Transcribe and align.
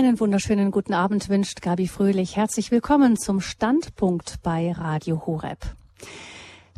Einen 0.00 0.18
wunderschönen 0.18 0.70
guten 0.70 0.94
Abend 0.94 1.28
wünscht 1.28 1.60
Gabi 1.60 1.86
Fröhlich. 1.86 2.34
Herzlich 2.34 2.70
willkommen 2.70 3.18
zum 3.18 3.42
Standpunkt 3.42 4.36
bei 4.42 4.72
Radio 4.72 5.26
Horeb. 5.26 5.58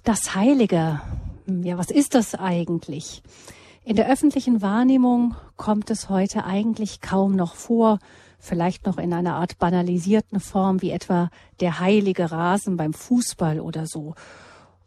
Das 0.02 0.34
Heilige. 0.34 1.00
Ja, 1.46 1.78
was 1.78 1.92
ist 1.92 2.16
das 2.16 2.34
eigentlich? 2.34 3.22
In 3.84 3.94
der 3.94 4.10
öffentlichen 4.10 4.60
Wahrnehmung 4.60 5.36
kommt 5.56 5.88
es 5.90 6.08
heute 6.08 6.44
eigentlich 6.44 7.00
kaum 7.00 7.36
noch 7.36 7.54
vor, 7.54 8.00
vielleicht 8.40 8.86
noch 8.86 8.98
in 8.98 9.12
einer 9.12 9.36
Art 9.36 9.56
banalisierten 9.60 10.40
Form 10.40 10.82
wie 10.82 10.90
etwa 10.90 11.30
der 11.60 11.78
heilige 11.78 12.32
Rasen 12.32 12.76
beim 12.76 12.92
Fußball 12.92 13.60
oder 13.60 13.86
so. 13.86 14.16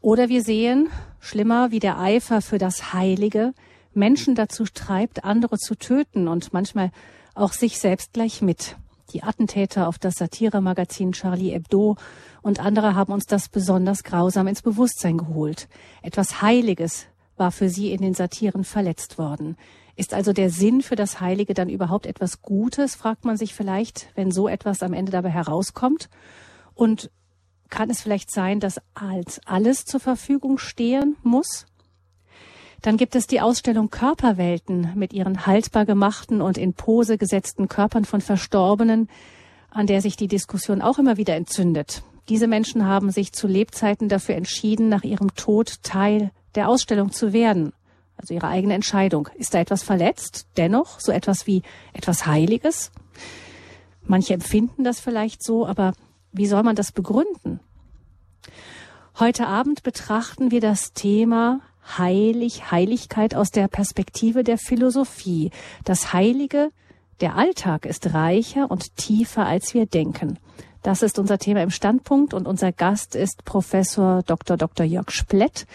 Oder 0.02 0.28
wir 0.28 0.44
sehen, 0.44 0.90
schlimmer, 1.22 1.72
wie 1.72 1.80
der 1.80 2.00
Eifer 2.00 2.42
für 2.42 2.58
das 2.58 2.92
Heilige 2.92 3.54
Menschen 3.94 4.36
dazu 4.36 4.66
treibt, 4.66 5.24
andere 5.24 5.58
zu 5.58 5.76
töten 5.76 6.28
und 6.28 6.52
manchmal 6.52 6.92
auch 7.36 7.54
sich 7.54 7.80
selbst 7.80 8.14
gleich 8.14 8.42
mit. 8.42 8.78
Die 9.14 9.24
Attentäter 9.24 9.88
auf 9.88 10.00
das 10.00 10.16
Satiremagazin 10.16 11.12
Charlie 11.12 11.52
Hebdo 11.52 11.96
und 12.42 12.60
andere 12.60 12.96
haben 12.96 13.14
uns 13.14 13.26
das 13.26 13.50
besonders 13.50 14.04
grausam 14.04 14.48
ins 14.48 14.62
Bewusstsein 14.62 15.18
geholt. 15.18 15.68
Etwas 16.02 16.42
Heiliges 16.42 17.06
war 17.38 17.52
für 17.52 17.70
sie 17.70 17.92
in 17.92 18.02
den 18.02 18.14
Satiren 18.14 18.64
verletzt 18.64 19.18
worden. 19.18 19.58
Ist 19.96 20.14
also 20.14 20.34
der 20.34 20.50
Sinn 20.50 20.82
für 20.82 20.96
das 20.96 21.22
Heilige 21.22 21.54
dann 21.54 21.70
überhaupt 21.70 22.06
etwas 22.06 22.42
Gutes, 22.42 22.96
fragt 22.96 23.24
man 23.26 23.38
sich 23.38 23.54
vielleicht, 23.54 24.10
wenn 24.16 24.32
so 24.32 24.48
etwas 24.48 24.84
am 24.84 24.94
Ende 24.94 25.12
dabei 25.12 25.30
herauskommt? 25.30 26.10
Und 26.74 27.12
kann 27.70 27.90
es 27.90 28.02
vielleicht 28.02 28.32
sein, 28.32 28.60
dass 28.60 28.82
als 28.94 29.40
alles 29.46 29.86
zur 29.86 30.00
Verfügung 30.00 30.58
stehen 30.58 31.16
muss? 31.24 31.66
Dann 32.82 32.98
gibt 32.98 33.16
es 33.16 33.28
die 33.28 33.42
Ausstellung 33.42 33.90
Körperwelten 33.90 34.92
mit 34.96 35.14
ihren 35.14 35.46
haltbar 35.46 35.86
gemachten 35.86 36.42
und 36.42 36.58
in 36.58 36.74
Pose 36.74 37.18
gesetzten 37.18 37.68
Körpern 37.68 38.06
von 38.06 38.22
Verstorbenen, 38.22 39.10
an 39.70 39.88
der 39.88 40.02
sich 40.02 40.16
die 40.16 40.28
Diskussion 40.28 40.82
auch 40.82 41.00
immer 41.00 41.18
wieder 41.18 41.36
entzündet. 41.36 42.04
Diese 42.30 42.48
Menschen 42.48 42.86
haben 42.86 43.12
sich 43.12 43.34
zu 43.34 43.48
Lebzeiten 43.48 44.10
dafür 44.10 44.36
entschieden, 44.36 44.90
nach 44.90 45.04
ihrem 45.04 45.36
Tod 45.36 45.84
Teil 45.84 46.32
der 46.56 46.70
Ausstellung 46.70 47.12
zu 47.12 47.34
werden. 47.34 47.74
Also 48.18 48.34
ihre 48.34 48.48
eigene 48.48 48.74
Entscheidung. 48.74 49.30
Ist 49.36 49.54
da 49.54 49.60
etwas 49.60 49.84
verletzt? 49.84 50.48
Dennoch 50.58 51.00
so 51.00 51.12
etwas 51.12 51.48
wie 51.48 51.62
etwas 51.94 52.26
Heiliges? 52.26 52.92
Manche 54.04 54.34
empfinden 54.34 54.84
das 54.84 55.00
vielleicht 55.00 55.44
so, 55.44 55.68
aber 55.68 55.94
wie 56.32 56.48
soll 56.48 56.64
man 56.64 56.76
das 56.76 56.92
begründen? 56.92 57.60
Heute 59.20 59.48
Abend 59.48 59.84
betrachten 59.84 60.52
wir 60.52 60.62
das 60.62 60.94
Thema 60.94 61.62
Heilig, 61.98 62.72
Heiligkeit 62.72 63.36
aus 63.36 63.52
der 63.52 63.68
Perspektive 63.68 64.44
der 64.44 64.58
Philosophie. 64.58 65.52
Das 65.84 66.14
Heilige, 66.14 66.72
der 67.22 67.36
Alltag 67.36 67.86
ist 67.86 68.14
reicher 68.14 68.70
und 68.70 68.98
tiefer, 68.98 69.46
als 69.46 69.74
wir 69.74 69.86
denken. 69.86 70.40
Das 70.84 71.02
ist 71.02 71.18
unser 71.18 71.38
Thema 71.38 71.64
im 71.64 71.72
Standpunkt 71.72 72.34
und 72.34 72.48
unser 72.48 72.72
Gast 72.72 73.16
ist 73.16 73.44
Professor 73.46 74.22
Dr. 74.24 74.58
Dr. 74.58 74.86
Jörg 74.86 75.10
Splett. 75.10 75.66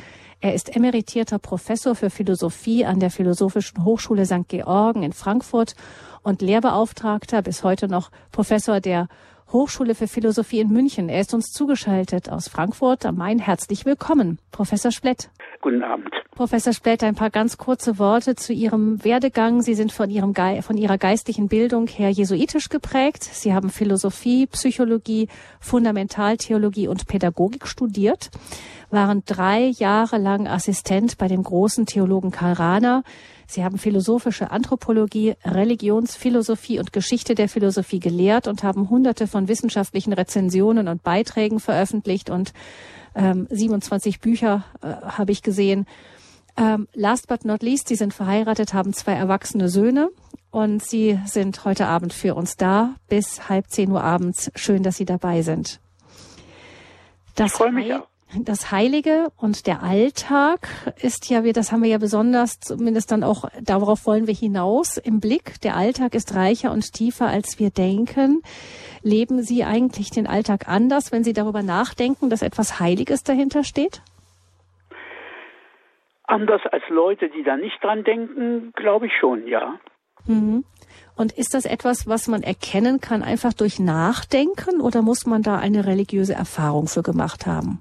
Er 0.41 0.55
ist 0.55 0.75
emeritierter 0.75 1.39
Professor 1.39 1.95
für 1.95 2.11
Philosophie 2.11 2.85
an 2.85 3.01
der 3.01 3.11
Philosophischen 3.11 3.85
Hochschule 3.85 4.25
St. 4.25 4.49
Georgen 4.49 5.03
in 5.03 5.13
Frankfurt 5.13 5.75
und 6.23 6.43
Lehrbeauftragter, 6.43 7.43
bis 7.43 7.65
heute 7.65 7.89
noch 7.89 8.11
Professor 8.31 8.81
der 8.81 9.09
Hochschule 9.53 9.95
für 9.95 10.07
Philosophie 10.07 10.61
in 10.61 10.69
München. 10.69 11.09
Er 11.09 11.21
ist 11.21 11.35
uns 11.35 11.53
zugeschaltet 11.53 12.31
aus 12.31 12.49
Frankfurt 12.49 13.05
am 13.05 13.17
Main. 13.17 13.39
Herzlich 13.39 13.85
willkommen, 13.85 14.39
Professor 14.53 14.93
Splett. 14.93 15.31
Guten 15.61 15.83
Abend. 15.83 16.09
Professor 16.31 16.73
Splett, 16.73 17.03
ein 17.03 17.17
paar 17.17 17.31
ganz 17.31 17.59
kurze 17.59 17.99
Worte 17.99 18.35
zu 18.35 18.53
Ihrem 18.53 19.05
Werdegang. 19.05 19.61
Sie 19.61 19.75
sind 19.75 19.93
von, 19.93 20.09
Ihrem 20.09 20.33
Ge 20.33 20.63
von 20.63 20.77
Ihrer 20.77 20.97
geistlichen 20.97 21.49
Bildung 21.49 21.87
her 21.87 22.11
jesuitisch 22.11 22.69
geprägt. 22.69 23.25
Sie 23.25 23.53
haben 23.53 23.71
Philosophie, 23.71 24.47
Psychologie, 24.47 25.29
Fundamentaltheologie 25.59 26.89
und 26.89 27.07
Pädagogik 27.09 27.67
studiert, 27.67 28.31
waren 28.91 29.23
drei 29.27 29.67
Jahre 29.77 30.19
lang 30.19 30.47
Assistent 30.47 31.19
bei 31.19 31.29
dem 31.29 31.43
großen 31.43 31.87
Theologen 31.87 32.31
Karl 32.31 32.55
Rahner. 32.55 33.03
Sie 33.51 33.65
haben 33.65 33.79
philosophische 33.79 34.53
Anthropologie, 34.53 35.35
Religionsphilosophie 35.45 36.79
und 36.79 36.93
Geschichte 36.93 37.35
der 37.35 37.49
Philosophie 37.49 37.99
gelehrt 37.99 38.47
und 38.47 38.63
haben 38.63 38.91
hunderte 38.91 39.27
von 39.27 39.49
wissenschaftlichen 39.49 40.13
Rezensionen 40.13 40.87
und 40.87 41.03
Beiträgen 41.03 41.59
veröffentlicht 41.59 42.31
und 42.31 42.53
ähm, 43.17 43.49
27 43.51 44.21
Bücher 44.21 44.65
äh, 44.83 44.87
habe 44.87 45.33
ich 45.33 45.43
gesehen. 45.43 45.87
Ähm, 46.57 46.87
last 46.95 47.27
but 47.27 47.45
not 47.45 47.65
least, 47.65 47.89
Sie 47.89 47.97
sind 47.97 48.15
verheiratet, 48.15 48.73
haben 48.73 48.93
zwei 48.93 49.15
erwachsene 49.15 49.69
Söhne 49.69 50.11
und 50.53 50.81
Sie 50.81 51.19
sind 51.27 51.65
heute 51.65 51.89
Abend 51.89 52.13
für 52.13 52.37
uns 52.37 52.57
da 52.57 52.95
bis 53.09 53.49
halb 53.49 53.69
zehn 53.69 53.91
Uhr 53.91 54.05
abends. 54.05 54.53
Schön, 54.55 54.85
dass 54.85 54.97
Sie 54.97 55.07
dabei 55.07 55.43
sind. 55.43 55.81
Das 57.35 57.51
ich 57.51 57.57
freue 57.57 57.73
mich 57.73 57.93
auch. 57.93 58.10
Das 58.39 58.71
Heilige 58.71 59.33
und 59.37 59.67
der 59.67 59.83
Alltag 59.83 60.69
ist 61.03 61.29
ja, 61.31 61.43
wir, 61.43 61.53
das 61.53 61.73
haben 61.73 61.83
wir 61.83 61.91
ja 61.91 61.99
besonders, 61.99 62.61
zumindest 62.61 63.11
dann 63.11 63.25
auch, 63.25 63.47
darauf 63.61 64.07
wollen 64.07 64.29
wir 64.29 64.35
hinaus 64.35 64.99
im 64.99 65.19
Blick. 65.19 65.61
Der 65.63 65.77
Alltag 65.77 66.15
ist 66.15 66.37
reicher 66.37 66.71
und 66.71 66.93
tiefer, 66.93 67.27
als 67.27 67.59
wir 67.59 67.71
denken. 67.71 68.43
Leben 69.03 69.43
Sie 69.43 69.65
eigentlich 69.65 70.11
den 70.11 70.29
Alltag 70.29 70.69
anders, 70.69 71.11
wenn 71.11 71.25
Sie 71.25 71.33
darüber 71.33 71.63
nachdenken, 71.63 72.31
dass 72.31 72.43
etwas 72.43 72.79
Heiliges 72.79 73.25
dahinter 73.25 73.65
steht? 73.65 74.01
Anders 76.25 76.63
als 76.71 76.85
Leute, 76.89 77.31
die 77.31 77.43
da 77.43 77.57
nicht 77.57 77.83
dran 77.83 78.05
denken, 78.05 78.73
glaube 78.77 79.07
ich 79.07 79.13
schon, 79.19 79.49
ja. 79.49 79.81
Mhm. 80.27 80.65
Und 81.17 81.33
ist 81.33 81.55
das 81.55 81.65
etwas, 81.65 82.07
was 82.07 82.29
man 82.29 82.45
erkennen 82.45 83.01
kann, 83.01 83.25
einfach 83.25 83.53
durch 83.53 83.81
Nachdenken 83.81 84.81
oder 84.81 85.03
muss 85.03 85.27
man 85.27 85.43
da 85.43 85.57
eine 85.57 85.87
religiöse 85.87 86.35
Erfahrung 86.35 86.87
für 86.87 87.03
gemacht 87.03 87.47
haben? 87.47 87.81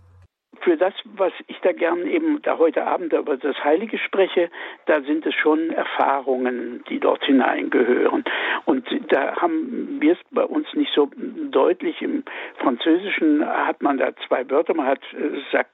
Für 0.62 0.78
das, 0.78 0.94
was 1.16 1.34
ich 1.48 1.60
da 1.62 1.72
gern 1.72 2.06
eben 2.08 2.42
da 2.42 2.58
heute 2.58 2.86
Abend 2.86 3.14
über 3.14 3.38
das 3.38 3.64
Heilige 3.64 3.98
spreche, 3.98 4.50
da 4.86 5.02
sind 5.02 5.26
es 5.26 5.34
schon 5.36 5.72
Erfahrungen, 5.72 6.84
die 6.90 7.00
dort 7.00 7.24
hineingehören. 7.24 8.24
Und 8.66 8.88
da 9.10 9.36
haben 9.38 9.98
wir 10.00 10.14
es 10.14 10.20
bei 10.32 10.44
uns 10.44 10.68
nicht 10.74 10.94
so 10.94 11.10
deutlich. 11.52 12.02
Im 12.02 12.24
Französischen 12.58 13.46
hat 13.46 13.82
man 13.82 13.98
da 13.98 14.12
zwei 14.28 14.50
Wörter. 14.50 14.74
Man 14.74 14.88
hat 14.88 15.02
Sac, 15.52 15.68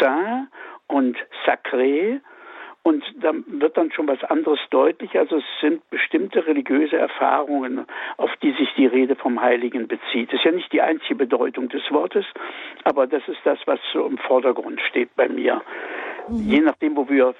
Saint 0.00 0.48
und 0.86 1.16
Sacré. 1.46 2.20
Und 2.84 3.02
da 3.18 3.32
wird 3.46 3.78
dann 3.78 3.90
schon 3.92 4.06
was 4.08 4.22
anderes 4.24 4.60
deutlich. 4.68 5.18
Also 5.18 5.38
es 5.38 5.44
sind 5.62 5.88
bestimmte 5.88 6.46
religiöse 6.46 6.98
Erfahrungen, 6.98 7.86
auf 8.18 8.30
die 8.42 8.52
sich 8.52 8.68
die 8.76 8.84
Rede 8.84 9.16
vom 9.16 9.40
Heiligen 9.40 9.88
bezieht. 9.88 10.30
Das 10.30 10.40
ist 10.40 10.44
ja 10.44 10.52
nicht 10.52 10.70
die 10.70 10.82
einzige 10.82 11.14
Bedeutung 11.14 11.70
des 11.70 11.82
Wortes, 11.90 12.26
aber 12.84 13.06
das 13.06 13.26
ist 13.26 13.38
das, 13.44 13.58
was 13.64 13.80
so 13.94 14.04
im 14.04 14.18
Vordergrund 14.18 14.82
steht 14.82 15.16
bei 15.16 15.30
mir. 15.30 15.62
Mhm. 16.28 16.36
Je 16.46 16.60
nachdem, 16.60 16.94
wo 16.94 17.08
wir, 17.08 17.34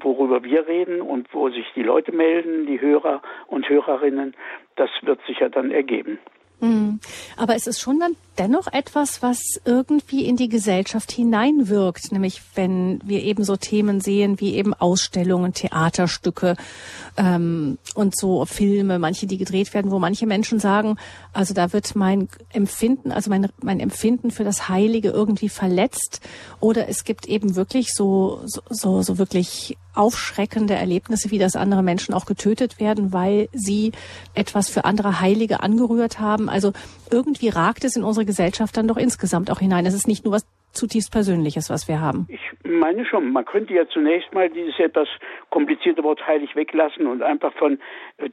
worüber 0.00 0.44
wir 0.44 0.68
reden 0.68 1.00
und 1.00 1.32
wo 1.32 1.48
sich 1.48 1.66
die 1.74 1.82
Leute 1.82 2.12
melden, 2.12 2.66
die 2.66 2.78
Hörer 2.78 3.22
und 3.46 3.66
Hörerinnen, 3.70 4.34
das 4.76 4.90
wird 5.00 5.20
sich 5.26 5.38
ja 5.38 5.48
dann 5.48 5.70
ergeben. 5.70 6.18
Mhm. 6.60 7.00
Aber 7.38 7.54
es 7.54 7.66
ist 7.66 7.80
schon 7.80 8.00
dann 8.00 8.16
dennoch 8.38 8.66
etwas, 8.72 9.22
was 9.22 9.40
irgendwie 9.64 10.24
in 10.24 10.36
die 10.36 10.48
Gesellschaft 10.48 11.12
hineinwirkt, 11.12 12.12
nämlich 12.12 12.40
wenn 12.54 13.00
wir 13.04 13.22
eben 13.22 13.44
so 13.44 13.56
Themen 13.56 14.00
sehen 14.00 14.40
wie 14.40 14.54
eben 14.54 14.74
Ausstellungen, 14.74 15.52
Theaterstücke 15.52 16.56
ähm, 17.16 17.78
und 17.94 18.16
so 18.16 18.44
Filme, 18.46 18.98
manche, 18.98 19.26
die 19.26 19.36
gedreht 19.36 19.74
werden, 19.74 19.90
wo 19.90 19.98
manche 19.98 20.26
Menschen 20.26 20.58
sagen, 20.58 20.96
also 21.32 21.54
da 21.54 21.72
wird 21.72 21.94
mein 21.96 22.28
Empfinden, 22.52 23.12
also 23.12 23.30
mein, 23.30 23.48
mein 23.62 23.80
Empfinden 23.80 24.30
für 24.30 24.44
das 24.44 24.68
Heilige 24.68 25.10
irgendwie 25.10 25.48
verletzt 25.48 26.20
oder 26.60 26.88
es 26.88 27.04
gibt 27.04 27.26
eben 27.26 27.56
wirklich 27.56 27.92
so, 27.92 28.40
so, 28.68 29.02
so, 29.02 29.18
wirklich 29.18 29.76
aufschreckende 29.94 30.74
Erlebnisse, 30.74 31.30
wie 31.30 31.38
das 31.38 31.56
andere 31.56 31.82
Menschen 31.82 32.14
auch 32.14 32.24
getötet 32.24 32.78
werden, 32.78 33.12
weil 33.12 33.48
sie 33.52 33.92
etwas 34.34 34.68
für 34.68 34.84
andere 34.84 35.20
Heilige 35.20 35.60
angerührt 35.60 36.20
haben. 36.20 36.48
Also 36.48 36.72
irgendwie 37.10 37.48
ragt 37.48 37.84
es 37.84 37.96
in 37.96 38.04
unsere 38.04 38.24
Gesellschaft 38.30 38.76
dann 38.76 38.86
doch 38.86 38.96
insgesamt 38.96 39.50
auch 39.50 39.58
hinein. 39.58 39.86
Es 39.86 39.94
ist 39.94 40.06
nicht 40.06 40.24
nur 40.24 40.34
was 40.34 40.46
zutiefst 40.72 41.10
Persönliches, 41.12 41.68
was 41.68 41.88
wir 41.88 42.00
haben. 42.00 42.26
Ich 42.28 42.40
meine 42.62 43.04
schon, 43.04 43.32
man 43.32 43.44
könnte 43.44 43.74
ja 43.74 43.88
zunächst 43.88 44.32
mal 44.32 44.48
dieses 44.48 44.78
etwas 44.78 45.08
komplizierte 45.50 46.04
Wort 46.04 46.24
heilig 46.26 46.54
weglassen 46.54 47.06
und 47.06 47.22
einfach 47.22 47.52
von, 47.54 47.78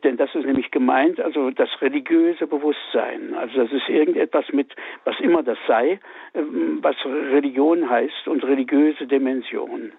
denn 0.03 0.17
das 0.17 0.29
ist 0.35 0.45
nämlich 0.45 0.69
gemeint, 0.69 1.19
also 1.19 1.49
das 1.49 1.69
religiöse 1.81 2.45
Bewusstsein. 2.45 3.33
Also 3.33 3.63
das 3.63 3.71
ist 3.71 3.89
irgendetwas 3.89 4.45
mit, 4.53 4.75
was 5.03 5.19
immer 5.19 5.41
das 5.41 5.57
sei, 5.67 5.99
ähm, 6.35 6.79
was 6.81 6.95
Religion 7.05 7.89
heißt 7.89 8.27
und 8.27 8.43
religiöse 8.43 9.07
Dimension. 9.07 9.93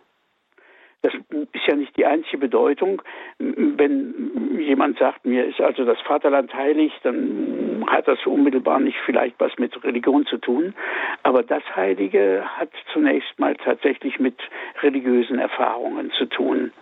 Das 1.02 1.12
ist 1.14 1.66
ja 1.66 1.76
nicht 1.76 1.96
die 1.96 2.06
einzige 2.06 2.38
Bedeutung. 2.38 3.02
Wenn 3.38 4.58
jemand 4.58 4.98
sagt, 4.98 5.24
mir 5.24 5.46
ist 5.46 5.60
also 5.60 5.84
das 5.84 5.98
Vaterland 6.00 6.52
heilig, 6.52 6.92
dann 7.02 7.84
hat 7.86 8.08
das 8.08 8.18
unmittelbar 8.26 8.80
nicht 8.80 8.98
vielleicht 9.06 9.36
was 9.38 9.52
mit 9.58 9.82
Religion 9.84 10.26
zu 10.26 10.38
tun. 10.38 10.74
Aber 11.22 11.42
das 11.42 11.62
Heilige 11.76 12.44
hat 12.44 12.70
zunächst 12.92 13.38
mal 13.38 13.54
tatsächlich 13.56 14.18
mit 14.18 14.36
religiösen 14.82 15.38
Erfahrungen 15.38 16.10
zu 16.18 16.26
tun. 16.26 16.72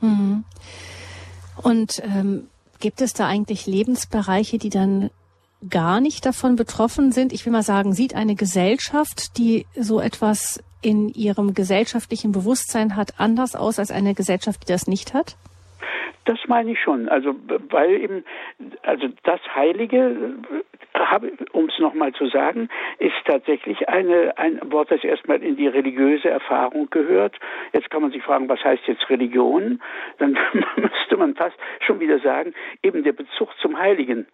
Mhm. 0.00 0.44
Und 1.62 2.00
ähm, 2.04 2.48
Gibt 2.82 3.00
es 3.00 3.12
da 3.12 3.28
eigentlich 3.28 3.66
Lebensbereiche, 3.68 4.58
die 4.58 4.68
dann 4.68 5.10
gar 5.70 6.00
nicht 6.00 6.26
davon 6.26 6.56
betroffen 6.56 7.12
sind? 7.12 7.32
Ich 7.32 7.46
will 7.46 7.52
mal 7.52 7.62
sagen, 7.62 7.92
sieht 7.92 8.16
eine 8.16 8.34
Gesellschaft, 8.34 9.38
die 9.38 9.66
so 9.76 10.00
etwas 10.00 10.60
in 10.82 11.08
ihrem 11.08 11.54
gesellschaftlichen 11.54 12.32
Bewusstsein 12.32 12.96
hat, 12.96 13.14
anders 13.18 13.54
aus 13.56 13.78
als 13.78 13.90
eine 13.90 14.14
Gesellschaft, 14.14 14.62
die 14.62 14.72
das 14.72 14.86
nicht 14.86 15.14
hat? 15.14 15.36
Das 16.24 16.38
meine 16.46 16.72
ich 16.72 16.80
schon. 16.80 17.08
Also 17.08 17.34
weil 17.70 18.00
eben 18.00 18.24
also 18.82 19.08
das 19.24 19.40
Heilige, 19.54 20.36
um 21.52 21.64
es 21.66 21.78
nochmal 21.78 22.12
zu 22.12 22.26
sagen, 22.28 22.68
ist 22.98 23.14
tatsächlich 23.24 23.88
eine, 23.88 24.36
ein 24.38 24.60
Wort, 24.70 24.90
das 24.90 25.02
erstmal 25.02 25.42
in 25.42 25.56
die 25.56 25.66
religiöse 25.66 26.30
Erfahrung 26.30 26.90
gehört. 26.90 27.38
Jetzt 27.72 27.90
kann 27.90 28.02
man 28.02 28.12
sich 28.12 28.22
fragen, 28.22 28.48
was 28.48 28.62
heißt 28.62 28.86
jetzt 28.86 29.08
Religion? 29.10 29.80
Dann 30.18 30.38
müsste 30.76 31.16
man 31.16 31.34
fast 31.34 31.56
schon 31.80 31.98
wieder 31.98 32.20
sagen, 32.20 32.54
eben 32.82 33.02
der 33.02 33.12
Bezug 33.12 33.50
zum 33.60 33.78
Heiligen 33.78 34.26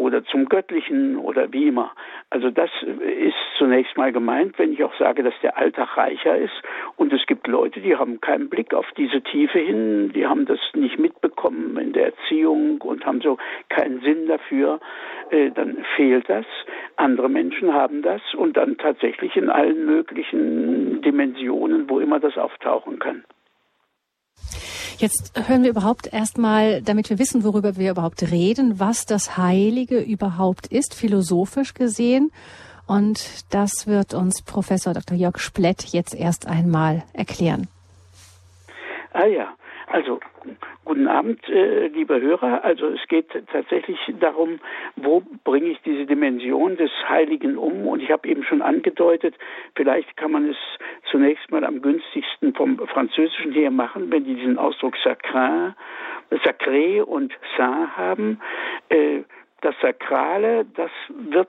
oder 0.00 0.24
zum 0.24 0.48
Göttlichen 0.48 1.16
oder 1.18 1.52
wie 1.52 1.68
immer. 1.68 1.92
Also 2.30 2.50
das 2.50 2.70
ist 2.82 3.36
zunächst 3.58 3.96
mal 3.98 4.12
gemeint, 4.12 4.58
wenn 4.58 4.72
ich 4.72 4.82
auch 4.82 4.94
sage, 4.98 5.22
dass 5.22 5.34
der 5.42 5.58
Alltag 5.58 5.96
reicher 5.96 6.36
ist. 6.38 6.54
Und 6.96 7.12
es 7.12 7.26
gibt 7.26 7.46
Leute, 7.46 7.80
die 7.80 7.96
haben 7.96 8.20
keinen 8.20 8.48
Blick 8.48 8.72
auf 8.72 8.86
diese 8.96 9.20
Tiefe 9.20 9.58
hin, 9.58 10.12
die 10.14 10.26
haben 10.26 10.46
das 10.46 10.58
nicht 10.74 10.98
mitbekommen 10.98 11.76
in 11.76 11.92
der 11.92 12.06
Erziehung 12.06 12.80
und 12.80 13.04
haben 13.04 13.20
so 13.20 13.36
keinen 13.68 14.00
Sinn 14.00 14.26
dafür. 14.26 14.80
Äh, 15.30 15.50
dann 15.50 15.84
fehlt 15.96 16.28
das. 16.28 16.46
Andere 16.96 17.28
Menschen 17.28 17.74
haben 17.74 18.00
das 18.00 18.22
und 18.34 18.56
dann 18.56 18.78
tatsächlich 18.78 19.36
in 19.36 19.50
allen 19.50 19.84
möglichen 19.84 21.02
Dimensionen, 21.02 21.90
wo 21.90 22.00
immer 22.00 22.20
das 22.20 22.38
auftauchen 22.38 22.98
kann. 22.98 23.24
Jetzt 24.98 25.32
hören 25.46 25.62
wir 25.62 25.70
überhaupt 25.70 26.12
erstmal, 26.12 26.82
damit 26.82 27.10
wir 27.10 27.18
wissen, 27.18 27.44
worüber 27.44 27.76
wir 27.76 27.90
überhaupt 27.92 28.22
reden, 28.30 28.78
was 28.78 29.06
das 29.06 29.36
Heilige 29.36 30.00
überhaupt 30.00 30.66
ist, 30.66 30.94
philosophisch 30.94 31.74
gesehen. 31.74 32.30
Und 32.86 33.44
das 33.54 33.86
wird 33.86 34.14
uns 34.14 34.42
Professor 34.42 34.92
Dr. 34.94 35.16
Jörg 35.16 35.38
Splett 35.38 35.84
jetzt 35.84 36.14
erst 36.14 36.46
einmal 36.46 37.04
erklären. 37.12 37.68
Ah 39.12 39.26
ja, 39.26 39.54
also 39.90 40.20
Guten 40.90 41.06
Abend, 41.06 41.46
äh, 41.48 41.88
liebe 41.88 42.20
Hörer. 42.20 42.64
Also 42.64 42.86
es 42.88 43.06
geht 43.08 43.28
tatsächlich 43.52 43.98
darum, 44.18 44.58
wo 44.96 45.22
bringe 45.44 45.66
ich 45.66 45.80
diese 45.82 46.06
Dimension 46.06 46.76
des 46.76 46.90
Heiligen 47.08 47.58
um? 47.58 47.86
Und 47.86 48.02
ich 48.02 48.10
habe 48.10 48.26
eben 48.26 48.42
schon 48.42 48.62
angedeutet, 48.62 49.36
vielleicht 49.76 50.16
kann 50.16 50.32
man 50.32 50.48
es 50.48 50.56
zunächst 51.10 51.50
mal 51.50 51.64
am 51.64 51.82
günstigsten 51.82 52.54
vom 52.54 52.78
Französischen 52.88 53.52
her 53.52 53.70
machen, 53.70 54.10
wenn 54.10 54.24
die 54.24 54.34
diesen 54.34 54.58
Ausdruck 54.58 54.96
sacrin, 55.04 55.74
sacré 56.44 57.02
und 57.02 57.32
saint 57.56 57.96
haben. 57.96 58.40
Äh, 58.88 59.20
das 59.60 59.74
Sakrale, 59.80 60.64
das 60.74 60.90
wird 61.08 61.48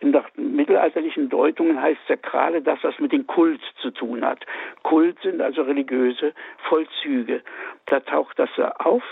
in 0.00 0.12
der 0.12 0.24
mittelalterlichen 0.36 1.28
Deutungen 1.28 1.80
heißt 1.80 2.00
Sakrale 2.08 2.62
das, 2.62 2.78
was 2.82 2.98
mit 2.98 3.12
dem 3.12 3.26
Kult 3.26 3.60
zu 3.80 3.90
tun 3.90 4.24
hat. 4.24 4.44
Kult 4.82 5.18
sind 5.22 5.40
also 5.40 5.62
religiöse 5.62 6.32
Vollzüge. 6.68 7.42
Da 7.86 8.00
taucht 8.00 8.38
das 8.38 8.50
auf. 8.78 9.02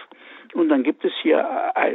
Und 0.54 0.68
dann 0.68 0.82
gibt 0.82 1.04
es 1.04 1.12
hier 1.22 1.46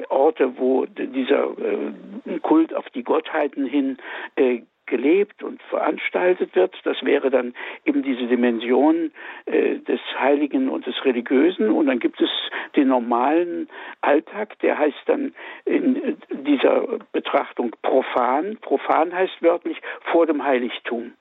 Orte, 0.10 0.58
wo 0.58 0.86
dieser 0.86 1.52
äh, 1.60 2.40
Kult 2.42 2.74
auf 2.74 2.90
die 2.90 3.04
Gottheiten 3.04 3.66
hin 3.66 3.98
äh, 4.36 4.62
gelebt 4.88 5.44
und 5.44 5.62
veranstaltet 5.64 6.56
wird. 6.56 6.76
Das 6.84 7.04
wäre 7.04 7.30
dann 7.30 7.54
eben 7.86 8.04
diese 8.04 8.28
Dimension 8.28 9.12
äh, 9.46 9.78
des 9.80 10.00
Heiligen 10.20 10.70
und 10.70 10.86
des 10.86 11.06
Religiösen. 11.06 11.70
Und 11.70 11.88
dann 11.88 12.00
gibt 12.00 12.20
es 12.22 12.30
den 12.76 12.88
normalen 12.88 13.70
Alltag, 14.02 14.58
der 14.60 14.78
heißt 14.78 15.04
dann 15.06 15.34
in 15.66 16.18
dieser 16.32 17.00
Betrachtung 17.12 17.76
profan. 17.82 18.58
Profan 18.62 19.14
heißt 19.14 19.42
wörtlich 19.42 19.78
vor 20.12 20.26
dem 20.26 20.44
Heiligtum. 20.44 21.14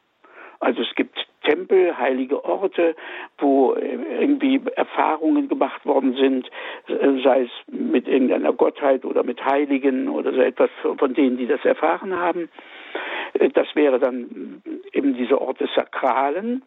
Also 0.60 0.82
es 0.82 0.94
gibt 0.94 1.18
Tempel, 1.42 1.96
heilige 1.96 2.44
Orte, 2.44 2.96
wo 3.38 3.74
äh, 3.74 3.98
irgendwie 4.20 4.60
Erfahrungen 4.74 5.48
gemacht 5.48 5.84
worden 5.86 6.14
sind, 6.14 6.50
äh, 6.88 7.22
sei 7.22 7.42
es 7.42 7.50
mit 7.68 8.08
irgendeiner 8.08 8.52
Gottheit 8.52 9.04
oder 9.04 9.22
mit 9.22 9.44
Heiligen 9.44 10.08
oder 10.08 10.32
so 10.32 10.40
etwas 10.40 10.70
von 10.98 11.14
denen, 11.14 11.36
die 11.36 11.46
das 11.46 11.64
erfahren 11.64 12.16
haben. 12.16 12.48
Äh, 13.40 13.50
das 13.50 13.68
wäre 13.74 13.98
dann 13.98 14.62
eben 14.92 15.14
dieser 15.14 15.40
Ort 15.40 15.60
des 15.60 15.72
Sakralen. 15.74 16.62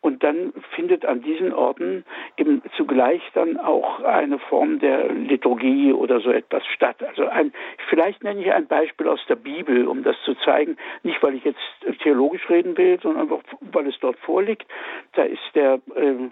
Und 0.00 0.22
dann 0.22 0.52
findet 0.74 1.04
an 1.04 1.22
diesen 1.22 1.52
Orten 1.52 2.04
eben 2.36 2.62
zugleich 2.76 3.22
dann 3.34 3.56
auch 3.56 4.00
eine 4.02 4.38
Form 4.38 4.78
der 4.78 5.12
Liturgie 5.12 5.92
oder 5.92 6.20
so 6.20 6.30
etwas 6.30 6.64
statt. 6.66 7.02
Also 7.02 7.26
ein, 7.26 7.52
vielleicht 7.88 8.22
nenne 8.22 8.40
ich 8.40 8.52
ein 8.52 8.66
Beispiel 8.66 9.08
aus 9.08 9.20
der 9.28 9.36
Bibel, 9.36 9.88
um 9.88 10.04
das 10.04 10.16
zu 10.24 10.34
zeigen. 10.36 10.76
Nicht, 11.02 11.22
weil 11.22 11.34
ich 11.34 11.44
jetzt 11.44 11.58
theologisch 12.02 12.48
reden 12.48 12.76
will, 12.76 12.98
sondern 13.02 13.22
einfach, 13.22 13.42
weil 13.72 13.86
es 13.88 13.98
dort 14.00 14.18
vorliegt. 14.20 14.66
Da 15.14 15.24
ist 15.24 15.42
der 15.54 15.80
äh, 15.96 16.30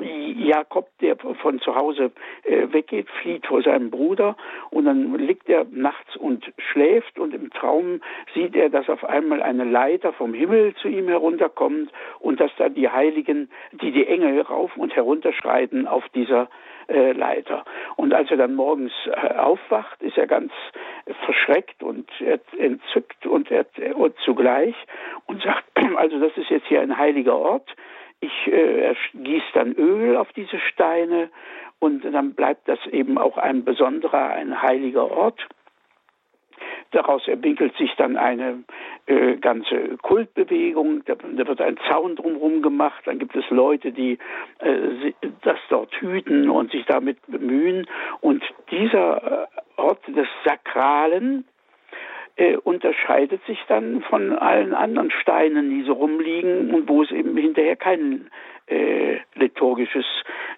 Jakob, 0.00 0.88
der 1.00 1.16
von 1.16 1.60
zu 1.60 1.74
Hause 1.74 2.10
äh, 2.42 2.72
weggeht, 2.72 3.08
flieht 3.22 3.46
vor 3.46 3.62
seinem 3.62 3.90
Bruder 3.90 4.36
und 4.70 4.86
dann 4.86 5.14
liegt 5.18 5.48
er 5.48 5.66
nachts 5.70 6.16
und 6.16 6.52
schläft 6.58 7.18
und 7.18 7.32
im 7.32 7.50
Traum 7.50 8.00
sieht 8.34 8.56
er, 8.56 8.70
dass 8.70 8.88
auf 8.88 9.04
einmal 9.04 9.42
eine 9.42 9.64
Leiter 9.64 10.12
vom 10.12 10.34
Himmel 10.34 10.74
zu 10.74 10.88
ihm 10.88 11.08
herunterkommt 11.08 11.92
und 12.18 12.40
dass 12.40 12.50
da 12.58 12.68
die 12.68 12.88
Heiligen, 12.88 13.50
die 13.72 13.92
die 13.92 14.06
Engel 14.06 14.40
rauf 14.40 14.76
und 14.76 14.94
herunter 14.96 15.32
schreiten 15.32 15.86
auf 15.86 16.08
dieser 16.08 16.48
äh, 16.88 17.12
Leiter. 17.12 17.64
Und 17.96 18.12
als 18.12 18.30
er 18.30 18.36
dann 18.36 18.54
morgens 18.54 18.92
äh, 19.06 19.34
aufwacht, 19.36 20.02
ist 20.02 20.18
er 20.18 20.26
ganz 20.26 20.52
verschreckt 21.24 21.82
und 21.82 22.10
entzückt 22.58 23.26
und, 23.26 23.48
und 23.50 24.18
zugleich 24.24 24.74
und 25.26 25.42
sagt, 25.42 25.64
also 25.96 26.18
das 26.18 26.36
ist 26.36 26.50
jetzt 26.50 26.66
hier 26.66 26.80
ein 26.80 26.98
heiliger 26.98 27.36
Ort 27.36 27.74
ich 28.24 28.52
äh, 28.52 28.94
gieße 29.14 29.52
dann 29.54 29.72
Öl 29.74 30.16
auf 30.16 30.32
diese 30.32 30.58
Steine 30.58 31.30
und 31.78 32.04
dann 32.04 32.34
bleibt 32.34 32.68
das 32.68 32.78
eben 32.86 33.18
auch 33.18 33.36
ein 33.36 33.64
besonderer, 33.64 34.30
ein 34.30 34.62
heiliger 34.62 35.10
Ort. 35.10 35.46
Daraus 36.92 37.26
entwickelt 37.26 37.76
sich 37.76 37.92
dann 37.96 38.16
eine 38.16 38.62
äh, 39.06 39.36
ganze 39.36 39.96
Kultbewegung, 40.00 41.04
da, 41.04 41.14
da, 41.14 41.46
wird 41.46 41.60
ein 41.60 41.76
Zaun 41.88 42.14
drumherum 42.14 42.62
gemacht, 42.62 43.02
dann 43.04 43.18
gibt 43.18 43.34
es 43.34 43.44
Leute, 43.50 43.90
die 43.90 44.18
äh, 44.60 45.12
das 45.42 45.58
dort 45.68 45.92
hüten 46.00 46.48
und 46.48 46.70
sich 46.70 46.86
damit 46.86 47.18
bemühen. 47.26 47.86
Und 48.20 48.44
dieser 48.70 49.42
äh, 49.42 49.46
Ort 49.76 50.06
des 50.06 50.28
Sakralen, 50.44 51.44
äh, 52.36 52.56
unterscheidet 52.56 53.44
sich 53.46 53.58
dann 53.68 54.02
von 54.02 54.32
allen 54.32 54.74
anderen 54.74 55.10
Steinen, 55.10 55.70
die 55.70 55.82
so 55.82 55.92
rumliegen 55.92 56.74
und 56.74 56.88
wo 56.88 57.02
es 57.02 57.10
eben 57.10 57.36
hinterher 57.36 57.76
kein 57.76 58.30
äh, 58.66 59.18
liturgisches 59.34 60.06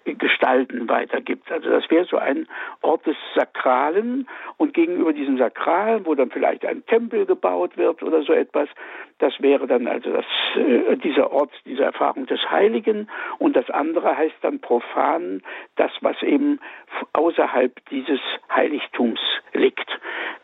Gestalten 0.05 0.87
weitergibt. 0.87 1.51
Also 1.51 1.69
das 1.69 1.89
wäre 1.89 2.05
so 2.05 2.17
ein 2.17 2.47
Ort 2.81 3.05
des 3.05 3.17
Sakralen 3.35 4.27
und 4.57 4.73
gegenüber 4.73 5.13
diesem 5.13 5.37
Sakralen, 5.37 6.05
wo 6.05 6.15
dann 6.15 6.31
vielleicht 6.31 6.65
ein 6.65 6.85
Tempel 6.85 7.25
gebaut 7.25 7.75
wird 7.77 8.01
oder 8.03 8.21
so 8.23 8.33
etwas, 8.33 8.69
das 9.19 9.33
wäre 9.41 9.67
dann 9.67 9.87
also 9.87 10.11
das, 10.13 10.25
äh, 10.55 10.95
dieser 10.97 11.31
Ort, 11.31 11.51
diese 11.65 11.83
Erfahrung 11.83 12.27
des 12.27 12.39
Heiligen 12.49 13.09
und 13.39 13.55
das 13.55 13.69
andere 13.69 14.15
heißt 14.15 14.35
dann 14.41 14.59
profan, 14.59 15.41
das, 15.75 15.91
was 16.01 16.21
eben 16.21 16.59
außerhalb 17.13 17.73
dieses 17.89 18.19
Heiligtums 18.53 19.19
liegt. 19.53 19.89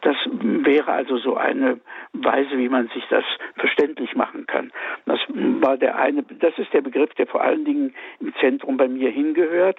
Das 0.01 0.17
wäre 0.31 0.91
also 0.91 1.17
so 1.17 1.37
eine 1.37 1.79
Weise, 2.13 2.57
wie 2.57 2.67
man 2.67 2.89
sich 2.89 3.05
das 3.09 3.23
verständlich 3.55 4.15
machen 4.15 4.45
kann. 4.47 4.71
Das 5.05 5.19
war 5.29 5.77
der 5.77 5.97
eine, 5.97 6.23
das 6.23 6.57
ist 6.57 6.73
der 6.73 6.81
Begriff, 6.81 7.13
der 7.13 7.27
vor 7.27 7.41
allen 7.53 7.65
Dingen 7.65 7.93
im 8.19 8.33
Zentrum 8.39 8.77
bei 8.77 8.87
mir 8.87 9.09
hingehört. 9.09 9.77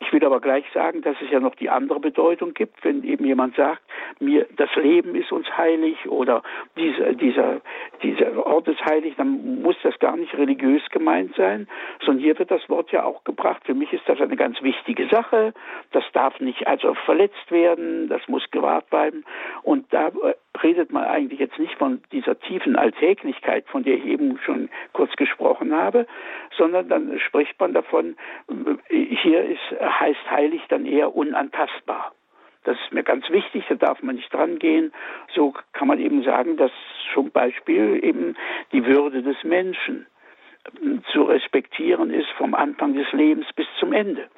Ich 0.00 0.12
will 0.12 0.24
aber 0.24 0.40
gleich 0.40 0.64
sagen, 0.72 1.02
dass 1.02 1.16
es 1.20 1.30
ja 1.30 1.40
noch 1.40 1.54
die 1.56 1.68
andere 1.68 2.00
Bedeutung 2.00 2.54
gibt, 2.54 2.84
wenn 2.84 3.02
eben 3.02 3.24
jemand 3.24 3.56
sagt, 3.56 3.82
mir 4.20 4.46
das 4.56 4.74
Leben 4.76 5.14
ist 5.14 5.32
uns 5.32 5.46
heilig 5.56 6.08
oder 6.08 6.42
dieser, 6.76 7.12
dieser, 7.14 7.60
dieser 8.02 8.46
Ort 8.46 8.68
ist 8.68 8.84
heilig, 8.84 9.14
dann 9.16 9.62
muss 9.62 9.76
das 9.82 9.98
gar 9.98 10.16
nicht 10.16 10.34
religiös 10.34 10.82
gemeint 10.90 11.34
sein, 11.36 11.68
sondern 12.04 12.22
hier 12.22 12.38
wird 12.38 12.50
das 12.50 12.68
Wort 12.68 12.92
ja 12.92 13.04
auch 13.04 13.24
gebracht. 13.24 13.62
Für 13.64 13.74
mich 13.74 13.92
ist 13.92 14.08
das 14.08 14.20
eine 14.20 14.36
ganz 14.36 14.62
wichtige 14.62 15.08
Sache. 15.08 15.52
Das 15.92 16.04
darf 16.12 16.38
nicht 16.40 16.66
also 16.66 16.94
verletzt 16.94 17.50
werden, 17.50 18.08
das 18.08 18.26
muss 18.28 18.48
gewahrt 18.50 18.88
bleiben. 18.90 19.24
Und 19.62 19.92
da 19.92 20.08
äh, 20.08 20.34
redet 20.62 20.92
man 20.92 21.04
eigentlich 21.04 21.40
jetzt 21.40 21.58
nicht 21.58 21.74
von 21.74 22.02
dieser 22.12 22.38
tiefen 22.40 22.76
Alltäglichkeit, 22.76 23.66
von 23.68 23.82
der 23.82 23.94
ich 23.94 24.04
eben 24.04 24.38
schon 24.44 24.68
kurz 24.92 25.14
gesprochen 25.16 25.74
habe, 25.74 26.06
sondern 26.56 26.88
dann 26.88 27.18
spricht 27.20 27.58
man 27.60 27.72
davon, 27.72 28.16
hier 28.88 29.44
ist, 29.44 29.80
heißt 29.80 30.30
heilig 30.30 30.62
dann 30.68 30.86
eher 30.86 31.14
unantastbar. 31.14 32.12
Das 32.64 32.76
ist 32.80 32.92
mir 32.92 33.02
ganz 33.04 33.28
wichtig, 33.30 33.64
da 33.68 33.76
darf 33.76 34.02
man 34.02 34.16
nicht 34.16 34.32
dran 34.32 34.58
gehen. 34.58 34.92
So 35.34 35.54
kann 35.72 35.88
man 35.88 35.98
eben 35.98 36.22
sagen, 36.22 36.56
dass 36.56 36.72
zum 37.14 37.30
Beispiel 37.30 38.04
eben 38.04 38.36
die 38.72 38.84
Würde 38.84 39.22
des 39.22 39.42
Menschen 39.44 40.06
zu 41.12 41.22
respektieren 41.22 42.10
ist 42.10 42.28
vom 42.36 42.54
Anfang 42.54 42.94
des 42.94 43.10
Lebens 43.12 43.46
bis 43.54 43.66
zum 43.78 43.92
Ende, 43.92 44.28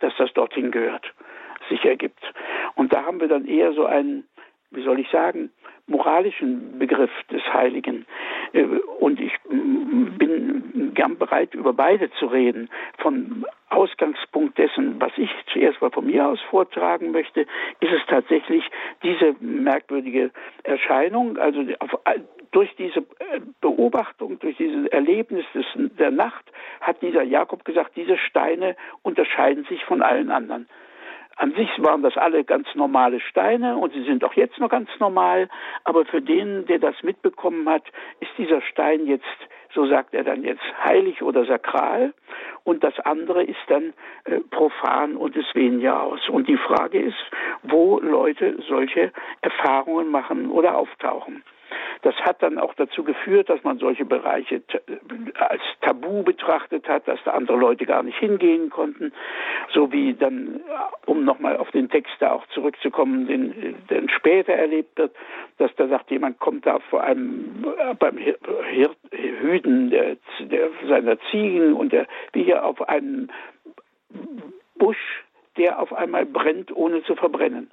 dass 0.00 0.14
das 0.18 0.32
dorthin 0.34 0.70
gehört. 0.70 1.12
sich 1.68 1.84
ergibt. 1.84 2.20
Und 2.74 2.92
da 2.92 3.04
haben 3.04 3.20
wir 3.20 3.28
dann 3.28 3.46
eher 3.46 3.72
so 3.72 3.86
einen, 3.86 4.24
wie 4.74 4.82
soll 4.82 5.00
ich 5.00 5.08
sagen, 5.10 5.50
moralischen 5.86 6.78
Begriff 6.78 7.10
des 7.30 7.42
Heiligen. 7.52 8.06
Äh, 8.52 8.64
und 9.00 9.20
ich 9.20 9.32
bin 9.48 10.92
gern 10.94 11.18
bereit, 11.18 11.54
über 11.54 11.72
beide 11.72 12.10
zu 12.12 12.26
reden. 12.26 12.70
Von 12.98 13.44
Ausgangspunkt 13.68 14.56
dessen, 14.58 15.00
was 15.00 15.12
ich 15.16 15.30
zuerst 15.52 15.80
mal 15.80 15.90
von 15.90 16.06
mir 16.06 16.26
aus 16.26 16.40
vortragen 16.50 17.10
möchte, 17.10 17.42
ist 17.80 17.92
es 17.92 18.06
tatsächlich 18.08 18.64
diese 19.02 19.34
merkwürdige 19.40 20.30
Erscheinung, 20.62 21.36
also 21.38 21.64
auf, 21.80 21.98
durch 22.52 22.74
diese 22.76 23.00
äh, 23.00 23.40
Beobachtung, 23.60 24.38
durch 24.38 24.56
dieses 24.56 24.86
Erlebnis 24.86 25.44
des, 25.54 25.66
der 25.74 26.12
Nacht 26.12 26.44
hat 26.80 27.02
dieser 27.02 27.22
Jakob 27.22 27.64
gesagt, 27.64 27.96
diese 27.96 28.16
Steine 28.16 28.76
unterscheiden 29.02 29.64
sich 29.64 29.84
von 29.84 30.02
allen 30.02 30.30
anderen. 30.30 30.68
An 31.36 31.52
sich 31.52 31.70
waren 31.78 32.02
das 32.02 32.16
alle 32.16 32.44
ganz 32.44 32.68
normale 32.74 33.20
Steine 33.20 33.76
und 33.76 33.92
sie 33.92 34.04
sind 34.04 34.24
auch 34.24 34.34
jetzt 34.34 34.58
noch 34.58 34.68
ganz 34.68 34.88
normal, 35.00 35.48
aber 35.84 36.04
für 36.04 36.22
den, 36.22 36.66
der 36.66 36.78
das 36.78 36.94
mitbekommen 37.02 37.68
hat, 37.68 37.82
ist 38.20 38.30
dieser 38.38 38.60
Stein 38.62 39.06
jetzt, 39.06 39.24
so 39.74 39.86
sagt 39.86 40.14
er 40.14 40.22
dann 40.22 40.44
jetzt, 40.44 40.62
heilig 40.84 41.22
oder 41.22 41.44
sakral 41.44 42.14
und 42.62 42.84
das 42.84 42.98
andere 43.00 43.42
ist 43.42 43.58
dann 43.68 43.92
äh, 44.24 44.40
profan 44.50 45.16
und 45.16 45.36
es 45.36 45.46
weniger 45.54 46.02
aus. 46.02 46.28
Und 46.28 46.48
die 46.48 46.56
Frage 46.56 47.00
ist, 47.00 47.30
wo 47.62 47.98
Leute 47.98 48.56
solche 48.68 49.12
Erfahrungen 49.40 50.10
machen 50.10 50.50
oder 50.50 50.76
auftauchen. 50.76 51.42
Das 52.02 52.14
hat 52.16 52.42
dann 52.42 52.58
auch 52.58 52.74
dazu 52.74 53.04
geführt, 53.04 53.48
dass 53.48 53.62
man 53.64 53.78
solche 53.78 54.04
Bereiche 54.04 54.62
als 55.34 55.62
Tabu 55.80 56.22
betrachtet 56.22 56.88
hat, 56.88 57.08
dass 57.08 57.18
da 57.24 57.32
andere 57.32 57.56
Leute 57.56 57.86
gar 57.86 58.02
nicht 58.02 58.18
hingehen 58.18 58.70
konnten, 58.70 59.12
so 59.72 59.90
wie 59.92 60.14
dann, 60.14 60.60
um 61.06 61.24
nochmal 61.24 61.56
auf 61.56 61.70
den 61.70 61.88
Text 61.88 62.12
da 62.20 62.32
auch 62.32 62.46
zurückzukommen, 62.48 63.26
den, 63.26 63.76
den 63.88 64.08
später 64.08 64.52
erlebt 64.52 64.98
wird, 64.98 65.14
dass 65.58 65.74
da 65.76 65.88
sagt, 65.88 66.10
jemand 66.10 66.38
kommt 66.40 66.66
da 66.66 66.78
vor 66.90 67.02
einem, 67.02 67.64
beim 67.98 68.18
Hirt, 68.18 68.96
Hüten 69.10 69.90
der, 69.90 70.16
der, 70.40 70.68
seiner 70.88 71.18
Ziegen 71.30 71.74
und 71.74 71.92
der, 71.92 72.06
wie 72.32 72.44
hier 72.44 72.64
auf 72.64 72.88
einem 72.88 73.28
Busch, 74.76 75.24
der 75.56 75.80
auf 75.80 75.92
einmal 75.92 76.26
brennt, 76.26 76.74
ohne 76.74 77.02
zu 77.04 77.14
verbrennen. 77.14 77.70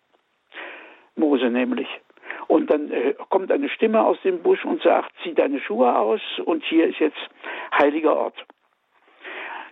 Mose 1.15 1.49
nämlich. 1.49 1.87
Und 2.47 2.69
dann 2.69 2.91
äh, 2.91 3.13
kommt 3.29 3.51
eine 3.51 3.69
Stimme 3.69 4.03
aus 4.03 4.17
dem 4.23 4.41
Busch 4.41 4.63
und 4.65 4.81
sagt, 4.81 5.11
zieh 5.23 5.33
deine 5.33 5.59
Schuhe 5.59 5.97
aus 5.97 6.21
und 6.45 6.63
hier 6.63 6.87
ist 6.87 6.99
jetzt 6.99 7.17
heiliger 7.77 8.15
Ort. 8.15 8.45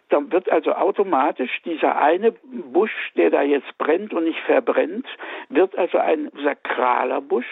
Dann 0.10 0.32
wird 0.32 0.50
also 0.51 0.74
automatisch 0.74 1.62
dieser 1.63 2.01
eine 2.01 2.32
Busch, 2.32 3.12
der 3.16 3.30
da 3.30 3.44
jetzt 3.44 3.78
brennt 3.78 4.13
und 4.13 4.24
nicht 4.24 4.39
verbrennt, 4.39 5.06
wird 5.50 5.78
also 5.78 6.00
ein 6.00 6.32
sakraler 6.44 7.22
Busch 7.22 7.46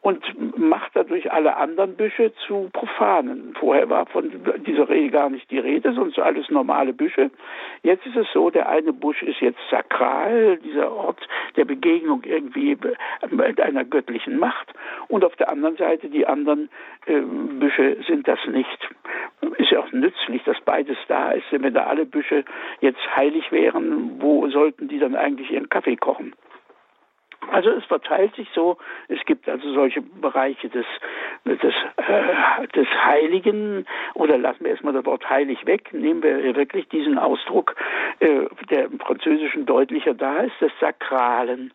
und 0.00 0.58
macht 0.58 0.92
dadurch 0.94 1.30
alle 1.32 1.56
anderen 1.56 1.96
Büsche 1.96 2.32
zu 2.46 2.70
profanen. 2.72 3.54
Vorher 3.58 3.90
war 3.90 4.06
von 4.06 4.30
dieser 4.66 4.88
Regel 4.88 5.10
gar 5.10 5.30
nicht 5.30 5.50
die 5.50 5.58
Rede, 5.58 5.92
sonst 5.92 6.18
alles 6.18 6.48
normale 6.50 6.92
Büsche. 6.92 7.30
Jetzt 7.82 8.06
ist 8.06 8.16
es 8.16 8.26
so, 8.32 8.50
der 8.50 8.68
eine 8.68 8.92
Busch 8.92 9.22
ist 9.22 9.40
jetzt 9.40 9.58
sakral, 9.70 10.58
dieser 10.58 10.92
Ort 10.92 11.26
der 11.56 11.64
Begegnung 11.64 12.22
irgendwie 12.24 12.76
mit 13.30 13.60
einer 13.60 13.84
göttlichen 13.84 14.38
Macht 14.38 14.72
und 15.08 15.24
auf 15.24 15.34
der 15.36 15.50
anderen 15.50 15.76
Seite 15.76 16.08
die 16.08 16.26
anderen 16.26 16.68
äh, 17.06 17.20
Büsche 17.20 17.96
sind 18.06 18.28
das 18.28 18.38
nicht. 18.46 18.88
Ist 19.58 19.70
ja 19.70 19.80
auch 19.80 19.92
nützlich, 19.92 20.42
dass 20.44 20.60
beides 20.64 20.96
da 21.08 21.32
ist, 21.32 21.46
denn 21.50 21.62
wenn 21.62 21.74
da 21.74 21.84
alle 21.84 22.06
Büsche 22.06 22.44
jetzt 22.80 23.00
heilig 23.16 23.50
wären, 23.50 24.20
wo 24.20 24.48
sollten 24.48 24.88
die 24.88 24.98
dann 24.98 25.16
eigentlich 25.16 25.50
ihren 25.50 25.68
Kaffee 25.68 25.96
kochen? 25.96 26.34
Also 27.50 27.70
es 27.70 27.84
verteilt 27.84 28.34
sich 28.34 28.48
so, 28.54 28.76
es 29.08 29.24
gibt 29.24 29.48
also 29.48 29.72
solche 29.72 30.02
Bereiche 30.02 30.68
des, 30.68 30.84
des, 31.44 31.74
äh, 31.96 32.68
des 32.74 32.88
Heiligen, 33.04 33.86
oder 34.14 34.36
lassen 34.36 34.64
wir 34.64 34.72
erstmal 34.72 34.92
das 34.92 35.06
Wort 35.06 35.28
heilig 35.30 35.64
weg, 35.64 35.92
nehmen 35.92 36.22
wir 36.22 36.56
wirklich 36.56 36.88
diesen 36.88 37.18
Ausdruck, 37.18 37.74
äh, 38.20 38.46
der 38.70 38.86
im 38.86 38.98
Französischen 38.98 39.66
deutlicher 39.66 40.14
da 40.14 40.40
ist, 40.40 40.60
des 40.60 40.72
Sakralen, 40.80 41.72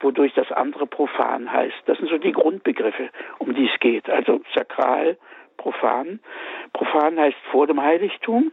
wodurch 0.00 0.34
das 0.34 0.50
andere 0.52 0.86
profan 0.86 1.50
heißt. 1.50 1.82
Das 1.86 1.98
sind 1.98 2.10
so 2.10 2.18
die 2.18 2.32
Grundbegriffe, 2.32 3.10
um 3.38 3.54
die 3.54 3.70
es 3.72 3.80
geht. 3.80 4.08
Also 4.10 4.40
sakral, 4.54 5.16
profan. 5.56 6.20
Profan 6.72 7.18
heißt 7.18 7.38
vor 7.50 7.66
dem 7.66 7.80
Heiligtum 7.80 8.52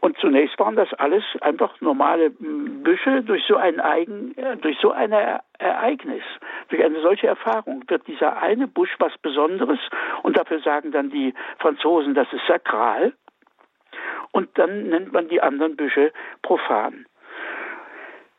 und 0.00 0.16
zunächst 0.18 0.58
waren 0.60 0.76
das 0.76 0.92
alles 0.94 1.24
einfach 1.40 1.80
normale 1.80 2.30
Büsche. 2.30 3.22
Durch 3.22 3.44
so 3.46 3.56
ein 3.56 3.80
Eigen, 3.80 4.34
durch 4.60 4.78
so 4.80 4.92
ein 4.92 5.12
Ereignis, 5.12 6.22
durch 6.68 6.84
eine 6.84 7.00
solche 7.00 7.26
Erfahrung 7.26 7.82
wird 7.88 8.06
dieser 8.06 8.40
eine 8.40 8.68
Busch 8.68 8.94
was 9.00 9.16
Besonderes. 9.18 9.80
Und 10.22 10.36
dafür 10.36 10.60
sagen 10.60 10.92
dann 10.92 11.10
die 11.10 11.34
Franzosen, 11.58 12.14
das 12.14 12.32
ist 12.32 12.46
sakral. 12.46 13.12
Und 14.30 14.56
dann 14.56 14.88
nennt 14.88 15.12
man 15.12 15.28
die 15.28 15.42
anderen 15.42 15.74
Büsche 15.74 16.12
profan. 16.42 17.06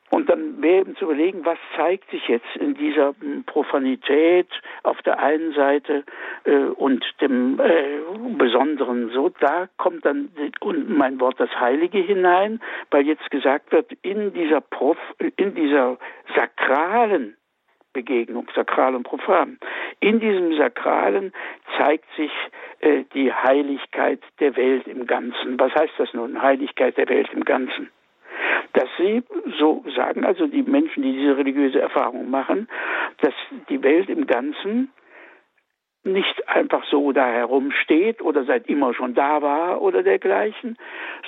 Und 0.10 0.30
dann 0.30 0.62
wäre 0.62 0.82
eben 0.82 0.96
zu 0.96 1.06
überlegen, 1.06 1.46
was 1.46 1.58
zeigt 1.76 2.10
sich 2.10 2.28
jetzt 2.28 2.56
in 2.56 2.74
dieser 2.74 3.14
hm, 3.20 3.44
Profanität 3.46 4.48
auf 4.84 5.02
der 5.04 5.20
einen 5.20 5.54
Seite 5.54 6.04
äh, 6.46 6.56
und 6.56 7.06
dem 7.22 7.60
äh, 7.60 8.00
Besonderen. 8.38 9.12
So, 9.12 9.30
da 9.40 9.70
kommt 9.78 10.06
dann 10.06 10.30
und 10.62 10.90
mein 10.90 11.20
Wort 11.20 11.40
das 11.40 11.52
Heilige 11.60 12.00
hinein, 12.00 12.60
weil 12.90 13.06
jetzt 13.06 13.30
gesagt 13.30 13.72
wird, 13.72 13.92
in 14.02 14.34
dieser 14.34 14.62
Prof, 14.62 14.98
in 15.36 15.54
dieser 15.54 15.98
sakralen 16.36 17.36
Begegnung, 17.94 18.48
sakral 18.56 18.96
und 18.96 19.04
profan. 19.04 19.58
In 20.00 20.20
diesem 20.20 20.56
Sakralen 20.58 21.34
zeigt 21.78 22.06
sich 22.16 22.32
äh, 22.80 23.04
die 23.14 23.34
Heiligkeit 23.34 24.22
der 24.40 24.56
Welt 24.56 24.88
im 24.88 25.08
Ganzen. 25.08 25.60
Was 25.60 25.74
heißt 25.74 25.94
das 25.98 26.14
nun, 26.14 26.42
Heiligkeit 26.42 26.98
der 26.98 27.10
Welt 27.10 27.30
im 27.34 27.44
Ganzen? 27.44 27.90
Dass 28.74 28.90
sie, 28.98 29.24
so 29.58 29.84
sagen 29.96 30.26
also 30.26 30.48
die 30.48 30.64
Menschen, 30.64 31.04
die 31.04 31.14
diese 31.14 31.38
religiöse 31.38 31.80
Erfahrung 31.82 32.30
machen, 32.30 32.68
dass 33.22 33.34
die 33.70 33.82
Welt 33.84 34.10
im 34.10 34.28
Ganzen 34.28 34.92
nicht 36.04 36.48
einfach 36.48 36.86
so 36.90 37.12
da 37.12 37.28
herumsteht 37.28 38.22
oder 38.22 38.46
seit 38.46 38.68
immer 38.68 38.94
schon 38.94 39.16
da 39.16 39.42
war 39.42 39.82
oder 39.82 40.02
dergleichen, 40.02 40.78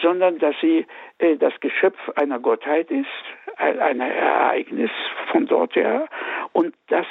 sondern 0.01 0.39
dass 0.39 0.55
sie 0.61 0.85
äh, 1.17 1.35
das 1.35 1.53
Geschöpf 1.59 1.99
einer 2.15 2.39
Gottheit 2.39 2.89
ist, 2.89 3.07
ein 3.57 3.99
Ereignis 3.99 4.89
von 5.31 5.45
dort 5.45 5.75
her 5.75 6.07
und 6.53 6.73
dass 6.87 7.05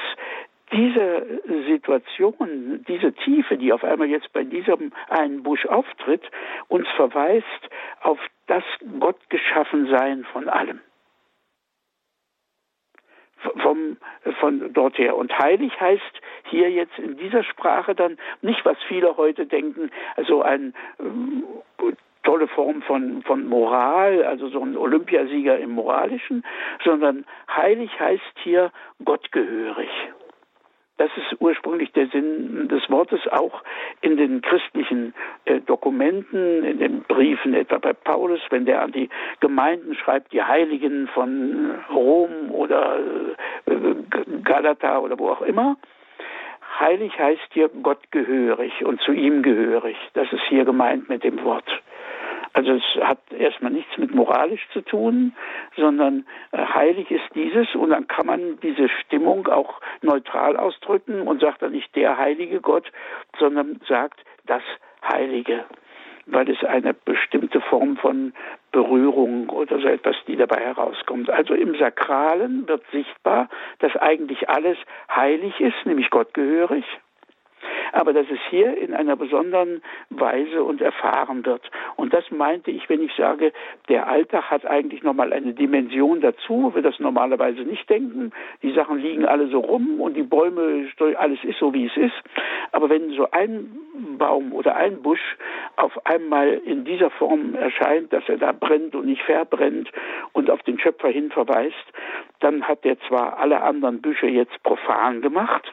diese 0.73 1.43
Situation, 1.67 2.85
diese 2.87 3.13
Tiefe, 3.13 3.57
die 3.57 3.73
auf 3.73 3.85
einmal 3.85 4.09
jetzt 4.09 4.33
bei 4.33 4.45
diesem 4.45 4.93
einen 5.09 5.43
Busch 5.43 5.67
auftritt, 5.67 6.23
uns 6.69 6.89
verweist 6.97 7.47
auf 8.03 8.19
das 8.47 8.65
Gottgeschaffensein 8.99 10.25
von 10.33 10.49
allem. 10.49 10.81
Vom, 13.63 13.97
von 14.39 14.71
dort 14.75 14.99
her. 14.99 15.17
Und 15.17 15.37
heilig 15.39 15.73
heißt 15.81 16.21
hier 16.51 16.71
jetzt 16.71 16.99
in 16.99 17.17
dieser 17.17 17.43
Sprache 17.43 17.95
dann 17.95 18.19
nicht, 18.43 18.63
was 18.67 18.77
viele 18.87 19.17
heute 19.17 19.47
denken, 19.47 19.91
also 20.17 20.43
ein 20.43 20.75
äh, 20.99 21.93
tolle 22.23 22.49
Form 22.49 22.83
von, 22.83 23.23
von 23.23 23.49
Moral, 23.49 24.25
also 24.25 24.49
so 24.49 24.63
ein 24.63 24.77
Olympiasieger 24.77 25.59
im 25.59 25.71
Moralischen, 25.71 26.45
sondern 26.85 27.25
heilig 27.49 27.99
heißt 27.99 28.39
hier 28.43 28.73
gottgehörig. 29.05 29.89
Das 31.01 31.09
ist 31.17 31.41
ursprünglich 31.41 31.93
der 31.93 32.09
Sinn 32.09 32.69
des 32.69 32.91
Wortes 32.91 33.27
auch 33.29 33.63
in 34.03 34.19
den 34.19 34.43
christlichen 34.43 35.15
äh, 35.47 35.59
Dokumenten, 35.61 36.63
in 36.63 36.79
den 36.79 37.01
Briefen, 37.05 37.55
etwa 37.55 37.79
bei 37.79 37.95
Paulus, 37.95 38.41
wenn 38.51 38.67
der 38.67 38.83
an 38.83 38.93
die 38.93 39.09
Gemeinden 39.41 39.95
schreibt, 39.95 40.31
die 40.35 40.43
Heiligen 40.43 41.09
von 41.09 41.71
Rom 41.91 42.51
oder 42.51 42.99
äh, 43.65 43.73
Galata 44.45 44.99
oder 44.99 45.19
wo 45.19 45.31
auch 45.31 45.41
immer. 45.41 45.79
Heilig 46.79 47.19
heißt 47.19 47.49
hier 47.55 47.71
Gott 47.83 48.11
gehörig 48.11 48.85
und 48.85 49.01
zu 49.01 49.13
ihm 49.13 49.43
gehörig. 49.43 49.97
Das 50.13 50.31
ist 50.31 50.43
hier 50.51 50.67
gemeint 50.67 51.09
mit 51.09 51.25
dem 51.25 51.43
Wort. 51.45 51.65
Also 52.53 52.73
es 52.73 52.83
hat 53.03 53.21
erstmal 53.33 53.71
nichts 53.71 53.97
mit 53.97 54.15
moralisch 54.15 54.67
zu 54.73 54.81
tun, 54.81 55.35
sondern 55.77 56.27
äh, 56.53 56.59
heilig 56.59 57.11
ist 57.11 57.25
dieses 57.35 57.75
und 57.75 57.91
dann 57.91 58.09
kann 58.09 58.27
man 58.27 58.59
diese 58.61 58.89
Stimmung 58.89 59.47
auch 59.47 59.81
neutral 60.03 60.57
ausdrücken 60.57 61.29
und 61.29 61.41
sagt 61.41 61.63
dann 61.63 61.73
nicht 61.73 61.95
der 61.95 62.19
heilige 62.19 62.61
Gott, 62.61 62.91
sondern 63.39 63.81
sagt 63.89 64.21
das 64.47 64.63
Heilige, 65.09 65.65
weil 66.27 66.51
es 66.51 66.63
eine 66.65 66.93
bestimmte 66.93 67.61
Form 67.61 67.97
von 67.97 68.33
Berührung 68.73 69.49
oder 69.49 69.79
so 69.81 69.87
etwas, 69.87 70.17
die 70.27 70.37
dabei 70.37 70.61
herauskommt. 70.61 71.31
Also 71.31 71.55
im 71.55 71.77
Sakralen 71.77 72.69
wird 72.69 72.83
sichtbar, 72.93 73.49
dass 73.79 73.95
eigentlich 73.97 74.49
alles 74.49 74.77
heilig 75.15 75.61
ist, 75.61 75.87
nämlich 75.87 76.11
Gott 76.11 76.35
gehörig 76.35 76.85
aber 77.93 78.13
dass 78.13 78.27
es 78.31 78.39
hier 78.49 78.77
in 78.77 78.95
einer 78.95 79.17
besonderen 79.17 79.83
Weise 80.11 80.63
und 80.63 80.81
erfahren 80.81 81.45
wird. 81.45 81.71
Und 81.97 82.13
das 82.13 82.31
meinte 82.31 82.71
ich, 82.71 82.89
wenn 82.89 83.03
ich 83.03 83.13
sage, 83.17 83.53
der 83.89 84.09
Alltag 84.09 84.51
hat 84.51 84.67
eigentlich 84.67 85.03
nochmal 85.03 85.33
eine 85.33 85.55
Dimension 85.55 86.21
dazu, 86.21 86.73
wir 86.75 86.83
das 86.83 86.99
normalerweise 86.99 87.63
nicht 87.63 87.89
denken. 87.89 88.33
Die 88.63 88.73
Sachen 88.73 88.99
liegen 88.99 89.27
alle 89.27 89.49
so 89.49 89.61
rum 89.61 90.01
und 90.01 90.17
die 90.17 90.23
Bäume, 90.23 90.89
alles 91.17 91.43
ist 91.45 91.59
so, 91.59 91.73
wie 91.75 91.87
es 91.87 91.97
ist. 91.97 92.23
Aber 92.73 92.89
wenn 92.89 93.11
so 93.11 93.31
ein 93.31 93.71
Baum 94.19 94.53
oder 94.53 94.77
ein 94.77 95.03
Busch 95.03 95.37
auf 95.77 96.07
einmal 96.07 96.49
in 96.65 96.85
dieser 96.85 97.11
Form 97.11 97.55
erscheint, 97.55 98.13
dass 98.13 98.29
er 98.29 98.39
da 98.39 98.53
brennt 98.53 98.95
und 98.95 99.07
nicht 99.07 99.23
verbrennt 99.23 99.91
und 100.33 100.51
auf 100.51 100.63
den 100.63 100.79
Schöpfer 100.79 101.09
hin 101.09 101.31
verweist, 101.31 101.75
dann 102.41 102.67
hat 102.67 102.85
er 102.85 102.99
zwar 103.09 103.39
alle 103.39 103.63
anderen 103.63 104.01
Büsche 104.01 104.27
jetzt 104.27 104.63
profan 104.63 105.21
gemacht, 105.21 105.73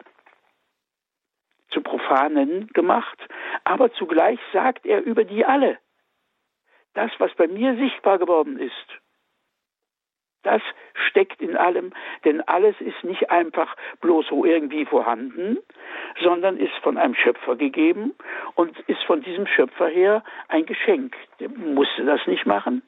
zu 1.70 1.82
Profanen 1.82 2.68
gemacht, 2.74 3.18
aber 3.64 3.92
zugleich 3.94 4.40
sagt 4.54 4.86
er 4.86 5.04
über 5.04 5.24
die 5.24 5.46
alle, 5.46 5.78
das, 6.94 7.12
was 7.20 7.34
bei 7.36 7.48
mir 7.48 7.76
sichtbar 7.76 8.18
geworden 8.18 8.60
ist, 8.60 9.02
das 10.44 10.62
steckt 11.10 11.42
in 11.42 11.58
allem, 11.58 11.92
denn 12.24 12.42
alles 12.42 12.80
ist 12.80 13.04
nicht 13.04 13.30
einfach 13.30 13.76
bloß 14.00 14.28
so 14.28 14.46
irgendwie 14.46 14.86
vorhanden, 14.86 15.58
sondern 16.22 16.58
ist 16.58 16.74
von 16.84 16.98
einem 16.98 17.16
Schöpfer 17.16 17.58
gegeben 17.58 18.14
und 18.56 18.80
ist 18.88 19.04
von 19.04 19.22
diesem 19.22 19.46
Schöpfer 19.46 19.88
her 19.88 20.24
ein 20.48 20.66
Geschenk. 20.66 21.16
Der 21.40 21.50
musste 21.50 22.06
das 22.06 22.26
nicht 22.28 22.46
machen, 22.46 22.82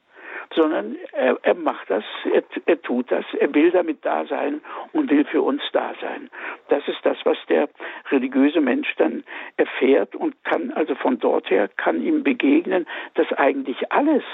sondern 0.54 0.96
er, 1.12 1.38
er 1.42 1.54
macht 1.54 1.88
das, 1.90 2.04
er, 2.32 2.42
er 2.66 2.82
tut 2.82 3.10
das, 3.10 3.24
er 3.38 3.54
will 3.54 3.70
damit 3.70 4.04
da 4.04 4.24
sein 4.26 4.60
und 4.92 5.10
will 5.10 5.24
für 5.24 5.42
uns 5.42 5.62
da 5.72 5.92
sein. 6.00 6.30
Das 6.68 6.86
ist 6.88 6.98
das, 7.04 7.18
was 7.24 7.38
der 7.48 7.68
religiöse 8.10 8.60
Mensch 8.60 8.94
dann 8.96 9.24
erfährt 9.56 10.14
und 10.14 10.42
kann 10.44 10.72
also 10.72 10.94
von 10.94 11.18
dort 11.18 11.50
her, 11.50 11.68
kann 11.76 12.02
ihm 12.02 12.22
begegnen, 12.22 12.86
dass 13.14 13.32
eigentlich 13.32 13.92
alles, 13.92 14.24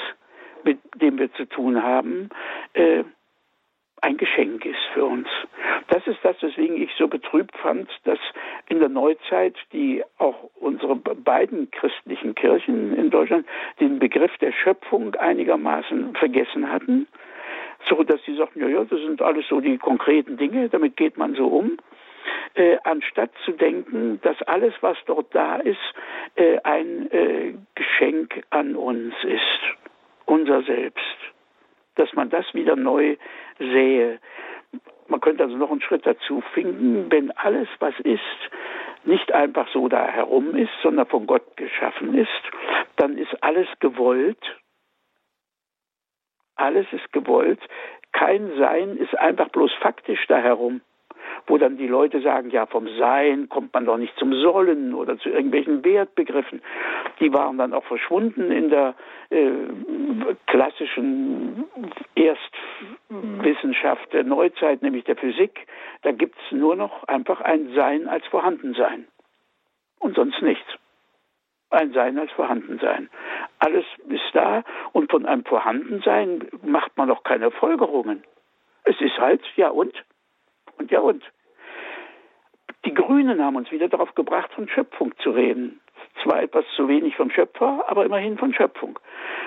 mit 0.65 0.79
dem 0.97 1.19
wir 1.19 1.33
zu 1.35 1.45
tun 1.45 1.83
haben, 1.83 2.31
äh, 2.73 3.05
ein 4.03 4.17
Geschenk 4.17 4.65
ist 4.65 4.85
für 4.93 5.05
uns. 5.05 5.29
Das 5.89 6.07
ist 6.07 6.19
das, 6.23 6.41
weswegen 6.43 6.81
ich 6.81 6.91
so 6.99 7.09
betrübt 7.09 7.57
fand, 7.57 7.89
dass 8.05 8.19
in 8.69 8.79
der 8.79 8.89
Neuzeit 8.89 9.57
die 9.73 10.03
auch 10.19 10.51
unsere 10.61 10.97
beiden 10.97 11.71
christlichen 11.71 12.35
Kirchen 12.35 12.95
in 12.97 13.11
Deutschland 13.11 13.47
den 13.81 13.99
Begriff 13.99 14.37
der 14.39 14.53
Schöpfung 14.53 15.15
einigermaßen 15.15 16.15
vergessen 16.15 16.71
hatten, 16.71 17.07
so 17.89 18.03
dass 18.03 18.23
sie 18.25 18.37
sagten, 18.37 18.61
ja, 18.61 18.69
ja, 18.69 18.85
das 18.85 19.01
sind 19.01 19.23
alles 19.23 19.47
so 19.49 19.61
die 19.61 19.79
konkreten 19.79 20.37
Dinge, 20.37 20.69
damit 20.69 20.97
geht 20.97 21.17
man 21.17 21.35
so 21.35 21.47
um. 21.47 21.79
Äh, 22.55 22.79
anstatt 22.85 23.31
zu 23.45 23.53
denken, 23.53 24.21
dass 24.23 24.41
alles, 24.43 24.75
was 24.81 24.97
dort 25.07 25.35
da 25.35 25.57
ist, 25.57 25.79
äh, 26.35 26.59
ein 26.65 27.11
äh, 27.13 27.55
Geschenk 27.75 28.43
an 28.51 28.75
uns 28.75 29.15
ist, 29.25 29.61
unser 30.25 30.63
Selbst 30.63 31.36
dass 31.97 32.13
man 32.15 32.31
das 32.31 32.53
wieder 32.55 32.77
neu 32.77 33.17
sähe. 33.59 34.19
Man 35.09 35.21
könnte 35.21 35.45
also 35.45 35.57
noch 35.57 35.71
einen 35.71 35.81
Schritt 35.81 36.07
dazu 36.07 36.43
finden, 36.55 37.11
wenn 37.11 37.31
alles, 37.33 37.69
was 37.79 37.95
ist, 38.01 38.21
nicht 39.05 39.33
einfach 39.33 39.69
so 39.73 39.89
da 39.89 40.07
herum 40.07 40.57
ist, 40.57 40.73
sondern 40.83 41.07
von 41.07 41.27
Gott 41.27 41.57
geschaffen 41.57 42.15
ist, 42.15 42.43
dann 42.97 43.17
ist 43.19 43.43
alles 43.43 43.69
gewollt. 43.81 44.57
Alles 46.57 46.87
ist 46.93 47.13
gewollt. 47.13 47.61
Kein 48.13 48.57
Sein 48.57 48.97
ist 48.97 49.17
einfach 49.19 49.49
bloß 49.51 49.73
faktisch 49.75 50.27
da 50.27 50.39
herum 50.39 50.81
wo 51.47 51.59
dann 51.59 51.77
die 51.77 51.87
Leute 51.87 52.21
sagen, 52.21 52.51
ja, 52.51 52.67
vom 52.67 52.89
Sein 52.99 53.49
kommt 53.49 53.73
man 53.73 53.87
doch 53.87 53.97
nicht 53.97 54.17
zum 54.19 54.33
Sollen 54.33 54.95
oder 54.95 55.19
zu 55.19 55.29
irgendwelchen 55.29 55.85
Wertbegriffen. 55.85 56.63
Die 57.21 57.33
waren 57.33 57.59
dann 57.59 57.73
auch 57.73 57.85
verschwunden 57.85 58.51
in 58.51 58.71
der 58.71 58.95
äh, 59.31 59.53
klassischen 60.47 61.65
Erstwissenschaft 62.15 64.13
der 64.13 64.25
Neuzeit, 64.25 64.83
nämlich 64.83 65.05
der 65.05 65.17
Physik. 65.17 65.67
Da 66.03 66.13
gibt 66.13 66.37
es 66.37 66.53
nur 66.53 66.77
noch 66.77 67.05
einfach 67.05 67.41
ein 67.41 67.73
Sein 67.75 68.09
als 68.09 68.27
Vorhandensein 68.27 69.07
und 69.99 70.17
sonst 70.17 70.43
nichts 70.43 70.69
ein 71.71 71.93
Sein 71.93 72.19
als 72.19 72.31
Vorhandensein. 72.33 73.09
Alles 73.59 73.85
ist 74.09 74.31
da 74.33 74.63
und 74.93 75.11
von 75.11 75.27
einem 75.27 75.45
Vorhandensein 75.45 76.49
macht 76.63 76.97
man 76.97 77.09
doch 77.09 77.23
keine 77.23 77.51
Folgerungen. 77.51 78.23
Es 78.85 79.01
ist 79.01 79.19
halt, 79.19 79.43
ja 79.57 79.69
und? 79.69 79.95
Und 80.79 80.91
ja 80.91 81.01
und? 81.01 81.25
Die 82.87 82.95
Grünen 82.95 83.45
haben 83.45 83.57
uns 83.57 83.73
wieder 83.73 83.89
darauf 83.89 84.15
gebracht, 84.15 84.53
von 84.53 84.69
Schöpfung 84.69 85.13
zu 85.19 85.31
reden. 85.31 85.81
Zwar 86.23 86.41
etwas 86.41 86.65
zu 86.77 86.87
wenig 86.87 87.17
vom 87.17 87.31
Schöpfer, 87.31 87.85
aber 87.89 88.05
immerhin 88.05 88.39
von 88.39 88.55
Schöpfung. 88.55 88.97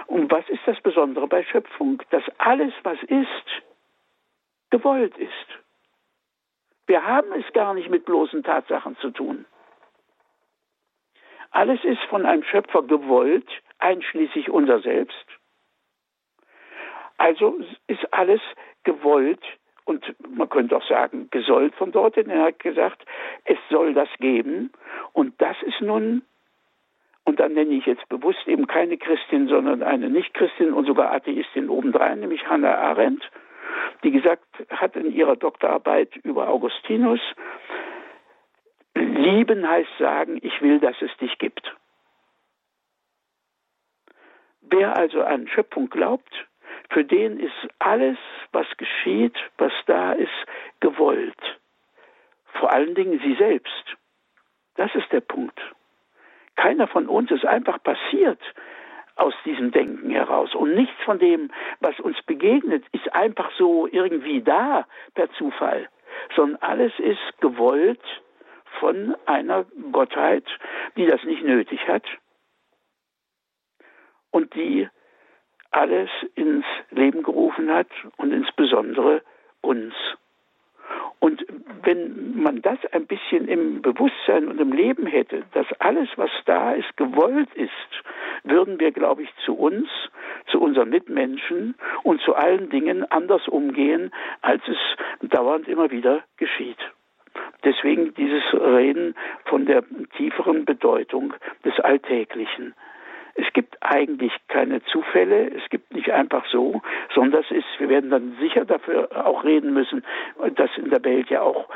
Und 0.07 0.29
was 0.29 0.47
ist 0.49 0.61
das 0.65 0.79
Besondere 0.81 1.25
bei 1.25 1.43
Schöpfung? 1.45 2.03
Dass 2.09 2.23
alles, 2.37 2.73
was 2.83 3.01
ist, 3.03 3.63
gewollt 4.71 5.17
ist. 5.17 5.31
Wir 6.85 7.05
haben 7.05 7.31
es 7.31 7.45
gar 7.53 7.73
nicht 7.73 7.89
mit 7.89 8.03
bloßen 8.03 8.43
Tatsachen 8.43 8.97
zu 8.97 9.09
tun. 9.09 9.45
Alles 11.51 11.81
ist 11.85 12.01
von 12.09 12.25
einem 12.25 12.43
Schöpfer 12.43 12.83
gewollt, 12.83 13.49
einschließlich 13.77 14.49
unser 14.49 14.81
Selbst. 14.81 15.25
Also 17.15 17.57
ist 17.87 18.13
alles 18.13 18.41
gewollt 18.83 19.41
und 19.89 20.15
man 20.29 20.47
könnte 20.49 20.77
auch 20.77 20.87
sagen, 20.87 21.27
gesollt 21.31 21.75
von 21.75 21.91
dort. 21.91 22.15
Denn 22.15 22.29
er 22.29 22.43
hat 22.43 22.59
gesagt, 22.59 23.03
es 23.45 23.57
soll 23.69 23.93
das 23.93 24.09
geben. 24.19 24.71
Und 25.13 25.33
das 25.41 25.57
ist 25.63 25.81
nun, 25.81 26.21
und 27.25 27.39
dann 27.39 27.53
nenne 27.53 27.73
ich 27.73 27.85
jetzt 27.85 28.07
bewusst 28.09 28.47
eben 28.47 28.67
keine 28.67 28.97
Christin, 28.97 29.47
sondern 29.47 29.83
eine 29.83 30.09
Nicht-Christin 30.09 30.73
und 30.73 30.85
sogar 30.85 31.11
Atheistin 31.11 31.69
obendrein, 31.69 32.21
nämlich 32.21 32.47
Hannah 32.47 32.75
Arendt, 32.75 33.23
die 34.03 34.11
gesagt 34.11 34.45
hat 34.69 34.95
in 34.95 35.11
ihrer 35.13 35.35
Doktorarbeit 35.35 36.15
über 36.17 36.47
Augustinus, 36.47 37.19
lieben 38.95 39.67
heißt 39.67 39.97
sagen, 39.99 40.39
ich 40.41 40.61
will, 40.61 40.79
dass 40.79 40.95
es 41.01 41.15
dich 41.17 41.37
gibt. 41.37 41.75
Wer 44.61 44.97
also 44.97 45.21
an 45.23 45.47
Schöpfung 45.47 45.89
glaubt, 45.89 46.47
für 46.89 47.03
den 47.03 47.39
ist 47.39 47.53
alles, 47.79 48.17
was 48.51 48.67
geschieht, 48.77 49.35
was 49.57 49.71
da 49.85 50.13
ist, 50.13 50.29
gewollt. 50.79 51.59
Vor 52.53 52.71
allen 52.71 52.95
Dingen 52.95 53.19
sie 53.19 53.35
selbst. 53.35 53.95
Das 54.75 54.93
ist 54.95 55.11
der 55.11 55.21
Punkt. 55.21 55.59
Keiner 56.55 56.87
von 56.87 57.07
uns 57.07 57.31
ist 57.31 57.45
einfach 57.45 57.81
passiert 57.83 58.41
aus 59.15 59.33
diesem 59.45 59.71
Denken 59.71 60.09
heraus. 60.09 60.55
Und 60.55 60.73
nichts 60.75 60.95
von 61.03 61.19
dem, 61.19 61.51
was 61.79 61.99
uns 61.99 62.21
begegnet, 62.23 62.85
ist 62.91 63.13
einfach 63.13 63.51
so 63.57 63.87
irgendwie 63.87 64.41
da 64.41 64.87
per 65.13 65.29
Zufall, 65.33 65.89
sondern 66.35 66.61
alles 66.61 66.93
ist 66.99 67.41
gewollt 67.41 68.01
von 68.79 69.15
einer 69.25 69.65
Gottheit, 69.91 70.45
die 70.95 71.05
das 71.05 71.23
nicht 71.23 71.43
nötig 71.43 71.87
hat 71.87 72.03
und 74.31 74.53
die 74.55 74.89
alles 75.71 76.09
ins 76.35 76.65
Leben 76.89 77.23
gerufen 77.23 77.71
hat 77.71 77.89
und 78.17 78.31
insbesondere 78.31 79.21
uns. 79.61 79.93
Und 81.19 81.45
wenn 81.83 82.41
man 82.41 82.61
das 82.61 82.79
ein 82.93 83.05
bisschen 83.05 83.47
im 83.47 83.81
Bewusstsein 83.81 84.47
und 84.47 84.59
im 84.59 84.71
Leben 84.71 85.05
hätte, 85.05 85.43
dass 85.53 85.67
alles, 85.79 86.09
was 86.15 86.31
da 86.45 86.71
ist, 86.71 86.95
gewollt 86.97 87.53
ist, 87.55 87.71
würden 88.43 88.79
wir, 88.79 88.91
glaube 88.91 89.23
ich, 89.23 89.29
zu 89.45 89.53
uns, 89.53 89.89
zu 90.47 90.61
unseren 90.61 90.89
Mitmenschen 90.89 91.75
und 92.03 92.21
zu 92.21 92.35
allen 92.35 92.69
Dingen 92.69 93.03
anders 93.11 93.47
umgehen, 93.47 94.11
als 94.41 94.61
es 94.67 95.29
dauernd 95.29 95.67
immer 95.67 95.91
wieder 95.91 96.23
geschieht. 96.37 96.79
Deswegen 97.63 98.13
dieses 98.13 98.43
Reden 98.53 99.15
von 99.45 99.65
der 99.65 99.83
tieferen 100.15 100.65
Bedeutung 100.65 101.33
des 101.65 101.77
Alltäglichen. 101.79 102.73
Es 103.39 103.53
gibt 103.53 103.77
eigentlich 103.79 104.33
keine 104.49 104.83
Zufälle, 104.83 105.49
es 105.55 105.69
gibt 105.69 105.93
nicht 105.93 106.11
einfach 106.11 106.45
so, 106.47 106.81
sondern 107.15 107.41
es 107.41 107.51
ist, 107.51 107.67
wir 107.77 107.87
werden 107.87 108.09
dann 108.09 108.35
sicher 108.39 108.65
dafür 108.65 109.09
auch 109.25 109.45
reden 109.45 109.73
müssen, 109.73 110.03
dass 110.55 110.69
in 110.77 110.89
der 110.89 111.03
Welt 111.05 111.29
ja 111.29 111.41
auch 111.41 111.69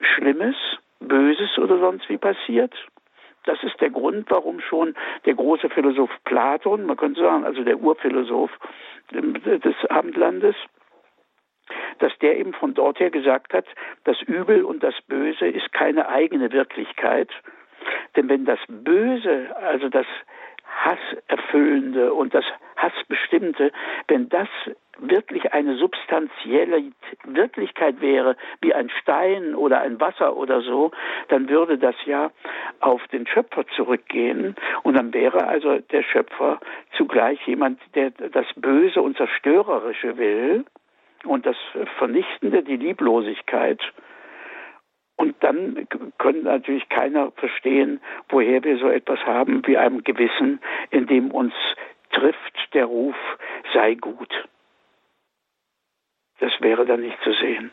Schlimmes, 0.00 0.56
Böses 1.00 1.56
oder 1.58 1.78
sonst 1.78 2.08
wie 2.10 2.18
passiert. 2.18 2.74
Das 3.44 3.62
ist 3.62 3.80
der 3.80 3.88
Grund, 3.88 4.30
warum 4.30 4.60
schon 4.60 4.94
der 5.24 5.34
große 5.34 5.70
Philosoph 5.70 6.10
Platon, 6.24 6.84
man 6.84 6.98
könnte 6.98 7.20
sagen, 7.20 7.44
also 7.44 7.64
der 7.64 7.80
Urphilosoph 7.80 8.50
des 9.10 9.76
Abendlandes, 9.88 10.56
dass 12.00 12.12
der 12.18 12.36
eben 12.36 12.52
von 12.52 12.74
dort 12.74 13.00
her 13.00 13.10
gesagt 13.10 13.54
hat, 13.54 13.64
das 14.04 14.20
Übel 14.22 14.62
und 14.62 14.82
das 14.82 14.94
Böse 15.06 15.46
ist 15.46 15.72
keine 15.72 16.08
eigene 16.08 16.52
Wirklichkeit. 16.52 17.30
Denn 18.16 18.28
wenn 18.28 18.44
das 18.44 18.58
Böse, 18.68 19.56
also 19.56 19.88
das 19.88 20.06
Hasserfüllende 20.84 22.12
und 22.12 22.34
das 22.34 22.44
Hassbestimmte, 22.76 23.72
wenn 24.06 24.28
das 24.28 24.48
wirklich 24.98 25.52
eine 25.52 25.76
substanzielle 25.76 26.92
Wirklichkeit 27.24 28.00
wäre, 28.00 28.36
wie 28.60 28.74
ein 28.74 28.90
Stein 29.00 29.54
oder 29.54 29.80
ein 29.80 30.00
Wasser 30.00 30.36
oder 30.36 30.60
so, 30.60 30.90
dann 31.28 31.48
würde 31.48 31.78
das 31.78 31.94
ja 32.04 32.30
auf 32.80 33.06
den 33.08 33.26
Schöpfer 33.26 33.66
zurückgehen 33.76 34.56
und 34.82 34.94
dann 34.94 35.12
wäre 35.14 35.46
also 35.46 35.78
der 35.78 36.02
Schöpfer 36.02 36.60
zugleich 36.96 37.44
jemand, 37.46 37.80
der 37.94 38.10
das 38.10 38.46
Böse 38.56 39.02
und 39.02 39.16
Zerstörerische 39.16 40.16
will 40.16 40.64
und 41.24 41.46
das 41.46 41.56
Vernichtende, 41.98 42.62
die 42.62 42.76
Lieblosigkeit. 42.76 43.80
Und 45.18 45.34
dann 45.40 45.88
könnte 46.18 46.44
natürlich 46.44 46.88
keiner 46.88 47.32
verstehen, 47.32 48.00
woher 48.28 48.62
wir 48.62 48.78
so 48.78 48.88
etwas 48.88 49.18
haben 49.26 49.66
wie 49.66 49.76
einem 49.76 50.04
Gewissen, 50.04 50.60
in 50.90 51.08
dem 51.08 51.32
uns 51.32 51.52
trifft 52.12 52.72
der 52.72 52.84
Ruf, 52.84 53.16
sei 53.74 53.94
gut. 53.94 54.32
Das 56.38 56.52
wäre 56.60 56.86
dann 56.86 57.00
nicht 57.00 57.20
zu 57.24 57.32
sehen. 57.32 57.72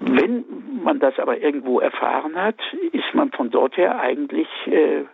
Wenn 0.00 0.44
man 0.82 0.98
das 0.98 1.16
aber 1.20 1.38
irgendwo 1.38 1.78
erfahren 1.78 2.34
hat, 2.34 2.58
ist 2.90 3.14
man 3.14 3.30
von 3.30 3.50
dort 3.50 3.76
her 3.76 4.00
eigentlich 4.00 4.48
äh, 4.66 5.04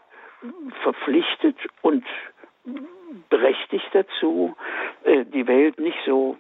verpflichtet 0.82 1.56
und 1.82 2.06
berechtigt 3.28 3.88
dazu, 3.92 4.56
äh, 5.04 5.26
die 5.26 5.46
Welt 5.46 5.78
nicht 5.78 5.98
so 6.06 6.38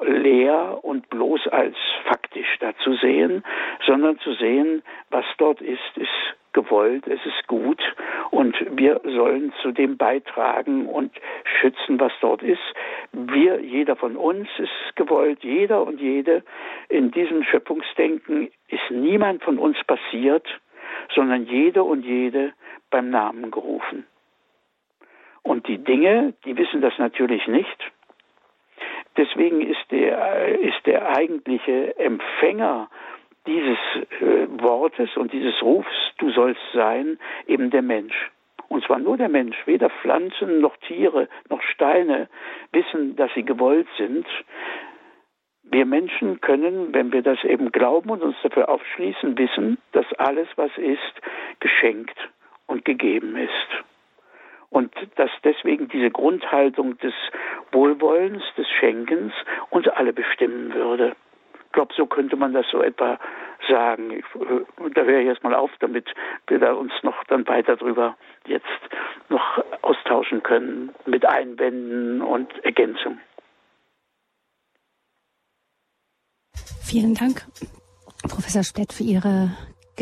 leer 0.00 0.78
und 0.82 1.10
bloß 1.10 1.48
als 1.48 1.76
da 2.31 2.31
zu 2.82 2.94
sehen, 2.94 3.42
sondern 3.86 4.18
zu 4.18 4.32
sehen, 4.34 4.82
was 5.10 5.24
dort 5.38 5.60
ist, 5.60 5.96
ist 5.96 6.08
gewollt, 6.52 7.06
es 7.06 7.24
ist 7.24 7.46
gut 7.46 7.80
und 8.30 8.54
wir 8.76 9.00
sollen 9.04 9.52
zu 9.62 9.72
dem 9.72 9.96
beitragen 9.96 10.86
und 10.86 11.12
schützen, 11.44 11.98
was 11.98 12.12
dort 12.20 12.42
ist. 12.42 12.60
Wir, 13.12 13.60
jeder 13.60 13.96
von 13.96 14.16
uns 14.16 14.48
ist 14.58 14.96
gewollt, 14.96 15.42
jeder 15.42 15.82
und 15.86 16.00
jede 16.00 16.42
in 16.88 17.10
diesem 17.10 17.42
Schöpfungsdenken 17.44 18.50
ist 18.68 18.90
niemand 18.90 19.42
von 19.42 19.58
uns 19.58 19.76
passiert, 19.84 20.46
sondern 21.14 21.46
jede 21.46 21.82
und 21.82 22.04
jede 22.04 22.52
beim 22.90 23.10
Namen 23.10 23.50
gerufen. 23.50 24.06
Und 25.42 25.66
die 25.66 25.78
Dinge, 25.78 26.34
die 26.44 26.56
wissen 26.56 26.80
das 26.80 26.96
natürlich 26.98 27.46
nicht. 27.48 27.92
Deswegen 29.16 29.60
ist 29.60 29.90
der, 29.90 30.58
ist 30.60 30.86
der 30.86 31.08
eigentliche 31.16 31.98
Empfänger 31.98 32.88
dieses 33.46 33.78
äh, 34.20 34.46
Wortes 34.62 35.16
und 35.16 35.32
dieses 35.32 35.60
Rufs, 35.62 35.90
du 36.18 36.30
sollst 36.30 36.60
sein, 36.72 37.18
eben 37.46 37.70
der 37.70 37.82
Mensch. 37.82 38.30
Und 38.68 38.84
zwar 38.84 38.98
nur 38.98 39.18
der 39.18 39.28
Mensch. 39.28 39.56
Weder 39.66 39.90
Pflanzen 39.90 40.60
noch 40.60 40.76
Tiere 40.78 41.28
noch 41.50 41.60
Steine 41.62 42.28
wissen, 42.72 43.16
dass 43.16 43.30
sie 43.34 43.44
gewollt 43.44 43.88
sind. 43.98 44.26
Wir 45.62 45.84
Menschen 45.84 46.40
können, 46.40 46.94
wenn 46.94 47.12
wir 47.12 47.22
das 47.22 47.42
eben 47.44 47.70
glauben 47.70 48.10
und 48.10 48.22
uns 48.22 48.36
dafür 48.42 48.68
aufschließen, 48.68 49.36
wissen, 49.36 49.78
dass 49.92 50.06
alles, 50.14 50.48
was 50.56 50.70
ist, 50.78 51.20
geschenkt 51.60 52.16
und 52.66 52.84
gegeben 52.84 53.36
ist. 53.36 53.91
Und 54.72 54.90
dass 55.16 55.30
deswegen 55.44 55.88
diese 55.88 56.10
Grundhaltung 56.10 56.96
des 56.98 57.12
Wohlwollens, 57.72 58.42
des 58.56 58.66
Schenkens 58.80 59.34
uns 59.68 59.86
alle 59.86 60.14
bestimmen 60.14 60.72
würde. 60.72 61.14
Ich 61.66 61.72
glaube, 61.72 61.92
so 61.94 62.06
könnte 62.06 62.36
man 62.36 62.54
das 62.54 62.64
so 62.72 62.82
etwa 62.82 63.18
sagen. 63.68 64.12
Ich, 64.12 64.24
äh, 64.40 64.90
da 64.94 65.02
höre 65.02 65.20
ich 65.20 65.26
erstmal 65.26 65.54
auf, 65.54 65.70
damit 65.80 66.06
wir 66.46 66.58
da 66.58 66.72
uns 66.72 66.92
noch 67.02 67.22
dann 67.24 67.46
weiter 67.46 67.76
drüber 67.76 68.16
jetzt 68.46 68.64
noch 69.28 69.62
austauschen 69.82 70.42
können 70.42 70.94
mit 71.04 71.26
Einwänden 71.26 72.22
und 72.22 72.48
Ergänzungen. 72.64 73.20
Vielen 76.82 77.14
Dank, 77.14 77.42
Professor 78.22 78.62
Splett, 78.62 78.94
für 78.94 79.02
Ihre 79.02 79.50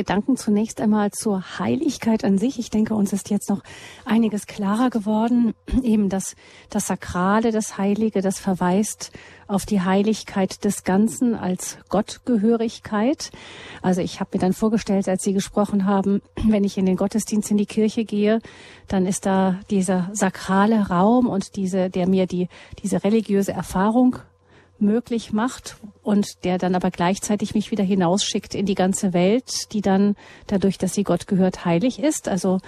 Gedanken 0.00 0.38
zunächst 0.38 0.80
einmal 0.80 1.10
zur 1.10 1.58
Heiligkeit 1.58 2.24
an 2.24 2.38
sich. 2.38 2.58
Ich 2.58 2.70
denke, 2.70 2.94
uns 2.94 3.12
ist 3.12 3.28
jetzt 3.28 3.50
noch 3.50 3.62
einiges 4.06 4.46
klarer 4.46 4.88
geworden. 4.88 5.52
Eben 5.82 6.08
das, 6.08 6.36
das 6.70 6.86
Sakrale, 6.86 7.52
das 7.52 7.76
Heilige, 7.76 8.22
das 8.22 8.38
verweist 8.38 9.12
auf 9.46 9.66
die 9.66 9.82
Heiligkeit 9.82 10.64
des 10.64 10.84
Ganzen 10.84 11.34
als 11.34 11.76
Gottgehörigkeit. 11.90 13.30
Also 13.82 14.00
ich 14.00 14.20
habe 14.20 14.30
mir 14.32 14.40
dann 14.40 14.54
vorgestellt, 14.54 15.06
als 15.06 15.22
Sie 15.22 15.34
gesprochen 15.34 15.84
haben, 15.84 16.22
wenn 16.48 16.64
ich 16.64 16.78
in 16.78 16.86
den 16.86 16.96
Gottesdienst 16.96 17.50
in 17.50 17.58
die 17.58 17.66
Kirche 17.66 18.06
gehe, 18.06 18.40
dann 18.88 19.04
ist 19.04 19.26
da 19.26 19.60
dieser 19.68 20.08
sakrale 20.14 20.88
Raum 20.88 21.26
und 21.26 21.56
diese, 21.56 21.90
der 21.90 22.08
mir 22.08 22.26
die, 22.26 22.48
diese 22.82 23.04
religiöse 23.04 23.52
Erfahrung 23.52 24.16
möglich 24.80 25.32
macht 25.32 25.76
und 26.02 26.44
der 26.44 26.58
dann 26.58 26.74
aber 26.74 26.90
gleichzeitig 26.90 27.54
mich 27.54 27.70
wieder 27.70 27.84
hinausschickt 27.84 28.54
in 28.54 28.66
die 28.66 28.74
ganze 28.74 29.12
Welt, 29.12 29.72
die 29.72 29.80
dann 29.80 30.16
dadurch, 30.46 30.78
dass 30.78 30.94
sie 30.94 31.04
Gott 31.04 31.26
gehört, 31.26 31.64
heilig 31.64 31.98
ist. 31.98 32.28
Also 32.28 32.58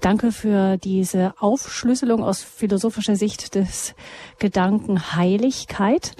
danke 0.00 0.32
für 0.32 0.76
diese 0.76 1.34
Aufschlüsselung 1.38 2.22
aus 2.22 2.42
philosophischer 2.42 3.16
Sicht 3.16 3.54
des 3.54 3.94
Gedanken 4.38 5.14
Heiligkeit. 5.14 6.12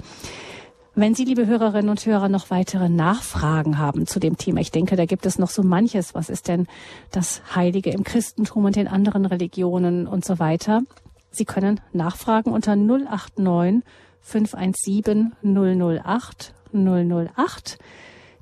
Wenn 0.95 1.15
Sie, 1.15 1.23
liebe 1.23 1.47
Hörerinnen 1.47 1.89
und 1.89 2.05
Hörer, 2.05 2.27
noch 2.27 2.49
weitere 2.49 2.89
Nachfragen 2.89 3.77
haben 3.77 4.05
zu 4.05 4.19
dem 4.19 4.37
Thema, 4.37 4.59
ich 4.59 4.71
denke, 4.71 4.97
da 4.97 5.05
gibt 5.05 5.25
es 5.25 5.39
noch 5.39 5.49
so 5.49 5.63
manches. 5.63 6.13
Was 6.13 6.29
ist 6.29 6.49
denn 6.49 6.67
das 7.11 7.41
Heilige 7.55 7.91
im 7.91 8.03
Christentum 8.03 8.65
und 8.65 8.75
den 8.75 8.89
anderen 8.89 9.25
Religionen 9.25 10.07
und 10.07 10.25
so 10.25 10.39
weiter? 10.39 10.81
Sie 11.31 11.45
können 11.45 11.79
nachfragen 11.93 12.51
unter 12.51 12.75
089 12.75 13.83
517 14.21 15.33
008 15.43 16.53
008 16.73 17.77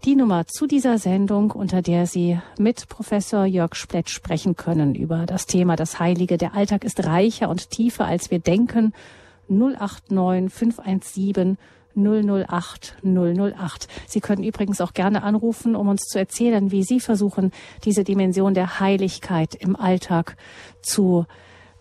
die 0.06 0.16
Nummer 0.16 0.46
zu 0.46 0.68
dieser 0.68 1.00
Sendung, 1.00 1.52
unter 1.52 1.82
der 1.82 2.06
Sie 2.06 2.40
mit 2.58 2.88
Professor 2.88 3.46
Jörg 3.46 3.76
Splett 3.76 4.10
sprechen 4.10 4.56
können 4.56 4.96
über 4.96 5.26
das 5.26 5.48
Thema 5.48 5.76
Das 5.76 6.00
Heilige. 6.00 6.38
Der 6.38 6.54
Alltag 6.54 6.84
ist 6.84 7.06
reicher 7.06 7.50
und 7.50 7.72
tiefer, 7.72 8.06
als 8.06 8.32
wir 8.32 8.40
denken. 8.40 8.94
089 9.50 10.54
517 10.54 11.58
008 11.96 12.98
008. 13.04 13.88
Sie 14.06 14.22
können 14.22 14.44
übrigens 14.44 14.82
auch 14.82 14.94
gerne 14.94 15.24
anrufen, 15.24 15.76
um 15.76 15.88
uns 15.88 16.04
zu 16.04 16.20
erzählen, 16.20 16.72
wie 16.72 16.84
Sie 16.84 17.00
versuchen, 17.00 17.52
diese 17.84 18.04
Dimension 18.04 18.54
der 18.54 18.80
Heiligkeit 18.80 19.56
im 19.56 19.76
Alltag 19.76 20.38
zu 20.82 21.26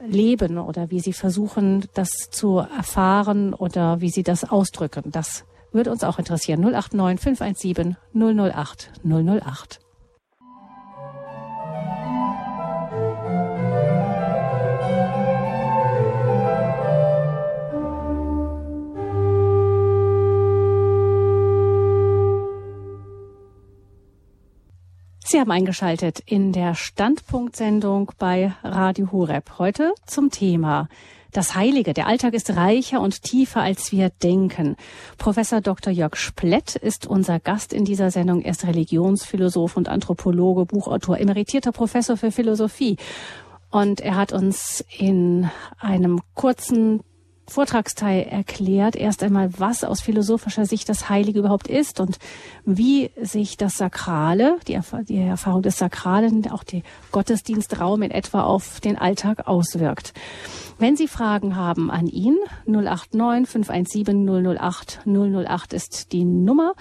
leben 0.01 0.59
oder 0.59 0.91
wie 0.91 1.01
sie 1.01 1.13
versuchen, 1.13 1.87
das 1.95 2.11
zu 2.31 2.59
erfahren 2.59 3.55
oder 3.55 4.01
wie 4.01 4.11
sie 4.11 4.23
das 4.23 4.45
ausdrücken. 4.45 5.11
Das 5.11 5.45
würde 5.73 5.91
uns 5.91 6.05
auch 6.05 6.19
interessieren. 6.19 6.61
089 6.61 7.21
517 7.21 7.97
008 8.15 8.91
008. 9.05 9.86
Sie 25.37 25.40
haben 25.40 25.51
eingeschaltet 25.51 26.20
in 26.25 26.53
der 26.53 26.75
Standpunktsendung 26.75 28.11
bei 28.18 28.55
Radio 28.64 29.12
Horeb. 29.12 29.59
Heute 29.59 29.92
zum 30.07 30.31
Thema 30.31 30.88
das 31.31 31.55
Heilige. 31.55 31.92
Der 31.92 32.07
Alltag 32.07 32.33
ist 32.33 32.57
reicher 32.57 33.03
und 33.03 33.22
tiefer, 33.22 33.61
als 33.61 33.92
wir 33.92 34.09
denken. 34.09 34.77
Professor 35.18 35.61
Dr. 35.61 35.92
Jörg 35.92 36.16
Splett 36.16 36.77
ist 36.77 37.07
unser 37.07 37.38
Gast 37.38 37.75
in 37.75 37.85
dieser 37.85 38.11
Sendung. 38.11 38.40
Er 38.40 38.53
ist 38.53 38.66
Religionsphilosoph 38.66 39.77
und 39.77 39.90
Anthropologe, 39.90 40.64
Buchautor, 40.64 41.18
emeritierter 41.18 41.72
Professor 41.72 42.16
für 42.16 42.33
Philosophie. 42.33 42.96
Und 43.70 44.01
er 44.01 44.16
hat 44.16 44.33
uns 44.33 44.83
in 44.96 45.51
einem 45.79 46.22
kurzen 46.33 47.03
Vortragsteil 47.49 48.25
erklärt 48.25 48.97
erst 48.97 49.23
einmal, 49.23 49.51
was 49.59 49.85
aus 49.85 50.01
philosophischer 50.01 50.67
Sicht 50.67 50.89
das 50.89 51.09
Heilige 51.09 51.39
überhaupt 51.39 51.69
ist 51.69 52.01
und 52.01 52.19
wie 52.65 53.11
sich 53.21 53.57
das 53.57 53.77
Sakrale, 53.77 54.59
die, 54.67 54.75
Erf 54.75 54.95
die 55.09 55.19
Erfahrung 55.19 55.63
des 55.63 55.79
Sakralen, 55.79 56.51
auch 56.51 56.65
der 56.65 56.83
Gottesdienstraum 57.13 58.03
in 58.03 58.11
etwa 58.11 58.43
auf 58.43 58.81
den 58.81 58.99
Alltag 58.99 59.47
auswirkt. 59.47 60.13
Wenn 60.79 60.97
Sie 60.97 61.09
Fragen 61.09 61.57
haben 61.57 61.91
an 61.91 62.07
ihn, 62.07 62.37
089 62.67 63.49
517 63.49 64.57
008 64.59 65.01
008 65.07 65.73
ist 65.73 66.13
die 66.13 66.25
Nummer. 66.25 66.75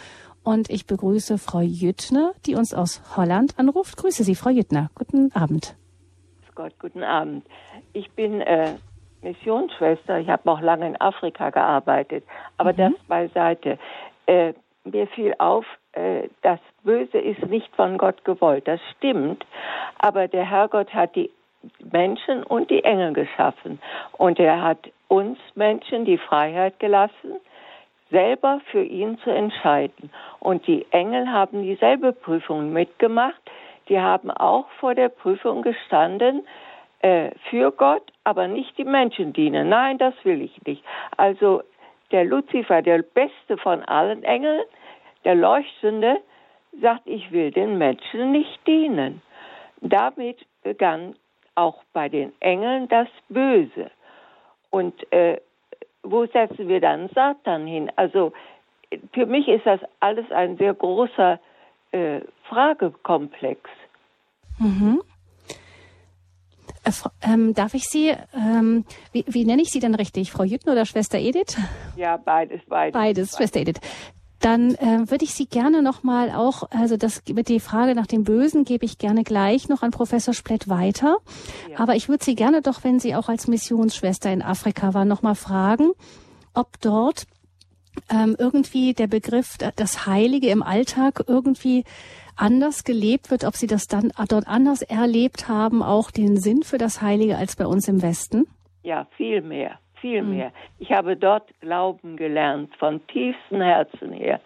Und 0.43 0.69
ich 0.69 0.85
begrüße 0.85 1.39
Frau 1.39 1.61
Jüttner, 1.61 2.33
die 2.45 2.53
uns 2.53 2.73
aus 2.73 3.01
Holland 3.17 3.57
anruft. 3.57 3.97
Grüße 3.97 4.23
Sie, 4.23 4.35
Frau 4.35 4.51
Jüttner. 4.51 4.91
Guten 4.93 5.31
Abend. 5.31 5.75
Gott, 6.53 6.73
guten 6.79 7.03
Abend. 7.03 7.45
Ich 7.93 8.11
bin 8.11 8.41
äh, 8.41 8.75
Missionsschwester. 9.25 10.19
Ich 10.19 10.29
habe 10.29 10.49
auch 10.49 10.61
lange 10.61 10.87
in 10.87 11.01
Afrika 11.01 11.49
gearbeitet. 11.49 12.23
Aber 12.57 12.71
mhm. 12.73 12.77
das 12.77 12.93
beiseite. 13.07 13.77
Äh, 14.27 14.53
mir 14.85 15.07
fiel 15.07 15.33
auf, 15.39 15.65
äh, 15.93 16.29
das 16.41 16.59
Böse 16.83 17.17
ist 17.17 17.45
nicht 17.47 17.75
von 17.75 17.97
Gott 17.97 18.23
gewollt. 18.23 18.67
Das 18.67 18.79
stimmt. 18.95 19.45
Aber 19.99 20.27
der 20.27 20.49
Herrgott 20.49 20.93
hat 20.93 21.15
die 21.15 21.31
Menschen 21.91 22.43
und 22.43 22.69
die 22.69 22.83
Engel 22.83 23.13
geschaffen. 23.13 23.79
Und 24.13 24.39
er 24.39 24.61
hat 24.61 24.77
uns 25.07 25.39
Menschen 25.55 26.05
die 26.05 26.17
Freiheit 26.17 26.79
gelassen, 26.79 27.39
selber 28.11 28.61
für 28.71 28.83
ihn 28.83 29.17
zu 29.19 29.31
entscheiden. 29.31 30.11
Und 30.39 30.67
die 30.67 30.85
Engel 30.91 31.31
haben 31.31 31.63
dieselbe 31.63 32.13
Prüfung 32.13 32.71
mitgemacht. 32.71 33.41
Die 33.89 33.99
haben 33.99 34.31
auch 34.31 34.67
vor 34.79 34.95
der 34.95 35.09
Prüfung 35.09 35.61
gestanden, 35.61 36.45
äh, 36.99 37.31
für 37.49 37.71
Gott, 37.71 38.11
aber 38.23 38.47
nicht 38.47 38.77
die 38.77 38.85
Menschen 38.85 39.33
dienen. 39.33 39.69
Nein, 39.69 39.97
das 39.97 40.13
will 40.23 40.41
ich 40.41 40.61
nicht. 40.65 40.83
Also 41.17 41.63
der 42.11 42.25
Luzifer, 42.25 42.81
der 42.81 43.01
beste 43.01 43.57
von 43.57 43.83
allen 43.83 44.23
Engeln, 44.23 44.63
der 45.23 45.35
Leuchtende, 45.35 46.17
sagt, 46.81 47.03
ich 47.05 47.31
will 47.31 47.51
den 47.51 47.77
Menschen 47.77 48.31
nicht 48.31 48.59
dienen. 48.67 49.21
Damit 49.81 50.45
begann 50.63 51.15
auch 51.55 51.83
bei 51.93 52.09
den 52.09 52.33
Engeln 52.41 52.87
das 52.89 53.07
Böse. 53.29 53.89
Und 54.69 55.11
äh, 55.11 55.39
wo 56.03 56.25
setzen 56.25 56.67
wir 56.67 56.81
dann 56.81 57.09
Satan 57.09 57.65
hin? 57.65 57.91
Also 57.95 58.33
für 59.13 59.25
mich 59.25 59.47
ist 59.47 59.65
das 59.65 59.79
alles 59.99 60.29
ein 60.31 60.57
sehr 60.57 60.73
großer 60.73 61.39
äh, 61.91 62.21
Fragekomplex. 62.49 63.69
Mhm. 64.59 65.01
Äh, 66.85 66.91
ähm, 67.21 67.53
darf 67.53 67.73
ich 67.73 67.85
Sie, 67.85 68.13
ähm, 68.33 68.85
wie, 69.11 69.25
wie, 69.27 69.45
nenne 69.45 69.61
ich 69.61 69.71
Sie 69.71 69.79
denn 69.79 69.95
richtig? 69.95 70.31
Frau 70.31 70.43
Jütten 70.43 70.69
oder 70.69 70.85
Schwester 70.85 71.17
Edith? 71.17 71.57
Ja, 71.95 72.17
beides, 72.17 72.61
beides. 72.67 72.93
Beides, 72.93 73.37
Schwester 73.37 73.59
Edith. 73.59 73.79
Dann 74.39 74.75
äh, 74.75 75.09
würde 75.09 75.25
ich 75.25 75.33
Sie 75.33 75.47
gerne 75.47 75.81
nochmal 75.81 76.29
auch, 76.29 76.69
also 76.69 76.97
das 76.97 77.23
mit 77.33 77.49
die 77.49 77.59
Frage 77.59 77.95
nach 77.95 78.05
dem 78.05 78.23
Bösen 78.23 78.63
gebe 78.63 78.85
ich 78.85 78.97
gerne 78.97 79.23
gleich 79.23 79.69
noch 79.69 79.81
an 79.81 79.91
Professor 79.91 80.33
Splett 80.33 80.69
weiter. 80.69 81.17
Ja. 81.71 81.79
Aber 81.79 81.95
ich 81.95 82.09
würde 82.09 82.23
Sie 82.23 82.35
gerne 82.35 82.61
doch, 82.61 82.83
wenn 82.83 82.99
Sie 82.99 83.15
auch 83.15 83.29
als 83.29 83.47
Missionsschwester 83.47 84.31
in 84.31 84.43
Afrika 84.43 84.93
waren, 84.93 85.07
nochmal 85.07 85.35
fragen, 85.35 85.91
ob 86.53 86.79
dort 86.81 87.25
ähm, 88.09 88.35
irgendwie 88.37 88.93
der 88.93 89.07
Begriff 89.07 89.57
das 89.57 90.05
Heilige 90.05 90.49
im 90.49 90.61
Alltag 90.61 91.23
irgendwie 91.27 91.85
anders 92.37 92.83
gelebt 92.83 93.31
wird, 93.31 93.43
ob 93.43 93.55
Sie 93.55 93.67
das 93.67 93.87
dann 93.87 94.11
dort 94.29 94.47
anders 94.47 94.81
erlebt 94.81 95.47
haben, 95.47 95.81
auch 95.81 96.11
den 96.11 96.37
Sinn 96.37 96.63
für 96.63 96.77
das 96.77 97.01
Heilige 97.01 97.37
als 97.37 97.55
bei 97.55 97.65
uns 97.65 97.87
im 97.87 98.01
Westen? 98.01 98.47
Ja, 98.83 99.07
viel 99.17 99.41
mehr, 99.41 99.79
viel 100.01 100.21
mhm. 100.21 100.29
mehr. 100.29 100.51
Ich 100.79 100.91
habe 100.91 101.15
dort 101.15 101.49
Glauben 101.61 102.17
gelernt, 102.17 102.75
von 102.77 103.05
tiefstem 103.07 103.61
Herzen 103.61 104.11
her. 104.11 104.39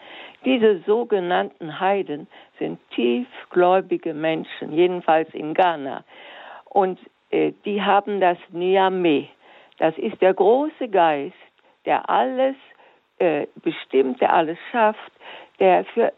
Diese 0.46 0.80
sogenannten 0.86 1.80
Heiden 1.80 2.28
sind 2.58 2.80
tiefgläubige 2.96 4.14
Menschen, 4.14 4.72
jedenfalls 4.72 5.30
in 5.34 5.54
Ghana. 5.54 6.04
Und 6.66 7.00
äh, 7.32 7.52
die 7.66 7.82
haben 7.82 8.22
das 8.22 8.38
Niame. 8.52 9.28
Das 9.78 9.98
ist 9.98 10.22
der 10.22 10.34
große 10.34 10.88
Geist, 10.88 11.36
der 11.86 12.10
alles 12.10 12.56
äh, 13.18 13.48
bestimmt, 13.56 14.22
der 14.22 14.34
alles 14.34 14.58
schafft, 14.72 15.12
der 15.60 15.84
für 15.86 16.14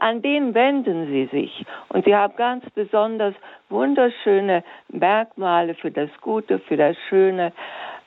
an 0.00 0.22
den 0.22 0.54
wenden 0.54 1.06
sie 1.06 1.26
sich. 1.26 1.64
Und 1.88 2.04
sie 2.04 2.14
haben 2.14 2.34
ganz 2.36 2.68
besonders 2.70 3.34
wunderschöne 3.68 4.64
Merkmale 4.88 5.74
für 5.74 5.90
das 5.90 6.10
Gute, 6.20 6.58
für 6.58 6.76
das 6.76 6.96
Schöne. 7.08 7.52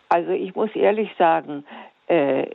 Also 0.10 0.32
ich 0.32 0.56
muss 0.56 0.76
ehrlich 0.76 1.10
sagen, 1.18 1.64
äh, 2.08 2.48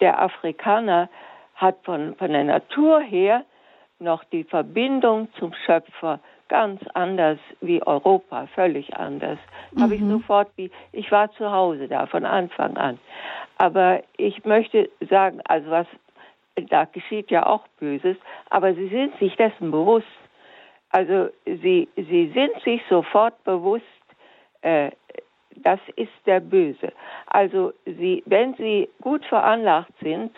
der 0.00 0.20
Afrikaner 0.20 1.08
hat 1.54 1.76
von, 1.84 2.14
von 2.16 2.32
der 2.32 2.44
Natur 2.44 3.00
her 3.00 3.44
noch 3.98 4.24
die 4.24 4.44
Verbindung 4.44 5.28
zum 5.38 5.52
Schöpfer 5.66 6.20
ganz 6.48 6.82
anders 6.92 7.38
wie 7.60 7.82
Europa, 7.82 8.46
völlig 8.54 8.96
anders. 8.96 9.38
Mhm. 9.72 9.82
Habe 9.82 9.94
ich 9.94 10.02
sofort 10.02 10.48
wie, 10.56 10.70
ich 10.92 11.10
war 11.10 11.32
zu 11.32 11.50
Hause 11.50 11.88
da 11.88 12.06
von 12.06 12.24
Anfang 12.24 12.76
an. 12.76 12.98
Aber 13.56 14.02
ich 14.16 14.44
möchte 14.44 14.90
sagen, 15.08 15.40
also 15.44 15.70
was 15.70 15.86
da 16.56 16.84
geschieht 16.84 17.30
ja 17.30 17.46
auch 17.46 17.66
Böses, 17.80 18.16
aber 18.50 18.74
sie 18.74 18.88
sind 18.88 19.16
sich 19.18 19.34
dessen 19.36 19.70
bewusst. 19.70 20.06
Also 20.90 21.28
sie, 21.44 21.88
sie 21.96 22.32
sind 22.34 22.62
sich 22.64 22.80
sofort 22.88 23.42
bewusst, 23.44 23.84
äh, 24.62 24.90
das 25.56 25.80
ist 25.96 26.12
der 26.26 26.40
Böse. 26.40 26.92
Also 27.26 27.72
sie, 27.84 28.22
wenn 28.26 28.54
sie 28.54 28.88
gut 29.00 29.24
veranlagt 29.24 29.92
sind, 30.00 30.32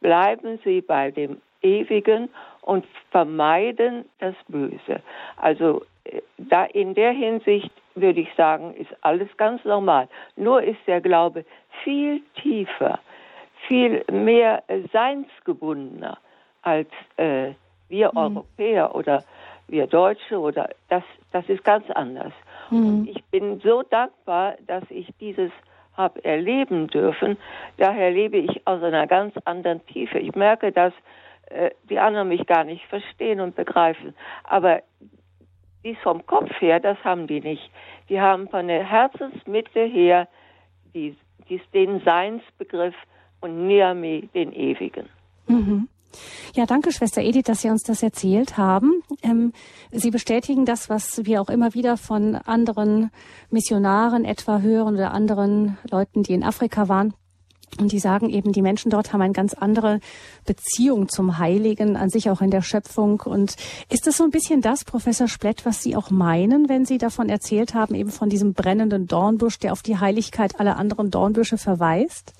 bleiben 0.00 0.58
sie 0.64 0.80
bei 0.80 1.10
dem 1.10 1.40
Ewigen 1.62 2.28
und 2.62 2.84
vermeiden 3.10 4.04
das 4.18 4.34
Böse. 4.48 5.02
Also 5.36 5.82
äh, 6.04 6.20
da 6.36 6.64
in 6.64 6.94
der 6.94 7.12
Hinsicht 7.12 7.70
würde 7.94 8.20
ich 8.20 8.32
sagen, 8.34 8.74
ist 8.74 8.94
alles 9.00 9.34
ganz 9.38 9.64
normal. 9.64 10.08
Nur 10.36 10.62
ist 10.62 10.80
der 10.86 11.00
Glaube 11.00 11.44
viel 11.82 12.20
tiefer 12.42 12.98
viel 13.68 14.04
mehr 14.10 14.62
seinsgebundener 14.92 16.18
als 16.62 16.88
äh, 17.16 17.52
wir 17.88 18.10
mhm. 18.12 18.18
Europäer 18.18 18.94
oder 18.94 19.24
wir 19.68 19.86
Deutsche 19.86 20.38
oder 20.38 20.70
das, 20.88 21.02
das 21.32 21.48
ist 21.48 21.64
ganz 21.64 21.88
anders. 21.90 22.32
Mhm. 22.70 22.86
Und 22.86 23.08
ich 23.08 23.24
bin 23.26 23.60
so 23.60 23.82
dankbar, 23.82 24.56
dass 24.66 24.84
ich 24.90 25.08
dieses 25.20 25.50
habe 25.96 26.22
erleben 26.24 26.88
dürfen. 26.88 27.38
Daher 27.78 28.10
lebe 28.10 28.36
ich 28.36 28.66
aus 28.66 28.82
einer 28.82 29.06
ganz 29.06 29.34
anderen 29.44 29.84
Tiefe. 29.86 30.18
Ich 30.18 30.34
merke, 30.34 30.70
dass 30.70 30.92
äh, 31.46 31.70
die 31.88 31.98
anderen 31.98 32.28
mich 32.28 32.46
gar 32.46 32.64
nicht 32.64 32.84
verstehen 32.86 33.40
und 33.40 33.56
begreifen. 33.56 34.14
Aber 34.44 34.82
dies 35.84 35.96
vom 36.02 36.26
Kopf 36.26 36.50
her, 36.60 36.80
das 36.80 36.98
haben 37.04 37.26
die 37.26 37.40
nicht. 37.40 37.70
Die 38.08 38.20
haben 38.20 38.48
von 38.48 38.68
der 38.68 38.84
Herzensmitte 38.84 39.84
her 39.84 40.28
dies, 40.94 41.14
dies, 41.48 41.62
den 41.72 42.00
Seinsbegriff 42.00 42.94
und 43.46 43.66
Niami, 43.66 44.28
den 44.34 44.52
Ewigen. 44.52 45.06
Mhm. 45.46 45.88
Ja, 46.54 46.66
danke, 46.66 46.92
Schwester 46.92 47.22
Edith, 47.22 47.44
dass 47.44 47.60
Sie 47.60 47.70
uns 47.70 47.82
das 47.82 48.02
erzählt 48.02 48.56
haben. 48.56 49.02
Ähm, 49.22 49.52
Sie 49.90 50.10
bestätigen 50.10 50.64
das, 50.64 50.88
was 50.88 51.24
wir 51.24 51.40
auch 51.40 51.50
immer 51.50 51.74
wieder 51.74 51.96
von 51.96 52.34
anderen 52.34 53.10
Missionaren 53.50 54.24
etwa 54.24 54.60
hören 54.60 54.94
oder 54.94 55.12
anderen 55.12 55.78
Leuten, 55.90 56.22
die 56.22 56.32
in 56.32 56.44
Afrika 56.44 56.88
waren. 56.88 57.14
Und 57.78 57.92
die 57.92 57.98
sagen 57.98 58.30
eben, 58.30 58.52
die 58.52 58.62
Menschen 58.62 58.90
dort 58.90 59.12
haben 59.12 59.20
eine 59.20 59.34
ganz 59.34 59.52
andere 59.52 60.00
Beziehung 60.46 61.10
zum 61.10 61.36
Heiligen, 61.36 61.96
an 61.96 62.08
sich 62.08 62.30
auch 62.30 62.40
in 62.40 62.50
der 62.50 62.62
Schöpfung. 62.62 63.20
Und 63.20 63.56
ist 63.90 64.06
das 64.06 64.16
so 64.16 64.24
ein 64.24 64.30
bisschen 64.30 64.62
das, 64.62 64.84
Professor 64.84 65.28
Splett, 65.28 65.66
was 65.66 65.82
Sie 65.82 65.94
auch 65.94 66.10
meinen, 66.10 66.70
wenn 66.70 66.86
Sie 66.86 66.96
davon 66.96 67.28
erzählt 67.28 67.74
haben, 67.74 67.94
eben 67.94 68.10
von 68.10 68.30
diesem 68.30 68.54
brennenden 68.54 69.06
Dornbusch, 69.06 69.58
der 69.58 69.72
auf 69.72 69.82
die 69.82 69.98
Heiligkeit 69.98 70.58
aller 70.58 70.78
anderen 70.78 71.10
Dornbüsche 71.10 71.58
verweist? 71.58 72.32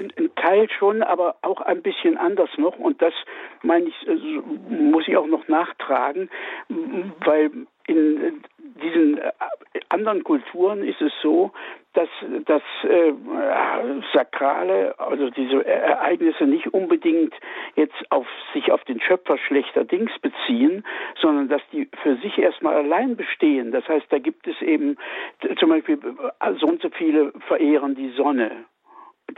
ein 0.00 0.29
Teil 0.40 0.68
schon, 0.70 1.02
aber 1.02 1.36
auch 1.42 1.60
ein 1.60 1.82
bisschen 1.82 2.16
anders 2.16 2.50
noch. 2.56 2.78
Und 2.78 3.02
das 3.02 3.14
meine 3.62 3.86
ich, 3.86 4.08
äh, 4.08 4.14
muss 4.70 5.06
ich 5.06 5.16
auch 5.16 5.26
noch 5.26 5.46
nachtragen, 5.48 6.30
weil 6.68 7.50
in 7.86 8.42
diesen 8.82 9.18
äh, 9.18 9.32
anderen 9.88 10.24
Kulturen 10.24 10.82
ist 10.82 11.00
es 11.00 11.12
so, 11.22 11.52
dass 11.92 12.08
das 12.46 12.62
äh, 12.84 13.12
Sakrale, 14.14 14.94
also 14.98 15.28
diese 15.30 15.66
Ereignisse 15.66 16.44
nicht 16.44 16.72
unbedingt 16.72 17.34
jetzt 17.74 17.96
auf 18.10 18.26
sich 18.54 18.70
auf 18.70 18.84
den 18.84 19.00
Schöpfer 19.00 19.38
schlechter 19.38 19.84
Dings 19.84 20.12
beziehen, 20.20 20.84
sondern 21.20 21.48
dass 21.48 21.62
die 21.72 21.88
für 22.02 22.16
sich 22.16 22.38
erstmal 22.38 22.76
allein 22.76 23.16
bestehen. 23.16 23.72
Das 23.72 23.86
heißt, 23.88 24.06
da 24.10 24.18
gibt 24.18 24.46
es 24.46 24.60
eben 24.62 24.96
zum 25.58 25.70
Beispiel 25.70 25.98
so 26.60 26.66
und 26.66 26.80
so 26.80 26.90
viele 26.90 27.32
verehren 27.48 27.96
die 27.96 28.10
Sonne 28.10 28.64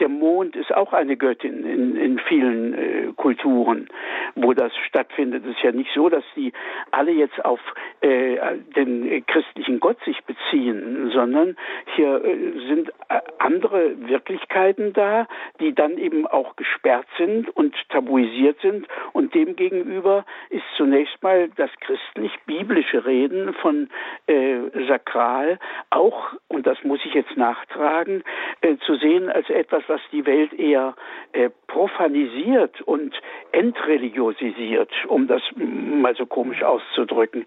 der 0.01 0.09
Mond 0.09 0.57
ist 0.57 0.75
auch 0.75 0.93
eine 0.93 1.17
Göttin 1.17 1.65
in, 1.65 1.97
in 1.97 2.19
vielen 2.19 2.75
äh, 2.75 3.13
Kulturen, 3.17 3.89
wo 4.35 4.53
das 4.53 4.73
stattfindet. 4.89 5.45
Es 5.45 5.57
ist 5.57 5.63
ja 5.63 5.73
nicht 5.73 5.91
so, 5.95 6.09
dass 6.09 6.25
die 6.37 6.53
alle 6.91 7.13
jetzt 7.13 7.45
auf 7.45 7.61
äh, 8.01 8.37
den 8.77 9.25
christlichen 9.27 9.81
Gott 9.81 9.99
sich 10.05 10.23
beziehen, 10.25 11.11
sondern 11.13 11.57
hier 11.95 12.25
äh, 12.25 12.67
sind 12.69 12.91
äh, 13.09 13.21
andere 13.39 14.09
Wirklichkeiten 14.09 14.93
da, 14.93 15.27
die 15.61 15.75
dann 15.75 15.99
eben 15.99 16.27
auch 16.27 16.57
gesperrt 16.57 17.07
sind 17.19 17.49
und 17.57 17.75
tabuisiert 17.89 18.61
sind. 18.61 18.87
Und 19.13 19.35
demgegenüber 19.35 20.25
ist 20.51 20.65
zunächst 20.77 21.23
mal 21.23 21.49
das 21.57 21.71
christlich-biblische 21.81 23.05
Reden 23.07 23.55
von 23.55 23.89
äh, 24.27 24.59
sakral 24.89 25.59
auch, 25.91 26.33
und 26.49 26.67
das 26.67 26.83
muss 26.85 27.01
ich 27.05 27.15
jetzt 27.15 27.37
nachtragen, 27.37 28.23
äh, 28.61 28.77
zu 28.87 28.97
sehen 28.97 29.29
als 29.31 29.49
etwas, 29.51 29.82
etwas, 29.83 29.89
was 29.89 30.01
die 30.11 30.27
Welt 30.27 30.53
eher 30.53 30.95
äh, 31.33 31.51
profanisiert 31.67 32.81
und 32.83 33.15
entreligiert 33.53 34.03
religiosisiert, 34.03 34.91
um 35.09 35.27
das 35.27 35.43
mal 35.57 36.15
so 36.17 36.27
komisch 36.27 36.63
auszudrücken. 36.63 37.47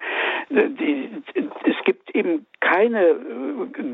Die, 0.49 1.09
es 1.35 1.75
gibt 1.83 2.15
eben 2.15 2.45
keine 2.59 3.09
äh, 3.09 3.15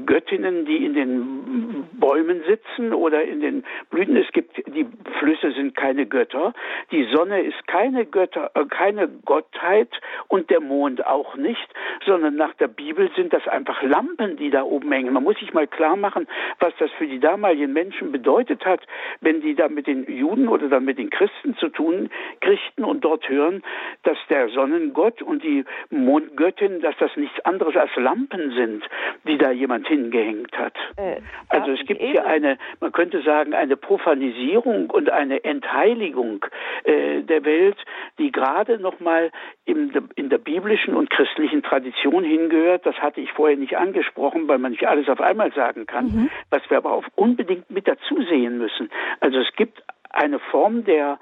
Göttinnen, 0.06 0.66
die 0.66 0.86
in 0.86 0.94
den 0.94 1.88
Bäumen 1.94 2.42
sitzen 2.48 2.94
oder 2.94 3.24
in 3.24 3.42
den 3.42 3.64
Blüten. 3.90 4.16
Es 4.16 4.32
gibt 4.32 4.58
die 4.68 4.86
Flüsse 5.20 5.52
sind 5.52 5.76
keine 5.76 6.06
Götter, 6.06 6.54
die 6.92 7.08
Sonne 7.14 7.42
ist 7.42 7.68
keine 7.68 8.06
Götter, 8.06 8.52
äh, 8.54 8.66
keine 8.66 9.08
Gottheit 9.26 9.90
und 10.28 10.50
der 10.50 10.62
Mond 10.62 11.06
auch 11.06 11.36
nicht, 11.36 11.68
sondern 12.06 12.36
nach 12.36 12.54
der 12.56 12.68
Bibel 12.68 13.10
sind 13.16 13.34
das 13.34 13.48
einfach 13.48 13.82
Lampen, 13.84 14.38
die 14.38 14.50
da 14.50 14.64
oben 14.64 14.92
hängen. 14.92 15.14
Man 15.14 15.24
muss 15.24 15.38
sich 15.40 15.54
mal 15.54 15.68
klar 15.68 15.96
machen, 15.96 16.28
was 16.60 16.74
das 16.80 16.92
für 16.92 17.08
die 17.08 17.20
damaligen 17.20 17.74
Menschen 17.74 18.12
bedeutet 18.12 18.31
hat, 18.66 18.82
wenn 19.22 19.42
die 19.42 19.56
da 19.56 19.68
mit 19.68 19.88
den 19.88 20.06
Juden 20.12 20.48
oder 20.48 20.68
dann 20.70 20.86
mit 20.86 20.98
den 20.98 21.10
Christen 21.10 21.56
zu 21.58 21.70
tun 21.70 22.10
kriegten 22.40 22.84
und 22.84 23.04
dort 23.04 23.28
hören, 23.30 23.64
dass 24.04 24.18
der 24.30 24.50
Sonnengott 24.50 25.22
und 25.22 25.44
die 25.44 25.66
Mondgöttin, 25.90 26.82
dass 26.82 26.96
das 27.00 27.16
nichts 27.16 27.40
anderes 27.46 27.76
als 27.76 27.92
Lampen 27.96 28.52
sind, 28.52 28.84
die 29.28 29.38
da 29.38 29.52
jemand 29.52 29.88
hingehängt 29.88 30.58
hat. 30.58 30.74
Äh, 30.98 31.22
also 31.50 31.72
es 31.72 31.86
gibt 31.86 32.02
hier 32.02 32.26
eine, 32.26 32.58
man 32.80 32.92
könnte 32.92 33.22
sagen, 33.22 33.54
eine 33.54 33.78
Profanisierung 33.78 34.90
und 34.90 35.10
eine 35.10 35.44
Entheiligung 35.44 36.46
äh, 36.84 37.22
der 37.22 37.46
Welt, 37.46 37.78
die 38.18 38.32
gerade 38.32 38.80
noch 38.80 39.00
mal 39.00 39.32
in, 39.66 39.92
in 40.16 40.30
der 40.30 40.38
biblischen 40.38 40.96
und 40.96 41.10
christlichen 41.10 41.64
Tradition 41.64 42.24
hingehört. 42.24 42.86
Das 42.86 42.96
hatte 42.96 43.22
ich 43.22 43.32
vorher 43.32 43.58
nicht 43.58 43.78
angesprochen, 43.78 44.48
weil 44.48 44.58
man 44.58 44.72
nicht 44.72 44.88
alles 44.88 45.10
auf 45.10 45.22
einmal 45.22 45.52
sagen 45.54 45.86
kann, 45.86 46.06
mhm. 46.06 46.30
was 46.50 46.62
wir 46.70 46.78
aber 46.78 46.92
auch 46.92 47.06
unbedingt 47.16 47.70
mit 47.70 47.88
dazu 47.88 48.21
sehen 48.30 48.58
müssen. 48.58 48.90
Also 49.20 49.40
es 49.40 49.52
gibt 49.56 49.84
eine 50.10 50.40
Form 50.40 50.84
der 50.84 51.20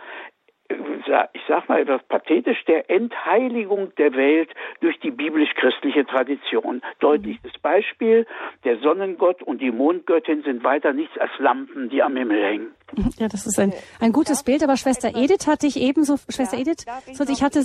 ich 1.34 1.42
sag 1.48 1.68
mal 1.68 1.82
etwas 1.82 2.04
pathetisch, 2.08 2.64
der 2.66 2.90
Entheiligung 2.92 3.94
der 3.96 4.14
Welt 4.14 4.50
durch 4.82 5.00
die 5.00 5.10
biblisch-christliche 5.10 6.06
Tradition. 6.06 6.82
Deutliches 7.00 7.54
Beispiel, 7.62 8.28
der 8.64 8.78
Sonnengott 8.78 9.42
und 9.42 9.62
die 9.62 9.72
Mondgöttin 9.72 10.44
sind 10.44 10.64
weiter 10.64 10.94
nichts 10.94 11.18
als 11.18 11.32
Lampen, 11.40 11.90
die 11.90 12.04
am 12.04 12.16
Himmel 12.16 12.44
hängen. 12.44 12.72
Ja, 13.18 13.28
das 13.28 13.48
ist 13.48 13.60
ein, 13.60 13.74
ein 14.00 14.12
gutes 14.12 14.44
Bild, 14.44 14.64
aber 14.64 14.78
Schwester 14.78 15.10
Edith 15.16 15.48
hatte 15.48 15.66
ich 15.66 15.82
ebenso, 15.82 16.18
Schwester 16.30 16.58
ja, 16.58 16.62
Edith, 16.62 16.86
so, 17.14 17.24
ich 17.24 17.42
hatte, 17.42 17.64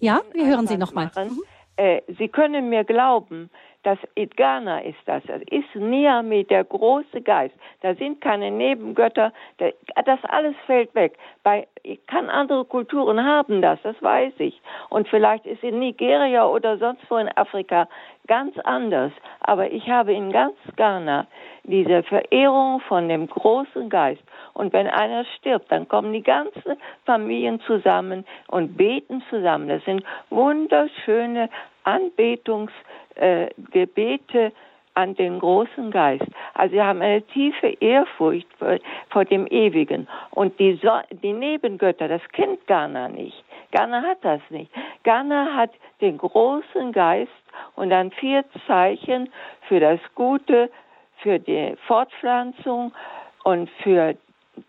ja, 0.00 0.20
wir 0.32 0.46
hören 0.46 0.66
Sie 0.66 0.76
nochmal. 0.76 1.12
Mhm. 1.16 1.40
Äh, 1.76 2.02
Sie 2.18 2.28
können 2.28 2.68
mir 2.68 2.84
glauben, 2.84 3.50
das 3.84 3.98
Idgana 4.14 4.80
ist 4.80 4.98
das. 5.06 5.22
Das 5.26 5.42
ist 5.50 5.74
Niami, 5.74 6.44
der 6.44 6.64
große 6.64 7.20
Geist. 7.20 7.54
Da 7.82 7.94
sind 7.94 8.20
keine 8.20 8.50
Nebengötter. 8.50 9.32
Das 9.58 10.18
alles 10.24 10.54
fällt 10.66 10.94
weg. 10.94 11.16
Bei, 11.42 11.66
kann 12.06 12.30
andere 12.30 12.64
Kulturen 12.64 13.22
haben 13.24 13.60
das, 13.60 13.78
das 13.82 14.00
weiß 14.02 14.32
ich. 14.38 14.60
Und 14.88 15.06
vielleicht 15.08 15.46
ist 15.46 15.62
in 15.62 15.78
Nigeria 15.78 16.46
oder 16.46 16.78
sonst 16.78 17.02
wo 17.10 17.16
in 17.16 17.28
Afrika 17.36 17.88
ganz 18.26 18.56
anders. 18.64 19.12
Aber 19.40 19.70
ich 19.70 19.88
habe 19.88 20.12
in 20.12 20.32
ganz 20.32 20.56
Ghana 20.76 21.26
diese 21.64 22.02
Verehrung 22.04 22.80
von 22.80 23.08
dem 23.08 23.26
großen 23.26 23.88
Geist. 23.88 24.22
Und 24.52 24.72
wenn 24.72 24.86
einer 24.86 25.24
stirbt, 25.38 25.70
dann 25.70 25.88
kommen 25.88 26.12
die 26.12 26.22
ganzen 26.22 26.76
Familien 27.04 27.60
zusammen 27.60 28.24
und 28.48 28.76
beten 28.76 29.22
zusammen. 29.30 29.68
Das 29.68 29.84
sind 29.84 30.04
wunderschöne 30.30 31.48
Anbetungsgebete 31.84 34.38
äh, 34.38 34.50
an 34.94 35.14
den 35.16 35.40
großen 35.40 35.90
Geist. 35.90 36.26
Also 36.54 36.74
wir 36.74 36.86
haben 36.86 37.02
eine 37.02 37.22
tiefe 37.22 37.76
Ehrfurcht 37.80 38.46
vor, 38.58 38.78
vor 39.10 39.24
dem 39.24 39.46
Ewigen. 39.48 40.06
Und 40.30 40.58
die, 40.60 40.78
so 40.82 40.90
die 41.10 41.32
Nebengötter, 41.32 42.08
das 42.08 42.22
kennt 42.32 42.66
Ghana 42.66 43.08
nicht. 43.08 43.44
Ghana 43.74 44.02
hat 44.02 44.18
das 44.24 44.40
nicht. 44.50 44.70
Ghana 45.02 45.56
hat 45.56 45.72
den 46.00 46.16
großen 46.16 46.92
Geist 46.92 47.32
und 47.74 47.90
dann 47.90 48.12
vier 48.12 48.44
Zeichen 48.68 49.28
für 49.68 49.80
das 49.80 49.98
Gute, 50.14 50.70
für 51.18 51.40
die 51.40 51.74
Fortpflanzung 51.88 52.92
und 53.42 53.68
für 53.82 54.14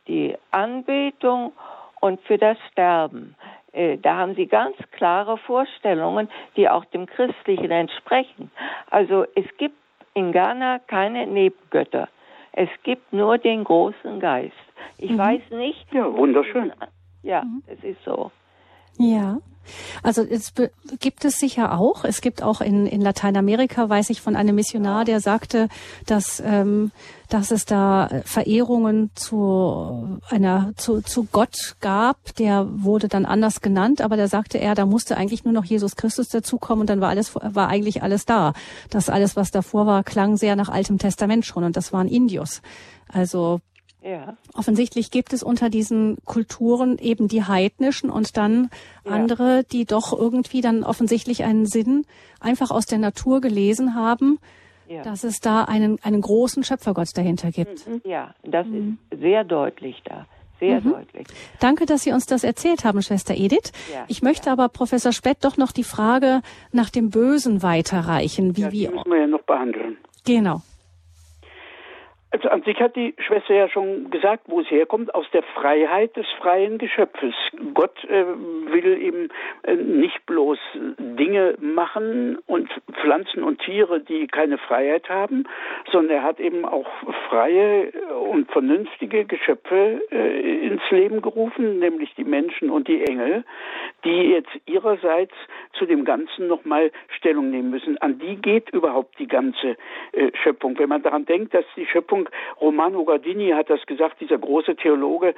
die 0.08 0.36
Anbetung 0.50 1.54
und 2.02 2.20
für 2.22 2.39
das 2.39 2.58
Sterben. 2.72 3.36
Äh, 3.74 3.98
da 3.98 4.18
haben 4.18 4.34
sie 4.34 4.48
ganz 4.48 4.76
klare 4.91 5.38
Vorstellungen, 5.38 6.28
die 6.56 6.68
auch 6.68 6.86
dem 6.86 7.06
Christlichen 7.06 7.70
entsprechen. 7.70 8.50
Also 8.89 9.26
es 9.36 9.46
gibt 9.58 9.78
in 10.15 10.32
Ghana 10.32 10.80
keine 10.80 11.28
Nebengötter. 11.28 12.10
Es 12.54 12.70
gibt 12.82 13.13
nur 13.13 13.38
den 13.38 13.65
großen 13.65 14.20
Geist. 14.20 14.54
Ich 14.98 15.12
mhm. 15.12 15.18
weiß 15.20 15.41
nicht. 15.52 15.94
Ja, 15.94 16.12
wunderschön. 16.12 16.74
Ja, 17.22 17.44
mhm. 17.44 17.62
es 17.68 17.84
ist 17.84 18.04
so. 18.04 18.32
Ja. 18.98 19.40
Also 20.04 20.22
es 20.22 20.54
gibt 21.00 21.26
es 21.26 21.40
sicher 21.40 21.78
auch. 21.78 22.04
Es 22.04 22.22
gibt 22.22 22.44
auch 22.44 22.62
in, 22.62 22.86
in 22.86 23.02
Lateinamerika, 23.02 23.90
weiß 23.90 24.10
ich 24.10 24.22
von 24.22 24.36
einem 24.36 24.56
Missionar, 24.56 25.06
der 25.06 25.20
sagte, 25.20 25.70
dass, 26.06 26.42
ähm, 26.46 26.92
dass 27.30 27.52
es 27.52 27.66
da 27.66 28.22
Verehrungen 28.26 29.10
zu 29.16 30.20
einer 30.30 30.74
zu, 30.76 31.02
zu 31.02 31.28
Gott 31.32 31.76
gab. 31.82 32.36
Der 32.36 32.68
wurde 32.70 33.08
dann 33.08 33.26
anders 33.26 33.62
genannt, 33.62 34.02
aber 34.02 34.18
da 34.18 34.28
sagte 34.28 34.60
er, 34.60 34.76
da 34.76 34.86
musste 34.86 35.18
eigentlich 35.18 35.44
nur 35.44 35.54
noch 35.54 35.66
Jesus 35.66 35.96
Christus 35.96 36.28
dazukommen 36.30 36.82
und 36.82 36.90
dann 36.90 37.02
war 37.02 37.10
alles 37.10 37.34
war 37.36 37.68
eigentlich 37.68 38.04
alles 38.04 38.26
da. 38.26 38.54
Das 38.90 39.10
alles, 39.10 39.36
was 39.36 39.52
davor 39.52 39.88
war, 39.88 40.04
klang 40.04 40.38
sehr 40.38 40.56
nach 40.56 40.70
Altem 40.70 41.00
Testament 41.00 41.46
schon 41.46 41.64
und 41.64 41.76
das 41.76 41.92
waren 41.92 42.08
Indios. 42.08 42.62
Also 43.12 43.62
ja. 44.06 44.38
Offensichtlich 44.54 45.10
gibt 45.10 45.34
es 45.34 45.41
unter 45.41 45.70
diesen 45.70 46.18
Kulturen 46.26 47.00
eben 47.00 47.28
die 47.28 47.44
heidnischen 47.44 48.12
und 48.12 48.38
dann 48.38 48.70
ja. 49.04 49.12
andere, 49.12 49.63
die 49.63 49.86
doch 49.86 50.13
irgendwie 50.13 50.62
dann 50.62 50.84
offensichtlich 50.84 51.44
einen 51.44 51.65
Sinn 51.65 52.06
einfach 52.39 52.70
aus 52.70 52.86
der 52.86 53.00
Natur 53.00 53.41
gelesen 53.41 53.96
haben, 53.96 54.38
ja. 54.88 55.02
dass 55.02 55.24
es 55.24 55.39
da 55.39 55.63
einen, 55.63 55.98
einen 56.04 56.22
großen 56.22 56.63
Schöpfergott 56.63 57.18
dahinter 57.18 57.50
gibt. 57.50 57.88
Mhm. 57.88 58.02
Ja, 58.06 58.36
das 58.44 58.68
mhm. 58.68 59.00
ist 59.10 59.22
sehr 59.22 59.44
deutlich 59.44 60.02
da. 60.06 60.28
Sehr 60.60 60.82
mhm. 60.82 60.91
deutlich. 60.91 61.28
Danke, 61.60 61.86
dass 61.86 62.04
Sie 62.04 62.12
uns 62.12 62.28
das 62.28 62.44
erzählt 62.44 62.86
haben, 62.86 63.02
Schwester 63.02 63.34
Edith. 63.36 63.72
Ja, 63.91 64.06
ich 64.08 64.22
möchte 64.22 64.48
ja. 64.48 64.54
aber 64.54 64.70
Professor 64.70 65.12
Spett 65.13 65.39
doch 65.41 65.58
noch 65.58 65.72
die 65.72 65.84
Frage 65.84 66.41
nach 66.72 66.89
dem 66.91 67.10
Bösen 67.10 67.63
weiterreichen. 67.63 68.56
Wie, 68.56 68.62
ja, 68.62 68.70
die 68.70 68.82
wie, 68.82 68.88
müssen 68.88 69.10
wir 69.10 69.20
ja 69.20 69.28
noch 69.28 69.41
behandeln. 69.41 69.98
Genau. 70.26 70.62
Also 72.36 72.50
an 72.50 72.63
sich 72.63 72.82
hat 72.82 72.98
die 72.98 73.15
Schwester 73.17 73.54
ja 73.54 73.69
schon 73.69 74.10
gesagt, 74.10 74.43
wo 74.48 74.60
es 74.60 74.69
herkommt, 74.69 75.15
aus 75.15 75.26
der 75.32 75.41
Freiheit 75.41 76.17
des 76.17 76.26
freien 76.38 76.78
Geschöpfes. 76.78 77.34
Gott 77.74 78.04
äh, 78.04 78.26
will 78.26 79.02
eben 79.02 79.30
äh, 79.63 79.76
nicht 79.78 80.26
bloß 80.26 80.60
Dinge 80.98 81.56
machen 81.62 82.38
und 82.45 82.69
Pflanzen 82.91 83.41
und 83.41 83.60
Tiere, 83.60 84.02
die 84.02 84.28
keine 84.28 84.58
Freiheit 84.58 85.08
haben, 85.08 85.45
sondern 85.93 86.17
er 86.17 86.24
hat 86.24 86.41
eben 86.41 86.65
auch 86.65 86.89
freie 87.30 87.93
und 88.32 88.52
vernünftige 88.52 89.24
Geschöpfe 89.24 90.02
äh, 90.12 90.67
ins 90.67 90.84
Leben 90.89 91.21
gerufen, 91.21 91.80
nämlich 91.80 92.15
die 92.15 92.26
Menschen 92.26 92.69
und 92.69 92.89
die 92.89 93.02
Engel, 93.06 93.45
die 94.04 94.34
jetzt 94.34 94.52
ihrerseits 94.65 95.34
zu 95.71 95.86
dem 95.86 96.04
Ganzen 96.04 96.50
nochmal 96.50 96.91
Stellung 97.15 97.50
nehmen 97.50 97.69
müssen. 97.69 97.98
An 98.00 98.19
die 98.19 98.36
geht 98.36 98.71
überhaupt 98.71 99.17
die 99.19 99.28
ganze 99.28 99.78
äh, 100.12 100.32
Schöpfung. 100.43 100.78
Wenn 100.78 100.89
man 100.89 101.02
daran 101.02 101.26
denkt, 101.26 101.54
dass 101.54 101.63
die 101.78 101.86
Schöpfung 101.86 102.25
Romano 102.60 103.04
Gardini 103.04 103.50
hat 103.52 103.70
das 103.70 103.86
gesagt, 103.86 104.20
dieser 104.22 104.38
große 104.38 104.76
Theologe, 104.76 105.36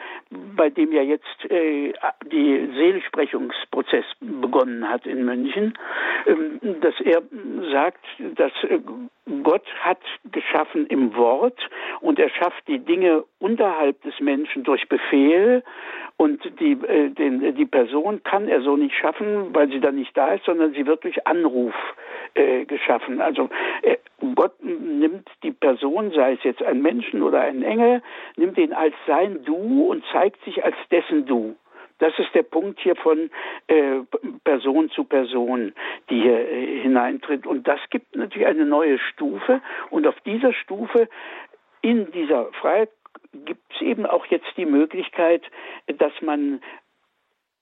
bei 0.56 0.69
dem 0.69 0.91
ja 0.91 1.02
jetzt 1.02 1.45
äh, 1.50 1.93
die 2.32 2.69
Seligsprechungsprozess 2.76 4.06
begonnen 4.19 4.88
hat 4.88 5.06
in 5.06 5.26
München, 5.26 5.78
ähm, 6.26 6.60
dass 6.82 6.95
er 7.02 7.21
sagt, 7.71 8.06
dass 8.36 8.52
äh, 8.63 8.80
Gott 9.43 9.65
hat 9.82 10.00
geschaffen 10.32 10.88
im 10.88 11.15
Wort 11.15 11.60
und 12.02 12.19
er 12.19 12.30
schafft 12.30 12.67
die 12.67 12.80
Dinge 12.80 13.23
unterhalb 13.39 14.02
des 14.04 14.19
Menschen 14.19 14.63
durch 14.63 14.88
Befehl 14.88 15.63
und 16.17 16.41
die, 16.60 16.71
äh, 16.71 17.10
den, 17.10 17.56
die 17.56 17.65
Person 17.65 18.23
kann 18.23 18.47
er 18.47 18.62
so 18.62 18.75
nicht 18.75 18.95
schaffen, 18.95 19.53
weil 19.53 19.69
sie 19.69 19.80
dann 19.80 19.95
nicht 19.95 20.17
da 20.17 20.34
ist, 20.34 20.45
sondern 20.45 20.73
sie 20.73 20.86
wird 20.88 21.03
durch 21.03 21.27
Anruf 21.27 21.75
äh, 22.34 22.65
geschaffen. 22.65 23.21
Also 23.21 23.49
äh, 23.84 23.97
Gott 24.34 24.53
nimmt 24.63 25.30
die 25.43 25.51
Person, 25.51 26.12
sei 26.12 26.34
es 26.34 26.43
jetzt 26.43 26.63
ein 26.63 26.82
Menschen 26.82 27.21
oder 27.21 27.41
ein 27.41 27.62
Engel, 27.62 28.01
nimmt 28.36 28.58
ihn 28.58 28.73
als 28.73 28.95
sein 29.06 29.43
Du 29.45 29.86
und 29.86 30.03
zeigt 30.12 30.43
sich 30.43 30.65
als 30.65 30.75
dessen 30.89 31.27
Du. 31.27 31.56
Das 31.99 32.13
ist 32.19 32.34
der 32.34 32.43
Punkt 32.43 32.80
hier 32.80 32.95
von 32.95 33.30
äh, 33.67 34.01
Person 34.43 34.89
zu 34.91 35.03
Person, 35.03 35.73
die 36.10 36.21
hier 36.21 36.49
äh, 36.49 36.82
hineintritt. 36.82 37.45
Und 37.47 37.67
das 37.67 37.80
gibt 37.89 38.15
natürlich 38.15 38.47
eine 38.47 38.65
neue 38.65 38.99
Stufe. 38.99 39.62
Und 39.89 40.06
auf 40.06 40.19
dieser 40.21 40.53
Stufe, 40.53 41.10
in 41.82 42.12
dieser 42.12 42.45
Freiheit, 42.53 42.89
gibt 43.34 43.73
es 43.73 43.82
eben 43.82 44.06
auch 44.06 44.25
jetzt 44.27 44.47
die 44.58 44.65
Möglichkeit, 44.65 45.43
dass 45.88 46.13
man 46.21 46.62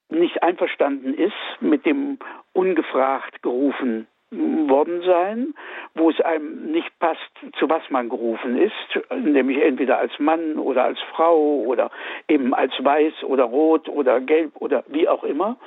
nicht 0.10 0.44
einverstanden 0.44 1.14
ist 1.14 1.34
mit 1.62 1.86
dem 1.86 2.20
ungefragt 2.54 3.42
gerufen 3.42 4.08
worden 4.32 5.02
sein, 5.04 5.54
wo 5.94 6.10
es 6.10 6.20
einem 6.20 6.72
nicht 6.72 6.98
passt, 7.00 7.20
zu 7.58 7.70
was 7.70 7.84
man 7.90 8.10
gerufen 8.10 8.58
ist, 8.58 8.74
nämlich 9.16 9.62
entweder 9.62 9.98
als 9.98 10.18
Mann 10.20 10.58
oder 10.58 10.84
als 10.84 11.00
Frau 11.12 11.64
oder 11.66 11.92
eben 12.28 12.54
als 12.54 12.74
weiß 12.78 13.24
oder 13.24 13.46
rot 13.46 13.88
oder 13.88 14.20
gelb 14.20 14.52
oder 14.56 14.84
wie 14.88 15.08
auch 15.08 15.24
immer 15.24 15.58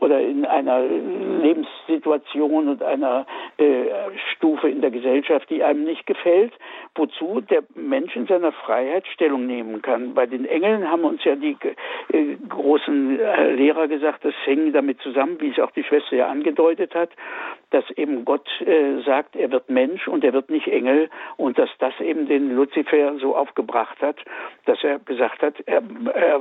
oder 0.00 0.20
in 0.20 0.44
einer 0.44 0.80
Lebenssituation 0.80 2.68
und 2.68 2.82
einer 2.82 3.26
äh, 3.56 3.86
Stufe 4.32 4.68
in 4.68 4.80
der 4.80 4.92
Gesellschaft, 4.92 5.50
die 5.50 5.64
einem 5.64 5.82
nicht 5.84 6.06
gefällt, 6.06 6.52
wozu 6.94 7.40
der 7.40 7.64
Mensch 7.74 8.14
in 8.14 8.26
seiner 8.26 8.52
Freiheit 8.52 9.06
Stellung 9.08 9.46
nehmen 9.46 9.82
kann. 9.82 10.14
Bei 10.14 10.26
den 10.26 10.44
Engeln 10.44 10.88
haben 10.88 11.04
uns 11.04 11.24
ja 11.24 11.34
die 11.34 11.56
äh, 12.12 12.36
großen 12.48 13.18
äh, 13.18 13.54
Lehrer 13.54 13.88
gesagt, 13.88 14.24
das 14.24 14.34
hängt 14.44 14.74
damit 14.74 15.00
zusammen, 15.00 15.40
wie 15.40 15.50
es 15.50 15.58
auch 15.58 15.72
die 15.72 15.82
Schwester 15.82 16.14
ja 16.14 16.28
angedeutet 16.28 16.94
hat, 16.94 17.10
dass 17.70 17.88
eben 17.96 18.24
Gott 18.24 18.48
äh, 18.60 19.00
sagt, 19.04 19.34
er 19.34 19.50
wird 19.50 19.68
Mensch 19.68 20.06
und 20.06 20.22
er 20.22 20.32
wird 20.32 20.48
nicht 20.48 20.68
Engel 20.68 21.10
und 21.36 21.58
dass 21.58 21.70
das 21.78 21.98
eben 22.00 22.28
den 22.28 22.54
Luzifer 22.54 23.18
so 23.18 23.34
aufgebracht 23.34 24.00
hat, 24.00 24.16
dass 24.66 24.82
er 24.84 25.00
gesagt 25.00 25.42
hat, 25.42 25.54
er, 25.66 25.82
er, 26.14 26.40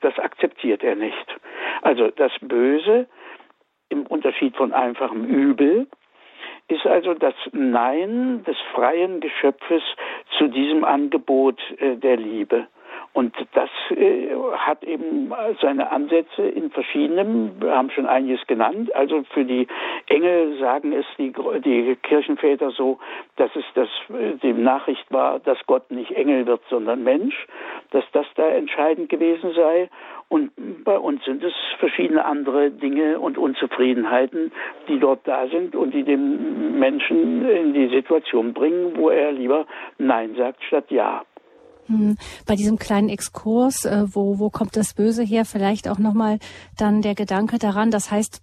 das 0.00 0.18
akzeptiert 0.18 0.82
er 0.82 0.96
nicht. 0.96 1.36
Also 1.80 2.10
das 2.10 2.32
Böse 2.40 2.81
im 3.88 4.06
Unterschied 4.06 4.56
von 4.56 4.72
einfachem 4.72 5.24
Übel 5.24 5.86
ist 6.68 6.86
also 6.86 7.14
das 7.14 7.34
Nein 7.52 8.44
des 8.44 8.56
freien 8.72 9.20
Geschöpfes 9.20 9.82
zu 10.38 10.48
diesem 10.48 10.84
Angebot 10.84 11.60
äh, 11.78 11.96
der 11.96 12.16
Liebe. 12.16 12.68
Und 13.14 13.34
das 13.52 13.68
äh, 13.90 14.30
hat 14.56 14.84
eben 14.84 15.32
seine 15.60 15.90
Ansätze 15.90 16.42
in 16.42 16.70
verschiedenen, 16.70 17.60
wir 17.60 17.76
haben 17.76 17.90
schon 17.90 18.06
einiges 18.06 18.46
genannt. 18.46 18.94
Also 18.94 19.22
für 19.34 19.44
die 19.44 19.66
Engel 20.06 20.58
sagen 20.58 20.92
es 20.92 21.04
die, 21.18 21.32
die 21.62 21.94
Kirchenväter 21.96 22.70
so, 22.70 22.98
dass 23.36 23.50
es 23.54 23.64
das, 23.74 23.88
äh, 24.08 24.38
die 24.42 24.54
Nachricht 24.54 25.04
war, 25.10 25.40
dass 25.40 25.58
Gott 25.66 25.90
nicht 25.90 26.12
Engel 26.12 26.46
wird, 26.46 26.62
sondern 26.70 27.04
Mensch, 27.04 27.46
dass 27.90 28.04
das 28.12 28.26
da 28.34 28.48
entscheidend 28.48 29.10
gewesen 29.10 29.52
sei. 29.54 29.90
Und 30.30 30.50
bei 30.82 30.98
uns 30.98 31.22
sind 31.26 31.44
es 31.44 31.52
verschiedene 31.78 32.24
andere 32.24 32.70
Dinge 32.70 33.20
und 33.20 33.36
Unzufriedenheiten, 33.36 34.52
die 34.88 34.98
dort 34.98 35.28
da 35.28 35.46
sind 35.48 35.76
und 35.76 35.92
die 35.92 36.04
den 36.04 36.78
Menschen 36.78 37.46
in 37.46 37.74
die 37.74 37.88
Situation 37.88 38.54
bringen, 38.54 38.96
wo 38.96 39.10
er 39.10 39.32
lieber 39.32 39.66
Nein 39.98 40.34
sagt 40.34 40.64
statt 40.64 40.86
Ja. 40.90 41.24
Hm, 41.86 42.16
bei 42.46 42.54
diesem 42.54 42.78
kleinen 42.78 43.08
Exkurs, 43.08 43.84
äh, 43.84 44.04
wo, 44.06 44.38
wo 44.38 44.50
kommt 44.50 44.76
das 44.76 44.94
Böse 44.94 45.22
her? 45.22 45.44
Vielleicht 45.44 45.88
auch 45.88 45.98
nochmal 45.98 46.38
dann 46.78 47.02
der 47.02 47.14
Gedanke 47.14 47.58
daran, 47.58 47.90
das 47.90 48.10
heißt, 48.10 48.40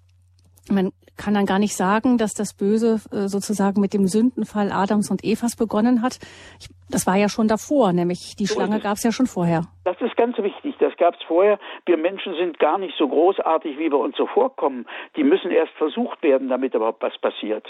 man 0.70 0.92
kann 1.20 1.34
dann 1.34 1.46
gar 1.46 1.60
nicht 1.60 1.76
sagen, 1.76 2.18
dass 2.18 2.34
das 2.34 2.54
Böse 2.54 3.02
äh, 3.12 3.28
sozusagen 3.28 3.82
mit 3.82 3.94
dem 3.94 4.08
Sündenfall 4.08 4.72
Adams 4.72 5.12
und 5.12 5.24
Evas 5.24 5.56
begonnen 5.56 6.02
hat. 6.02 6.20
Ich, 6.60 6.70
das 6.90 7.06
war 7.06 7.18
ja 7.18 7.30
schon 7.30 7.48
davor, 7.48 7.92
nämlich 7.92 8.36
die 8.38 8.46
so 8.46 8.56
Schlange 8.56 8.80
gab 8.80 8.96
es 8.96 9.04
ja 9.04 9.12
schon 9.12 9.28
vorher. 9.28 9.64
Das 9.84 10.00
ist 10.00 10.16
ganz 10.16 10.38
wichtig, 10.38 10.76
das 10.80 10.96
gab 10.98 11.16
es 11.16 11.22
vorher. 11.28 11.60
Wir 11.86 11.98
Menschen 11.98 12.34
sind 12.36 12.58
gar 12.58 12.78
nicht 12.78 12.96
so 12.98 13.08
großartig, 13.08 13.78
wie 13.78 13.92
wir 13.92 14.00
uns 14.00 14.16
so 14.16 14.28
vorkommen. 14.28 14.86
Die 15.18 15.24
müssen 15.24 15.52
erst 15.52 15.74
versucht 15.74 16.24
werden, 16.24 16.48
damit 16.48 16.74
überhaupt 16.74 17.04
was 17.04 17.18
passiert. 17.20 17.68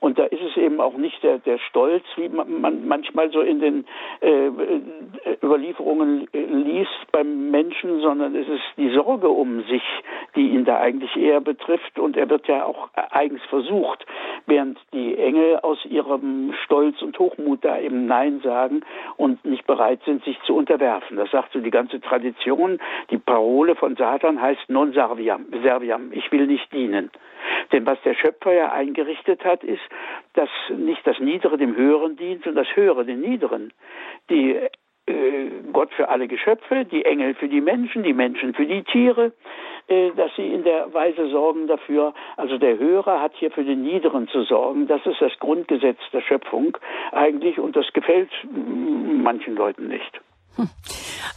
Und 0.00 0.18
da 0.18 0.24
ist 0.24 0.40
es 0.42 0.56
eben 0.56 0.80
auch 0.80 0.96
nicht 0.96 1.22
der, 1.22 1.38
der 1.38 1.58
Stolz, 1.58 2.04
wie 2.16 2.28
man, 2.28 2.60
man 2.60 2.86
manchmal 2.86 3.30
so 3.30 3.40
in 3.40 3.60
den 3.60 3.84
äh, 4.20 4.50
Überlieferungen 5.42 6.28
äh, 6.32 6.40
liest 6.40 7.10
beim 7.12 7.50
Menschen, 7.50 8.00
sondern 8.00 8.34
es 8.36 8.48
ist 8.48 8.62
die 8.76 8.90
Sorge 8.90 9.28
um 9.28 9.62
sich, 9.64 9.82
die 10.36 10.50
ihn 10.50 10.64
da 10.64 10.78
eigentlich 10.78 11.16
eher 11.16 11.40
betrifft. 11.40 11.98
Und 11.98 12.16
er 12.16 12.30
wird 12.30 12.46
ja 12.46 12.64
auch 12.64 12.90
eigens 12.94 13.42
versucht, 13.46 14.06
während 14.46 14.78
die 14.92 15.16
Engel 15.16 15.58
aus 15.60 15.84
ihrem 15.84 16.54
Stolz 16.64 17.00
und 17.02 17.18
Hochmut 17.18 17.64
da 17.64 17.78
eben 17.78 18.06
Nein 18.06 18.40
sagen 18.44 18.82
und 19.16 19.44
nicht 19.44 19.66
bereit 19.66 20.00
sind, 20.04 20.24
sich 20.24 20.38
zu 20.42 20.54
unterwerfen. 20.54 21.16
Das 21.16 21.30
sagt 21.30 21.52
so 21.52 21.60
die 21.60 21.70
ganze 21.70 22.00
Tradition. 22.00 22.78
Die 23.10 23.18
Parole 23.18 23.74
von 23.74 23.96
Satan 23.96 24.40
heißt 24.40 24.68
non 24.68 24.92
serviam, 24.92 25.46
serviam 25.62 26.12
ich 26.12 26.30
will 26.32 26.46
nicht 26.46 26.72
dienen. 26.72 27.10
Denn 27.72 27.86
was 27.86 28.00
der 28.02 28.14
Schöpfer 28.14 28.52
ja 28.52 28.72
eingerichtet 28.72 29.44
hat, 29.44 29.62
ist, 29.68 29.82
dass 30.34 30.48
nicht 30.76 31.06
das 31.06 31.18
Niedere 31.20 31.58
dem 31.58 31.76
Höheren 31.76 32.16
dient, 32.16 32.44
sondern 32.44 32.64
das 32.64 32.76
Höhere 32.76 33.04
den 33.04 33.20
Niederen. 33.20 33.72
Die 34.30 34.56
äh, 35.08 35.50
Gott 35.72 35.92
für 35.94 36.08
alle 36.08 36.28
Geschöpfe, 36.28 36.84
die 36.84 37.04
Engel 37.04 37.34
für 37.34 37.48
die 37.48 37.60
Menschen, 37.60 38.02
die 38.02 38.12
Menschen 38.12 38.54
für 38.54 38.66
die 38.66 38.82
Tiere, 38.82 39.32
äh, 39.86 40.10
dass 40.16 40.30
sie 40.36 40.46
in 40.46 40.64
der 40.64 40.92
Weise 40.92 41.28
sorgen 41.28 41.66
dafür. 41.66 42.12
Also 42.36 42.58
der 42.58 42.78
Höhere 42.78 43.20
hat 43.20 43.32
hier 43.36 43.50
für 43.50 43.64
den 43.64 43.82
Niederen 43.82 44.28
zu 44.28 44.42
sorgen. 44.42 44.86
Das 44.86 45.04
ist 45.06 45.20
das 45.20 45.32
Grundgesetz 45.38 45.98
der 46.12 46.20
Schöpfung 46.20 46.76
eigentlich 47.12 47.58
und 47.58 47.74
das 47.76 47.90
gefällt 47.92 48.30
manchen 48.44 49.56
Leuten 49.56 49.88
nicht. 49.88 50.20
Hm. 50.58 50.68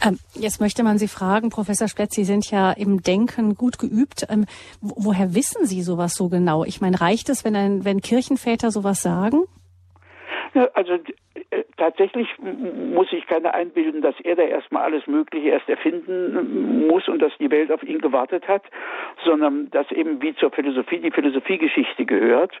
Ähm, 0.04 0.18
jetzt 0.34 0.60
möchte 0.60 0.82
man 0.82 0.98
Sie 0.98 1.06
fragen, 1.06 1.48
Professor 1.48 1.86
Splett, 1.86 2.12
Sie 2.12 2.24
sind 2.24 2.50
ja 2.50 2.72
im 2.72 3.02
Denken 3.02 3.54
gut 3.54 3.78
geübt. 3.78 4.26
Ähm, 4.28 4.46
woher 4.80 5.34
wissen 5.34 5.64
Sie 5.64 5.82
sowas 5.82 6.14
so 6.14 6.28
genau? 6.28 6.64
Ich 6.64 6.80
meine, 6.80 7.00
reicht 7.00 7.28
es, 7.28 7.44
wenn, 7.44 7.54
ein, 7.54 7.84
wenn 7.84 8.00
Kirchenväter 8.00 8.72
sowas 8.72 9.00
sagen? 9.00 9.44
Ja, 10.54 10.68
also 10.74 10.98
tatsächlich 11.82 12.28
muss 12.38 13.10
sich 13.10 13.26
keiner 13.26 13.54
einbilden, 13.54 14.02
dass 14.02 14.14
er 14.22 14.36
da 14.36 14.42
erstmal 14.42 14.84
alles 14.84 15.04
Mögliche 15.08 15.48
erst 15.48 15.68
erfinden 15.68 16.86
muss 16.86 17.08
und 17.08 17.20
dass 17.20 17.32
die 17.38 17.50
Welt 17.50 17.72
auf 17.72 17.82
ihn 17.82 17.98
gewartet 17.98 18.46
hat, 18.46 18.62
sondern 19.24 19.68
dass 19.70 19.90
eben 19.90 20.22
wie 20.22 20.32
zur 20.36 20.52
Philosophie 20.52 21.00
die 21.00 21.10
Philosophiegeschichte 21.10 22.04
gehört, 22.04 22.52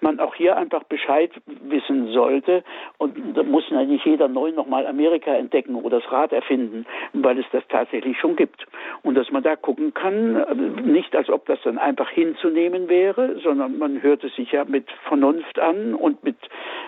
man 0.00 0.20
auch 0.20 0.36
hier 0.36 0.56
einfach 0.56 0.84
Bescheid 0.84 1.32
wissen 1.46 2.12
sollte 2.12 2.62
und 2.98 3.16
da 3.36 3.42
muss 3.42 3.68
ja 3.68 3.82
nicht 3.84 4.06
jeder 4.06 4.28
neu 4.28 4.52
nochmal 4.52 4.86
Amerika 4.86 5.34
entdecken 5.34 5.74
oder 5.74 5.98
das 5.98 6.12
Rad 6.12 6.32
erfinden, 6.32 6.86
weil 7.14 7.36
es 7.40 7.46
das 7.50 7.64
tatsächlich 7.68 8.16
schon 8.18 8.36
gibt. 8.36 8.64
Und 9.02 9.16
dass 9.16 9.28
man 9.32 9.42
da 9.42 9.56
gucken 9.56 9.92
kann, 9.92 10.84
nicht 10.84 11.16
als 11.16 11.28
ob 11.28 11.46
das 11.46 11.58
dann 11.64 11.78
einfach 11.78 12.10
hinzunehmen 12.10 12.88
wäre, 12.88 13.40
sondern 13.42 13.78
man 13.78 14.02
hört 14.02 14.22
es 14.22 14.34
sich 14.36 14.52
ja 14.52 14.64
mit 14.64 14.88
Vernunft 15.08 15.58
an 15.58 15.94
und 15.94 16.22
mit 16.22 16.36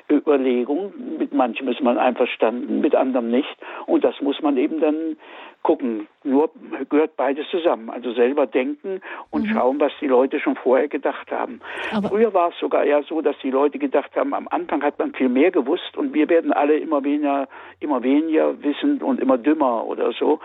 Überlegung, 0.08 0.92
mit 1.18 1.32
manchem 1.32 1.68
ist 1.68 1.79
man 1.82 1.98
einverstanden, 1.98 2.80
mit 2.80 2.94
anderem 2.94 3.30
nicht. 3.30 3.56
Und 3.86 4.04
das 4.04 4.20
muss 4.20 4.40
man 4.40 4.56
eben 4.56 4.80
dann 4.80 5.16
gucken. 5.62 6.08
Nur 6.22 6.50
gehört 6.90 7.16
beides 7.16 7.48
zusammen. 7.50 7.88
Also 7.88 8.12
selber 8.12 8.46
denken 8.46 9.00
und 9.30 9.46
mhm. 9.46 9.52
schauen, 9.52 9.80
was 9.80 9.92
die 10.00 10.06
Leute 10.06 10.38
schon 10.38 10.56
vorher 10.56 10.88
gedacht 10.88 11.30
haben. 11.30 11.60
Aber 11.92 12.08
Früher 12.08 12.34
war 12.34 12.50
es 12.50 12.58
sogar 12.58 12.84
ja 12.84 13.02
so, 13.02 13.22
dass 13.22 13.36
die 13.42 13.50
Leute 13.50 13.78
gedacht 13.78 14.14
haben, 14.16 14.34
am 14.34 14.48
Anfang 14.48 14.82
hat 14.82 14.98
man 14.98 15.14
viel 15.14 15.28
mehr 15.28 15.50
gewusst 15.50 15.96
und 15.96 16.12
wir 16.12 16.28
werden 16.28 16.52
alle 16.52 16.76
immer 16.76 17.04
weniger, 17.04 17.48
immer 17.80 18.02
weniger 18.02 18.62
wissend 18.62 19.02
und 19.02 19.20
immer 19.20 19.38
dümmer 19.38 19.86
oder 19.86 20.12
so. 20.12 20.40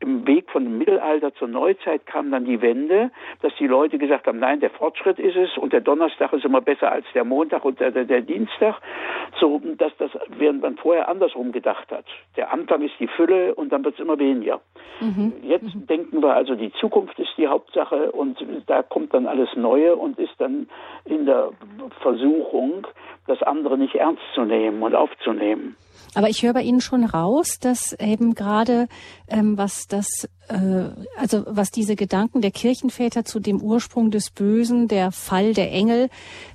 Im 0.00 0.26
Weg 0.26 0.50
von 0.50 0.64
dem 0.64 0.78
Mittelalter 0.78 1.34
zur 1.34 1.48
Neuzeit 1.48 2.04
kam 2.06 2.30
dann 2.30 2.44
die 2.44 2.60
Wende, 2.60 3.10
dass 3.40 3.52
die 3.58 3.66
Leute 3.66 3.98
gesagt 3.98 4.26
haben, 4.26 4.38
nein, 4.38 4.60
der 4.60 4.70
Fortschritt 4.70 5.18
ist 5.18 5.36
es 5.36 5.56
und 5.56 5.72
der 5.72 5.80
Donnerstag 5.80 6.32
ist 6.32 6.44
immer 6.44 6.60
besser 6.60 6.92
als 6.92 7.06
der 7.14 7.24
Montag 7.24 7.64
und 7.64 7.80
der, 7.80 7.90
der, 7.90 8.04
der 8.04 8.20
Dienstag. 8.20 8.76
So, 9.38 9.60
dass 9.78 9.92
das, 9.98 10.10
während 10.28 10.62
man 10.62 10.76
vorher 10.76 11.08
andersrum 11.08 11.52
gedacht 11.52 11.90
hat. 11.90 12.04
Der 12.36 12.52
Anfang 12.52 12.82
ist 12.82 12.94
die 13.00 13.08
Fülle 13.08 13.54
und 13.54 13.70
dann 13.72 13.84
wird 13.84 13.94
es 13.94 14.00
immer 14.00 14.18
weniger 14.18 14.45
weniger. 14.46 14.60
Mhm. 15.00 15.32
Jetzt 15.42 15.74
mhm. 15.74 15.86
denken 15.86 16.22
wir 16.22 16.34
also, 16.34 16.54
die 16.54 16.72
Zukunft 16.80 17.18
ist 17.18 17.30
die 17.36 17.48
Hauptsache 17.48 18.12
und 18.12 18.38
da 18.66 18.82
kommt 18.82 19.12
dann 19.12 19.26
alles 19.26 19.48
Neue 19.56 19.94
und 19.96 20.18
ist 20.18 20.34
dann 20.38 20.68
in 21.04 21.26
der 21.26 21.50
Versuchung, 22.00 22.86
das 23.26 23.42
andere 23.42 23.76
nicht 23.76 23.94
ernst 23.94 24.22
zu 24.34 24.44
nehmen 24.44 24.82
und 24.82 24.94
aufzunehmen. 24.94 25.76
Aber 26.14 26.28
ich 26.28 26.42
höre 26.42 26.54
bei 26.54 26.62
Ihnen 26.62 26.80
schon 26.80 27.04
raus, 27.04 27.58
dass 27.60 27.92
eben 28.00 28.34
gerade 28.34 28.86
ähm, 29.28 29.58
was 29.58 29.86
das, 29.86 30.30
äh, 30.48 30.88
also 31.18 31.44
was 31.46 31.70
diese 31.70 31.94
Gedanken 31.94 32.40
der 32.40 32.52
Kirchenväter 32.52 33.24
zu 33.24 33.38
dem 33.38 33.60
Ursprung 33.60 34.10
des 34.10 34.30
Bösen, 34.30 34.88
der 34.88 35.12
Fall 35.12 35.52
der 35.52 35.72
Engel, 35.72 36.08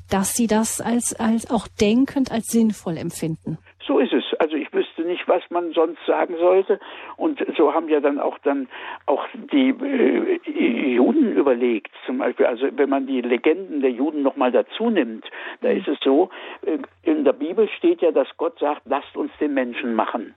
dass 0.10 0.34
sie 0.34 0.48
das 0.48 0.82
als 0.82 1.14
als 1.20 1.52
auch 1.52 1.68
denkend 1.68 2.32
als 2.32 2.48
sinnvoll 2.48 2.98
empfinden. 2.98 3.60
So 3.86 4.00
ist 4.00 4.14
es. 4.14 4.24
Also 4.40 4.56
ich 4.56 4.71
nicht, 5.12 5.28
was 5.28 5.44
man 5.50 5.74
sonst 5.74 6.00
sagen 6.06 6.36
sollte. 6.38 6.80
Und 7.18 7.46
so 7.58 7.74
haben 7.74 7.90
ja 7.90 8.00
dann 8.00 8.20
auch 8.20 8.38
dann 8.40 8.68
auch 9.06 9.26
die 9.52 9.70
äh, 9.70 10.94
Juden 10.96 11.36
überlegt, 11.36 11.92
zum 12.06 12.20
Beispiel. 12.20 12.46
Also 12.46 12.68
wenn 12.72 12.90
man 12.90 13.08
die 13.08 13.22
Legenden 13.22 13.82
der 13.82 13.92
Juden 13.92 14.24
nochmal 14.24 14.52
dazu 14.52 14.90
nimmt, 14.90 15.26
da 15.62 15.70
ist 15.70 15.88
es 15.88 16.00
so, 16.04 16.30
äh, 16.66 16.78
in 17.04 17.24
der 17.26 17.34
Bibel 17.34 17.68
steht 17.78 18.02
ja, 18.02 18.12
dass 18.12 18.28
Gott 18.38 18.58
sagt, 18.60 18.84
lasst 18.86 19.16
uns 19.16 19.32
den 19.40 19.54
Menschen 19.54 19.96
machen. 19.96 20.34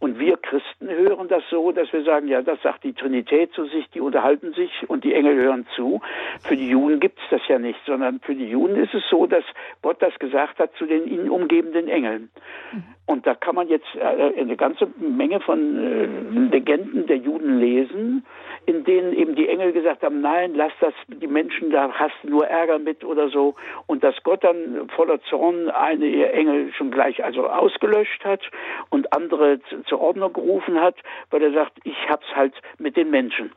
Und 0.00 0.18
wir 0.18 0.36
Christen 0.36 0.88
hören 0.88 1.28
das 1.28 1.42
so, 1.50 1.72
dass 1.72 1.92
wir 1.92 2.04
sagen, 2.04 2.28
ja, 2.28 2.42
das 2.42 2.60
sagt 2.62 2.84
die 2.84 2.92
Trinität 2.92 3.52
zu 3.52 3.64
sich, 3.66 3.88
die 3.90 4.00
unterhalten 4.00 4.52
sich 4.52 4.70
und 4.88 5.04
die 5.04 5.14
Engel 5.14 5.36
hören 5.36 5.66
zu. 5.74 6.00
Für 6.40 6.56
die 6.56 6.68
Juden 6.68 7.00
gibt 7.00 7.18
es 7.18 7.24
das 7.30 7.48
ja 7.48 7.58
nicht, 7.58 7.80
sondern 7.84 8.20
für 8.20 8.34
die 8.34 8.48
Juden 8.48 8.76
ist 8.76 8.94
es 8.94 9.02
so, 9.10 9.26
dass 9.26 9.44
Gott 9.82 10.00
das 10.00 10.16
gesagt 10.18 10.58
hat 10.58 10.72
zu 10.76 10.86
den 10.86 11.06
ihnen 11.06 11.30
umgebenden 11.30 11.88
Engeln. 11.88 12.30
Mhm. 12.72 12.84
Und 13.06 13.26
da 13.26 13.34
kann 13.34 13.54
man 13.54 13.68
jetzt 13.68 13.88
äh, 13.94 14.38
eine 14.38 14.56
ganze 14.56 14.86
Menge 14.98 15.40
von 15.40 15.78
äh, 15.78 16.06
Legenden 16.54 17.06
der 17.06 17.16
Juden 17.16 17.58
lesen, 17.58 18.24
in 18.68 18.84
denen 18.84 19.14
eben 19.14 19.34
die 19.34 19.48
Engel 19.48 19.72
gesagt 19.72 20.02
haben, 20.02 20.20
nein, 20.20 20.54
lass 20.54 20.72
das, 20.80 20.92
die 21.06 21.26
Menschen, 21.26 21.70
da 21.70 21.90
hast 21.90 22.14
du 22.22 22.28
nur 22.28 22.46
Ärger 22.46 22.78
mit 22.78 23.02
oder 23.02 23.30
so. 23.30 23.54
Und 23.86 24.04
dass 24.04 24.14
Gott 24.24 24.44
dann 24.44 24.90
voller 24.94 25.22
Zorn 25.22 25.70
eine 25.70 26.30
Engel 26.32 26.70
schon 26.74 26.90
gleich 26.90 27.24
also 27.24 27.48
ausgelöscht 27.48 28.22
hat 28.26 28.42
und 28.90 29.10
andere 29.14 29.58
zur 29.86 30.02
Ordnung 30.02 30.34
gerufen 30.34 30.78
hat, 30.78 30.96
weil 31.30 31.42
er 31.42 31.52
sagt, 31.52 31.78
ich 31.84 31.96
hab's 32.10 32.26
halt 32.34 32.52
mit 32.78 32.98
den 32.98 33.10
Menschen 33.10 33.52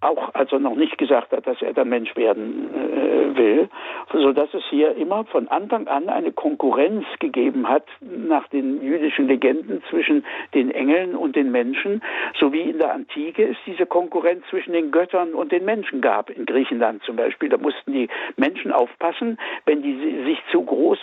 auch 0.00 0.34
also 0.34 0.58
noch 0.58 0.74
nicht 0.74 0.96
gesagt 0.98 1.32
hat, 1.32 1.46
dass 1.46 1.60
er 1.60 1.74
der 1.74 1.84
Mensch 1.84 2.16
werden 2.16 2.70
äh, 2.74 3.36
will, 3.36 3.68
so 4.12 4.32
dass 4.32 4.52
es 4.54 4.62
hier 4.70 4.96
immer 4.96 5.24
von 5.24 5.48
Anfang 5.48 5.88
an 5.88 6.08
eine 6.08 6.32
Konkurrenz 6.32 7.04
gegeben 7.18 7.68
hat 7.68 7.84
nach 8.00 8.48
den 8.48 8.82
jüdischen 8.82 9.28
Legenden 9.28 9.82
zwischen 9.90 10.24
den 10.54 10.70
Engeln 10.70 11.14
und 11.14 11.36
den 11.36 11.50
Menschen, 11.50 12.02
so 12.38 12.52
wie 12.52 12.62
in 12.62 12.78
der 12.78 12.94
Antike 12.94 13.44
es 13.44 13.56
diese 13.66 13.86
Konkurrenz 13.86 14.44
zwischen 14.48 14.72
den 14.72 14.90
Göttern 14.90 15.34
und 15.34 15.52
den 15.52 15.64
Menschen 15.64 16.00
gab 16.00 16.30
in 16.30 16.46
Griechenland 16.46 17.02
zum 17.04 17.16
Beispiel. 17.16 17.50
Da 17.50 17.58
mussten 17.58 17.92
die 17.92 18.08
Menschen 18.36 18.72
aufpassen, 18.72 19.38
wenn 19.66 19.82
die 19.82 20.24
sich 20.24 20.38
zu 20.50 20.62
groß 20.62 20.98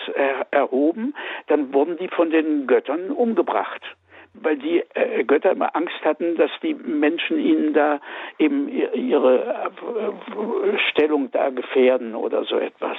erhoben, 0.51 1.13
dann 1.47 1.73
wurden 1.73 1.97
die 1.97 2.07
von 2.07 2.31
den 2.31 2.67
Göttern 2.67 3.11
umgebracht 3.11 3.81
weil 4.41 4.57
die 4.57 4.83
äh, 4.93 5.23
Götter 5.23 5.51
immer 5.51 5.75
Angst 5.75 6.03
hatten, 6.03 6.35
dass 6.35 6.51
die 6.61 6.73
Menschen 6.73 7.39
ihnen 7.39 7.73
da 7.73 7.99
eben 8.39 8.69
ihre 8.69 9.71
äh, 9.83 10.77
Stellung 10.89 11.31
da 11.31 11.49
gefährden 11.49 12.15
oder 12.15 12.43
so 12.43 12.57
etwas, 12.57 12.97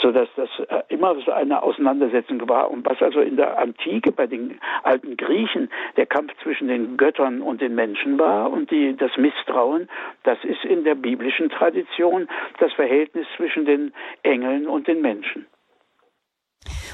so 0.00 0.12
dass 0.12 0.28
das 0.36 0.48
äh, 0.68 0.82
immer 0.88 1.14
so 1.24 1.32
eine 1.32 1.62
Auseinandersetzung 1.62 2.48
war. 2.48 2.70
Und 2.70 2.86
was 2.86 3.00
also 3.02 3.20
in 3.20 3.36
der 3.36 3.58
Antike 3.58 4.12
bei 4.12 4.26
den 4.26 4.60
alten 4.82 5.16
Griechen 5.16 5.70
der 5.96 6.06
Kampf 6.06 6.32
zwischen 6.42 6.68
den 6.68 6.96
Göttern 6.96 7.42
und 7.42 7.60
den 7.60 7.74
Menschen 7.74 8.18
war 8.18 8.50
und 8.50 8.70
die, 8.70 8.96
das 8.96 9.16
Misstrauen, 9.16 9.88
das 10.24 10.38
ist 10.44 10.64
in 10.64 10.84
der 10.84 10.94
biblischen 10.94 11.50
Tradition 11.50 12.28
das 12.58 12.72
Verhältnis 12.72 13.26
zwischen 13.36 13.64
den 13.64 13.92
Engeln 14.22 14.66
und 14.66 14.88
den 14.88 15.00
Menschen. 15.00 15.46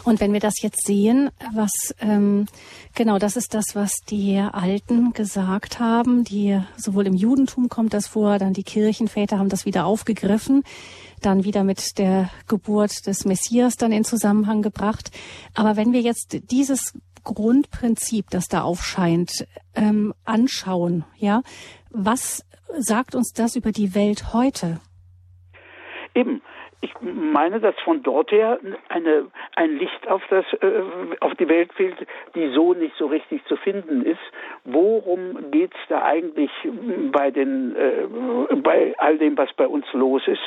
Und 0.04 0.20
wenn 0.20 0.32
wir 0.32 0.40
das 0.40 0.60
jetzt 0.62 0.86
sehen, 0.86 1.30
was 1.54 1.70
ähm, 2.00 2.46
genau 2.94 3.18
das 3.18 3.36
ist 3.36 3.54
das, 3.54 3.74
was 3.74 3.92
die 4.08 4.36
Alten 4.38 5.12
gesagt 5.12 5.78
haben, 5.78 6.24
die 6.24 6.60
sowohl 6.76 7.06
im 7.06 7.14
Judentum 7.14 7.68
kommt 7.68 7.94
das 7.94 8.08
vor, 8.08 8.38
dann 8.38 8.52
die 8.52 8.64
Kirchenväter 8.64 9.38
haben 9.38 9.48
das 9.48 9.64
wieder 9.64 9.86
aufgegriffen, 9.86 10.64
dann 11.20 11.44
wieder 11.44 11.62
mit 11.62 11.98
der 11.98 12.30
Geburt 12.48 13.06
des 13.06 13.24
Messias 13.24 13.76
dann 13.76 13.92
in 13.92 14.04
Zusammenhang 14.04 14.62
gebracht. 14.62 15.10
Aber 15.54 15.76
wenn 15.76 15.92
wir 15.92 16.00
jetzt 16.00 16.50
dieses 16.50 16.92
Grundprinzip, 17.22 18.30
das 18.30 18.48
da 18.48 18.62
aufscheint, 18.62 19.46
ähm, 19.76 20.12
anschauen, 20.24 21.04
ja, 21.16 21.42
was 21.90 22.44
sagt 22.76 23.14
uns 23.14 23.32
das 23.32 23.54
über 23.54 23.70
die 23.70 23.94
Welt 23.94 24.32
heute? 24.32 24.80
Eben, 26.14 26.42
ich 26.82 26.92
meine, 27.00 27.60
dass 27.60 27.76
von 27.84 28.02
dort 28.02 28.32
her 28.32 28.58
eine, 28.88 29.26
ein 29.54 29.78
Licht 29.78 30.08
auf, 30.08 30.20
das, 30.28 30.44
äh, 30.54 30.82
auf 31.20 31.32
die 31.36 31.48
Welt 31.48 31.72
fehlt, 31.74 31.96
die 32.34 32.48
so 32.48 32.74
nicht 32.74 32.96
so 32.96 33.06
richtig 33.06 33.44
zu 33.44 33.56
finden 33.56 34.04
ist. 34.04 34.20
Worum 34.64 35.52
geht 35.52 35.72
es 35.72 35.80
da 35.88 36.02
eigentlich 36.02 36.50
bei, 37.12 37.30
den, 37.30 37.76
äh, 37.76 38.56
bei 38.56 38.94
all 38.98 39.16
dem, 39.16 39.38
was 39.38 39.52
bei 39.52 39.66
uns 39.66 39.86
los 39.92 40.26
ist? 40.26 40.42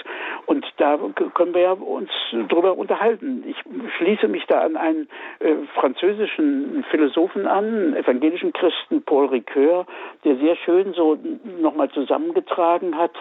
Und 0.45 0.65
da 0.75 0.99
können 1.33 1.53
wir 1.53 1.61
ja 1.61 1.71
uns 1.71 2.09
drüber 2.49 2.77
unterhalten. 2.77 3.45
Ich 3.47 3.57
schließe 3.97 4.27
mich 4.27 4.45
da 4.47 4.59
an 4.59 4.75
einen 4.75 5.07
äh, 5.39 5.55
französischen 5.73 6.83
Philosophen 6.91 7.47
an, 7.47 7.95
evangelischen 7.95 8.51
Christen 8.51 9.03
Paul 9.03 9.27
Ricoeur, 9.27 9.85
der 10.25 10.35
sehr 10.35 10.57
schön 10.57 10.91
so 10.93 11.17
nochmal 11.61 11.89
zusammengetragen 11.91 12.97
hat, 12.97 13.13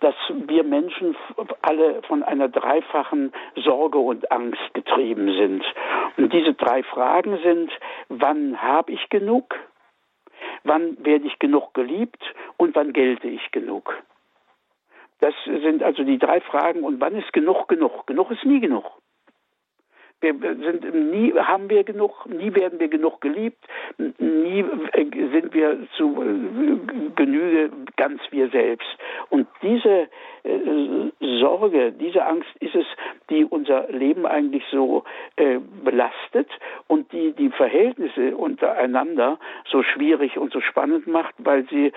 dass 0.00 0.14
wir 0.30 0.62
Menschen 0.62 1.16
alle 1.62 2.02
von 2.02 2.22
einer 2.22 2.48
dreifachen 2.48 3.32
Sorge 3.56 3.98
und 3.98 4.30
Angst 4.30 4.74
getrieben 4.74 5.32
sind. 5.32 5.64
Und 6.16 6.32
diese 6.32 6.54
drei 6.54 6.82
Fragen 6.82 7.38
sind, 7.42 7.70
wann 8.08 8.60
habe 8.60 8.92
ich 8.92 9.08
genug? 9.08 9.54
Wann 10.64 10.96
werde 11.04 11.26
ich 11.26 11.38
genug 11.38 11.74
geliebt? 11.74 12.22
Und 12.56 12.74
wann 12.74 12.92
gelte 12.92 13.28
ich 13.28 13.50
genug? 13.52 13.94
Das 15.20 15.34
sind 15.44 15.82
also 15.82 16.04
die 16.04 16.18
drei 16.18 16.40
Fragen. 16.40 16.82
Und 16.84 17.00
wann 17.00 17.16
ist 17.16 17.32
genug 17.32 17.68
genug? 17.68 18.06
Genug 18.06 18.30
ist 18.30 18.44
nie 18.44 18.60
genug. 18.60 18.84
Wir 20.22 20.34
sind 20.40 21.12
nie 21.12 21.34
haben 21.34 21.68
wir 21.68 21.84
genug, 21.84 22.26
nie 22.26 22.54
werden 22.54 22.80
wir 22.80 22.88
genug 22.88 23.20
geliebt, 23.20 23.62
nie 23.98 24.60
äh, 24.92 25.04
sind 25.30 25.52
wir 25.52 25.78
zu 25.94 26.22
äh, 26.22 27.10
Genüge 27.16 27.70
ganz 27.98 28.22
wir 28.30 28.48
selbst. 28.48 28.88
Und 29.28 29.46
diese 29.60 30.08
äh, 30.44 31.10
Sorge, 31.20 31.92
diese 31.92 32.24
Angst 32.24 32.48
ist 32.60 32.74
es, 32.74 32.86
die 33.28 33.44
unser 33.44 33.88
Leben 33.90 34.24
eigentlich 34.24 34.62
so 34.70 35.04
belastet 35.84 36.48
und 36.86 37.12
die 37.12 37.32
die 37.32 37.50
Verhältnisse 37.50 38.36
untereinander 38.36 39.38
so 39.68 39.82
schwierig 39.82 40.38
und 40.38 40.52
so 40.52 40.60
spannend 40.60 41.06
macht, 41.06 41.34
weil 41.38 41.66
sie 41.68 41.92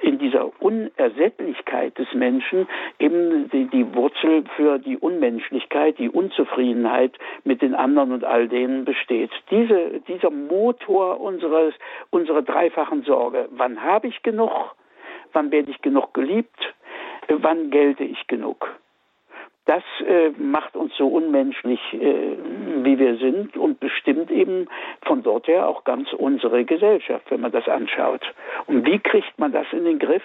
in 0.00 0.18
dieser 0.18 0.50
Unersättlichkeit 0.60 1.96
des 1.98 2.12
Menschen 2.12 2.66
eben 2.98 3.48
die, 3.50 3.66
die 3.66 3.94
Wurzel 3.94 4.44
für 4.56 4.78
die 4.78 4.98
Unmenschlichkeit, 4.98 5.98
die 5.98 6.10
Unzufriedenheit 6.10 7.16
mit 7.44 7.53
mit 7.54 7.62
den 7.62 7.76
anderen 7.76 8.10
und 8.10 8.24
all 8.24 8.48
denen 8.48 8.84
besteht. 8.84 9.30
Diese, 9.48 10.00
dieser 10.08 10.30
Motor 10.30 11.20
unseres, 11.20 11.72
unserer 12.10 12.42
dreifachen 12.42 13.04
Sorge. 13.04 13.48
Wann 13.52 13.80
habe 13.80 14.08
ich 14.08 14.24
genug? 14.24 14.74
Wann 15.32 15.52
werde 15.52 15.70
ich 15.70 15.80
genug 15.80 16.14
geliebt? 16.14 16.74
Wann 17.28 17.70
gelte 17.70 18.02
ich 18.02 18.26
genug? 18.26 18.74
Das 19.66 19.82
äh, 20.06 20.30
macht 20.36 20.76
uns 20.76 20.94
so 20.96 21.08
unmenschlich, 21.08 21.80
äh, 21.94 22.36
wie 22.82 22.98
wir 22.98 23.16
sind 23.16 23.56
und 23.56 23.80
bestimmt 23.80 24.30
eben 24.30 24.68
von 25.06 25.22
dort 25.22 25.48
her 25.48 25.66
auch 25.66 25.84
ganz 25.84 26.12
unsere 26.12 26.64
Gesellschaft, 26.64 27.30
wenn 27.30 27.40
man 27.40 27.52
das 27.52 27.66
anschaut. 27.66 28.22
Und 28.66 28.84
wie 28.84 28.98
kriegt 28.98 29.38
man 29.38 29.52
das 29.52 29.66
in 29.72 29.84
den 29.84 29.98
Griff? 29.98 30.22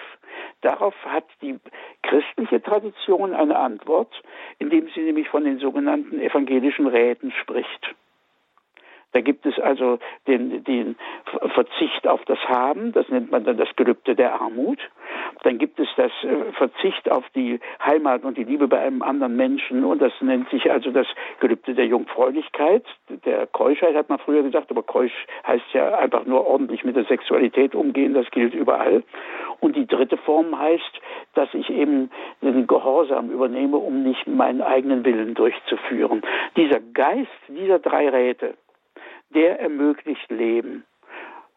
Darauf 0.60 0.94
hat 1.06 1.24
die 1.40 1.58
christliche 2.02 2.62
Tradition 2.62 3.32
eine 3.32 3.56
Antwort, 3.56 4.12
indem 4.58 4.88
sie 4.94 5.00
nämlich 5.00 5.28
von 5.28 5.44
den 5.44 5.58
sogenannten 5.58 6.20
evangelischen 6.20 6.86
Räten 6.86 7.32
spricht. 7.32 7.94
Da 9.12 9.20
gibt 9.20 9.44
es 9.46 9.58
also 9.58 9.98
den, 10.26 10.62
den 10.64 10.96
Verzicht 11.54 12.06
auf 12.06 12.24
das 12.26 12.38
Haben, 12.48 12.92
das 12.92 13.08
nennt 13.08 13.30
man 13.30 13.44
dann 13.44 13.56
das 13.56 13.68
Gelübde 13.76 14.14
der 14.14 14.40
Armut. 14.40 14.78
Dann 15.42 15.58
gibt 15.58 15.80
es 15.80 15.88
das 15.96 16.12
äh, 16.22 16.52
Verzicht 16.52 17.10
auf 17.10 17.24
die 17.34 17.60
Heimat 17.84 18.24
und 18.24 18.36
die 18.36 18.44
Liebe 18.44 18.68
bei 18.68 18.78
einem 18.78 19.02
anderen 19.02 19.36
Menschen 19.36 19.84
und 19.84 20.00
das 20.00 20.12
nennt 20.20 20.48
sich 20.50 20.70
also 20.70 20.90
das 20.90 21.06
Gelübde 21.40 21.74
der 21.74 21.86
Jungfräulichkeit. 21.86 22.84
Der 23.24 23.46
Keuschheit 23.46 23.94
hat 23.94 24.08
man 24.08 24.18
früher 24.18 24.42
gesagt, 24.42 24.70
aber 24.70 24.82
Keusch 24.82 25.26
heißt 25.46 25.72
ja 25.72 25.98
einfach 25.98 26.24
nur 26.26 26.46
ordentlich 26.46 26.84
mit 26.84 26.96
der 26.96 27.04
Sexualität 27.04 27.74
umgehen, 27.74 28.14
das 28.14 28.30
gilt 28.30 28.54
überall. 28.54 29.02
Und 29.60 29.76
die 29.76 29.86
dritte 29.86 30.16
Form 30.18 30.58
heißt, 30.58 31.00
dass 31.34 31.52
ich 31.54 31.68
eben 31.70 32.10
den 32.42 32.66
Gehorsam 32.66 33.30
übernehme, 33.30 33.76
um 33.76 34.02
nicht 34.02 34.26
meinen 34.26 34.62
eigenen 34.62 35.04
Willen 35.04 35.34
durchzuführen. 35.34 36.22
Dieser 36.56 36.80
Geist 36.80 37.30
dieser 37.48 37.78
drei 37.78 38.08
Räte, 38.08 38.54
der 39.34 39.60
ermöglicht 39.60 40.30
Leben, 40.30 40.84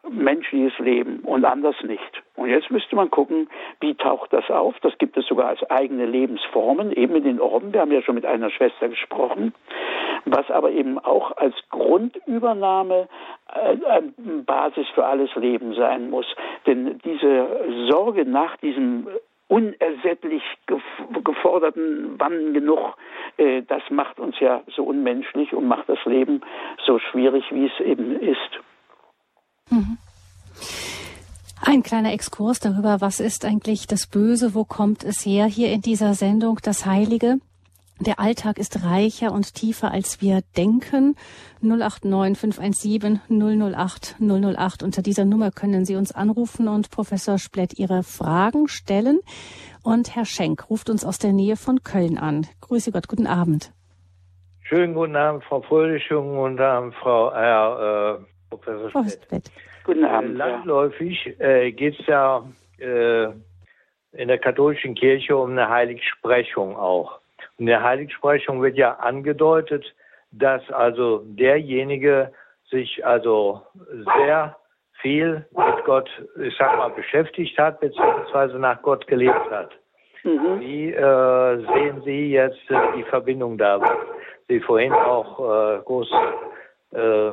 menschliches 0.08 0.78
Leben 0.78 1.20
und 1.20 1.44
anders 1.44 1.76
nicht. 1.82 2.22
Und 2.36 2.50
jetzt 2.50 2.70
müsste 2.70 2.94
man 2.96 3.10
gucken, 3.10 3.48
wie 3.80 3.94
taucht 3.94 4.32
das 4.32 4.50
auf? 4.50 4.74
Das 4.80 4.96
gibt 4.98 5.16
es 5.16 5.26
sogar 5.26 5.48
als 5.48 5.62
eigene 5.70 6.06
Lebensformen, 6.06 6.92
eben 6.92 7.16
in 7.16 7.24
den 7.24 7.40
Orden. 7.40 7.72
Wir 7.72 7.80
haben 7.80 7.92
ja 7.92 8.02
schon 8.02 8.16
mit 8.16 8.26
einer 8.26 8.50
Schwester 8.50 8.88
gesprochen, 8.88 9.54
was 10.26 10.50
aber 10.50 10.70
eben 10.72 10.98
auch 10.98 11.36
als 11.36 11.54
Grundübernahme 11.70 13.08
äh, 13.54 14.02
Basis 14.44 14.86
für 14.94 15.06
alles 15.06 15.34
Leben 15.36 15.74
sein 15.74 16.10
muss. 16.10 16.26
Denn 16.66 16.98
diese 17.04 17.86
Sorge 17.88 18.24
nach 18.26 18.56
diesem 18.58 19.06
unersättlich 19.48 20.42
geforderten 21.22 22.14
Wann 22.18 22.54
genug, 22.54 22.96
äh, 23.36 23.62
das 23.62 23.82
macht 23.90 24.18
uns 24.18 24.38
ja 24.40 24.62
so 24.74 24.84
unmenschlich 24.84 25.52
und 25.52 25.66
macht 25.66 25.88
das 25.88 25.98
Leben 26.04 26.40
so 26.84 26.98
schwierig, 26.98 27.44
wie 27.50 27.66
es 27.66 27.80
eben 27.80 28.18
ist. 28.20 28.60
Mhm. 29.70 29.98
Ein 31.66 31.82
kleiner 31.82 32.12
Exkurs 32.12 32.60
darüber, 32.60 33.00
was 33.00 33.20
ist 33.20 33.44
eigentlich 33.44 33.86
das 33.86 34.06
Böse, 34.06 34.54
wo 34.54 34.64
kommt 34.64 35.02
es 35.02 35.24
her 35.24 35.46
hier 35.46 35.72
in 35.72 35.80
dieser 35.80 36.14
Sendung, 36.14 36.58
das 36.62 36.84
Heilige. 36.84 37.38
Der 38.00 38.18
Alltag 38.18 38.58
ist 38.58 38.84
reicher 38.84 39.30
und 39.30 39.54
tiefer, 39.54 39.92
als 39.92 40.20
wir 40.20 40.40
denken. 40.56 41.14
089 41.62 42.36
517 42.36 43.20
008 43.28 44.16
008. 44.18 44.82
Unter 44.82 45.00
dieser 45.00 45.24
Nummer 45.24 45.52
können 45.52 45.84
Sie 45.84 45.94
uns 45.94 46.12
anrufen 46.12 46.66
und 46.66 46.90
Professor 46.90 47.38
Splett 47.38 47.78
Ihre 47.78 48.02
Fragen 48.02 48.66
stellen. 48.66 49.20
Und 49.84 50.16
Herr 50.16 50.24
Schenk 50.24 50.68
ruft 50.70 50.90
uns 50.90 51.04
aus 51.04 51.18
der 51.18 51.32
Nähe 51.32 51.56
von 51.56 51.84
Köln 51.84 52.18
an. 52.18 52.48
Grüße 52.62 52.90
Gott, 52.90 53.06
guten 53.06 53.28
Abend. 53.28 53.72
Schönen 54.62 54.94
guten 54.94 55.14
Abend, 55.14 55.44
Frau 55.44 55.60
Fröhlich, 55.60 56.02
schönen 56.04 56.34
guten 56.34 56.60
Abend, 56.60 56.94
Frau 56.96 57.32
Herr 57.32 58.18
äh, 58.18 58.24
Professor 58.50 58.90
Splett. 58.90 59.22
Splett. 59.24 59.50
Guten 59.84 60.04
Abend. 60.04 60.30
Äh, 60.30 60.38
landläufig 60.38 61.38
äh, 61.38 61.70
geht 61.70 62.00
es 62.00 62.06
ja 62.06 62.44
äh, 62.78 63.26
in 64.12 64.28
der 64.28 64.38
katholischen 64.38 64.96
Kirche 64.96 65.36
um 65.36 65.52
eine 65.52 65.68
Heiligsprechung 65.68 66.76
auch. 66.76 67.20
In 67.58 67.66
der 67.66 67.82
Heiligsprechung 67.82 68.62
wird 68.62 68.76
ja 68.76 68.94
angedeutet, 68.94 69.84
dass 70.32 70.68
also 70.70 71.22
derjenige 71.24 72.32
sich 72.70 73.04
also 73.06 73.62
sehr 74.16 74.56
viel 75.00 75.46
mit 75.56 75.84
Gott, 75.84 76.10
ich 76.40 76.56
sag 76.56 76.76
mal, 76.76 76.88
beschäftigt 76.88 77.58
hat, 77.58 77.80
beziehungsweise 77.80 78.58
nach 78.58 78.80
Gott 78.82 79.06
gelebt 79.06 79.50
hat. 79.50 79.70
Mhm. 80.24 80.60
Wie 80.60 80.92
äh, 80.92 81.66
sehen 81.74 82.02
Sie 82.04 82.32
jetzt 82.32 82.70
äh, 82.70 82.76
die 82.96 83.04
Verbindung 83.04 83.58
da, 83.58 83.80
was 83.80 83.96
Sie 84.48 84.60
vorhin 84.60 84.92
auch 84.92 85.38
äh, 85.38 85.82
groß, 85.84 86.10
äh, 86.92 87.30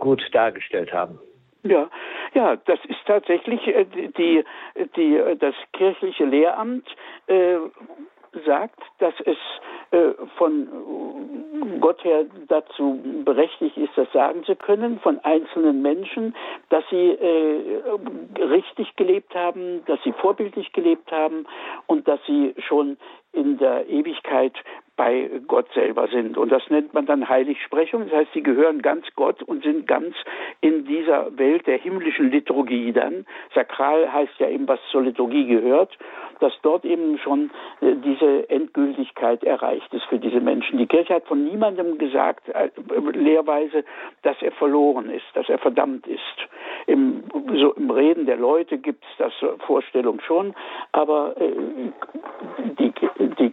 gut 0.00 0.22
dargestellt 0.32 0.92
haben? 0.92 1.18
Ja, 1.62 1.88
ja, 2.34 2.56
das 2.56 2.78
ist 2.86 2.98
tatsächlich 3.06 3.66
äh, 3.68 3.84
die, 3.84 4.44
die, 4.96 5.36
das 5.38 5.54
kirchliche 5.72 6.24
Lehramt 6.24 6.86
äh, 7.28 7.56
sagt, 8.46 8.80
dass 8.98 9.14
es 9.24 9.36
äh, 9.90 10.12
von 10.36 10.68
Gott 11.80 12.02
her 12.04 12.24
dazu 12.48 13.00
berechtigt 13.24 13.76
ist, 13.76 13.92
das 13.96 14.10
sagen 14.12 14.44
zu 14.44 14.56
können, 14.56 14.98
von 15.00 15.18
einzelnen 15.20 15.82
Menschen, 15.82 16.34
dass 16.68 16.84
sie 16.90 17.10
äh, 17.10 17.82
richtig 18.40 18.96
gelebt 18.96 19.34
haben, 19.34 19.84
dass 19.86 20.02
sie 20.02 20.12
vorbildlich 20.12 20.72
gelebt 20.72 21.10
haben 21.12 21.46
und 21.86 22.08
dass 22.08 22.20
sie 22.26 22.54
schon 22.58 22.96
in 23.32 23.58
der 23.58 23.88
Ewigkeit 23.88 24.54
bei 24.96 25.30
Gott 25.46 25.66
selber 25.74 26.08
sind. 26.08 26.38
Und 26.38 26.50
das 26.50 26.62
nennt 26.70 26.94
man 26.94 27.06
dann 27.06 27.28
Heiligsprechung. 27.28 28.04
Das 28.08 28.20
heißt, 28.20 28.32
sie 28.32 28.42
gehören 28.42 28.82
ganz 28.82 29.06
Gott 29.16 29.42
und 29.42 29.64
sind 29.64 29.86
ganz 29.86 30.14
in 30.60 30.84
dieser 30.84 31.36
Welt 31.36 31.66
der 31.66 31.78
himmlischen 31.78 32.30
Liturgie 32.30 32.92
dann. 32.92 33.26
Sakral 33.54 34.12
heißt 34.12 34.38
ja 34.38 34.48
eben, 34.48 34.68
was 34.68 34.80
zur 34.90 35.02
Liturgie 35.02 35.46
gehört 35.46 35.96
dass 36.40 36.52
dort 36.62 36.84
eben 36.84 37.18
schon 37.18 37.50
äh, 37.80 37.94
diese 37.96 38.48
Endgültigkeit 38.50 39.42
erreicht 39.44 39.92
ist 39.94 40.04
für 40.04 40.18
diese 40.18 40.40
Menschen. 40.40 40.78
Die 40.78 40.86
Kirche 40.86 41.14
hat 41.14 41.26
von 41.26 41.44
niemandem 41.44 41.98
gesagt, 41.98 42.48
äh, 42.48 42.68
lehrweise, 43.12 43.84
dass 44.22 44.36
er 44.42 44.52
verloren 44.52 45.10
ist, 45.10 45.24
dass 45.34 45.48
er 45.48 45.58
verdammt 45.58 46.06
ist. 46.06 46.20
Im, 46.86 47.24
so 47.54 47.72
im 47.72 47.90
Reden 47.90 48.26
der 48.26 48.36
Leute 48.36 48.78
gibt 48.78 49.04
es 49.04 49.16
das 49.18 49.32
Vorstellung 49.60 50.20
schon, 50.20 50.54
aber 50.92 51.34
äh, 51.40 51.52
die, 52.78 52.92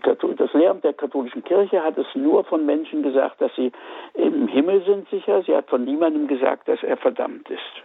das 0.03 0.53
Lehramt 0.53 0.83
der 0.83 0.93
katholischen 0.93 1.43
Kirche 1.43 1.83
hat 1.83 1.97
es 1.97 2.07
nur 2.15 2.43
von 2.43 2.65
Menschen 2.65 3.03
gesagt, 3.03 3.41
dass 3.41 3.53
sie 3.55 3.71
im 4.13 4.47
Himmel 4.47 4.83
sind 4.85 5.09
sicher. 5.09 5.43
Sie 5.43 5.55
hat 5.55 5.69
von 5.69 5.83
niemandem 5.83 6.27
gesagt, 6.27 6.67
dass 6.67 6.81
er 6.83 6.97
verdammt 6.97 7.49
ist. 7.49 7.83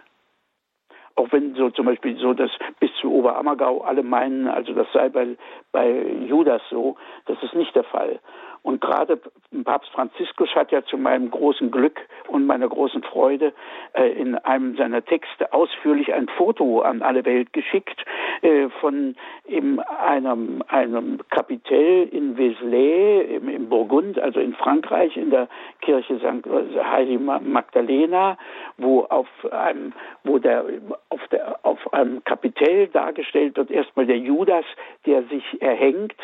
Auch 1.15 1.31
wenn 1.31 1.55
so 1.55 1.71
zum 1.71 1.87
Beispiel 1.87 2.15
so, 2.17 2.33
dass 2.33 2.51
bis 2.79 2.91
zu 3.01 3.11
Oberammergau 3.11 3.81
alle 3.81 4.03
meinen, 4.03 4.47
also 4.47 4.73
das 4.73 4.87
sei 4.93 5.09
bei, 5.09 5.35
bei 5.71 5.89
Judas 6.27 6.61
so, 6.69 6.95
das 7.25 7.41
ist 7.41 7.55
nicht 7.55 7.75
der 7.75 7.85
Fall. 7.85 8.19
Und 8.67 8.81
gerade 8.81 9.17
Papst 9.63 9.89
Franziskus 9.91 10.53
hat 10.53 10.73
ja 10.73 10.83
zu 10.83 10.97
meinem 10.97 11.31
großen 11.31 11.71
Glück 11.71 12.01
und 12.27 12.45
meiner 12.45 12.67
großen 12.67 13.01
Freude 13.01 13.53
äh, 13.93 14.11
in 14.11 14.35
einem 14.35 14.75
seiner 14.75 15.05
Texte 15.05 15.53
ausführlich 15.53 16.13
ein 16.13 16.27
Foto 16.35 16.81
an 16.81 17.01
alle 17.01 17.23
Welt 17.23 17.53
geschickt 17.53 18.03
äh, 18.41 18.67
von 18.81 19.15
eben 19.47 19.79
einem, 19.79 20.61
einem 20.67 21.19
Kapitell 21.29 22.09
in 22.11 22.35
Vézelay 22.35 23.37
im, 23.37 23.47
im, 23.47 23.69
Burgund, 23.69 24.19
also 24.19 24.41
in 24.41 24.53
Frankreich, 24.53 25.15
in 25.15 25.29
der 25.29 25.47
Kirche 25.79 26.17
St. 26.17 26.45
Heidi 26.83 27.17
Magdalena, 27.17 28.37
wo 28.77 29.03
auf 29.03 29.27
einem, 29.49 29.93
wo 30.25 30.39
der 30.39 30.65
auf, 31.07 31.25
der, 31.31 31.57
auf 31.63 31.93
einem 31.93 32.21
Kapitell 32.25 32.87
dargestellt 32.87 33.55
wird 33.55 33.71
erstmal 33.71 34.07
der 34.07 34.17
Judas, 34.17 34.65
der 35.05 35.23
sich 35.23 35.61
erhängt 35.61 36.17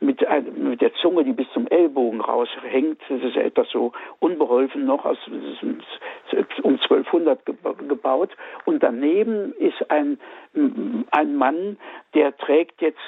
mit, 0.00 0.24
mit 0.56 0.80
der 0.80 0.94
Zunge, 0.94 1.24
die 1.24 1.32
bis 1.32 1.46
zum 1.52 1.66
Ellbogen 1.90 2.20
raushängt. 2.20 3.00
Das 3.08 3.22
ist 3.22 3.36
etwas 3.36 3.68
so 3.70 3.92
unbeholfen 4.20 4.84
noch, 4.84 5.04
aus, 5.04 5.18
um 5.28 5.78
1200 6.32 7.44
gebaut. 7.88 8.30
Und 8.64 8.82
daneben 8.82 9.52
ist 9.54 9.90
ein, 9.90 10.18
ein 11.10 11.36
Mann, 11.36 11.76
der 12.14 12.36
trägt 12.36 12.80
jetzt 12.80 13.00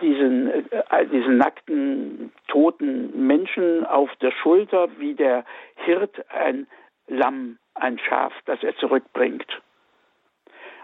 diesen, 0.00 0.48
äh, 0.48 1.06
diesen 1.06 1.36
nackten, 1.36 2.32
toten 2.48 3.26
Menschen 3.26 3.84
auf 3.86 4.10
der 4.16 4.32
Schulter, 4.32 4.88
wie 4.98 5.14
der 5.14 5.44
Hirt 5.84 6.24
ein 6.30 6.66
Lamm, 7.08 7.58
ein 7.74 7.98
Schaf, 7.98 8.32
das 8.46 8.62
er 8.62 8.76
zurückbringt. 8.76 9.46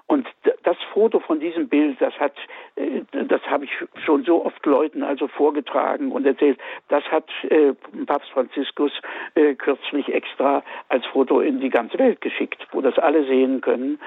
Und 0.08 0.28
das 0.62 0.76
Foto 0.92 1.18
von 1.18 1.40
diesem 1.40 1.68
Bild, 1.68 2.00
das 2.00 2.14
hat, 2.20 2.34
äh, 2.76 3.02
das 3.26 3.42
habe 3.42 3.64
ich 3.64 3.70
schon 4.04 4.22
so 4.24 4.44
oft 4.44 4.64
Leuten 4.64 5.02
also 5.02 5.26
vorgetragen 5.26 6.12
und 6.12 6.24
erzählt. 6.24 6.58
Das 6.88 7.02
hat 7.10 7.28
äh, 7.50 7.72
Papst 8.06 8.30
Franziskus 8.30 8.92
äh, 9.34 9.54
kürzlich 9.54 10.12
extra 10.12 10.62
als 10.88 11.04
Foto 11.06 11.40
in 11.40 11.58
die 11.58 11.70
ganze 11.70 11.98
Welt 11.98 12.20
geschickt, 12.20 12.64
wo 12.70 12.80
das 12.80 12.98
alle 12.98 13.24
sehen 13.26 13.60
können. 13.60 13.98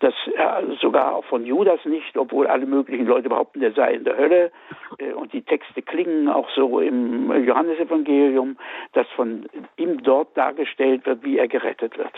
Das 0.00 0.14
äh, 0.34 0.76
sogar 0.78 1.14
auch 1.14 1.24
von 1.24 1.46
Judas 1.46 1.82
nicht, 1.86 2.18
obwohl 2.18 2.46
alle 2.46 2.66
möglichen 2.66 3.06
Leute 3.06 3.30
behaupten, 3.30 3.60
der 3.60 3.72
sei 3.72 3.94
in 3.94 4.04
der 4.04 4.18
Hölle. 4.18 4.52
Und 5.14 5.32
die 5.32 5.42
Texte 5.42 5.80
klingen 5.82 6.28
auch 6.28 6.48
so 6.50 6.80
im 6.80 7.32
Johannesevangelium, 7.44 8.56
dass 8.92 9.08
von 9.16 9.46
ihm 9.76 10.02
dort 10.02 10.36
dargestellt 10.36 11.06
wird, 11.06 11.24
wie 11.24 11.38
er 11.38 11.48
gerettet 11.48 11.96
wird. 11.96 12.12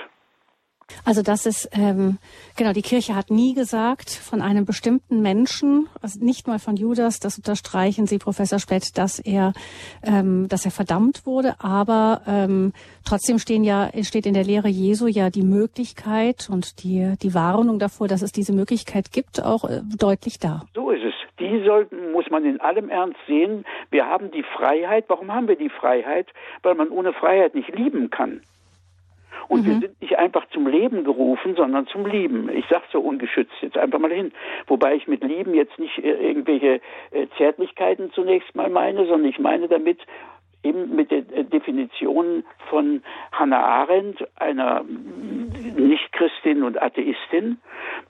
Also 1.04 1.22
das 1.22 1.46
ist, 1.46 1.70
ähm, 1.72 2.18
genau, 2.56 2.72
die 2.72 2.82
Kirche 2.82 3.14
hat 3.14 3.30
nie 3.30 3.54
gesagt 3.54 4.10
von 4.10 4.42
einem 4.42 4.64
bestimmten 4.64 5.22
Menschen, 5.22 5.88
also 6.02 6.22
nicht 6.22 6.46
mal 6.46 6.58
von 6.58 6.76
Judas, 6.76 7.18
das 7.18 7.38
unterstreichen 7.38 8.06
Sie, 8.06 8.18
Professor 8.18 8.58
Splett, 8.58 8.98
dass 8.98 9.18
er, 9.18 9.52
ähm, 10.02 10.48
dass 10.48 10.64
er 10.64 10.70
verdammt 10.70 11.24
wurde, 11.24 11.54
aber 11.60 12.22
ähm, 12.26 12.72
trotzdem 13.06 13.38
stehen 13.38 13.64
ja, 13.64 13.90
steht 14.02 14.26
in 14.26 14.34
der 14.34 14.44
Lehre 14.44 14.68
Jesu 14.68 15.06
ja 15.06 15.30
die 15.30 15.42
Möglichkeit 15.42 16.48
und 16.50 16.82
die, 16.82 17.14
die 17.22 17.34
Warnung 17.34 17.78
davor, 17.78 18.08
dass 18.08 18.22
es 18.22 18.32
diese 18.32 18.52
Möglichkeit 18.52 19.12
gibt, 19.12 19.42
auch 19.42 19.64
äh, 19.64 19.80
deutlich 19.98 20.38
da. 20.38 20.64
So 20.74 20.90
ist 20.90 21.04
es. 21.04 21.14
Die 21.38 21.62
sollten, 21.64 22.12
muss 22.12 22.28
man 22.30 22.44
in 22.44 22.60
allem 22.60 22.90
Ernst 22.90 23.18
sehen. 23.26 23.64
Wir 23.90 24.06
haben 24.06 24.30
die 24.32 24.42
Freiheit. 24.42 25.04
Warum 25.08 25.32
haben 25.32 25.46
wir 25.46 25.56
die 25.56 25.70
Freiheit? 25.70 26.26
Weil 26.62 26.74
man 26.74 26.90
ohne 26.90 27.12
Freiheit 27.12 27.54
nicht 27.54 27.74
lieben 27.74 28.10
kann. 28.10 28.42
Und 29.48 29.62
mhm. 29.62 29.66
wir 29.66 29.80
sind 29.80 30.00
nicht 30.02 30.18
einfach 30.18 30.46
zum 30.50 30.66
Leben 30.66 31.04
gerufen, 31.04 31.54
sondern 31.56 31.86
zum 31.86 32.06
Lieben. 32.06 32.48
Ich 32.54 32.66
sage 32.68 32.84
so 32.92 33.00
ungeschützt 33.00 33.54
jetzt 33.60 33.78
einfach 33.78 33.98
mal 33.98 34.12
hin. 34.12 34.32
Wobei 34.66 34.94
ich 34.94 35.08
mit 35.08 35.24
Lieben 35.24 35.54
jetzt 35.54 35.78
nicht 35.78 35.98
äh, 35.98 36.28
irgendwelche 36.28 36.80
äh, 37.10 37.26
Zärtlichkeiten 37.36 38.12
zunächst 38.12 38.54
mal 38.54 38.68
meine, 38.68 39.06
sondern 39.06 39.28
ich 39.28 39.38
meine 39.38 39.68
damit 39.68 39.98
eben 40.62 40.94
mit 40.94 41.10
der 41.10 41.18
äh, 41.18 41.44
Definition 41.44 42.44
von 42.68 43.02
Hannah 43.32 43.62
Arendt, 43.64 44.26
einer 44.38 44.84
Nichtchristin 44.84 46.62
und 46.62 46.80
Atheistin, 46.80 47.58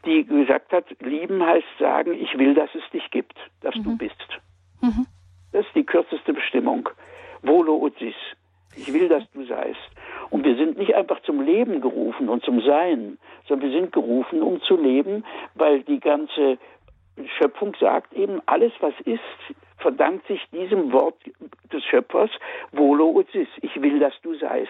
die 0.04 0.24
gesagt 0.24 0.72
hat, 0.72 0.86
lieben 1.00 1.44
heißt 1.44 1.66
sagen, 1.78 2.14
ich 2.14 2.36
will, 2.38 2.54
dass 2.54 2.70
es 2.74 2.88
dich 2.90 3.10
gibt, 3.10 3.36
dass 3.60 3.74
mhm. 3.76 3.84
du 3.84 3.98
bist. 3.98 4.38
Mhm. 4.80 5.06
Das 5.52 5.66
ist 5.66 5.74
die 5.74 5.84
kürzeste 5.84 6.32
Bestimmung. 6.32 6.88
Volo 7.42 7.76
ut 7.76 7.96
sis. 7.98 8.14
Ich 8.76 8.92
will, 8.92 9.08
dass 9.08 9.24
du 9.32 9.44
seist. 9.44 9.78
Und 10.30 10.44
wir 10.44 10.56
sind 10.56 10.78
nicht 10.78 10.94
einfach 10.94 11.20
zum 11.22 11.40
Leben 11.40 11.80
gerufen 11.80 12.28
und 12.28 12.44
zum 12.44 12.60
Sein, 12.60 13.18
sondern 13.46 13.70
wir 13.70 13.80
sind 13.80 13.92
gerufen, 13.92 14.42
um 14.42 14.60
zu 14.62 14.76
leben, 14.76 15.24
weil 15.54 15.82
die 15.82 16.00
ganze 16.00 16.58
Schöpfung 17.38 17.74
sagt 17.80 18.12
eben, 18.12 18.40
alles, 18.46 18.72
was 18.80 18.94
ist, 19.04 19.20
verdankt 19.78 20.26
sich 20.26 20.40
diesem 20.52 20.92
Wort 20.92 21.16
des 21.72 21.84
Schöpfers, 21.84 22.30
Volo 22.72 23.10
ut. 23.10 23.26
Ich 23.34 23.82
will, 23.82 23.98
dass 23.98 24.14
du 24.22 24.34
seist. 24.34 24.68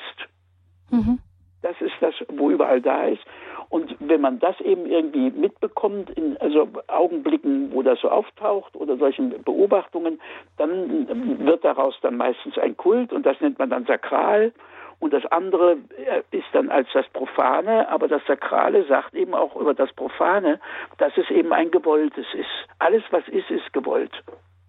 Mhm. 0.90 1.18
Das 1.62 1.80
ist 1.80 1.94
das, 2.00 2.14
wo 2.28 2.50
überall 2.50 2.80
da 2.80 3.06
ist. 3.06 3.22
Und 3.68 3.94
wenn 4.00 4.20
man 4.20 4.38
das 4.38 4.58
eben 4.60 4.86
irgendwie 4.86 5.30
mitbekommt, 5.30 6.10
in 6.10 6.36
also 6.38 6.68
Augenblicken, 6.86 7.72
wo 7.72 7.82
das 7.82 8.00
so 8.00 8.10
auftaucht 8.10 8.74
oder 8.76 8.96
solchen 8.96 9.42
Beobachtungen, 9.42 10.20
dann 10.56 11.44
wird 11.44 11.64
daraus 11.64 11.94
dann 12.00 12.16
meistens 12.16 12.56
ein 12.58 12.76
Kult 12.76 13.12
und 13.12 13.26
das 13.26 13.40
nennt 13.40 13.58
man 13.58 13.70
dann 13.70 13.84
sakral. 13.84 14.52
Und 15.00 15.12
das 15.12 15.24
andere 15.26 15.76
äh, 15.96 16.22
ist 16.36 16.46
dann 16.52 16.70
als 16.70 16.88
das 16.92 17.06
Profane, 17.10 17.88
aber 17.88 18.08
das 18.08 18.22
Sakrale 18.26 18.84
sagt 18.86 19.14
eben 19.14 19.34
auch 19.34 19.54
über 19.54 19.74
das 19.74 19.92
Profane, 19.92 20.60
dass 20.96 21.12
es 21.16 21.30
eben 21.30 21.52
ein 21.52 21.70
Gewolltes 21.70 22.26
ist. 22.34 22.48
Alles, 22.78 23.02
was 23.10 23.26
ist, 23.28 23.48
ist 23.50 23.72
gewollt. 23.72 24.10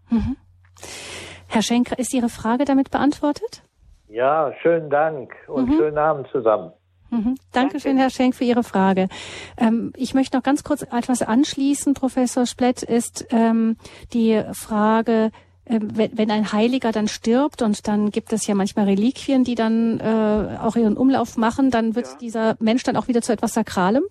Mhm. 0.10 0.36
Herr 1.48 1.64
Schenker, 1.64 1.98
ist 1.98 2.14
Ihre 2.14 2.30
Frage 2.30 2.66
damit 2.66 2.92
beantwortet? 2.92 3.64
Ja, 4.10 4.54
schönen 4.62 4.90
Dank 4.90 5.36
und 5.48 5.70
mhm. 5.70 5.78
schönen 5.78 5.98
Abend 5.98 6.28
zusammen. 6.32 6.72
Mhm. 7.12 7.36
Dankeschön, 7.52 7.98
Herr 7.98 8.10
Schenk, 8.10 8.36
für 8.36 8.44
Ihre 8.44 8.64
Frage. 8.64 9.08
Ähm, 9.58 9.94
ich 9.96 10.14
möchte 10.14 10.36
noch 10.36 10.44
ganz 10.44 10.64
kurz 10.64 10.82
etwas 10.82 11.22
anschließen, 11.22 11.94
Professor 11.94 12.46
Splett, 12.46 12.84
ist 12.84 13.28
ähm, 13.32 13.78
die 14.14 14.44
Frage, 14.54 15.32
äh, 15.66 15.80
wenn, 15.82 16.18
wenn 16.18 16.32
ein 16.32 16.52
Heiliger 16.52 16.92
dann 16.92 17.08
stirbt 17.08 17.62
und 17.62 17.88
dann 17.88 18.10
gibt 18.10 18.34
es 18.34 18.46
ja 18.48 18.56
manchmal 18.56 18.86
Reliquien, 18.86 19.44
die 19.44 19.56
dann 19.56 20.00
äh, 20.00 20.58
auch 20.60 20.76
ihren 20.76 20.98
Umlauf 20.98 21.38
machen, 21.38 21.72
dann 21.72 21.96
wird 21.96 22.08
ja. 22.08 22.18
dieser 22.20 22.56
Mensch 22.60 22.84
dann 22.84 22.96
auch 22.96 23.08
wieder 23.08 23.22
zu 23.22 23.32
etwas 23.32 23.54
Sakralem? 23.54 24.04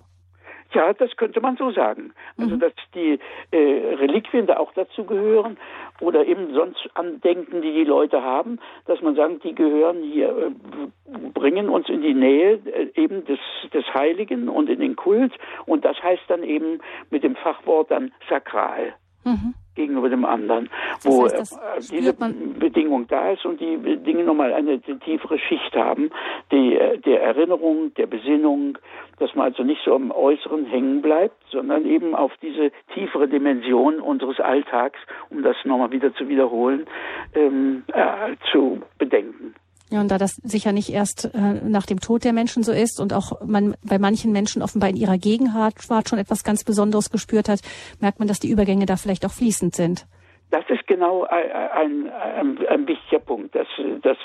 Ja, 0.73 0.93
das 0.93 1.17
könnte 1.17 1.41
man 1.41 1.57
so 1.57 1.71
sagen. 1.71 2.13
Also 2.37 2.57
mhm. 2.57 2.61
dass 2.61 2.73
die 2.95 3.19
äh, 3.51 3.95
Reliquien 3.95 4.47
da 4.47 4.59
auch 4.59 4.73
dazu 4.75 5.05
gehören 5.05 5.57
oder 6.01 6.27
eben 6.27 6.53
sonst 6.53 6.91
Andenken, 6.95 7.63
die 7.63 7.73
die 7.73 7.85
Leute 7.85 8.23
haben, 8.23 8.59
dass 8.87 9.01
man 9.01 9.15
sagt, 9.15 9.45
die 9.45 9.55
gehören 9.55 10.03
hier, 10.03 10.29
äh, 10.29 11.31
bringen 11.33 11.71
uns 11.71 11.89
in 11.89 12.03
die 12.03 12.13
Nähe 12.13 12.61
äh, 12.67 12.91
eben 12.95 13.25
des, 13.25 13.39
des 13.73 13.85
Heiligen 13.95 14.49
und 14.51 14.69
in 14.69 14.81
den 14.81 14.95
Kult 14.95 15.33
und 15.65 15.87
das 15.87 16.03
heißt 16.03 16.25
dann 16.29 16.43
eben 16.43 16.81
mit 17.11 17.23
dem 17.23 17.37
Fachwort 17.37 17.91
dann 17.91 18.13
sakral. 18.29 18.95
Mhm 19.25 19.55
gegenüber 19.79 20.11
dem 20.11 20.25
anderen, 20.27 20.69
wo 21.03 21.29
das 21.29 21.57
heißt, 21.57 21.93
äh, 21.93 21.97
diese 21.97 22.13
Bedingung 22.13 23.07
da 23.07 23.31
ist 23.31 23.47
und 23.47 23.61
die 23.61 23.79
Dinge 23.99 24.25
nochmal 24.25 24.53
eine 24.53 24.81
tiefere 24.81 25.39
Schicht 25.39 25.75
haben, 25.75 26.11
die 26.51 26.77
äh, 26.77 26.99
der 26.99 27.23
Erinnerung, 27.23 27.95
der 27.95 28.07
Besinnung, 28.07 28.77
dass 29.21 29.35
man 29.35 29.47
also 29.47 29.63
nicht 29.63 29.81
so 29.85 29.95
am 29.95 30.11
Äußeren 30.11 30.67
hängen 30.67 31.01
bleibt, 31.01 31.37
sondern 31.51 31.87
eben 31.87 32.15
auf 32.15 32.33
diese 32.43 32.73
tiefere 32.93 33.29
Dimension 33.29 34.01
unseres 34.01 34.41
Alltags, 34.41 34.99
um 35.31 35.43
das 35.43 35.57
nochmal 35.65 35.93
wieder 35.93 36.13
zu 36.15 36.29
wiederholen, 36.29 36.87
ähm, 37.35 37.85
äh, 37.93 38.35
zu 38.51 38.83
bedenken. 38.99 39.55
Ja, 39.91 40.01
und 40.03 40.09
da 40.11 40.19
das 40.19 40.35
sicher 40.45 40.73
nicht 40.73 40.91
erst 40.91 41.31
äh, 41.33 41.55
nach 41.67 41.87
dem 41.87 42.01
Tod 42.01 42.25
der 42.25 42.35
Menschen 42.35 42.63
so 42.63 42.73
ist 42.73 43.01
und 43.01 43.15
auch 43.15 43.41
man 43.47 43.75
bei 43.83 43.99
manchen 43.99 44.33
Menschen 44.33 44.61
offenbar 44.61 44.91
in 44.91 44.97
ihrer 44.97 45.17
Gegenwart 45.17 46.09
schon 46.09 46.19
etwas 46.19 46.45
ganz 46.45 46.63
Besonderes 46.63 47.11
gespürt 47.11 47.49
hat, 47.49 47.61
merkt 47.99 48.19
man, 48.19 48.29
dass 48.29 48.39
die 48.39 48.51
Übergänge 48.51 48.85
da 48.85 48.97
vielleicht 48.97 49.25
auch 49.25 49.33
fließend 49.33 49.75
sind. 49.75 50.07
Das 50.51 50.65
ist 50.69 50.87
genau 50.87 51.25
ein, 51.25 52.11
ein, 52.11 52.67
ein, 52.67 52.89
wichtiger 52.89 53.19
Punkt. 53.21 53.55
Dass, 53.55 53.67
dass, 54.03 54.17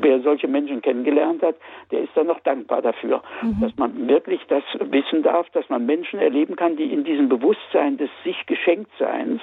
wer 0.00 0.20
solche 0.20 0.48
Menschen 0.48 0.82
kennengelernt 0.82 1.42
hat, 1.42 1.56
der 1.90 2.02
ist 2.02 2.10
dann 2.14 2.26
noch 2.26 2.40
dankbar 2.40 2.82
dafür, 2.82 3.22
mhm. 3.40 3.60
dass 3.60 3.76
man 3.76 4.08
wirklich 4.08 4.42
das 4.48 4.62
wissen 4.80 5.22
darf, 5.22 5.48
dass 5.50 5.68
man 5.70 5.86
Menschen 5.86 6.18
erleben 6.18 6.56
kann, 6.56 6.76
die 6.76 6.92
in 6.92 7.04
diesem 7.04 7.28
Bewusstsein 7.28 7.96
des 7.96 8.10
sich 8.22 8.44
Geschenktseins 8.46 9.40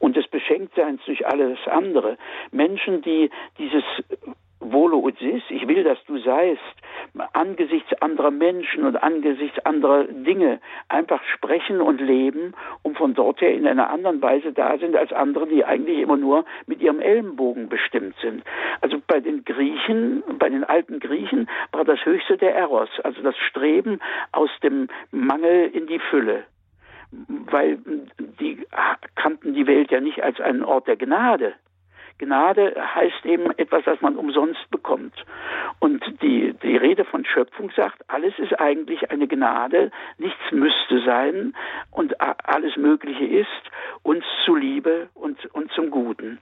und 0.00 0.16
des 0.16 0.26
Beschenktseins 0.28 1.00
durch 1.06 1.26
alles 1.26 1.58
andere, 1.66 2.18
Menschen, 2.50 3.02
die 3.02 3.30
dieses 3.58 3.84
Volo 4.60 4.98
ut 4.98 5.20
ich 5.20 5.68
will, 5.68 5.84
dass 5.84 6.02
du 6.04 6.18
seist, 6.18 6.60
angesichts 7.32 7.92
anderer 8.02 8.30
Menschen 8.30 8.84
und 8.84 8.96
angesichts 8.96 9.58
anderer 9.64 10.04
Dinge 10.04 10.60
einfach 10.88 11.22
sprechen 11.34 11.80
und 11.80 12.00
leben, 12.00 12.54
um 12.82 12.94
von 12.94 13.14
dort 13.14 13.40
her 13.40 13.54
in 13.54 13.66
einer 13.66 13.90
anderen 13.90 14.20
Weise 14.22 14.52
da 14.52 14.76
sind 14.78 14.96
als 14.96 15.12
andere, 15.12 15.46
die 15.46 15.64
eigentlich 15.64 15.98
immer 15.98 16.16
nur 16.16 16.44
mit 16.66 16.80
ihrem 16.80 17.00
Ellenbogen 17.00 17.68
bestimmt 17.68 18.14
sind. 18.20 18.42
Also 18.80 19.00
bei 19.06 19.20
den 19.20 19.44
Griechen, 19.44 20.22
bei 20.38 20.48
den 20.48 20.64
alten 20.64 21.00
Griechen 21.00 21.48
war 21.72 21.84
das 21.84 22.04
höchste 22.04 22.36
der 22.36 22.54
Eros, 22.54 22.90
also 23.04 23.22
das 23.22 23.36
Streben 23.36 24.00
aus 24.32 24.50
dem 24.62 24.88
Mangel 25.10 25.70
in 25.72 25.86
die 25.86 26.00
Fülle 26.10 26.44
weil 27.10 27.78
die 28.40 28.66
kannten 29.14 29.54
die 29.54 29.66
Welt 29.66 29.90
ja 29.90 29.98
nicht 30.00 30.22
als 30.22 30.40
einen 30.40 30.62
Ort 30.62 30.88
der 30.88 30.96
Gnade, 30.96 31.54
Gnade 32.18 32.74
heißt 32.94 33.24
eben 33.24 33.50
etwas, 33.58 33.86
was 33.86 34.00
man 34.00 34.16
umsonst 34.16 34.70
bekommt. 34.70 35.14
Und 35.78 36.02
die, 36.22 36.54
die 36.62 36.76
Rede 36.76 37.04
von 37.04 37.24
Schöpfung 37.24 37.70
sagt, 37.76 38.02
alles 38.08 38.38
ist 38.38 38.58
eigentlich 38.58 39.10
eine 39.10 39.28
Gnade, 39.28 39.90
nichts 40.18 40.40
müsste 40.50 41.00
sein 41.04 41.54
und 41.90 42.20
alles 42.20 42.76
Mögliche 42.76 43.24
ist 43.24 43.48
uns 44.02 44.24
zuliebe 44.44 45.08
und, 45.14 45.46
und 45.54 45.70
zum 45.72 45.90
Guten. 45.90 46.40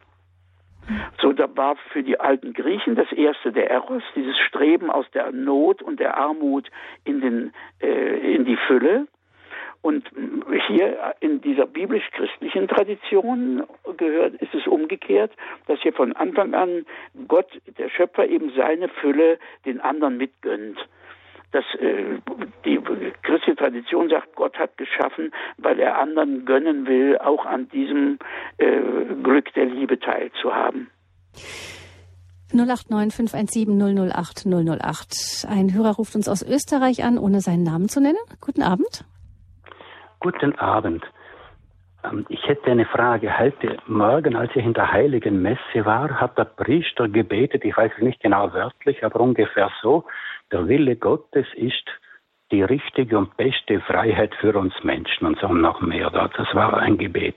So, 1.21 1.33
da 1.33 1.49
war 1.57 1.77
für 1.93 2.03
die 2.03 2.21
alten 2.21 2.53
Griechen 2.53 2.95
das 2.95 3.11
erste 3.13 3.53
der 3.53 3.71
Eros, 3.71 4.03
dieses 4.15 4.39
Streben 4.39 4.91
aus 4.91 5.11
der 5.13 5.33
Not 5.33 5.83
und 5.83 5.99
der 5.99 6.17
Armut 6.17 6.71
in, 7.05 7.21
den, 7.21 7.53
äh, 7.81 8.35
in 8.35 8.45
die 8.45 8.57
Fülle. 8.57 9.09
Und 9.87 10.11
hier 10.67 11.15
in 11.21 11.41
dieser 11.43 11.65
biblisch-christlichen 11.65 12.67
Tradition 12.67 13.63
gehört, 13.97 14.35
ist 14.43 14.53
es 14.53 14.67
umgekehrt, 14.67 15.31
dass 15.69 15.79
hier 15.81 15.93
von 15.93 16.13
Anfang 16.15 16.55
an 16.55 16.85
Gott, 17.29 17.47
der 17.79 17.89
Schöpfer, 17.91 18.27
eben 18.27 18.51
seine 18.57 18.89
Fülle 18.89 19.39
den 19.65 19.81
anderen 19.81 20.17
mitgönnt. 20.17 20.77
Das, 21.53 21.65
äh, 21.79 22.19
die 22.65 22.81
christliche 23.23 23.55
Tradition 23.55 24.09
sagt, 24.09 24.35
Gott 24.35 24.59
hat 24.59 24.77
geschaffen, 24.77 25.31
weil 25.57 25.79
er 25.79 26.01
anderen 26.01 26.45
gönnen 26.45 26.89
will, 26.89 27.19
auch 27.19 27.47
an 27.47 27.69
diesem 27.69 28.19
äh, 28.59 28.81
Glück 29.23 29.55
der 29.55 29.67
Liebe 29.67 30.01
teilzuhaben. 30.01 30.91
089 32.53 33.15
517 33.15 34.11
008 34.11 34.47
008. 34.47 35.47
Ein 35.49 35.73
Hörer 35.73 35.95
ruft 35.95 36.17
uns 36.17 36.29
aus 36.29 36.43
Österreich 36.43 37.05
an, 37.05 37.19
ohne 37.19 37.41
seinen 37.41 37.63
Namen 37.63 37.89
zu 37.89 38.01
nennen. 38.01 38.19
Guten 38.41 38.63
Abend. 38.63 39.05
Guten 40.27 40.59
Abend. 40.59 41.05
Ähm, 42.03 42.27
ich 42.29 42.45
hätte 42.49 42.69
eine 42.69 42.85
Frage. 42.85 43.39
Heute 43.39 43.77
Morgen, 43.87 44.35
als 44.35 44.51
ich 44.57 44.65
in 44.65 44.75
der 44.75 44.91
Heiligen 44.91 45.41
Messe 45.41 45.85
war, 45.85 46.21
hat 46.21 46.37
der 46.37 46.47
Priester 46.47 47.09
gebetet, 47.09 47.65
ich 47.65 47.77
weiß 47.77 47.93
nicht 48.01 48.21
genau 48.21 48.53
wörtlich, 48.53 49.05
aber 49.05 49.21
ungefähr 49.21 49.71
so, 49.83 50.05
der 50.51 50.67
Wille 50.67 50.97
Gottes 50.97 51.47
ist 51.55 51.87
die 52.51 52.65
richtige 52.65 53.17
und 53.17 53.37
beste 53.37 53.79
Freiheit 53.83 54.35
für 54.41 54.59
uns 54.59 54.75
Menschen 54.83 55.29
und 55.29 55.39
so 55.39 55.47
noch 55.47 55.81
mehr. 55.81 56.11
Das 56.11 56.53
war 56.57 56.77
ein 56.77 56.99
Gebet. 56.99 57.37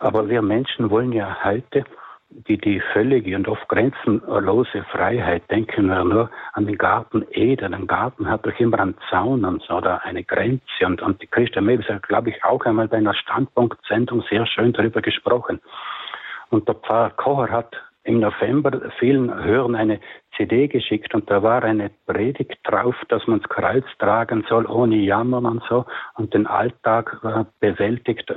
Aber 0.00 0.28
wir 0.28 0.42
Menschen 0.42 0.90
wollen 0.90 1.12
ja 1.12 1.44
heute 1.44 1.84
die, 2.30 2.58
die 2.58 2.80
völlige 2.92 3.36
und 3.36 3.48
oft 3.48 3.68
grenzenlose 3.68 4.84
Freiheit, 4.90 5.48
denken 5.50 5.86
wir 5.86 6.04
nur 6.04 6.30
an 6.52 6.66
den 6.66 6.76
Garten 6.76 7.24
Eden. 7.30 7.74
Ein 7.74 7.86
Garten 7.86 8.28
hat 8.28 8.44
doch 8.46 8.58
immer 8.58 8.80
einen 8.80 8.96
Zaun 9.10 9.44
und 9.44 9.62
so, 9.62 9.74
oder 9.74 10.04
eine 10.04 10.24
Grenze. 10.24 10.84
Und, 10.84 11.02
und 11.02 11.22
die 11.22 11.26
Christa 11.26 11.60
Mewes 11.60 11.88
hat, 11.88 12.02
glaube 12.02 12.30
ich, 12.30 12.44
auch 12.44 12.64
einmal 12.64 12.88
bei 12.88 12.98
einer 12.98 13.14
Standpunktsendung 13.14 14.22
sehr 14.28 14.46
schön 14.46 14.72
darüber 14.72 15.00
gesprochen. 15.00 15.60
Und 16.50 16.68
der 16.68 16.74
Pfarrer 16.74 17.10
Kocher 17.10 17.50
hat 17.50 17.76
im 18.06 18.20
November 18.20 18.92
vielen 18.98 19.34
Hörern 19.44 19.74
eine 19.74 20.00
CD 20.36 20.68
geschickt 20.68 21.12
und 21.14 21.28
da 21.28 21.42
war 21.42 21.64
eine 21.64 21.90
Predigt 22.06 22.58
drauf, 22.62 22.94
dass 23.08 23.26
man 23.26 23.40
das 23.40 23.48
Kreuz 23.48 23.84
tragen 23.98 24.44
soll 24.48 24.66
ohne 24.66 24.96
Jammern 24.96 25.44
und 25.44 25.62
so 25.68 25.86
und 26.14 26.32
den 26.32 26.46
Alltag 26.46 27.18
äh, 27.24 27.44
bewältigt, 27.58 28.30
äh, 28.30 28.34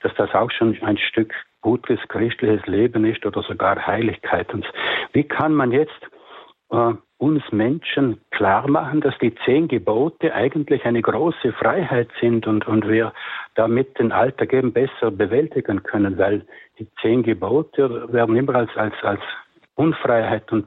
dass 0.00 0.14
das 0.16 0.32
auch 0.34 0.50
schon 0.50 0.80
ein 0.82 0.96
Stück 0.96 1.34
gutes 1.64 1.98
christliches 2.08 2.64
Leben 2.66 3.06
ist 3.06 3.24
oder 3.24 3.42
sogar 3.42 3.86
Heiligkeit. 3.86 4.52
Und 4.52 4.66
wie 5.14 5.24
kann 5.24 5.54
man 5.54 5.72
jetzt 5.72 6.00
äh, 6.70 6.92
uns 7.16 7.42
Menschen 7.52 8.20
klar 8.30 8.68
machen, 8.68 9.00
dass 9.00 9.16
die 9.18 9.34
zehn 9.46 9.66
Gebote 9.66 10.34
eigentlich 10.34 10.84
eine 10.84 11.00
große 11.00 11.54
Freiheit 11.54 12.10
sind 12.20 12.46
und, 12.46 12.66
und 12.68 12.86
wir 12.86 13.14
damit 13.54 13.98
den 13.98 14.12
Alltag 14.12 14.52
eben 14.52 14.74
besser 14.74 15.10
bewältigen 15.10 15.82
können, 15.82 16.18
weil 16.18 16.44
die 16.78 16.86
zehn 17.00 17.22
Gebote 17.22 18.12
werden 18.12 18.36
immer 18.36 18.56
als, 18.56 18.76
als, 18.76 18.94
als 19.02 19.22
Unfreiheit 19.74 20.52
und 20.52 20.66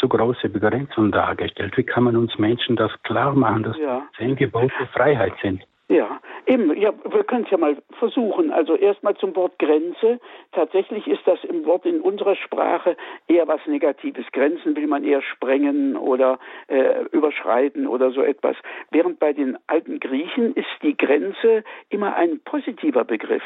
zu 0.00 0.08
große 0.08 0.48
Begrenzung 0.48 1.12
dargestellt. 1.12 1.76
Wie 1.76 1.84
kann 1.84 2.04
man 2.04 2.16
uns 2.16 2.38
Menschen 2.38 2.74
das 2.74 2.90
klar 3.02 3.34
machen, 3.34 3.64
dass 3.64 3.76
ja. 3.76 4.02
zehn 4.16 4.34
Gebote 4.34 4.88
Freiheit 4.94 5.34
sind? 5.42 5.62
Ja, 5.90 6.20
eben, 6.44 6.76
ja, 6.78 6.92
wir 7.10 7.24
können 7.24 7.44
es 7.44 7.50
ja 7.50 7.56
mal 7.56 7.78
versuchen. 7.98 8.50
Also 8.52 8.76
erstmal 8.76 9.16
zum 9.16 9.34
Wort 9.34 9.58
Grenze. 9.58 10.20
Tatsächlich 10.52 11.06
ist 11.06 11.26
das 11.26 11.42
im 11.44 11.64
Wort 11.64 11.86
in 11.86 12.02
unserer 12.02 12.36
Sprache 12.36 12.94
eher 13.26 13.48
was 13.48 13.60
Negatives. 13.66 14.26
Grenzen 14.32 14.76
will 14.76 14.86
man 14.86 15.02
eher 15.02 15.22
sprengen 15.22 15.96
oder 15.96 16.38
äh, 16.66 17.04
überschreiten 17.12 17.86
oder 17.86 18.10
so 18.10 18.20
etwas. 18.20 18.56
Während 18.90 19.18
bei 19.18 19.32
den 19.32 19.56
alten 19.66 19.98
Griechen 19.98 20.52
ist 20.54 20.68
die 20.82 20.94
Grenze 20.94 21.64
immer 21.88 22.14
ein 22.16 22.40
positiver 22.40 23.04
Begriff. 23.04 23.44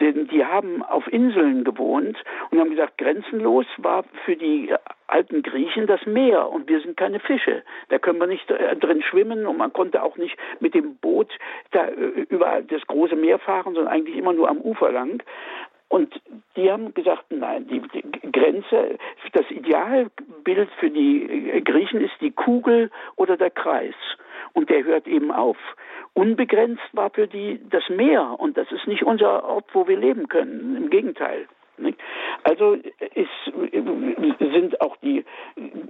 Denn 0.00 0.26
die 0.26 0.44
haben 0.44 0.82
auf 0.82 1.06
Inseln 1.12 1.62
gewohnt 1.62 2.16
und 2.50 2.58
haben 2.58 2.70
gesagt, 2.70 2.98
grenzenlos 2.98 3.66
war 3.78 4.02
für 4.24 4.34
die 4.34 4.74
alten 5.06 5.42
Griechen 5.42 5.86
das 5.86 6.04
Meer 6.06 6.50
und 6.50 6.68
wir 6.68 6.80
sind 6.80 6.96
keine 6.96 7.20
Fische. 7.20 7.62
Da 7.88 7.98
können 7.98 8.18
wir 8.18 8.26
nicht 8.26 8.50
äh, 8.50 8.76
drin 8.76 9.02
schwimmen 9.02 9.46
und 9.46 9.56
man 9.56 9.72
konnte 9.72 10.02
auch 10.02 10.16
nicht 10.16 10.36
mit 10.60 10.74
dem 10.74 10.96
Boot 10.96 11.30
da 11.72 11.86
äh, 11.86 12.26
über 12.28 12.62
das 12.62 12.86
große 12.86 13.16
Meer 13.16 13.38
fahren, 13.38 13.74
sondern 13.74 13.88
eigentlich 13.92 14.16
immer 14.16 14.32
nur 14.32 14.48
am 14.48 14.58
Ufer 14.58 14.90
lang. 14.92 15.22
Und 15.88 16.20
die 16.56 16.72
haben 16.72 16.92
gesagt, 16.94 17.26
nein, 17.30 17.68
die, 17.68 17.80
die, 17.80 18.32
Grenze, 18.32 18.98
das 19.32 19.48
Idealbild 19.50 20.68
für 20.80 20.90
die 20.90 21.62
Griechen 21.64 22.00
ist 22.00 22.14
die 22.20 22.32
Kugel 22.32 22.90
oder 23.16 23.36
der 23.36 23.50
Kreis. 23.50 23.94
Und 24.54 24.70
der 24.70 24.82
hört 24.84 25.06
eben 25.06 25.30
auf. 25.30 25.56
Unbegrenzt 26.14 26.82
war 26.92 27.10
für 27.10 27.28
die 27.28 27.60
das 27.70 27.88
Meer. 27.88 28.36
Und 28.38 28.56
das 28.56 28.70
ist 28.72 28.88
nicht 28.88 29.04
unser 29.04 29.44
Ort, 29.44 29.66
wo 29.72 29.86
wir 29.86 29.96
leben 29.96 30.28
können. 30.28 30.76
Im 30.76 30.90
Gegenteil. 30.90 31.46
Also 32.44 32.74
ist, 33.14 33.28
sind 34.52 34.80
auch 34.80 34.96
die 34.98 35.24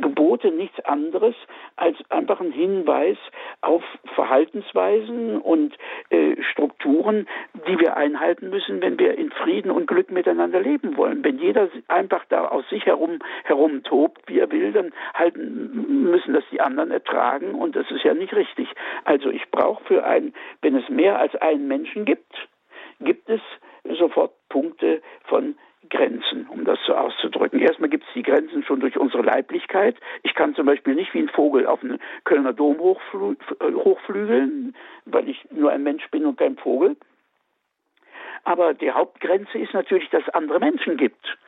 Gebote 0.00 0.50
nichts 0.50 0.78
anderes 0.84 1.34
als 1.76 1.96
einfach 2.10 2.40
ein 2.40 2.52
Hinweis 2.52 3.16
auf 3.60 3.82
Verhaltensweisen 4.14 5.40
und 5.40 5.76
äh, 6.10 6.40
Strukturen, 6.42 7.26
die 7.66 7.78
wir 7.80 7.96
einhalten 7.96 8.50
müssen, 8.50 8.80
wenn 8.80 8.98
wir 8.98 9.18
in 9.18 9.30
Frieden 9.30 9.70
und 9.70 9.86
Glück 9.86 10.10
miteinander 10.10 10.60
leben 10.60 10.96
wollen. 10.96 11.24
Wenn 11.24 11.38
jeder 11.38 11.68
einfach 11.88 12.24
da 12.28 12.46
aus 12.48 12.68
sich 12.68 12.86
herum 12.86 13.18
herumtobt, 13.44 14.22
wie 14.28 14.38
er 14.38 14.50
will, 14.50 14.72
dann 14.72 14.92
halten 15.14 16.04
müssen 16.10 16.34
das 16.34 16.44
die 16.52 16.60
anderen 16.60 16.90
ertragen 16.90 17.54
und 17.54 17.74
das 17.74 17.90
ist 17.90 18.04
ja 18.04 18.14
nicht 18.14 18.34
richtig. 18.34 18.68
Also 19.04 19.30
ich 19.30 19.50
brauche 19.50 19.84
für 19.84 20.04
einen, 20.04 20.34
wenn 20.62 20.76
es 20.76 20.88
mehr 20.88 21.18
als 21.18 21.34
einen 21.36 21.66
Menschen 21.66 22.04
gibt, 22.04 22.32
gibt 23.00 23.28
es 23.28 23.40
sofort 23.98 24.32
Punkte 24.48 25.02
von 25.24 25.56
Grenzen, 25.90 26.46
um 26.48 26.64
das 26.64 26.78
so 26.86 26.94
auszudrücken. 26.94 27.60
Erstmal 27.60 27.90
gibt 27.90 28.04
es 28.06 28.12
die 28.14 28.22
Grenzen 28.22 28.62
schon 28.64 28.80
durch 28.80 28.96
unsere 28.96 29.22
Leiblichkeit. 29.22 29.96
Ich 30.22 30.34
kann 30.34 30.54
zum 30.54 30.66
Beispiel 30.66 30.94
nicht 30.94 31.12
wie 31.14 31.20
ein 31.20 31.28
Vogel 31.28 31.66
auf 31.66 31.82
einen 31.82 31.98
Kölner 32.24 32.52
Dom 32.52 32.78
hochflü 32.78 33.36
hochflügeln, 33.62 34.74
weil 35.04 35.28
ich 35.28 35.44
nur 35.50 35.70
ein 35.70 35.82
Mensch 35.82 36.08
bin 36.10 36.26
und 36.26 36.38
kein 36.38 36.56
Vogel. 36.56 36.96
Aber 38.44 38.74
die 38.74 38.90
Hauptgrenze 38.90 39.58
ist 39.58 39.72
natürlich, 39.72 40.10
dass 40.10 40.22
es 40.26 40.34
andere 40.34 40.60
Menschen 40.60 40.96
gibt. 40.96 41.38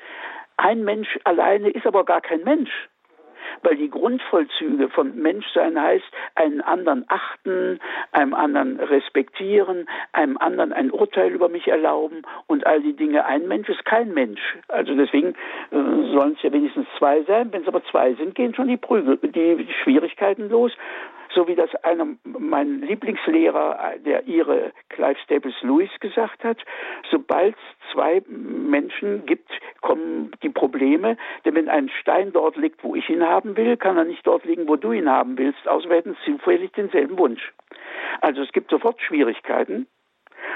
Ein 0.56 0.84
Mensch 0.84 1.18
alleine 1.24 1.70
ist 1.70 1.86
aber 1.86 2.04
gar 2.04 2.20
kein 2.20 2.42
Mensch 2.44 2.88
weil 3.62 3.76
die 3.76 3.90
Grundvollzüge 3.90 4.88
von 4.88 5.16
Menschsein 5.16 5.80
heißt, 5.80 6.04
einen 6.34 6.60
anderen 6.60 7.04
achten, 7.08 7.80
einem 8.12 8.34
anderen 8.34 8.80
respektieren, 8.80 9.88
einem 10.12 10.36
anderen 10.38 10.72
ein 10.72 10.90
Urteil 10.90 11.32
über 11.32 11.48
mich 11.48 11.68
erlauben 11.68 12.22
und 12.46 12.66
all 12.66 12.80
die 12.80 12.94
Dinge. 12.94 13.24
Ein 13.24 13.48
Mensch 13.48 13.68
ist 13.68 13.84
kein 13.84 14.14
Mensch. 14.14 14.40
Also 14.68 14.94
deswegen 14.94 15.34
äh, 15.70 16.12
sollen 16.12 16.34
es 16.36 16.42
ja 16.42 16.52
wenigstens 16.52 16.86
zwei 16.98 17.22
sein. 17.22 17.52
Wenn 17.52 17.62
es 17.62 17.68
aber 17.68 17.84
zwei 17.84 18.14
sind, 18.14 18.34
gehen 18.34 18.54
schon 18.54 18.68
die 18.68 18.76
Prügel, 18.76 19.18
die 19.22 19.68
Schwierigkeiten 19.82 20.48
los 20.48 20.72
so 21.36 21.46
wie 21.46 21.54
das 21.54 21.72
einer 21.84 22.06
mein 22.24 22.80
Lieblingslehrer, 22.80 23.98
der 24.04 24.26
ihre 24.26 24.72
Clive 24.88 25.18
Staples 25.22 25.54
Lewis 25.60 25.90
gesagt 26.00 26.42
hat, 26.42 26.56
sobald 27.10 27.54
es 27.54 27.92
zwei 27.92 28.22
Menschen 28.26 29.26
gibt, 29.26 29.50
kommen 29.82 30.32
die 30.42 30.48
Probleme, 30.48 31.18
denn 31.44 31.54
wenn 31.54 31.68
ein 31.68 31.90
Stein 32.00 32.32
dort 32.32 32.56
liegt, 32.56 32.82
wo 32.82 32.94
ich 32.94 33.08
ihn 33.10 33.22
haben 33.22 33.56
will, 33.56 33.76
kann 33.76 33.98
er 33.98 34.04
nicht 34.04 34.26
dort 34.26 34.44
liegen, 34.46 34.66
wo 34.66 34.76
du 34.76 34.92
ihn 34.92 35.10
haben 35.10 35.36
willst, 35.36 35.68
außer 35.68 35.90
wir 35.90 35.96
hätten 35.96 36.16
zufällig 36.24 36.72
denselben 36.72 37.18
Wunsch. 37.18 37.52
Also 38.22 38.42
es 38.42 38.50
gibt 38.52 38.70
sofort 38.70 39.00
Schwierigkeiten. 39.02 39.86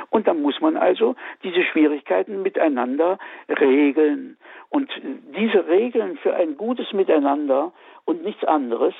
Und 0.09 0.29
dann 0.29 0.41
muss 0.41 0.61
man 0.61 0.77
also 0.77 1.15
diese 1.43 1.63
Schwierigkeiten 1.63 2.43
miteinander 2.43 3.19
regeln. 3.49 4.39
Und 4.71 4.91
diese 5.37 5.67
Regeln 5.69 6.17
für 6.19 6.35
ein 6.35 6.57
gutes 6.57 6.93
Miteinander 6.93 7.73
und 8.05 8.23
nichts 8.25 8.45
anderes 8.45 8.95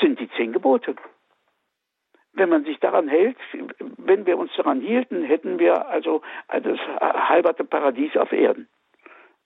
sind 0.00 0.20
die 0.20 0.30
zehn 0.30 0.52
Gebote. 0.52 0.94
Wenn 2.32 2.48
man 2.48 2.64
sich 2.64 2.78
daran 2.80 3.08
hält, 3.08 3.36
wenn 3.96 4.26
wir 4.26 4.38
uns 4.38 4.50
daran 4.56 4.80
hielten, 4.80 5.22
hätten 5.22 5.58
wir 5.58 5.88
also 5.88 6.22
das 6.48 6.78
halberte 7.00 7.64
Paradies 7.64 8.16
auf 8.16 8.32
Erden 8.32 8.68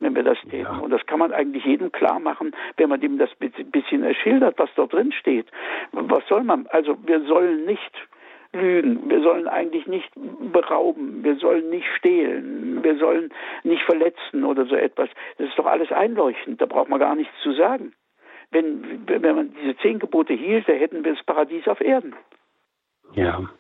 wenn 0.01 0.15
wir 0.15 0.23
das 0.23 0.39
täten. 0.43 0.63
Ja. 0.63 0.79
Und 0.79 0.91
das 0.91 1.05
kann 1.07 1.19
man 1.19 1.33
eigentlich 1.33 1.65
jedem 1.65 1.91
klar 1.93 2.21
machen, 2.21 2.55
wenn 2.77 2.89
man 2.89 3.01
dem 3.01 3.19
das 3.19 3.31
bisschen 3.37 4.05
erschildert, 4.05 4.59
was 4.59 4.71
dort 4.77 4.93
drin 4.93 5.13
steht. 5.13 5.47
Was 5.93 6.27
soll 6.29 6.45
man? 6.45 6.67
Also 6.69 6.97
wir 7.05 7.21
sollen 7.25 7.65
nicht 7.65 7.93
lügen, 8.53 9.11
wir 9.11 9.21
sollen 9.23 9.47
eigentlich 9.49 9.87
nicht 9.87 10.11
berauben, 10.53 11.23
wir 11.23 11.37
sollen 11.37 11.69
nicht 11.71 11.87
stehlen, 11.97 12.83
wir 12.83 12.97
sollen 12.97 13.31
nicht 13.65 13.83
verletzen 13.83 14.45
oder 14.45 14.65
so 14.67 14.75
etwas. 14.75 15.11
Das 15.37 15.49
ist 15.49 15.59
doch 15.59 15.67
alles 15.67 15.93
einleuchtend, 15.93 16.61
da 16.61 16.67
braucht 16.67 16.89
man 16.89 17.01
gar 17.01 17.15
nichts 17.15 17.35
zu 17.43 17.53
sagen. 17.53 17.93
Wenn, 18.51 19.07
wenn 19.07 19.37
man 19.37 19.55
diese 19.55 19.77
zehn 19.79 19.99
Gebote 19.99 20.33
hielt, 20.33 20.69
da 20.69 20.73
hätten 20.73 21.05
wir 21.05 21.15
das 21.15 21.25
Paradies 21.25 21.69
auf 21.69 21.81
Erden. 21.81 22.15
Ja. 23.15 23.51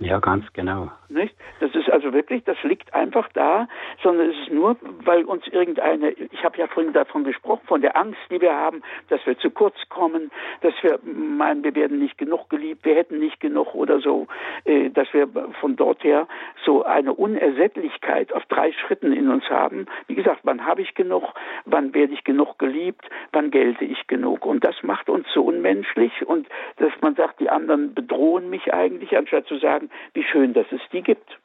Ja, 0.00 0.18
ganz 0.18 0.50
genau. 0.54 0.90
Nicht? 1.10 1.34
Das 1.60 1.74
ist 1.74 1.90
also 1.90 2.14
wirklich, 2.14 2.42
das 2.44 2.56
liegt 2.62 2.94
einfach 2.94 3.28
da, 3.34 3.68
sondern 4.02 4.30
es 4.30 4.36
ist 4.38 4.50
nur, 4.50 4.76
weil 5.04 5.24
uns 5.24 5.46
irgendeine, 5.48 6.12
ich 6.12 6.42
habe 6.42 6.56
ja 6.56 6.66
vorhin 6.68 6.94
davon 6.94 7.24
gesprochen, 7.24 7.66
von 7.66 7.82
der 7.82 7.98
Angst, 7.98 8.18
die 8.30 8.40
wir 8.40 8.54
haben, 8.54 8.82
dass 9.10 9.24
wir 9.26 9.36
zu 9.38 9.50
kurz 9.50 9.74
kommen, 9.90 10.30
dass 10.62 10.72
wir 10.80 11.00
meinen, 11.04 11.62
wir 11.64 11.74
werden 11.74 11.98
nicht 11.98 12.16
genug 12.16 12.48
geliebt, 12.48 12.86
wir 12.86 12.94
hätten 12.94 13.18
nicht 13.18 13.40
genug 13.40 13.74
oder 13.74 14.00
so, 14.00 14.26
äh, 14.64 14.88
dass 14.88 15.12
wir 15.12 15.28
von 15.60 15.76
dort 15.76 16.02
her 16.02 16.26
so 16.64 16.82
eine 16.82 17.12
Unersättlichkeit 17.12 18.32
auf 18.32 18.46
drei 18.46 18.72
Schritten 18.72 19.12
in 19.12 19.28
uns 19.28 19.50
haben. 19.50 19.84
Wie 20.06 20.14
gesagt, 20.14 20.40
wann 20.44 20.64
habe 20.64 20.80
ich 20.80 20.94
genug, 20.94 21.34
wann 21.66 21.92
werde 21.92 22.14
ich 22.14 22.24
genug 22.24 22.58
geliebt, 22.58 23.04
wann 23.32 23.50
gelte 23.50 23.84
ich 23.84 24.06
genug. 24.06 24.46
Und 24.46 24.64
das 24.64 24.82
macht 24.82 25.10
uns 25.10 25.26
so 25.34 25.42
unmenschlich 25.42 26.26
und 26.26 26.48
dass 26.78 26.92
man 27.02 27.16
sagt, 27.16 27.40
die 27.40 27.50
anderen 27.50 27.92
bedrohen 27.92 28.48
mich 28.48 28.72
eigentlich, 28.72 29.14
anstatt 29.14 29.46
zu 29.46 29.58
sagen, 29.58 29.89
wie 30.14 30.24
schön, 30.24 30.52
dass 30.52 30.66
es 30.70 30.80
die 30.92 31.02
gibt, 31.02 31.38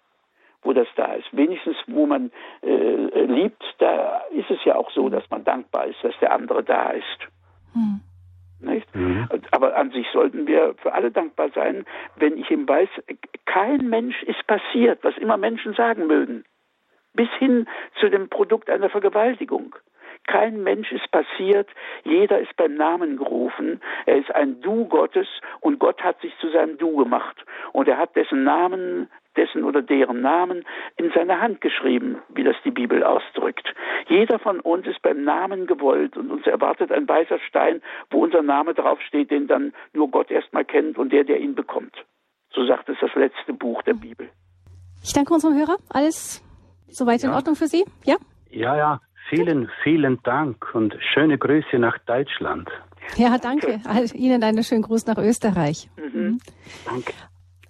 wo 0.63 0.73
das 0.73 0.87
da 0.95 1.13
ist. 1.13 1.27
Wenigstens, 1.31 1.77
wo 1.87 2.05
man 2.05 2.31
äh, 2.61 3.25
liebt, 3.25 3.63
da 3.79 4.23
ist 4.31 4.49
es 4.49 4.63
ja 4.65 4.75
auch 4.75 4.91
so, 4.91 5.09
dass 5.09 5.29
man 5.29 5.43
dankbar 5.43 5.87
ist, 5.87 6.03
dass 6.03 6.17
der 6.19 6.31
andere 6.31 6.63
da 6.63 6.91
ist. 6.91 7.27
Hm. 7.73 8.01
Mhm. 8.93 9.27
Aber 9.51 9.75
an 9.75 9.91
sich 9.91 10.07
sollten 10.11 10.47
wir 10.47 10.75
für 10.81 10.93
alle 10.93 11.11
dankbar 11.11 11.49
sein, 11.53 11.85
wenn 12.15 12.37
ich 12.37 12.49
ihm 12.49 12.67
weiß, 12.67 12.89
kein 13.45 13.89
Mensch 13.89 14.23
ist 14.23 14.45
passiert, 14.47 15.03
was 15.03 15.17
immer 15.17 15.37
Menschen 15.37 15.73
sagen 15.73 16.07
mögen, 16.07 16.45
bis 17.13 17.29
hin 17.37 17.67
zu 17.99 18.09
dem 18.09 18.29
Produkt 18.29 18.69
einer 18.69 18.89
Vergewaltigung. 18.89 19.75
Kein 20.27 20.63
Mensch 20.63 20.91
ist 20.91 21.09
passiert, 21.11 21.69
jeder 22.03 22.39
ist 22.39 22.55
beim 22.55 22.75
Namen 22.75 23.17
gerufen. 23.17 23.79
Er 24.05 24.17
ist 24.17 24.33
ein 24.33 24.59
Du 24.61 24.85
Gottes 24.85 25.27
und 25.61 25.79
Gott 25.79 26.01
hat 26.01 26.19
sich 26.21 26.33
zu 26.39 26.49
seinem 26.49 26.77
Du 26.77 26.95
gemacht. 26.95 27.37
Und 27.73 27.87
er 27.87 27.97
hat 27.97 28.15
dessen 28.15 28.43
Namen, 28.43 29.09
dessen 29.35 29.63
oder 29.63 29.81
deren 29.81 30.21
Namen 30.21 30.65
in 30.97 31.11
seine 31.13 31.41
Hand 31.41 31.61
geschrieben, 31.61 32.21
wie 32.29 32.43
das 32.43 32.55
die 32.63 32.71
Bibel 32.71 33.03
ausdrückt. 33.03 33.67
Jeder 34.07 34.39
von 34.39 34.59
uns 34.61 34.87
ist 34.87 35.01
beim 35.01 35.23
Namen 35.23 35.67
gewollt 35.67 36.17
und 36.17 36.31
uns 36.31 36.47
erwartet 36.47 36.91
ein 36.91 37.07
weißer 37.07 37.39
Stein, 37.47 37.81
wo 38.09 38.23
unser 38.23 38.41
Name 38.41 38.73
draufsteht, 38.73 39.29
den 39.29 39.47
dann 39.47 39.73
nur 39.93 40.09
Gott 40.09 40.31
erstmal 40.31 40.65
kennt 40.65 40.97
und 40.97 41.13
der, 41.13 41.23
der 41.23 41.39
ihn 41.39 41.53
bekommt. 41.53 41.93
So 42.51 42.65
sagt 42.65 42.89
es 42.89 42.97
das 42.99 43.13
letzte 43.15 43.53
Buch 43.53 43.83
der 43.83 43.93
Bibel. 43.93 44.29
Ich 45.03 45.13
danke 45.13 45.33
unserem 45.33 45.55
Hörer. 45.55 45.77
Alles 45.89 46.41
soweit 46.87 47.21
ja. 47.21 47.29
in 47.29 47.35
Ordnung 47.35 47.55
für 47.55 47.67
Sie? 47.67 47.85
Ja? 48.05 48.15
Ja, 48.49 48.75
ja. 48.75 48.99
Vielen, 49.29 49.69
vielen 49.83 50.19
Dank 50.23 50.73
und 50.75 50.95
schöne 51.13 51.37
Grüße 51.37 51.79
nach 51.79 51.97
Deutschland. 52.05 52.69
Ja, 53.15 53.37
danke. 53.37 53.79
Also 53.85 54.15
Ihnen 54.15 54.43
einen 54.43 54.63
schönen 54.63 54.83
Gruß 54.83 55.05
nach 55.07 55.17
Österreich. 55.17 55.89
Mhm. 55.97 56.21
mhm. 56.21 56.37
Danke. 56.85 57.13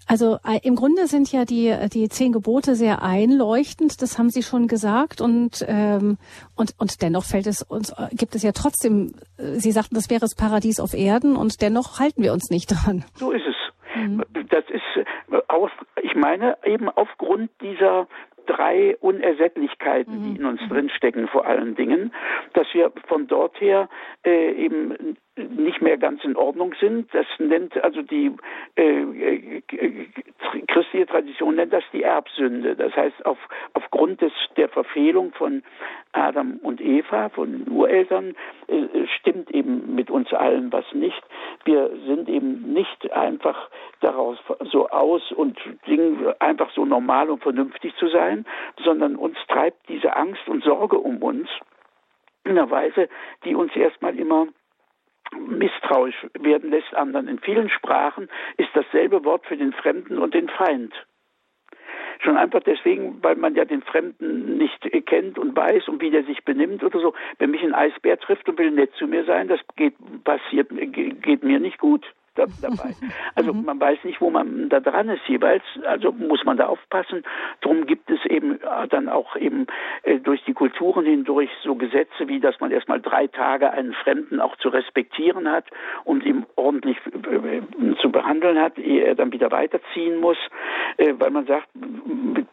Also 0.07 0.37
äh, 0.45 0.59
im 0.61 0.75
Grunde 0.75 1.07
sind 1.07 1.31
ja 1.31 1.45
die 1.45 1.73
die 1.91 2.09
zehn 2.09 2.31
Gebote 2.31 2.75
sehr 2.75 3.01
einleuchtend, 3.01 4.03
das 4.03 4.19
haben 4.19 4.29
Sie 4.29 4.43
schon 4.43 4.67
gesagt 4.67 5.19
und 5.19 5.65
ähm, 5.67 6.17
und 6.55 6.75
und 6.77 7.01
dennoch 7.01 7.23
fällt 7.23 7.47
es 7.47 7.63
uns 7.63 7.89
äh, 7.89 8.09
gibt 8.11 8.35
es 8.35 8.43
ja 8.43 8.51
trotzdem. 8.51 9.13
Äh, 9.37 9.59
Sie 9.59 9.71
sagten, 9.71 9.95
das 9.95 10.11
wäre 10.11 10.19
das 10.19 10.35
Paradies 10.35 10.79
auf 10.79 10.93
Erden 10.93 11.35
und 11.35 11.59
dennoch 11.61 11.99
halten 11.99 12.21
wir 12.21 12.33
uns 12.33 12.51
nicht 12.51 12.67
dran. 12.67 13.03
So 13.15 13.31
ist 13.31 13.47
es. 13.47 13.55
Mhm. 13.95 14.23
Das 14.49 14.63
ist 14.69 14.83
aus, 15.47 15.71
ich 16.03 16.15
meine 16.15 16.57
eben 16.63 16.87
aufgrund 16.89 17.49
dieser 17.61 18.07
drei 18.45 18.95
Unersättlichkeiten, 18.99 20.23
die 20.23 20.29
mhm. 20.31 20.35
in 20.35 20.45
uns 20.45 20.61
drinstecken, 20.69 21.27
vor 21.27 21.45
allen 21.45 21.75
Dingen, 21.75 22.13
dass 22.53 22.67
wir 22.73 22.91
von 23.07 23.27
dort 23.27 23.59
her 23.59 23.89
äh, 24.25 24.51
eben 24.51 25.17
nicht 25.37 25.81
mehr 25.81 25.97
ganz 25.97 26.23
in 26.23 26.35
Ordnung 26.35 26.73
sind. 26.79 27.13
Das 27.13 27.25
nennt 27.39 27.81
also 27.83 28.01
die 28.01 28.31
äh, 28.75 29.01
äh, 29.01 29.61
christliche 30.67 31.05
Tradition 31.05 31.55
nennt 31.55 31.73
das 31.73 31.83
die 31.91 32.03
Erbsünde. 32.03 32.75
Das 32.75 32.95
heißt, 32.95 33.25
auf, 33.25 33.37
aufgrund 33.73 34.21
des, 34.21 34.31
der 34.55 34.69
Verfehlung 34.69 35.33
von 35.33 35.63
Adam 36.13 36.59
und 36.63 36.79
Eva, 36.79 37.29
von 37.29 37.67
Ureltern, 37.69 38.35
äh, 38.67 39.07
stimmt 39.19 39.51
eben 39.51 39.93
mit 39.93 40.09
uns 40.09 40.31
allen 40.33 40.71
was 40.71 40.85
nicht. 40.93 41.21
Wir 41.65 41.91
sind 42.05 42.29
eben 42.29 42.73
nicht 42.73 43.11
einfach 43.11 43.69
daraus 43.99 44.37
so 44.71 44.89
aus 44.89 45.31
und 45.33 45.59
Ding 45.87 46.33
einfach 46.39 46.71
so 46.71 46.85
normal 46.85 47.29
und 47.29 47.43
vernünftig 47.43 47.93
zu 47.97 48.07
sein, 48.07 48.45
sondern 48.83 49.15
uns 49.17 49.37
treibt 49.49 49.89
diese 49.89 50.15
Angst 50.15 50.47
und 50.47 50.63
Sorge 50.63 50.97
um 50.97 51.21
uns 51.21 51.49
in 52.45 52.51
einer 52.51 52.69
Weise, 52.69 53.09
die 53.43 53.55
uns 53.55 53.75
erstmal 53.75 54.17
immer 54.17 54.47
misstrauisch 55.47 56.27
werden 56.39 56.71
lässt 56.71 56.93
anderen. 56.95 57.27
In 57.27 57.39
vielen 57.39 57.69
Sprachen 57.69 58.29
ist 58.57 58.69
dasselbe 58.73 59.23
Wort 59.25 59.45
für 59.45 59.57
den 59.57 59.73
Fremden 59.73 60.17
und 60.17 60.33
den 60.33 60.49
Feind. 60.49 60.93
Schon 62.19 62.37
einfach 62.37 62.61
deswegen, 62.61 63.21
weil 63.21 63.35
man 63.35 63.55
ja 63.55 63.65
den 63.65 63.81
Fremden 63.81 64.57
nicht 64.57 64.89
kennt 65.05 65.37
und 65.37 65.55
weiß 65.55 65.87
und 65.89 66.01
wie 66.01 66.11
der 66.11 66.23
sich 66.23 66.43
benimmt 66.45 66.83
oder 66.83 66.99
so. 66.99 67.13
Wenn 67.39 67.51
mich 67.51 67.61
ein 67.61 67.73
Eisbär 67.73 68.17
trifft 68.17 68.47
und 68.47 68.57
will 68.57 68.71
nett 68.71 68.93
zu 68.97 69.07
mir 69.07 69.25
sein, 69.25 69.47
das 69.47 69.59
geht, 69.75 69.95
passiert, 70.23 70.69
geht 70.71 71.43
mir 71.43 71.59
nicht 71.59 71.77
gut. 71.77 72.05
Da, 72.35 72.45
dabei. 72.61 72.95
Also 73.35 73.53
mhm. 73.53 73.65
man 73.65 73.79
weiß 73.79 74.03
nicht, 74.03 74.21
wo 74.21 74.29
man 74.29 74.69
da 74.69 74.79
dran 74.79 75.09
ist 75.09 75.27
jeweils, 75.27 75.63
also 75.85 76.11
muss 76.11 76.43
man 76.45 76.57
da 76.57 76.67
aufpassen. 76.67 77.23
Darum 77.61 77.85
gibt 77.85 78.09
es 78.09 78.23
eben 78.25 78.61
äh, 78.61 78.87
dann 78.89 79.09
auch 79.09 79.35
eben 79.35 79.67
äh, 80.03 80.19
durch 80.19 80.43
die 80.45 80.53
Kulturen 80.53 81.05
hindurch 81.05 81.49
so 81.63 81.75
Gesetze, 81.75 82.27
wie 82.27 82.39
dass 82.39 82.59
man 82.59 82.71
erstmal 82.71 83.01
drei 83.01 83.27
Tage 83.27 83.71
einen 83.71 83.93
Fremden 83.93 84.39
auch 84.39 84.55
zu 84.57 84.69
respektieren 84.69 85.49
hat 85.49 85.65
und 86.03 86.25
ihm 86.25 86.45
ordentlich 86.55 86.97
äh, 87.07 87.61
zu 88.01 88.11
behandeln 88.11 88.59
hat, 88.59 88.77
ehe 88.77 89.03
er 89.03 89.15
dann 89.15 89.31
wieder 89.31 89.51
weiterziehen 89.51 90.19
muss, 90.19 90.37
weil 90.97 91.31
man 91.31 91.45
sagt, 91.45 91.67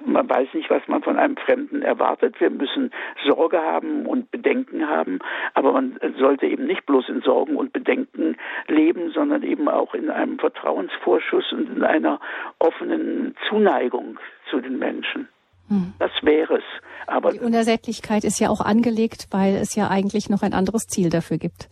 man 0.04 0.28
weiß 0.28 0.48
nicht, 0.54 0.70
was 0.70 0.82
man 0.88 1.02
von 1.02 1.18
einem 1.18 1.36
Fremden 1.36 1.82
erwartet. 1.82 2.40
Wir 2.40 2.50
müssen 2.50 2.90
Sorge 3.26 3.58
haben 3.58 4.06
und 4.06 4.30
Bedenken 4.30 4.86
haben, 4.88 5.18
aber 5.54 5.72
man 5.72 5.98
sollte 6.18 6.46
eben 6.46 6.66
nicht 6.66 6.86
bloß 6.86 7.08
in 7.08 7.20
Sorgen 7.22 7.56
und 7.56 7.72
Bedenken 7.72 8.36
leben, 8.68 9.10
sondern 9.12 9.42
eben 9.42 9.68
auch 9.68 9.94
in 9.94 10.10
einem 10.10 10.38
Vertrauensvorschuss 10.38 11.52
und 11.52 11.76
in 11.76 11.82
einer 11.82 12.20
offenen 12.58 13.34
Zuneigung 13.48 14.18
zu 14.50 14.60
den 14.60 14.78
Menschen. 14.78 15.28
Hm. 15.68 15.92
Das 15.98 16.12
wäre 16.22 16.58
es. 16.58 16.64
Aber 17.06 17.32
die 17.32 17.40
Unersättlichkeit 17.40 18.24
ist 18.24 18.40
ja 18.40 18.48
auch 18.48 18.60
angelegt, 18.60 19.28
weil 19.30 19.54
es 19.54 19.74
ja 19.74 19.88
eigentlich 19.88 20.30
noch 20.30 20.42
ein 20.42 20.54
anderes 20.54 20.86
Ziel 20.86 21.10
dafür 21.10 21.38
gibt. 21.38 21.68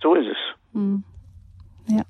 So 0.00 0.14
ist 0.14 0.28
es. 0.28 0.74
Hm. 0.74 1.04
Ja. 1.88 2.02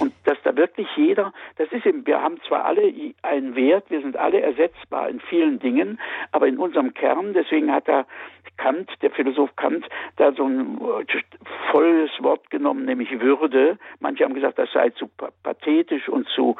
Und 0.00 0.12
dass 0.24 0.38
da 0.42 0.56
wirklich 0.56 0.88
jeder, 0.96 1.32
das 1.56 1.70
ist 1.70 1.86
eben, 1.86 2.06
wir 2.06 2.20
haben 2.20 2.40
zwar 2.48 2.64
alle 2.64 2.92
einen 3.22 3.54
Wert, 3.54 3.90
wir 3.90 4.00
sind 4.00 4.16
alle 4.16 4.40
ersetzbar 4.40 5.08
in 5.08 5.20
vielen 5.20 5.60
Dingen, 5.60 6.00
aber 6.32 6.48
in 6.48 6.58
unserem 6.58 6.94
Kern, 6.94 7.32
deswegen 7.32 7.72
hat 7.72 7.86
da 7.86 8.04
Kant, 8.56 8.90
der 9.02 9.10
Philosoph 9.10 9.54
Kant, 9.56 9.86
da 10.16 10.32
so 10.32 10.44
ein 10.44 10.78
volles 11.70 12.10
Wort 12.20 12.50
genommen, 12.50 12.84
nämlich 12.84 13.20
Würde. 13.20 13.78
Manche 14.00 14.24
haben 14.24 14.34
gesagt, 14.34 14.58
das 14.58 14.70
sei 14.72 14.90
zu 14.90 15.08
pathetisch 15.42 16.08
und 16.08 16.28
zu, 16.28 16.56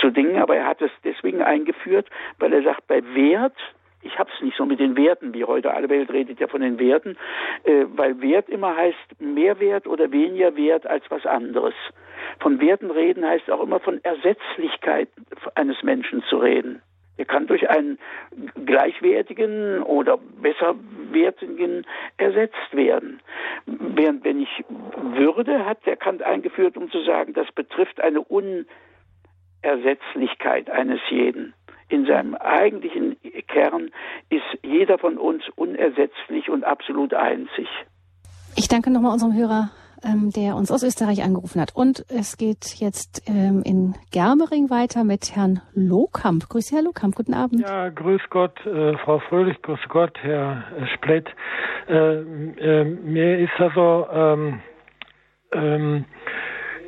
zu 0.00 0.10
Dingen, 0.10 0.40
aber 0.42 0.56
er 0.56 0.66
hat 0.66 0.82
es 0.82 0.90
deswegen 1.04 1.42
eingeführt, 1.42 2.08
weil 2.38 2.52
er 2.52 2.62
sagt, 2.62 2.86
bei 2.86 3.02
Wert 3.14 3.56
ich 4.02 4.18
habe 4.20 4.30
es 4.32 4.40
nicht 4.40 4.56
so 4.56 4.64
mit 4.64 4.78
den 4.78 4.96
Werten, 4.96 5.34
wie 5.34 5.44
heute 5.44 5.74
alle 5.74 5.88
Welt 5.88 6.12
redet 6.12 6.38
ja 6.38 6.46
von 6.46 6.60
den 6.60 6.78
Werten, 6.78 7.16
äh, 7.64 7.86
weil 7.88 8.20
Wert 8.20 8.48
immer 8.48 8.76
heißt 8.76 9.20
mehr 9.20 9.58
Wert 9.58 9.88
oder 9.88 10.12
weniger 10.12 10.56
Wert 10.56 10.86
als 10.86 11.04
was 11.10 11.26
anderes. 11.26 11.74
Von 12.40 12.60
Werten 12.60 12.90
reden 12.90 13.24
heißt 13.24 13.50
auch 13.50 13.62
immer 13.62 13.80
von 13.80 14.04
Ersetzlichkeit 14.04 15.08
eines 15.54 15.82
Menschen 15.82 16.22
zu 16.28 16.36
reden. 16.38 16.82
Er 17.18 17.24
kann 17.24 17.46
durch 17.46 17.70
einen 17.70 17.98
gleichwertigen 18.66 19.82
oder 19.82 20.18
besserwertigen 20.18 21.86
ersetzt 22.18 22.72
werden. 22.72 23.20
Während 23.64 24.22
wenn 24.24 24.40
ich 24.40 24.64
Würde 25.14 25.64
hat 25.64 25.86
der 25.86 25.96
Kant 25.96 26.22
eingeführt, 26.22 26.76
um 26.76 26.90
zu 26.90 27.02
sagen, 27.04 27.32
das 27.32 27.50
betrifft 27.52 28.00
eine 28.00 28.20
Unersetzlichkeit 28.20 30.68
eines 30.68 31.00
jeden. 31.08 31.54
In 31.88 32.04
seinem 32.04 32.34
eigentlichen 32.34 33.16
Kern 33.46 33.92
ist 34.28 34.42
jeder 34.62 34.98
von 34.98 35.16
uns 35.18 35.44
unersetzlich 35.54 36.50
und 36.50 36.64
absolut 36.64 37.14
einzig. 37.14 37.68
Ich 38.56 38.66
danke 38.68 38.90
nochmal 38.90 39.12
unserem 39.12 39.34
Hörer 39.34 39.70
ähm, 40.04 40.30
der 40.30 40.56
uns 40.56 40.70
aus 40.70 40.82
Österreich 40.82 41.22
angerufen 41.22 41.60
hat. 41.60 41.74
Und 41.74 42.04
es 42.08 42.36
geht 42.36 42.76
jetzt 42.78 43.22
ähm, 43.26 43.62
in 43.64 43.94
Germering 44.10 44.70
weiter 44.70 45.04
mit 45.04 45.34
Herrn 45.34 45.60
Lohkamp. 45.74 46.48
Grüße, 46.48 46.74
Herr 46.74 46.82
Lohkamp. 46.82 47.14
Guten 47.14 47.34
Abend. 47.34 47.60
Ja, 47.60 47.88
grüß 47.88 48.22
Gott, 48.30 48.58
äh, 48.66 48.96
Frau 48.98 49.20
Fröhlich, 49.28 49.60
grüß 49.62 49.80
Gott, 49.88 50.16
Herr 50.22 50.64
äh, 50.78 50.86
Splett. 50.94 51.28
Äh, 51.88 51.94
äh 51.94 52.84
mir 52.84 53.38
ist 53.38 53.58
also 53.58 54.06
ähm, 54.12 54.60
ähm, 55.52 56.04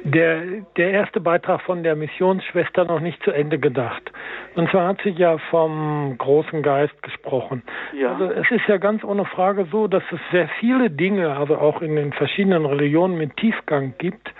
der, 0.05 0.43
der 0.77 0.91
erste 0.91 1.21
Beitrag 1.21 1.63
von 1.63 1.83
der 1.83 1.97
Missionsschwester 1.97 2.85
noch 2.85 3.01
nicht 3.01 3.23
zu 3.23 3.31
Ende 3.31 3.59
gedacht. 3.59 4.11
Und 4.55 4.71
zwar 4.71 4.89
hat 4.89 5.01
sie 5.03 5.11
ja 5.11 5.39
vom 5.51 6.17
großen 6.19 6.63
Geist 6.63 7.03
gesprochen. 7.03 7.63
Ja. 7.97 8.13
Also 8.13 8.31
es 8.31 8.51
ist 8.51 8.67
ja 8.69 8.79
ganz 8.79 9.05
ohne 9.05 9.25
Frage 9.25 9.67
so, 9.71 9.87
dass 9.87 10.03
es 10.13 10.21
sehr 10.33 10.49
viele 10.61 10.91
Dinge, 10.91 11.37
also 11.37 11.57
auch 11.57 11.83
in 11.83 11.97
den 11.97 12.13
verschiedenen 12.13 12.65
Religionen 12.67 13.19
mit 13.19 13.37
Tiefgang 13.37 13.95
gibt. 13.99 14.33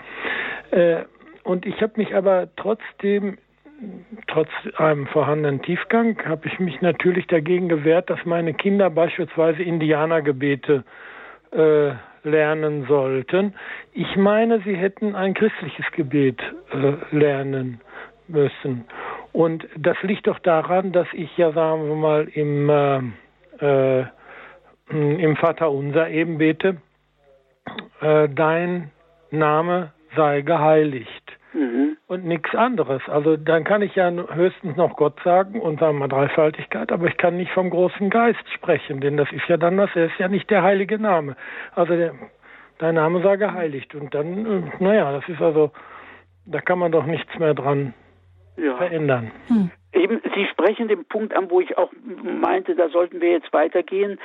Äh, 0.71 1.05
und 1.45 1.67
ich 1.67 1.81
habe 1.81 1.93
mich 1.97 2.15
aber 2.15 2.49
trotzdem 2.57 3.39
trotz 4.27 4.49
einem 4.77 5.07
vorhandenen 5.07 5.63
Tiefgang 5.63 6.19
habe 6.27 6.49
ich 6.49 6.59
mich 6.59 6.81
natürlich 6.81 7.27
dagegen 7.29 7.69
gewehrt, 7.69 8.11
dass 8.11 8.19
meine 8.25 8.53
Kinder 8.53 8.91
beispielsweise 8.91 9.63
Indianergebete 9.63 10.85
äh, 11.53 11.93
lernen 12.31 12.87
sollten. 12.87 13.55
Ich 13.93 14.17
meine, 14.17 14.61
sie 14.61 14.77
hätten 14.77 15.15
ein 15.15 15.35
christliches 15.35 15.87
Gebet 15.93 16.41
äh, 16.73 17.17
lernen 17.17 17.81
müssen. 18.29 18.85
Und 19.33 19.67
das 19.77 19.97
liegt 20.03 20.27
doch 20.27 20.39
daran, 20.39 20.93
dass 20.93 21.07
ich 21.13 21.37
ja, 21.37 21.53
sagen 21.53 21.89
wir 21.89 21.95
mal, 21.95 22.29
im, 22.29 22.69
äh, 22.71 24.01
äh, 24.01 24.07
im 24.91 25.37
Vater 25.37 25.71
unser 25.71 26.09
eben 26.09 26.39
bete, 26.39 26.79
äh, 28.01 28.29
dein 28.29 28.91
Name 29.31 29.93
sei 30.17 30.41
geheiligt. 30.43 31.28
Mhm. 31.59 31.97
Und 32.07 32.25
nichts 32.25 32.55
anderes. 32.55 33.03
Also 33.09 33.37
dann 33.37 33.65
kann 33.65 33.83
ich 33.83 33.97
ja 33.97 34.11
höchstens 34.11 34.77
noch 34.77 34.97
Gott 34.97 35.19
sagen 35.25 35.61
und 35.61 35.81
sagen 35.81 35.99
wir 35.99 36.07
Dreifaltigkeit, 36.07 36.93
aber 36.93 37.07
ich 37.07 37.17
kann 37.17 37.37
nicht 37.37 37.51
vom 37.51 37.71
großen 37.71 38.11
Geist 38.11 38.49
sprechen, 38.55 39.01
denn 39.01 39.17
das 39.17 39.31
ist 39.33 39.49
ja 39.49 39.57
dann 39.57 39.77
was, 39.77 39.91
er 39.95 40.07
ist 40.07 40.19
ja 40.19 40.29
nicht 40.29 40.49
der 40.51 40.63
heilige 40.63 41.01
Name. 41.01 41.37
Also 41.75 41.97
der, 41.97 42.15
dein 42.79 42.95
Name 42.95 43.23
sei 43.23 43.37
geheiligt. 43.37 43.95
Und 43.97 44.15
dann, 44.15 44.47
äh, 44.47 44.63
naja, 44.79 45.13
das 45.13 45.29
ist 45.29 45.43
also, 45.43 45.73
da 46.47 46.61
kann 46.61 46.79
man 46.79 46.93
doch 46.93 47.07
nichts 47.07 47.37
mehr 47.39 47.55
dran 47.55 47.93
ja. 48.57 48.77
verändern. 48.77 49.33
Hm. 49.49 49.71
Eben, 49.93 50.21
Sie 50.35 50.47
sprechen 50.53 50.87
den 50.87 51.07
Punkt 51.07 51.35
an, 51.35 51.51
wo 51.51 51.61
ich 51.61 51.77
auch 51.77 51.91
meinte, 52.23 52.77
da 52.77 52.89
sollten 52.89 53.21
wir 53.21 53.33
jetzt 53.33 53.53
weitergehen, 53.53 54.21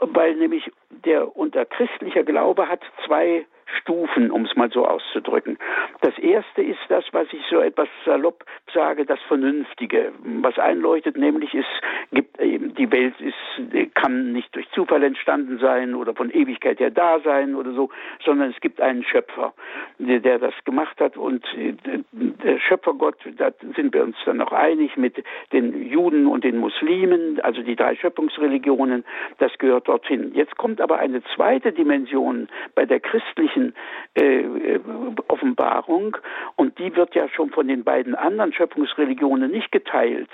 weil 0.00 0.36
nämlich 0.36 0.70
der 1.04 1.36
unter 1.36 1.64
christlicher 1.64 2.22
Glaube 2.22 2.68
hat 2.68 2.80
zwei 3.06 3.46
Stufen, 3.80 4.30
um 4.30 4.44
es 4.44 4.56
mal 4.56 4.70
so 4.70 4.86
auszudrücken. 4.86 5.58
Das 6.00 6.16
erste 6.18 6.62
ist 6.62 6.78
das, 6.88 7.04
was 7.12 7.26
ich 7.32 7.42
so 7.50 7.60
etwas 7.60 7.88
salopp 8.04 8.44
sage, 8.72 9.04
das 9.04 9.20
Vernünftige, 9.28 10.12
was 10.42 10.58
einleuchtet, 10.58 11.16
nämlich 11.16 11.54
es 11.54 11.66
gibt 12.12 12.40
eben, 12.40 12.74
die 12.74 12.90
Welt 12.92 13.14
ist, 13.20 13.94
kann 13.94 14.32
nicht 14.32 14.54
durch 14.54 14.68
Zufall 14.70 15.02
entstanden 15.02 15.58
sein 15.58 15.94
oder 15.94 16.14
von 16.14 16.30
Ewigkeit 16.30 16.78
her 16.80 16.90
da 16.90 17.20
sein 17.20 17.54
oder 17.54 17.72
so, 17.72 17.90
sondern 18.24 18.50
es 18.50 18.60
gibt 18.60 18.80
einen 18.80 19.02
Schöpfer, 19.02 19.54
der, 19.98 20.38
das 20.38 20.54
gemacht 20.64 21.00
hat 21.00 21.16
und 21.16 21.44
der 22.12 22.58
Schöpfergott, 22.60 23.16
da 23.36 23.50
sind 23.74 23.94
wir 23.94 24.04
uns 24.04 24.16
dann 24.24 24.40
auch 24.40 24.52
einig 24.52 24.96
mit 24.96 25.22
den 25.52 25.88
Juden 25.88 26.26
und 26.26 26.44
den 26.44 26.58
Muslimen, 26.58 27.40
also 27.40 27.62
die 27.62 27.76
drei 27.76 27.96
Schöpfungsreligionen, 27.96 29.04
das 29.38 29.56
gehört 29.58 29.88
dorthin. 29.88 30.32
Jetzt 30.34 30.56
kommt 30.56 30.80
aber 30.80 30.98
eine 30.98 31.22
zweite 31.34 31.72
Dimension 31.72 32.48
bei 32.74 32.84
der 32.84 33.00
christlichen 33.00 33.55
göttlichen 33.56 33.74
äh, 34.14 34.78
Offenbarung 35.28 36.16
und 36.56 36.78
die 36.78 36.94
wird 36.94 37.14
ja 37.14 37.28
schon 37.28 37.50
von 37.50 37.68
den 37.68 37.84
beiden 37.84 38.14
anderen 38.14 38.52
Schöpfungsreligionen 38.52 39.50
nicht 39.50 39.72
geteilt. 39.72 40.30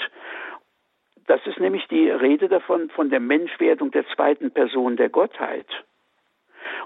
Das 1.26 1.40
ist 1.46 1.60
nämlich 1.60 1.86
die 1.88 2.10
Rede 2.10 2.48
davon 2.48 2.90
von 2.90 3.10
der 3.10 3.20
Menschwerdung 3.20 3.90
der 3.92 4.06
zweiten 4.08 4.50
Person 4.50 4.96
der 4.96 5.08
Gottheit. 5.08 5.66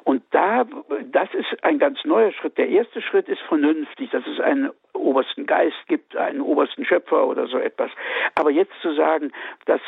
Und 0.05 0.22
da, 0.30 0.66
das 1.11 1.28
ist 1.34 1.64
ein 1.64 1.78
ganz 1.78 2.05
neuer 2.05 2.32
Schritt. 2.32 2.57
Der 2.59 2.68
erste 2.68 3.03
Schritt 3.03 3.28
ist 3.28 3.41
vernünftig, 3.49 4.11
dass 4.11 4.26
es 4.26 4.41
einen 4.41 4.70
obersten 4.93 5.47
Geist 5.47 5.76
gibt, 5.89 6.16
einen 6.16 6.41
obersten 6.41 6.84
Schöpfer 6.84 7.26
oder 7.26 7.47
so 7.47 7.59
etwas. 7.59 7.91
Aber 8.34 8.51
jetzt 8.51 8.72
zu 8.82 8.95
sagen, 8.95 9.32
dass 9.64 9.80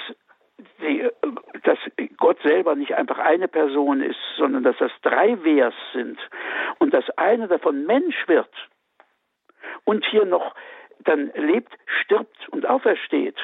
die, 0.80 1.08
dass 1.64 1.78
Gott 2.16 2.38
selber 2.42 2.74
nicht 2.74 2.94
einfach 2.94 3.18
eine 3.18 3.48
Person 3.48 4.02
ist, 4.02 4.18
sondern 4.36 4.62
dass 4.62 4.76
das 4.78 4.92
drei 5.02 5.42
Wers 5.44 5.74
sind. 5.92 6.18
Und 6.78 6.94
dass 6.94 7.08
eine 7.16 7.48
davon 7.48 7.86
Mensch 7.86 8.26
wird 8.26 8.50
und 9.84 10.04
hier 10.06 10.24
noch 10.24 10.54
dann 11.00 11.30
lebt, 11.34 11.72
stirbt 12.02 12.48
und 12.50 12.66
aufersteht 12.66 13.36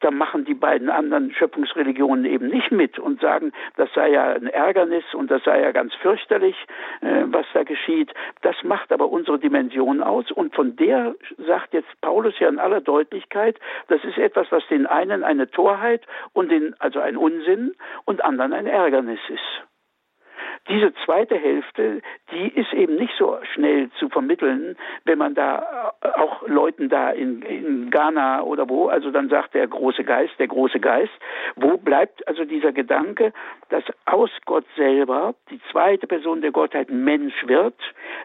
da 0.00 0.10
machen 0.10 0.44
die 0.44 0.54
beiden 0.54 0.90
anderen 0.90 1.32
Schöpfungsreligionen 1.32 2.24
eben 2.24 2.48
nicht 2.48 2.70
mit 2.70 2.98
und 2.98 3.20
sagen, 3.20 3.52
das 3.76 3.92
sei 3.94 4.10
ja 4.10 4.32
ein 4.32 4.46
Ärgernis 4.46 5.04
und 5.14 5.30
das 5.30 5.42
sei 5.44 5.62
ja 5.62 5.72
ganz 5.72 5.94
fürchterlich, 5.94 6.56
äh, 7.00 7.24
was 7.26 7.46
da 7.54 7.64
geschieht. 7.64 8.12
Das 8.42 8.56
macht 8.62 8.92
aber 8.92 9.08
unsere 9.08 9.38
Dimension 9.38 10.02
aus 10.02 10.30
und 10.30 10.54
von 10.54 10.76
der 10.76 11.14
sagt 11.46 11.74
jetzt 11.74 12.00
Paulus 12.00 12.38
ja 12.38 12.48
in 12.48 12.58
aller 12.58 12.80
Deutlichkeit, 12.80 13.58
das 13.88 14.02
ist 14.04 14.18
etwas, 14.18 14.46
was 14.50 14.66
den 14.68 14.86
einen 14.86 15.24
eine 15.24 15.50
Torheit 15.50 16.02
und 16.32 16.50
den, 16.50 16.74
also 16.78 17.00
ein 17.00 17.16
Unsinn 17.16 17.74
und 18.04 18.24
anderen 18.24 18.52
ein 18.52 18.66
Ärgernis 18.66 19.20
ist. 19.28 19.75
Diese 20.68 20.92
zweite 21.04 21.36
Hälfte, 21.36 22.02
die 22.32 22.48
ist 22.48 22.72
eben 22.72 22.96
nicht 22.96 23.14
so 23.18 23.38
schnell 23.54 23.90
zu 23.98 24.08
vermitteln, 24.08 24.76
wenn 25.04 25.18
man 25.18 25.34
da 25.34 25.92
äh, 26.00 26.08
auch 26.08 26.46
Leuten 26.46 26.88
da 26.88 27.10
in, 27.10 27.42
in 27.42 27.90
Ghana 27.90 28.42
oder 28.42 28.68
wo, 28.68 28.88
also 28.88 29.10
dann 29.10 29.28
sagt 29.28 29.54
der 29.54 29.66
große 29.66 30.04
Geist, 30.04 30.32
der 30.38 30.48
große 30.48 30.80
Geist, 30.80 31.12
wo 31.54 31.76
bleibt 31.76 32.26
also 32.26 32.44
dieser 32.44 32.72
Gedanke, 32.72 33.32
dass 33.68 33.84
aus 34.06 34.30
Gott 34.44 34.64
selber 34.76 35.34
die 35.50 35.60
zweite 35.70 36.06
Person 36.06 36.40
der 36.40 36.52
Gottheit 36.52 36.90
Mensch 36.90 37.46
wird, 37.46 37.76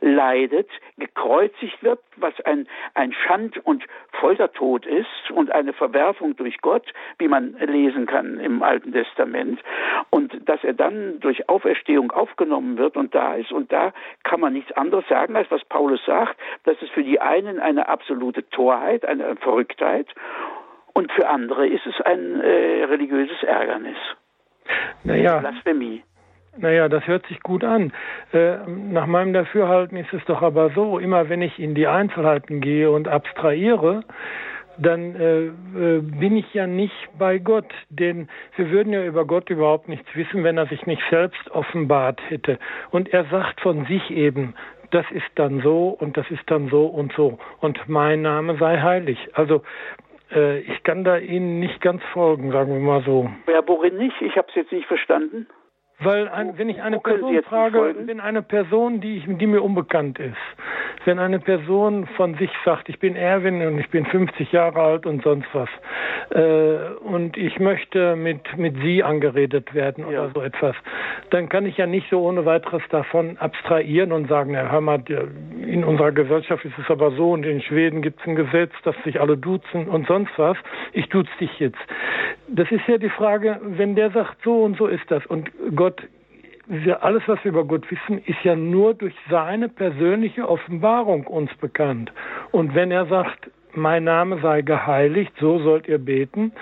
leidet, 0.02 0.70
gekreuzigt 0.98 1.82
wird, 1.84 2.00
was 2.18 2.34
ein, 2.42 2.68
ein 2.94 3.14
Schand- 3.14 3.64
und 3.66 3.84
Foltertod 4.20 4.86
ist 4.86 5.32
und 5.32 5.52
eine 5.52 5.74
Verwerfung 5.74 6.36
durch 6.36 6.60
Gott, 6.62 6.92
wie 7.18 7.28
man 7.28 7.56
lesen 7.60 8.06
kann 8.06 8.40
im 8.40 8.64
Alten 8.64 8.92
Testament, 8.92 9.62
und 10.10 10.48
dass 10.48 10.64
er 10.64 10.74
dann 10.74 11.20
durch 11.20 11.50
Auferstehung 11.50 12.12
aufgenommen 12.32 12.78
wird 12.78 12.98
und 12.98 13.14
da 13.14 13.36
ist. 13.36 13.52
Und 13.52 13.72
da 13.72 13.94
kann 14.24 14.40
man 14.40 14.54
nichts 14.54 14.72
anderes 14.74 15.08
sagen, 15.08 15.36
als 15.36 15.50
was 15.52 15.64
Paulus 15.66 16.04
sagt, 16.06 16.38
dass 16.64 16.82
es 16.82 16.90
für 16.90 17.04
die 17.04 17.20
einen 17.20 17.60
eine 17.60 17.90
absolute 17.90 18.48
Torheit, 18.50 19.06
eine 19.06 19.36
Verrücktheit 19.38 20.08
und 20.94 21.12
für 21.12 21.28
andere 21.28 21.68
ist 21.68 21.86
es 21.86 22.00
ein 22.02 22.42
äh, 22.42 22.84
religiöses 22.84 23.42
Ärgernis. 23.44 23.98
Naja. 25.04 25.40
Blasphemie. 25.40 26.04
Naja, 26.58 26.90
das 26.90 27.08
hört 27.08 27.26
sich 27.28 27.40
gut 27.42 27.64
an. 27.64 27.94
Äh, 28.34 28.58
nach 28.68 29.06
meinem 29.06 29.32
Dafürhalten 29.32 29.98
ist 29.98 30.12
es 30.12 30.24
doch 30.26 30.42
aber 30.42 30.72
so, 30.72 31.00
immer 31.00 31.30
wenn 31.30 31.42
ich 31.42 31.60
in 31.60 31.76
die 31.76 31.88
Einzelheiten 31.88 32.60
gehe 32.60 32.92
und 32.92 33.08
abstrahiere, 33.08 34.04
dann 34.82 35.16
äh, 35.16 35.46
äh, 35.46 36.02
bin 36.02 36.36
ich 36.36 36.54
ja 36.54 36.68
nicht 36.68 37.10
bei 37.18 37.38
Gott, 37.38 37.72
denn 37.90 38.28
wir 38.56 38.72
würden 38.72 38.94
ja 38.94 39.04
über 39.04 39.26
Gott 39.26 39.50
überhaupt 39.50 39.88
nichts 39.88 40.08
wissen, 40.16 40.44
wenn 40.44 40.58
er 40.58 40.68
sich 40.68 40.86
nicht 40.86 41.04
selbst 41.10 41.52
offenbart 41.52 42.20
hätte. 42.30 42.58
Und 42.90 43.14
er 43.14 43.26
sagt 43.26 43.62
von 43.62 43.86
sich 43.86 44.10
eben, 44.10 44.56
das 44.90 45.06
ist 45.12 45.30
dann 45.36 45.62
so 45.62 45.90
und 45.90 46.18
das 46.18 46.30
ist 46.32 46.44
dann 46.48 46.70
so 46.70 46.86
und 46.86 47.14
so 47.14 47.38
und 47.60 47.88
mein 47.88 48.22
Name 48.24 48.58
sei 48.58 48.80
heilig. 48.80 49.18
Also 49.34 49.62
äh, 50.32 50.60
ich 50.60 50.84
kann 50.84 51.04
da 51.04 51.18
Ihnen 51.18 51.60
nicht 51.60 51.80
ganz 51.82 52.02
folgen, 52.14 52.52
sagen 52.52 52.74
wir 52.74 52.80
mal 52.80 53.04
so. 53.04 53.30
Worin 53.68 53.98
nicht? 53.98 54.22
Ich 54.22 54.36
habe 54.36 54.48
es 54.50 54.56
jetzt 54.56 54.72
nicht 54.72 54.88
verstanden. 54.88 55.48
Weil 56.04 56.28
ein, 56.30 56.58
wenn 56.58 56.70
ich 56.70 56.82
eine 56.82 57.00
Person 57.00 57.42
frage, 57.44 57.96
wenn 58.06 58.20
eine 58.20 58.42
Person, 58.42 59.02
die, 59.02 59.18
ich, 59.18 59.26
die 59.28 59.48
mir 59.48 59.62
unbekannt 59.62 60.20
ist, 60.20 60.36
wenn 61.06 61.20
eine 61.20 61.40
Person 61.40 62.08
von 62.16 62.36
sich 62.36 62.52
sagt, 62.66 62.90
ich 62.90 63.00
bin 63.00 63.16
Erwin 63.16 63.66
und 63.66 63.80
ich 63.80 63.90
bin 63.90 64.06
50 64.06 64.52
Jahre 64.52 64.82
alt 64.82 65.06
und 65.06 65.24
sonst 65.24 65.48
was, 65.54 65.70
äh, 66.30 66.94
und 67.04 67.38
ich 67.38 67.60
möchte 67.60 68.16
mit, 68.16 68.58
mit 68.58 68.76
Sie 68.82 69.04
angeredet 69.04 69.74
werden 69.74 70.06
oder 70.06 70.26
ja. 70.26 70.32
so 70.34 70.42
etwas, 70.42 70.76
dann 71.30 71.50
kann 71.50 71.66
ich 71.66 71.78
ja 71.78 71.88
nicht 71.88 72.10
so 72.10 72.22
ohne 72.22 72.46
weiteres 72.46 72.82
davon 72.90 73.38
abstrahieren 73.38 74.12
und 74.12 74.28
sagen, 74.28 74.54
Herr 74.54 74.72
hör 74.72 74.82
mal, 74.82 75.02
in 75.66 75.84
unserer 75.84 76.12
Gesellschaft 76.12 76.66
ist 76.66 76.78
es 76.78 76.90
aber 76.90 77.12
so 77.12 77.32
und 77.32 77.46
in 77.46 77.62
Schweden 77.62 78.02
gibt 78.02 78.20
es 78.22 78.28
ein 78.28 78.36
Gesetz, 78.36 78.72
dass 78.84 78.96
sich 79.04 79.20
alle 79.20 79.38
duzen 79.38 79.88
und 79.88 80.08
sonst 80.08 80.32
was. 80.38 80.58
Ich 80.94 81.10
duze 81.10 81.30
dich 81.40 81.60
jetzt. 81.60 81.80
Das 82.48 82.72
ist 82.72 82.88
ja 82.88 82.98
die 82.98 83.10
Frage, 83.10 83.60
wenn 83.62 83.96
der 83.96 84.12
sagt, 84.12 84.38
so 84.44 84.64
und 84.64 84.78
so 84.78 84.88
ist 84.88 85.10
das 85.10 85.26
und 85.26 85.52
Gott 85.76 86.02
alles, 87.02 87.24
was 87.26 87.44
wir 87.44 87.52
über 87.52 87.66
Gott 87.66 87.90
wissen, 87.92 88.20
ist 88.26 88.42
ja 88.44 88.56
nur 88.56 88.94
durch 88.94 89.16
seine 89.30 89.68
persönliche 89.68 90.48
Offenbarung 90.48 91.28
uns 91.28 91.54
bekannt. 91.56 92.14
Und 92.52 92.76
wenn 92.76 92.92
er 92.92 93.08
sagt, 93.08 93.52
mein 93.74 94.04
Name 94.04 94.40
sei 94.42 94.62
geheiligt, 94.62 95.34
so 95.40 95.60
sollt 95.60 95.88
ihr 95.88 95.98
beten, 95.98 96.54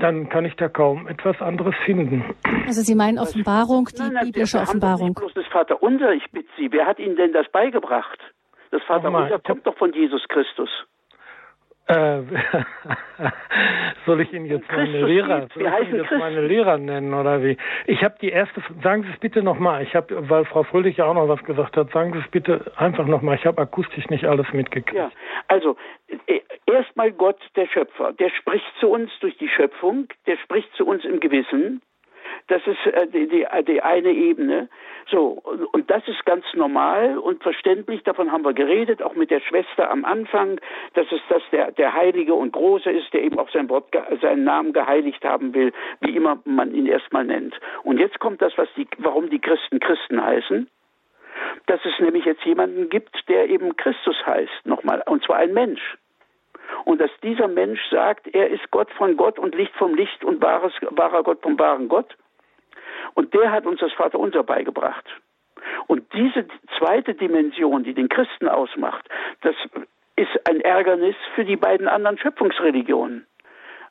dann 0.00 0.28
kann 0.28 0.44
ich 0.44 0.54
da 0.56 0.68
kaum 0.68 1.08
etwas 1.08 1.40
anderes 1.40 1.74
finden. 1.84 2.24
Also 2.66 2.82
Sie 2.82 2.94
meinen 2.94 3.18
Offenbarung, 3.18 3.88
die 3.92 4.02
nein, 4.02 4.12
nein, 4.12 4.24
biblische 4.26 4.58
Offenbarung. 4.58 5.14
Bloß 5.14 5.34
das 5.34 5.46
Vater 5.46 5.82
unser, 5.82 6.12
ich 6.12 6.24
bitte 6.30 6.48
Sie, 6.56 6.70
wer 6.72 6.86
hat 6.86 6.98
Ihnen 6.98 7.16
denn 7.16 7.32
das 7.32 7.48
beigebracht? 7.50 8.18
Das 8.70 8.82
Vater 8.84 9.12
unser 9.12 9.38
kommt 9.38 9.66
doch 9.66 9.76
von 9.76 9.92
Jesus 9.92 10.22
Christus. 10.28 10.70
Äh, 11.88 12.20
soll 14.06 14.20
ich 14.20 14.32
Ihnen 14.32 14.44
jetzt 14.44 14.70
meine 14.70 15.06
Lehrer, 15.06 15.48
soll 15.54 15.62
ich 15.62 15.88
Ihnen 15.88 15.96
jetzt 16.02 16.18
meine 16.18 16.42
Lehrer 16.42 16.76
nennen 16.76 17.14
oder 17.14 17.42
wie? 17.42 17.56
Ich 17.86 18.04
habe 18.04 18.14
die 18.20 18.28
erste, 18.28 18.62
sagen 18.82 19.04
Sie 19.04 19.10
es 19.10 19.18
bitte 19.18 19.42
nochmal. 19.42 19.82
Ich 19.82 19.94
habe, 19.94 20.28
weil 20.28 20.44
Frau 20.44 20.64
Fröhlich 20.64 20.98
ja 20.98 21.06
auch 21.06 21.14
noch 21.14 21.28
was 21.28 21.42
gesagt 21.44 21.78
hat, 21.78 21.90
sagen 21.92 22.12
Sie 22.12 22.18
es 22.18 22.28
bitte 22.28 22.70
einfach 22.76 23.06
nochmal. 23.06 23.36
Ich 23.36 23.46
habe 23.46 23.62
akustisch 23.62 24.06
nicht 24.10 24.26
alles 24.26 24.52
mitgekriegt. 24.52 24.96
Ja, 24.96 25.10
also 25.48 25.76
äh, 26.26 26.40
erstmal 26.66 27.10
Gott, 27.10 27.40
der 27.56 27.66
Schöpfer, 27.66 28.12
der 28.12 28.28
spricht 28.30 28.70
zu 28.80 28.90
uns 28.90 29.10
durch 29.20 29.38
die 29.38 29.48
Schöpfung, 29.48 30.08
der 30.26 30.36
spricht 30.36 30.70
zu 30.74 30.86
uns 30.86 31.06
im 31.06 31.20
Gewissen. 31.20 31.80
Das 32.48 32.66
ist 32.66 32.86
äh, 32.86 33.06
die, 33.06 33.28
die, 33.28 33.46
die 33.66 33.82
eine 33.82 34.10
Ebene. 34.10 34.68
So, 35.10 35.42
und 35.72 35.90
das 35.90 36.06
ist 36.08 36.24
ganz 36.26 36.44
normal 36.54 37.18
und 37.18 37.42
verständlich. 37.42 38.02
Davon 38.02 38.32
haben 38.32 38.44
wir 38.44 38.52
geredet, 38.52 39.02
auch 39.02 39.14
mit 39.14 39.30
der 39.30 39.40
Schwester 39.40 39.90
am 39.90 40.04
Anfang, 40.04 40.60
dass 40.94 41.06
es 41.12 41.20
das 41.28 41.42
der, 41.52 41.72
der 41.72 41.94
Heilige 41.94 42.34
und 42.34 42.52
Große 42.52 42.90
ist, 42.90 43.12
der 43.12 43.22
eben 43.22 43.38
auch 43.38 43.50
sein 43.50 43.68
Wort, 43.68 43.94
seinen 44.20 44.44
Namen 44.44 44.72
geheiligt 44.72 45.24
haben 45.24 45.54
will, 45.54 45.72
wie 46.00 46.16
immer 46.16 46.38
man 46.44 46.74
ihn 46.74 46.86
erstmal 46.86 47.24
nennt. 47.24 47.54
Und 47.84 47.98
jetzt 47.98 48.18
kommt 48.18 48.42
das, 48.42 48.52
was 48.56 48.68
die, 48.76 48.86
warum 48.98 49.30
die 49.30 49.40
Christen 49.40 49.78
Christen 49.80 50.22
heißen. 50.22 50.68
Dass 51.66 51.80
es 51.84 51.98
nämlich 52.00 52.24
jetzt 52.24 52.44
jemanden 52.44 52.88
gibt, 52.88 53.28
der 53.28 53.48
eben 53.48 53.76
Christus 53.76 54.16
heißt, 54.26 54.64
nochmal, 54.64 55.02
und 55.06 55.22
zwar 55.24 55.36
ein 55.36 55.52
Mensch. 55.52 55.96
Und 56.84 57.00
dass 57.00 57.10
dieser 57.22 57.48
Mensch 57.48 57.80
sagt, 57.90 58.28
er 58.34 58.48
ist 58.48 58.70
Gott 58.70 58.90
von 58.92 59.16
Gott 59.16 59.38
und 59.38 59.54
Licht 59.54 59.74
vom 59.76 59.94
Licht 59.94 60.24
und 60.24 60.42
wahres, 60.42 60.72
wahrer 60.90 61.22
Gott 61.22 61.40
vom 61.42 61.58
wahren 61.58 61.88
Gott. 61.88 62.16
Und 63.14 63.34
der 63.34 63.50
hat 63.50 63.66
uns 63.66 63.80
das 63.80 63.92
Vaterunser 63.92 64.42
beigebracht. 64.42 65.04
Und 65.86 66.04
diese 66.12 66.46
zweite 66.78 67.14
Dimension, 67.14 67.84
die 67.84 67.94
den 67.94 68.08
Christen 68.08 68.48
ausmacht, 68.48 69.08
das 69.42 69.54
ist 70.16 70.48
ein 70.48 70.60
Ärgernis 70.60 71.16
für 71.34 71.44
die 71.44 71.56
beiden 71.56 71.88
anderen 71.88 72.18
Schöpfungsreligionen. 72.18 73.26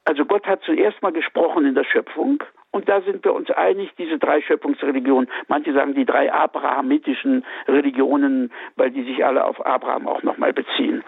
Also 0.06 0.26
Gott 0.26 0.46
hat 0.46 0.62
zuerst 0.64 1.02
mal 1.02 1.12
gesprochen 1.12 1.66
in 1.66 1.76
der 1.76 1.84
Schöpfung 1.84 2.42
und 2.72 2.88
da 2.88 3.02
sind 3.02 3.24
wir 3.26 3.34
uns 3.34 3.50
einig, 3.52 3.92
diese 3.98 4.18
drei 4.18 4.42
Schöpfungsreligionen. 4.42 5.30
Manche 5.48 5.74
sagen 5.74 5.96
die 5.96 6.06
drei 6.06 6.32
abrahamitischen 6.32 7.46
Religionen, 7.68 8.52
weil 8.76 8.92
die 8.92 9.04
sich 9.04 9.26
alle 9.26 9.44
auf 9.46 9.66
Abraham 9.66 10.08
auch 10.08 10.24
nochmal 10.24 10.54
beziehen. 10.54 11.04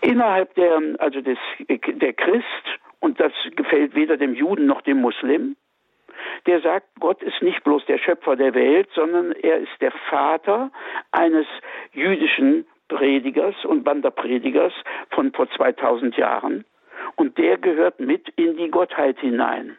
Innerhalb 0.00 0.54
der, 0.54 0.80
also 0.98 1.20
des, 1.20 1.38
der 1.68 2.12
Christ, 2.12 2.44
und 3.00 3.20
das 3.20 3.32
gefällt 3.56 3.94
weder 3.94 4.16
dem 4.16 4.34
Juden 4.34 4.66
noch 4.66 4.82
dem 4.82 5.00
Muslim, 5.00 5.56
der 6.46 6.60
sagt, 6.60 6.86
Gott 6.98 7.22
ist 7.22 7.42
nicht 7.42 7.62
bloß 7.64 7.84
der 7.86 7.98
Schöpfer 7.98 8.36
der 8.36 8.54
Welt, 8.54 8.88
sondern 8.94 9.32
er 9.32 9.58
ist 9.58 9.80
der 9.80 9.92
Vater 10.08 10.70
eines 11.12 11.46
jüdischen 11.92 12.66
Predigers 12.88 13.64
und 13.64 13.86
Wanderpredigers 13.86 14.72
von 15.10 15.32
vor 15.32 15.48
2000 15.50 16.16
Jahren. 16.16 16.64
Und 17.16 17.38
der 17.38 17.56
gehört 17.56 18.00
mit 18.00 18.28
in 18.36 18.56
die 18.56 18.70
Gottheit 18.70 19.18
hinein. 19.20 19.76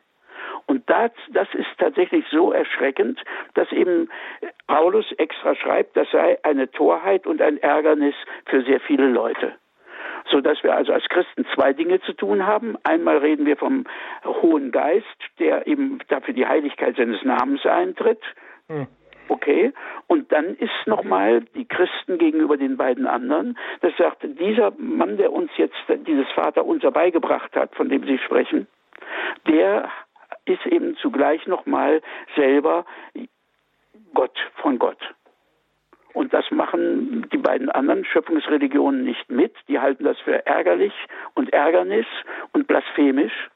Und 0.66 0.90
das, 0.90 1.12
das 1.32 1.48
ist 1.54 1.68
tatsächlich 1.78 2.26
so 2.32 2.52
erschreckend, 2.52 3.22
dass 3.54 3.72
eben 3.72 4.10
Paulus 4.68 5.12
extra 5.18 5.56
schreibt, 5.56 5.98
das 5.98 6.10
sei 6.12 6.38
eine 6.44 6.70
Torheit 6.72 7.28
und 7.28 7.42
ein 7.42 7.58
Ärgernis 7.58 8.16
für 8.46 8.64
sehr 8.64 8.80
viele 8.80 9.08
Leute 9.08 9.56
so 10.30 10.42
dass 10.42 10.62
wir 10.64 10.76
also 10.76 10.94
als 10.94 11.06
Christen 11.10 11.46
zwei 11.54 11.74
Dinge 11.74 12.02
zu 12.02 12.14
tun 12.14 12.46
haben. 12.46 12.78
Einmal 12.84 13.18
reden 13.18 13.46
wir 13.46 13.58
vom 13.58 13.86
Hohen 14.26 14.72
Geist, 14.72 15.06
der 15.40 15.68
eben 15.68 16.00
dafür 16.08 16.34
die 16.34 16.46
Heiligkeit 16.46 16.96
seines 16.98 17.24
Namens 17.24 17.66
eintritt. 17.66 18.22
Hm. 18.68 18.88
Okay, 19.28 19.72
und 20.08 20.30
dann 20.34 20.56
ist 20.56 20.74
nochmal 20.88 21.42
die 21.56 21.66
Christen 21.66 22.18
gegenüber 22.18 22.58
den 22.58 22.76
beiden 22.76 23.08
anderen, 23.08 23.58
das 23.80 23.96
sagt, 23.96 24.24
dieser 24.24 24.74
Mann, 24.78 25.16
der 25.16 25.32
uns 25.32 25.52
jetzt 25.56 25.78
dieses 26.06 26.30
Vater 26.32 26.66
unser 26.66 26.92
beigebracht 26.92 27.56
hat, 27.56 27.74
von 27.76 27.88
dem 27.88 28.04
Sie 28.06 28.18
sprechen, 28.18 28.68
der 29.48 29.90
ist 30.44 30.66
eben 30.66 30.98
zugleich 30.98 31.48
nochmal 31.48 32.02
selber 32.36 32.86
Gott 34.14 34.38
von 34.56 34.80
Gott. 34.80 35.00
Und 36.14 36.34
das 36.34 36.50
machen 36.52 37.28
die 37.32 37.38
beiden 37.38 37.70
anderen 37.70 38.06
Schöpfungsreligionen 38.06 39.04
nicht 39.04 39.30
mit. 39.30 39.54
Die 39.68 39.80
halten 39.80 40.04
das 40.04 40.20
für 40.20 40.46
ärgerlich 40.46 40.94
und 41.34 41.54
Ärgernis 41.54 42.06
und 42.54 42.68
blasphemisch. 42.68 43.50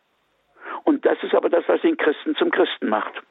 Und 0.83 1.05
das 1.05 1.21
ist 1.23 1.33
aber 1.33 1.49
das, 1.49 1.63
was 1.67 1.81
den 1.81 1.97
Christen 1.97 2.35
zum 2.35 2.51
Christen 2.51 2.87
macht. 2.87 3.21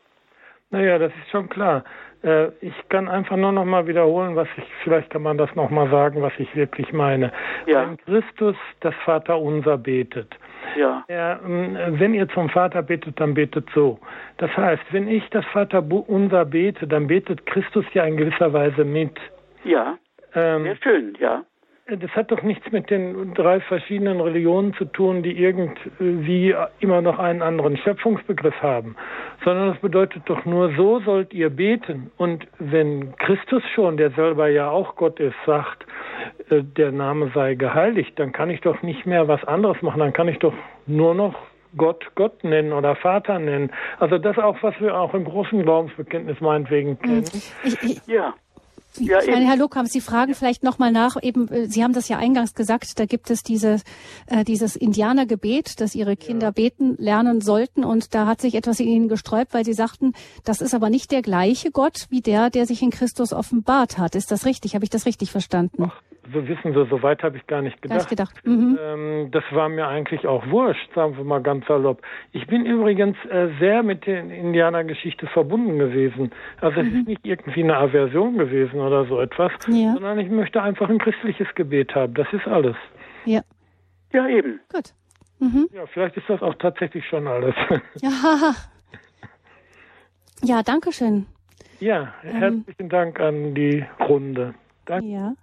Naja, 0.71 0.99
das 0.99 1.13
ist 1.23 1.31
schon 1.31 1.49
klar. 1.49 1.85
Äh, 2.23 2.49
ich 2.61 2.75
kann 2.89 3.09
einfach 3.09 3.37
nur 3.37 3.53
noch 3.53 3.65
mal 3.65 3.87
wiederholen, 3.87 4.35
was 4.37 4.49
ich, 4.57 4.65
vielleicht 4.83 5.11
kann 5.11 5.23
man 5.23 5.39
das 5.39 5.55
noch 5.55 5.71
mal 5.71 5.91
sagen, 5.91 6.23
was 6.23 6.33
ich 6.39 6.55
wirklich 6.57 6.93
meine. 6.93 7.33
Ja. 7.67 7.87
Wenn 7.87 7.97
Christus 7.99 8.57
das 8.81 8.95
Vaterunser 9.05 9.79
betet, 9.79 10.35
ja. 10.77 11.05
Er, 11.09 11.41
ähm, 11.45 11.77
wenn 11.99 12.15
ihr 12.15 12.29
zum 12.29 12.49
Vater 12.49 12.83
betet, 12.83 13.21
dann 13.21 13.35
betet 13.35 13.69
so. 13.75 13.99
Das 14.39 14.51
heißt, 14.57 14.83
wenn 14.91 15.09
ich 15.09 15.29
das 15.31 15.45
Vaterunser 15.47 16.45
bete, 16.45 16.87
dann 16.87 17.07
betet 17.07 17.47
Christus 17.47 17.85
ja 17.93 18.05
in 18.05 18.17
gewisser 18.17 18.53
Weise 18.53 18.85
mit. 18.85 19.13
Ja. 19.65 19.99
Ähm, 20.35 20.65
Sehr 20.65 20.77
schön, 20.77 21.17
ja. 21.21 21.45
Das 21.87 22.11
hat 22.13 22.31
doch 22.31 22.43
nichts 22.43 22.71
mit 22.73 22.89
den 22.89 23.35
drei 23.35 23.61
verschiedenen 23.61 24.21
Religionen 24.21 24.73
zu 24.75 24.87
tun, 24.87 25.23
die 25.23 25.37
irgendwie 25.39 26.55
immer 26.81 27.03
noch 27.03 27.19
einen 27.19 27.43
anderen 27.43 27.77
Schöpfungsbegriff 27.77 28.55
haben, 28.63 28.97
sondern 29.45 29.69
das 29.73 29.79
bedeutet 29.81 30.23
doch 30.25 30.47
nur, 30.47 30.75
so 30.77 31.01
sollt 31.01 31.35
ihr 31.35 31.51
beten. 31.51 32.11
Und 32.17 32.47
wenn 32.59 33.15
Christus 33.19 33.63
schon, 33.75 33.99
der 33.99 34.11
selber 34.13 34.49
ja 34.49 34.71
auch 34.71 34.97
Gott 34.97 35.21
ist, 35.21 35.37
sagt, 35.45 35.85
äh, 36.49 36.63
der 36.63 36.91
Name 36.91 37.31
sei 37.35 37.55
geheiligt, 37.55 38.19
dann 38.19 38.33
kann 38.33 38.49
ich 38.49 38.63
doch 38.63 38.83
nicht 38.83 39.05
mehr 39.05 39.29
was 39.29 39.45
anderes 39.45 39.83
machen, 39.83 40.01
dann 40.01 40.15
kann 40.15 40.29
ich 40.29 40.39
doch 40.39 40.55
nur 40.87 41.15
noch 41.15 41.35
Gott 41.77 42.13
Gott 42.15 42.45
nennen 42.45 42.73
oder 42.73 42.97
Vater 42.97 43.39
nennen. 43.39 43.71
Also 43.99 44.17
das 44.19 44.39
auch, 44.39 44.57
was 44.63 44.81
wir 44.81 44.99
auch 44.99 45.13
im 45.13 45.25
großen 45.25 45.63
Glaubensbekenntnis 45.63 46.41
meinetwegen 46.41 46.99
kennen. 46.99 47.25
Ich, 47.25 47.83
ich, 47.83 48.07
ja. 48.07 48.35
Ja, 48.99 49.21
ich 49.21 49.29
meine, 49.29 49.47
Herr 49.47 49.57
Lokam, 49.57 49.87
Sie 49.87 50.01
fragen 50.01 50.35
vielleicht 50.35 50.63
nochmal 50.63 50.93
nach, 50.93 51.17
eben, 51.23 51.49
äh, 51.49 51.67
Sie 51.67 51.83
haben 51.83 51.93
das 51.93 52.09
ja 52.09 52.19
eingangs 52.19 52.55
gesagt, 52.55 52.99
da 52.99 53.07
gibt 53.07 53.31
es 53.31 53.43
diese, 53.43 53.81
äh, 54.27 54.45
dieses 54.45 54.77
Indianergebet, 54.77 55.81
das 55.81 55.95
Ihre 55.95 56.17
Kinder 56.17 56.49
ja. 56.49 56.53
beten 56.53 56.97
lernen 56.99 57.41
sollten 57.41 57.85
und 57.85 58.15
da 58.15 58.27
hat 58.27 58.41
sich 58.41 58.55
etwas 58.55 58.81
in 58.81 58.89
Ihnen 58.89 59.09
gesträubt, 59.09 59.53
weil 59.53 59.65
Sie 59.65 59.73
sagten, 59.73 60.13
das 60.45 60.61
ist 60.61 60.75
aber 60.75 60.91
nicht 60.91 61.11
der 61.11 61.23
gleiche 61.23 61.71
Gott 61.71 62.07
wie 62.11 62.21
der, 62.21 62.51
der 62.51 62.67
sich 62.67 62.83
in 62.83 62.91
Christus 62.91 63.33
offenbart 63.33 63.99
hat. 63.99 64.15
Ist 64.15 64.31
das 64.31 64.47
richtig? 64.47 64.75
Habe 64.75 64.85
ich 64.85 64.91
das 64.91 65.07
richtig 65.07 65.31
verstanden? 65.31 65.85
Ach, 65.89 66.01
so 66.33 66.49
wissen 66.49 66.73
Sie, 66.73 66.87
so 66.87 67.03
weit 67.03 67.23
habe 67.23 67.37
ich 67.37 67.47
gar 67.47 67.63
nicht 67.63 67.81
gedacht. 67.83 67.99
Gar 67.99 68.27
nicht 68.27 68.35
gedacht. 68.35 68.47
Mhm. 68.47 68.79
Ähm, 68.81 69.31
das 69.31 69.45
war 69.51 69.69
mir 69.69 69.87
eigentlich 69.87 70.27
auch 70.27 70.47
wurscht, 70.49 70.93
sagen 70.95 71.17
wir 71.17 71.25
mal 71.25 71.43
ganz 71.43 71.67
salopp. 71.67 72.03
Ich 72.33 72.47
bin 72.47 72.67
übrigens 72.67 73.17
äh, 73.27 73.49
sehr 73.59 73.83
mit 73.83 74.07
der 74.07 74.21
Indianergeschichte 74.21 75.27
verbunden 75.27 75.79
gewesen. 75.79 76.31
Also 76.61 76.83
mhm. 76.83 76.89
es 76.89 76.95
ist 76.95 77.09
nicht 77.09 77.27
irgendwie 77.27 77.63
eine 77.63 77.77
Aversion 77.77 78.39
gewesen 78.39 78.81
oder 78.81 79.05
so 79.07 79.21
etwas, 79.21 79.53
ja. 79.69 79.93
sondern 79.93 80.19
ich 80.19 80.31
möchte 80.31 80.63
einfach 80.63 80.89
ein 80.89 80.99
christliches 80.99 81.49
Gebet 81.55 81.95
haben. 81.95 82.15
Das 82.15 82.33
ist 82.33 82.47
alles. 82.47 82.77
Ja. 83.25 83.43
Ja, 84.13 84.29
eben. 84.29 84.61
Gut. 84.73 84.95
Mhm. 85.41 85.69
Ja, 85.73 85.87
vielleicht 85.87 86.17
ist 86.17 86.29
das 86.29 86.41
auch 86.43 86.55
tatsächlich 86.55 87.07
schon 87.07 87.27
alles. 87.27 87.55
Ja. 88.01 88.11
Ja, 90.43 90.63
danke 90.63 90.93
schön. 90.93 91.27
Ja, 91.81 92.13
ähm. 92.23 92.37
herzlichen 92.37 92.83
ähm, 92.83 92.89
Dank 92.89 93.21
an 93.21 93.55
die 93.55 93.85
Runde. 94.01 94.55
Danke. 94.85 95.07
Ja. 95.07 95.35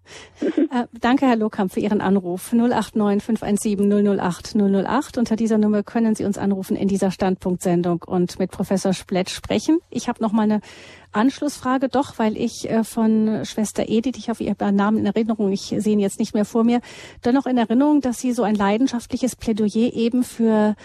äh, 0.42 0.88
danke, 1.00 1.26
Herr 1.28 1.36
Lohkamp, 1.36 1.72
für 1.74 1.80
Ihren 1.80 2.02
Anruf. 2.02 2.52
089 2.54 3.24
517 3.24 4.20
008 4.20 4.56
008. 4.56 5.18
Unter 5.18 5.36
dieser 5.36 5.58
Nummer 5.58 5.84
können 5.84 6.16
Sie 6.16 6.26
uns 6.26 6.38
anrufen 6.38 6.76
in 6.76 6.88
dieser 6.88 7.12
Standpunktsendung 7.12 8.04
und 8.06 8.40
mit 8.40 8.52
Professor 8.52 8.94
Splett 8.94 9.30
sprechen. 9.30 9.80
Ich 9.90 10.08
habe 10.08 10.22
noch 10.22 10.32
mal 10.32 10.44
eine 10.44 10.62
Anschlussfrage, 11.12 11.90
doch, 11.90 12.20
weil 12.20 12.38
ich 12.38 12.70
äh, 12.70 12.84
von 12.84 13.44
Schwester 13.46 13.88
Edith, 13.88 14.18
ich 14.18 14.30
habe 14.30 14.44
ihren 14.44 14.76
Namen 14.76 15.00
in 15.00 15.06
Erinnerung, 15.06 15.52
ich 15.52 15.76
sehe 15.78 15.94
ihn 15.94 16.00
jetzt 16.00 16.20
nicht 16.20 16.34
mehr 16.34 16.46
vor 16.46 16.64
mir, 16.64 16.80
dennoch 17.26 17.46
in 17.46 17.58
Erinnerung, 17.58 18.02
dass 18.02 18.20
sie 18.20 18.32
so 18.32 18.44
ein 18.44 18.56
leidenschaftliches 18.56 19.36
Plädoyer 19.36 19.94
eben 19.94 20.24
für 20.24 20.76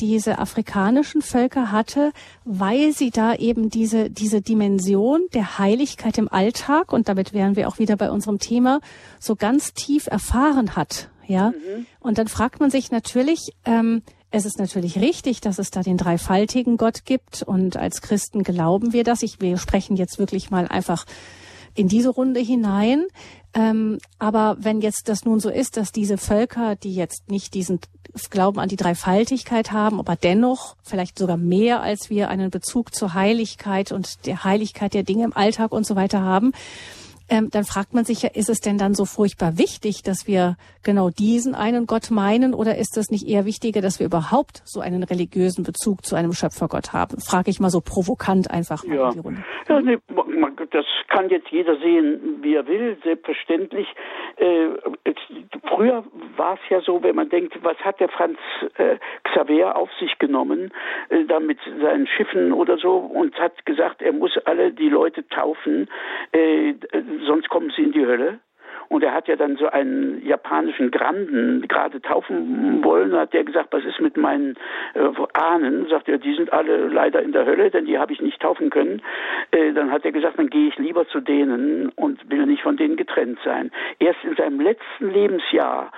diese 0.00 0.38
afrikanischen 0.38 1.22
Völker 1.22 1.70
hatte, 1.70 2.12
weil 2.44 2.92
sie 2.92 3.10
da 3.10 3.34
eben 3.34 3.70
diese, 3.70 4.10
diese 4.10 4.40
Dimension 4.40 5.22
der 5.32 5.58
Heiligkeit 5.58 6.18
im 6.18 6.30
Alltag, 6.30 6.92
und 6.92 7.08
damit 7.08 7.32
wären 7.32 7.56
wir 7.56 7.68
auch 7.68 7.78
wieder 7.78 7.96
bei 7.96 8.10
unserem 8.10 8.38
Thema, 8.38 8.80
so 9.18 9.36
ganz 9.36 9.72
tief 9.72 10.06
erfahren 10.06 10.76
hat. 10.76 11.10
Ja, 11.26 11.50
mhm. 11.50 11.86
und 12.00 12.18
dann 12.18 12.28
fragt 12.28 12.60
man 12.60 12.70
sich 12.70 12.90
natürlich, 12.90 13.52
ähm, 13.64 14.02
es 14.30 14.44
ist 14.44 14.58
natürlich 14.58 14.98
richtig, 14.98 15.40
dass 15.40 15.58
es 15.58 15.70
da 15.70 15.82
den 15.82 15.96
dreifaltigen 15.96 16.76
Gott 16.76 17.04
gibt 17.04 17.42
und 17.42 17.76
als 17.76 18.02
Christen 18.02 18.42
glauben 18.42 18.92
wir 18.92 19.04
das. 19.04 19.22
Ich, 19.22 19.40
wir 19.40 19.56
sprechen 19.58 19.96
jetzt 19.96 20.18
wirklich 20.18 20.50
mal 20.50 20.66
einfach 20.66 21.06
in 21.74 21.88
diese 21.88 22.10
Runde 22.10 22.40
hinein. 22.40 23.06
Ähm, 23.54 23.98
aber 24.18 24.56
wenn 24.58 24.80
jetzt 24.80 25.08
das 25.08 25.24
nun 25.24 25.40
so 25.40 25.48
ist, 25.48 25.76
dass 25.76 25.92
diese 25.92 26.18
Völker, 26.18 26.74
die 26.76 26.94
jetzt 26.94 27.30
nicht 27.30 27.54
diesen 27.54 27.80
Glauben 28.30 28.60
an 28.60 28.68
die 28.68 28.76
Dreifaltigkeit 28.76 29.72
haben, 29.72 29.98
aber 29.98 30.16
dennoch 30.16 30.76
vielleicht 30.82 31.18
sogar 31.18 31.36
mehr 31.36 31.82
als 31.82 32.10
wir 32.10 32.28
einen 32.28 32.50
Bezug 32.50 32.94
zur 32.94 33.14
Heiligkeit 33.14 33.92
und 33.92 34.26
der 34.26 34.44
Heiligkeit 34.44 34.94
der 34.94 35.02
Dinge 35.02 35.24
im 35.24 35.36
Alltag 35.36 35.72
und 35.72 35.84
so 35.86 35.96
weiter 35.96 36.22
haben, 36.22 36.52
ähm, 37.28 37.48
dann 37.50 37.64
fragt 37.64 37.94
man 37.94 38.04
sich 38.04 38.22
ja, 38.22 38.30
ist 38.32 38.50
es 38.50 38.60
denn 38.60 38.76
dann 38.76 38.94
so 38.94 39.04
furchtbar 39.04 39.56
wichtig, 39.56 40.02
dass 40.02 40.26
wir 40.26 40.56
genau 40.82 41.08
diesen 41.10 41.54
einen 41.54 41.86
Gott 41.86 42.10
meinen 42.10 42.54
oder 42.54 42.76
ist 42.76 42.96
es 42.96 43.10
nicht 43.10 43.26
eher 43.26 43.46
wichtiger, 43.46 43.80
dass 43.80 43.98
wir 43.98 44.06
überhaupt 44.06 44.62
so 44.64 44.80
einen 44.80 45.02
religiösen 45.02 45.64
Bezug 45.64 46.04
zu 46.04 46.16
einem 46.16 46.32
Schöpfergott 46.32 46.92
haben? 46.92 47.20
Frage 47.20 47.50
ich 47.50 47.60
mal 47.60 47.70
so 47.70 47.80
provokant 47.80 48.50
einfach 48.50 48.84
mal 48.84 48.96
ja. 48.96 49.08
in 49.08 49.14
die 49.14 49.20
Runde. 49.20 49.44
Das 50.70 50.86
kann 51.08 51.28
jetzt 51.28 51.48
jeder 51.48 51.76
sehen, 51.76 52.38
wie 52.42 52.54
er 52.54 52.66
will, 52.66 52.96
selbstverständlich. 53.02 53.86
Äh, 54.36 54.68
früher 55.68 56.04
war 56.36 56.54
es 56.54 56.70
ja 56.70 56.80
so, 56.80 57.02
wenn 57.02 57.16
man 57.16 57.28
denkt, 57.28 57.56
was 57.62 57.76
hat 57.78 58.00
der 58.00 58.08
Franz 58.08 58.38
äh, 58.76 58.96
Xaver 59.24 59.76
auf 59.76 59.90
sich 59.98 60.18
genommen, 60.18 60.72
äh, 61.08 61.24
da 61.24 61.40
mit 61.40 61.58
seinen 61.80 62.06
Schiffen 62.06 62.52
oder 62.52 62.78
so 62.78 62.96
und 62.96 63.38
hat 63.38 63.64
gesagt, 63.66 64.02
er 64.02 64.12
muss 64.12 64.36
alle 64.44 64.72
die 64.72 64.88
Leute 64.88 65.26
taufen, 65.28 65.88
äh, 66.32 66.74
sonst 67.26 67.48
kommen 67.48 67.72
sie 67.76 67.82
in 67.82 67.92
die 67.92 68.06
Hölle. 68.06 68.40
Und 68.88 69.02
er 69.02 69.12
hat 69.12 69.28
ja 69.28 69.36
dann 69.36 69.56
so 69.56 69.68
einen 69.68 70.24
japanischen 70.24 70.90
Granden 70.90 71.66
gerade 71.68 72.00
taufen 72.00 72.82
wollen. 72.84 73.14
hat 73.14 73.34
er 73.34 73.44
gesagt, 73.44 73.72
was 73.72 73.84
ist 73.84 74.00
mit 74.00 74.16
meinen 74.16 74.56
äh, 74.94 75.08
Ahnen? 75.32 75.86
Sagt 75.88 76.08
er, 76.08 76.18
die 76.18 76.34
sind 76.34 76.52
alle 76.52 76.88
leider 76.88 77.22
in 77.22 77.32
der 77.32 77.46
Hölle, 77.46 77.70
denn 77.70 77.86
die 77.86 77.98
habe 77.98 78.12
ich 78.12 78.20
nicht 78.20 78.40
taufen 78.40 78.70
können. 78.70 79.02
Äh, 79.50 79.72
dann 79.72 79.90
hat 79.90 80.04
er 80.04 80.12
gesagt, 80.12 80.38
dann 80.38 80.50
gehe 80.50 80.68
ich 80.68 80.78
lieber 80.78 81.06
zu 81.08 81.20
denen 81.20 81.90
und 81.90 82.30
will 82.30 82.46
nicht 82.46 82.62
von 82.62 82.76
denen 82.76 82.96
getrennt 82.96 83.38
sein. 83.44 83.70
Erst 83.98 84.22
in 84.24 84.36
seinem 84.36 84.60
letzten 84.60 85.10
Lebensjahr 85.10 85.90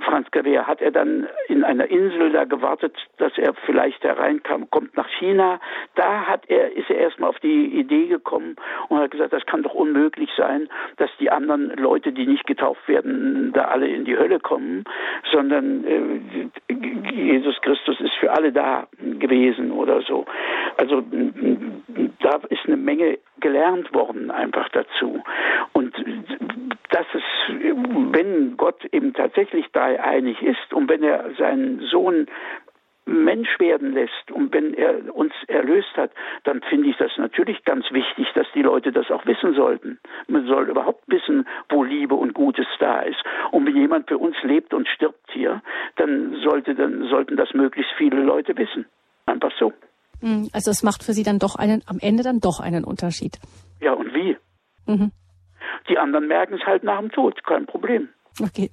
Franz 0.00 0.30
Xaver 0.30 0.66
hat 0.66 0.80
er 0.80 0.90
dann 0.90 1.26
in 1.48 1.64
einer 1.64 1.86
Insel 1.86 2.30
da 2.32 2.44
gewartet, 2.44 2.96
dass 3.18 3.36
er 3.38 3.54
vielleicht 3.66 4.02
hereinkam, 4.02 4.70
kommt 4.70 4.96
nach 4.96 5.08
China. 5.18 5.60
Da 5.94 6.26
hat 6.26 6.48
er, 6.48 6.76
ist 6.76 6.90
er 6.90 6.96
erstmal 6.96 7.30
auf 7.30 7.38
die 7.40 7.66
Idee 7.66 8.06
gekommen 8.06 8.56
und 8.88 8.98
hat 8.98 9.10
gesagt, 9.10 9.32
das 9.32 9.46
kann 9.46 9.62
doch 9.62 9.74
unmöglich 9.74 10.30
sein, 10.36 10.68
dass 10.96 11.10
die 11.18 11.30
anderen 11.30 11.70
Leute, 11.76 12.12
die 12.12 12.26
nicht 12.26 12.46
getauft 12.46 12.86
werden, 12.88 13.52
da 13.52 13.66
alle 13.66 13.88
in 13.88 14.04
die 14.04 14.16
Hölle 14.16 14.40
kommen, 14.40 14.84
sondern 15.30 15.84
äh, 15.84 16.72
Jesus 17.12 17.60
Christus 17.62 18.00
ist 18.00 18.14
für 18.14 18.32
alle 18.32 18.52
da 18.52 18.86
gewesen 19.00 19.70
oder 19.72 20.00
so. 20.02 20.24
Also 20.76 21.02
da 22.20 22.40
ist 22.48 22.66
eine 22.66 22.76
Menge 22.76 23.18
gelernt 23.40 23.92
worden 23.94 24.30
einfach 24.30 24.68
dazu. 24.70 25.22
Und 25.72 25.94
dass 26.90 27.06
es, 27.12 27.22
wenn 28.12 28.56
Gott 28.56 28.84
eben 28.92 29.12
tatsächlich 29.14 29.63
einig 29.74 30.42
ist 30.42 30.72
und 30.72 30.88
wenn 30.88 31.02
er 31.02 31.34
seinen 31.38 31.80
Sohn 31.80 32.26
Mensch 33.06 33.60
werden 33.60 33.92
lässt 33.92 34.30
und 34.30 34.52
wenn 34.54 34.72
er 34.74 35.14
uns 35.14 35.32
erlöst 35.46 35.94
hat, 35.96 36.10
dann 36.44 36.62
finde 36.62 36.88
ich 36.88 36.96
das 36.96 37.10
natürlich 37.18 37.62
ganz 37.64 37.84
wichtig, 37.90 38.26
dass 38.34 38.46
die 38.54 38.62
Leute 38.62 38.92
das 38.92 39.10
auch 39.10 39.26
wissen 39.26 39.54
sollten. 39.54 39.98
Man 40.26 40.46
soll 40.46 40.70
überhaupt 40.70 41.04
wissen, 41.06 41.46
wo 41.68 41.84
Liebe 41.84 42.14
und 42.14 42.32
Gutes 42.32 42.66
da 42.78 43.00
ist. 43.00 43.22
Und 43.50 43.66
wenn 43.66 43.76
jemand 43.76 44.08
für 44.08 44.16
uns 44.16 44.36
lebt 44.42 44.72
und 44.72 44.88
stirbt 44.88 45.30
hier, 45.32 45.60
dann, 45.96 46.34
sollte, 46.42 46.74
dann 46.74 47.06
sollten 47.08 47.36
das 47.36 47.52
möglichst 47.52 47.92
viele 47.98 48.22
Leute 48.22 48.56
wissen. 48.56 48.86
Einfach 49.26 49.52
so. 49.58 49.72
Hm, 50.20 50.48
also 50.54 50.70
es 50.70 50.82
macht 50.82 51.02
für 51.02 51.12
Sie 51.12 51.24
dann 51.24 51.38
doch 51.38 51.56
einen, 51.56 51.82
am 51.86 51.98
Ende 52.00 52.22
dann 52.22 52.40
doch 52.40 52.60
einen 52.60 52.84
Unterschied. 52.84 53.38
Ja, 53.80 53.92
und 53.92 54.14
wie? 54.14 54.38
Mhm. 54.86 55.12
Die 55.90 55.98
anderen 55.98 56.26
merken 56.26 56.54
es 56.54 56.64
halt 56.64 56.84
nach 56.84 57.00
dem 57.00 57.10
Tod, 57.10 57.44
kein 57.44 57.66
Problem. 57.66 58.08
Okay. 58.40 58.70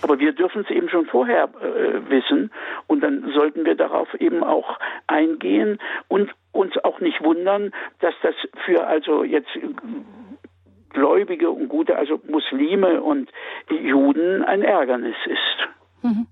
Aber 0.00 0.18
wir 0.18 0.32
dürfen 0.32 0.62
es 0.62 0.70
eben 0.70 0.88
schon 0.88 1.06
vorher 1.06 1.44
äh, 1.60 2.08
wissen 2.08 2.50
und 2.86 3.00
dann 3.02 3.32
sollten 3.34 3.64
wir 3.64 3.74
darauf 3.74 4.12
eben 4.14 4.44
auch 4.44 4.78
eingehen 5.06 5.78
und 6.06 6.30
uns 6.52 6.72
auch 6.84 7.00
nicht 7.00 7.22
wundern, 7.22 7.72
dass 8.00 8.14
das 8.22 8.34
für 8.64 8.86
also 8.86 9.24
jetzt 9.24 9.50
Gläubige 10.90 11.50
und 11.50 11.68
gute, 11.68 11.96
also 11.96 12.20
Muslime 12.28 13.02
und 13.02 13.30
Juden 13.70 14.42
ein 14.44 14.62
Ärgernis 14.62 15.16
ist. 15.26 16.02
Mhm 16.02 16.26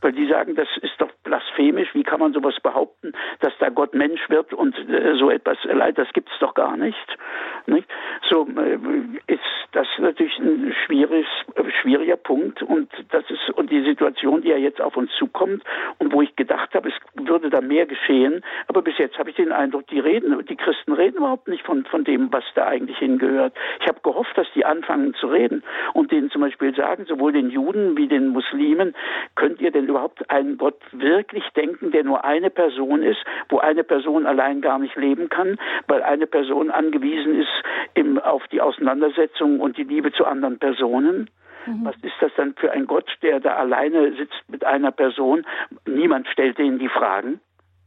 weil 0.00 0.12
die 0.12 0.26
sagen, 0.26 0.54
das 0.54 0.68
ist 0.82 0.94
doch 0.98 1.10
blasphemisch, 1.24 1.94
wie 1.94 2.04
kann 2.04 2.20
man 2.20 2.32
sowas 2.32 2.56
behaupten, 2.62 3.12
dass 3.40 3.52
da 3.58 3.68
Gott 3.68 3.94
Mensch 3.94 4.28
wird 4.28 4.52
und 4.54 4.76
äh, 4.88 5.14
so 5.16 5.30
etwas 5.30 5.58
leid, 5.64 5.98
das 5.98 6.12
gibt's 6.12 6.32
doch 6.40 6.54
gar 6.54 6.76
nicht. 6.76 7.18
nicht? 7.66 7.88
So 8.28 8.46
äh, 8.46 8.78
ist 9.26 9.40
das 9.72 9.86
natürlich 9.98 10.38
ein 10.38 10.74
schwieriges, 10.86 11.26
äh, 11.54 11.70
schwieriger 11.82 12.16
Punkt 12.16 12.62
und 12.62 12.90
das 13.10 13.24
ist 13.28 13.50
und 13.50 13.70
die 13.70 13.82
Situation, 13.82 14.42
die 14.42 14.48
ja 14.48 14.56
jetzt 14.56 14.80
auf 14.80 14.96
uns 14.96 15.10
zukommt 15.18 15.62
und 15.98 16.12
wo 16.12 16.22
ich 16.22 16.34
gedacht 16.36 16.74
habe, 16.74 16.88
es 16.88 16.94
würde 17.14 17.50
da 17.50 17.60
mehr 17.60 17.86
geschehen, 17.86 18.44
aber 18.68 18.82
bis 18.82 18.96
jetzt 18.98 19.18
habe 19.18 19.30
ich 19.30 19.36
den 19.36 19.52
Eindruck, 19.52 19.86
die 19.88 19.98
reden, 19.98 20.44
die 20.46 20.56
Christen 20.56 20.92
reden 20.92 21.18
überhaupt 21.18 21.48
nicht 21.48 21.64
von, 21.64 21.84
von 21.84 22.04
dem, 22.04 22.32
was 22.32 22.44
da 22.54 22.66
eigentlich 22.66 22.98
hingehört. 22.98 23.54
Ich 23.80 23.88
habe 23.88 24.00
gehofft, 24.02 24.36
dass 24.38 24.46
die 24.54 24.64
anfangen 24.64 25.14
zu 25.14 25.26
reden 25.26 25.62
und 25.94 26.12
denen 26.12 26.30
zum 26.30 26.42
Beispiel 26.42 26.74
sagen, 26.74 27.04
sowohl 27.06 27.32
den 27.32 27.50
Juden 27.50 27.96
wie 27.96 28.06
den 28.06 28.28
Muslimen, 28.28 28.94
könnt 29.34 29.60
ihr 29.60 29.70
denn 29.70 29.87
überhaupt 29.88 30.30
einen 30.30 30.58
Gott 30.58 30.80
wirklich 30.92 31.44
denken, 31.56 31.90
der 31.90 32.04
nur 32.04 32.24
eine 32.24 32.50
Person 32.50 33.02
ist, 33.02 33.18
wo 33.48 33.58
eine 33.58 33.84
Person 33.84 34.26
allein 34.26 34.60
gar 34.60 34.78
nicht 34.78 34.96
leben 34.96 35.28
kann, 35.28 35.58
weil 35.86 36.02
eine 36.02 36.26
Person 36.26 36.70
angewiesen 36.70 37.40
ist 37.40 37.48
im, 37.94 38.18
auf 38.18 38.46
die 38.48 38.60
Auseinandersetzung 38.60 39.60
und 39.60 39.76
die 39.76 39.84
Liebe 39.84 40.12
zu 40.12 40.24
anderen 40.24 40.58
Personen? 40.58 41.30
Mhm. 41.66 41.84
Was 41.84 41.96
ist 41.96 42.14
das 42.20 42.32
dann 42.36 42.54
für 42.54 42.70
ein 42.70 42.86
Gott, 42.86 43.08
der 43.22 43.40
da 43.40 43.56
alleine 43.56 44.14
sitzt 44.16 44.42
mit 44.48 44.64
einer 44.64 44.92
Person? 44.92 45.44
Niemand 45.86 46.28
stellt 46.28 46.58
denen 46.58 46.78
die 46.78 46.88
Fragen. 46.88 47.40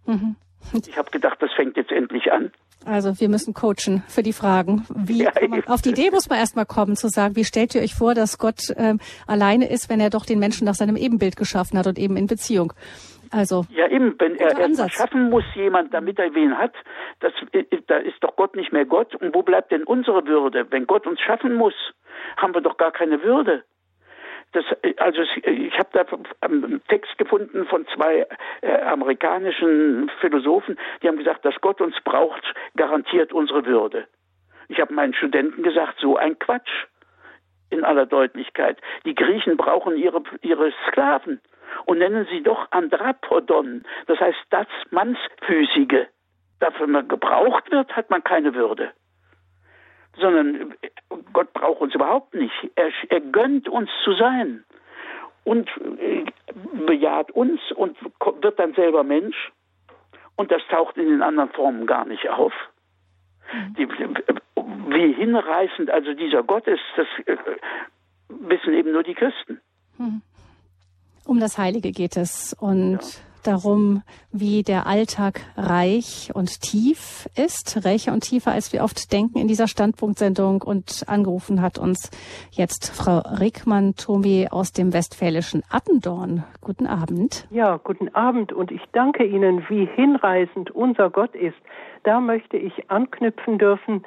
Mhm. 0.05 0.35
Ich 0.73 0.97
habe 0.97 1.09
gedacht, 1.09 1.41
das 1.41 1.51
fängt 1.53 1.77
jetzt 1.77 1.91
endlich 1.91 2.31
an. 2.31 2.51
Also 2.85 3.19
wir 3.19 3.29
müssen 3.29 3.53
coachen 3.53 4.03
für 4.07 4.23
die 4.23 4.33
Fragen. 4.33 4.85
Wie 4.95 5.23
ja, 5.23 5.31
man, 5.47 5.63
auf 5.65 5.81
die 5.81 5.89
Idee 5.89 6.09
muss 6.11 6.29
man 6.29 6.39
erstmal 6.39 6.65
kommen 6.65 6.95
zu 6.95 7.09
sagen, 7.09 7.35
wie 7.35 7.45
stellt 7.45 7.75
ihr 7.75 7.81
euch 7.81 7.93
vor, 7.93 8.15
dass 8.15 8.37
Gott 8.37 8.73
ähm, 8.75 8.99
alleine 9.27 9.69
ist, 9.69 9.89
wenn 9.89 9.99
er 9.99 10.09
doch 10.09 10.25
den 10.25 10.39
Menschen 10.39 10.65
nach 10.65 10.73
seinem 10.73 10.95
Ebenbild 10.95 11.35
geschaffen 11.35 11.77
hat 11.77 11.87
und 11.87 11.99
eben 11.99 12.17
in 12.17 12.27
Beziehung. 12.27 12.73
Also 13.31 13.65
ja 13.69 13.87
eben, 13.87 14.15
wenn 14.19 14.35
er 14.35 14.59
etwas 14.59 14.91
schaffen 14.91 15.29
muss 15.29 15.45
jemand, 15.55 15.93
damit 15.93 16.19
er 16.19 16.33
wen 16.35 16.57
hat, 16.57 16.73
das, 17.19 17.31
äh, 17.53 17.63
da 17.87 17.97
ist 17.97 18.17
doch 18.21 18.35
Gott 18.35 18.55
nicht 18.55 18.73
mehr 18.73 18.85
Gott. 18.85 19.15
Und 19.15 19.33
wo 19.33 19.41
bleibt 19.41 19.71
denn 19.71 19.83
unsere 19.83 20.25
Würde? 20.25 20.65
Wenn 20.69 20.85
Gott 20.85 21.07
uns 21.07 21.19
schaffen 21.21 21.53
muss, 21.53 21.73
haben 22.37 22.53
wir 22.53 22.61
doch 22.61 22.77
gar 22.77 22.91
keine 22.91 23.23
Würde. 23.23 23.63
Das, 24.53 24.65
also 24.97 25.21
ich 25.21 25.79
habe 25.79 25.89
da 25.93 26.05
einen 26.41 26.81
Text 26.87 27.17
gefunden 27.17 27.65
von 27.67 27.87
zwei 27.95 28.27
äh, 28.61 28.81
amerikanischen 28.81 30.11
Philosophen, 30.19 30.77
die 31.01 31.07
haben 31.07 31.17
gesagt, 31.17 31.45
dass 31.45 31.55
Gott 31.61 31.79
uns 31.79 31.95
braucht, 32.03 32.43
garantiert 32.75 33.31
unsere 33.31 33.65
Würde. 33.65 34.07
Ich 34.67 34.79
habe 34.81 34.93
meinen 34.93 35.13
Studenten 35.13 35.63
gesagt, 35.63 35.99
so 35.99 36.17
ein 36.17 36.37
Quatsch 36.37 36.85
in 37.69 37.85
aller 37.85 38.05
Deutlichkeit. 38.05 38.77
Die 39.05 39.15
Griechen 39.15 39.55
brauchen 39.55 39.95
ihre, 39.95 40.21
ihre 40.41 40.73
Sklaven 40.87 41.39
und 41.85 41.99
nennen 41.99 42.27
sie 42.29 42.43
doch 42.43 42.67
Andrapodon, 42.71 43.83
das 44.07 44.19
heißt 44.19 44.39
das 44.49 44.67
Mannsfüßige. 44.89 46.07
Dafür 46.59 46.87
man 46.87 47.07
gebraucht 47.07 47.71
wird, 47.71 47.95
hat 47.95 48.09
man 48.09 48.23
keine 48.23 48.53
Würde 48.53 48.91
sondern 50.17 50.73
Gott 51.33 51.53
braucht 51.53 51.81
uns 51.81 51.95
überhaupt 51.95 52.33
nicht. 52.33 52.53
Er, 52.75 52.91
er 53.09 53.21
gönnt 53.21 53.69
uns 53.69 53.89
zu 54.03 54.13
sein 54.13 54.63
und 55.43 55.69
äh, 55.99 56.25
bejaht 56.85 57.31
uns 57.31 57.59
und 57.75 57.97
wird 58.41 58.59
dann 58.59 58.73
selber 58.73 59.03
Mensch. 59.03 59.51
Und 60.35 60.51
das 60.51 60.61
taucht 60.69 60.97
in 60.97 61.09
den 61.09 61.21
anderen 61.21 61.49
Formen 61.49 61.85
gar 61.85 62.05
nicht 62.05 62.29
auf. 62.29 62.53
Mhm. 63.53 63.75
Die, 63.75 63.87
wie 63.87 65.13
hinreißend 65.13 65.89
also 65.89 66.13
dieser 66.13 66.43
Gott 66.43 66.67
ist, 66.67 66.81
das 66.95 67.07
äh, 67.25 67.37
wissen 68.29 68.73
eben 68.73 68.91
nur 68.91 69.03
die 69.03 69.13
Christen. 69.13 69.61
Mhm. 69.97 70.21
Um 71.25 71.39
das 71.39 71.57
Heilige 71.57 71.91
geht 71.91 72.17
es. 72.17 72.53
Und 72.59 72.99
ja 73.01 73.30
darum, 73.41 74.03
wie 74.31 74.63
der 74.63 74.87
Alltag 74.87 75.41
reich 75.57 76.31
und 76.33 76.61
tief 76.61 77.27
ist, 77.35 77.85
reicher 77.85 78.13
und 78.13 78.21
tiefer, 78.21 78.51
als 78.51 78.73
wir 78.73 78.83
oft 78.83 79.11
denken 79.11 79.39
in 79.39 79.47
dieser 79.47 79.67
Standpunktsendung. 79.67 80.61
Und 80.61 81.03
angerufen 81.07 81.61
hat 81.61 81.77
uns 81.77 82.09
jetzt 82.51 82.91
Frau 82.95 83.19
Rickmann-Tomi 83.19 84.47
aus 84.51 84.71
dem 84.71 84.93
westfälischen 84.93 85.63
Attendorn. 85.69 86.43
Guten 86.61 86.87
Abend. 86.87 87.47
Ja, 87.49 87.77
guten 87.77 88.13
Abend 88.15 88.53
und 88.53 88.71
ich 88.71 88.81
danke 88.91 89.23
Ihnen, 89.23 89.63
wie 89.69 89.85
hinreißend 89.85 90.71
unser 90.71 91.09
Gott 91.09 91.35
ist. 91.35 91.57
Da 92.03 92.19
möchte 92.19 92.57
ich 92.57 92.89
anknüpfen 92.89 93.57
dürfen. 93.57 94.03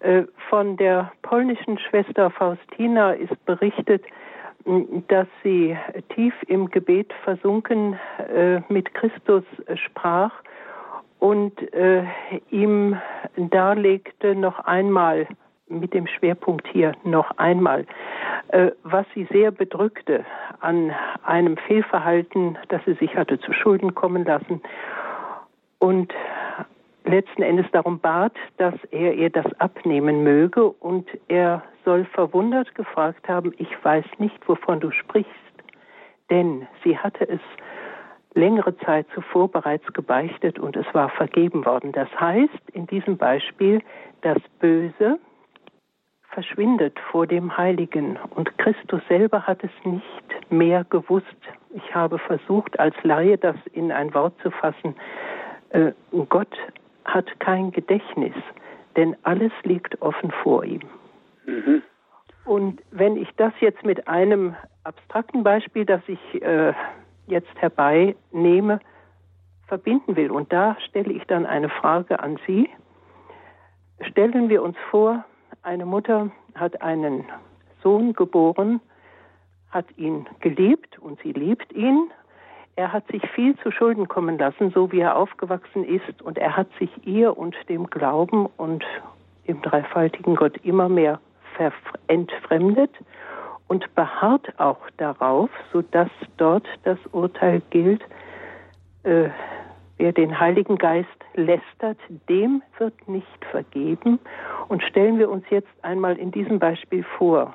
Äh, 0.00 0.24
von 0.50 0.76
der 0.76 1.12
polnischen 1.22 1.78
Schwester 1.78 2.30
Faustina 2.30 3.12
ist 3.12 3.44
berichtet, 3.44 4.04
dass 5.08 5.26
sie 5.42 5.76
tief 6.14 6.34
im 6.46 6.70
Gebet 6.70 7.12
versunken 7.24 7.98
äh, 8.18 8.60
mit 8.68 8.92
Christus 8.94 9.44
sprach 9.74 10.32
und 11.18 11.72
äh, 11.72 12.04
ihm 12.50 12.96
darlegte 13.36 14.34
noch 14.34 14.58
einmal 14.60 15.26
mit 15.68 15.94
dem 15.94 16.06
Schwerpunkt 16.06 16.66
hier 16.68 16.92
noch 17.04 17.30
einmal, 17.38 17.86
äh, 18.48 18.70
was 18.82 19.06
sie 19.14 19.26
sehr 19.30 19.50
bedrückte 19.50 20.24
an 20.60 20.92
einem 21.24 21.56
Fehlverhalten, 21.56 22.58
das 22.68 22.82
sie 22.84 22.94
sich 22.94 23.16
hatte 23.16 23.38
zu 23.40 23.52
Schulden 23.52 23.94
kommen 23.94 24.24
lassen 24.24 24.60
und 25.78 26.12
letzten 27.04 27.42
Endes 27.42 27.66
darum 27.72 27.98
bat, 27.98 28.34
dass 28.58 28.74
er 28.90 29.14
ihr 29.14 29.30
das 29.30 29.46
abnehmen 29.58 30.22
möge 30.22 30.68
und 30.68 31.08
er 31.28 31.62
soll 31.84 32.04
verwundert 32.04 32.74
gefragt 32.74 33.28
haben, 33.28 33.52
ich 33.58 33.84
weiß 33.84 34.04
nicht, 34.18 34.48
wovon 34.48 34.80
du 34.80 34.90
sprichst, 34.90 35.30
denn 36.30 36.66
sie 36.84 36.96
hatte 36.96 37.28
es 37.28 37.40
längere 38.34 38.76
Zeit 38.78 39.06
zuvor 39.14 39.50
bereits 39.50 39.86
gebeichtet 39.92 40.58
und 40.58 40.76
es 40.76 40.86
war 40.94 41.10
vergeben 41.10 41.64
worden. 41.66 41.92
Das 41.92 42.08
heißt 42.18 42.70
in 42.72 42.86
diesem 42.86 43.16
Beispiel, 43.16 43.82
das 44.22 44.38
Böse 44.60 45.18
verschwindet 46.30 46.98
vor 47.10 47.26
dem 47.26 47.56
Heiligen 47.56 48.18
und 48.34 48.56
Christus 48.56 49.02
selber 49.08 49.46
hat 49.46 49.62
es 49.62 49.70
nicht 49.84 50.50
mehr 50.50 50.84
gewusst. 50.84 51.26
Ich 51.74 51.94
habe 51.94 52.18
versucht, 52.18 52.78
als 52.80 52.94
Laie 53.02 53.36
das 53.36 53.56
in 53.72 53.92
ein 53.92 54.14
Wort 54.14 54.34
zu 54.42 54.50
fassen. 54.50 54.94
Äh, 55.70 55.92
Gott 56.30 56.56
hat 57.04 57.40
kein 57.40 57.70
Gedächtnis, 57.72 58.34
denn 58.96 59.16
alles 59.22 59.52
liegt 59.62 60.00
offen 60.02 60.30
vor 60.42 60.64
ihm. 60.64 60.82
Mhm. 61.46 61.82
Und 62.44 62.82
wenn 62.90 63.16
ich 63.16 63.28
das 63.36 63.52
jetzt 63.60 63.84
mit 63.84 64.08
einem 64.08 64.56
abstrakten 64.84 65.44
Beispiel, 65.44 65.84
das 65.84 66.02
ich 66.06 66.42
äh, 66.42 66.72
jetzt 67.26 67.54
herbeinehme, 67.56 68.80
verbinden 69.68 70.16
will, 70.16 70.30
und 70.30 70.52
da 70.52 70.76
stelle 70.88 71.12
ich 71.12 71.24
dann 71.24 71.46
eine 71.46 71.68
Frage 71.68 72.20
an 72.20 72.38
Sie. 72.46 72.68
Stellen 74.00 74.48
wir 74.48 74.62
uns 74.62 74.76
vor, 74.90 75.24
eine 75.62 75.86
Mutter 75.86 76.30
hat 76.54 76.82
einen 76.82 77.24
Sohn 77.82 78.12
geboren, 78.12 78.80
hat 79.70 79.86
ihn 79.96 80.28
geliebt 80.40 80.98
und 80.98 81.20
sie 81.22 81.32
liebt 81.32 81.72
ihn 81.72 82.10
er 82.76 82.92
hat 82.92 83.06
sich 83.08 83.22
viel 83.30 83.56
zu 83.58 83.70
Schulden 83.70 84.08
kommen 84.08 84.38
lassen, 84.38 84.70
so 84.70 84.90
wie 84.92 85.00
er 85.00 85.16
aufgewachsen 85.16 85.84
ist, 85.84 86.22
und 86.22 86.38
er 86.38 86.56
hat 86.56 86.68
sich 86.78 86.90
ihr 87.06 87.36
und 87.36 87.54
dem 87.68 87.88
Glauben 87.88 88.46
und 88.56 88.84
dem 89.46 89.60
dreifaltigen 89.62 90.36
Gott 90.36 90.56
immer 90.64 90.88
mehr 90.88 91.20
entfremdet 92.08 92.90
und 93.68 93.94
beharrt 93.94 94.58
auch 94.58 94.80
darauf, 94.96 95.50
sodass 95.72 96.10
dort 96.36 96.66
das 96.84 96.98
Urteil 97.12 97.62
gilt, 97.70 98.02
äh, 99.02 99.28
wer 99.98 100.12
den 100.12 100.40
Heiligen 100.40 100.76
Geist 100.76 101.08
lästert, 101.34 101.98
dem 102.28 102.62
wird 102.78 103.08
nicht 103.08 103.44
vergeben. 103.50 104.18
Und 104.68 104.82
stellen 104.82 105.18
wir 105.18 105.30
uns 105.30 105.44
jetzt 105.50 105.72
einmal 105.82 106.16
in 106.16 106.32
diesem 106.32 106.58
Beispiel 106.58 107.04
vor, 107.16 107.54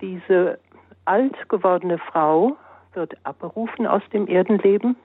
diese 0.00 0.58
alt 1.04 1.36
gewordene 1.48 1.98
Frau 1.98 2.56
wird 2.94 3.14
abberufen 3.24 3.86
aus 3.86 4.02
dem 4.12 4.28
Erdenleben, 4.28 4.96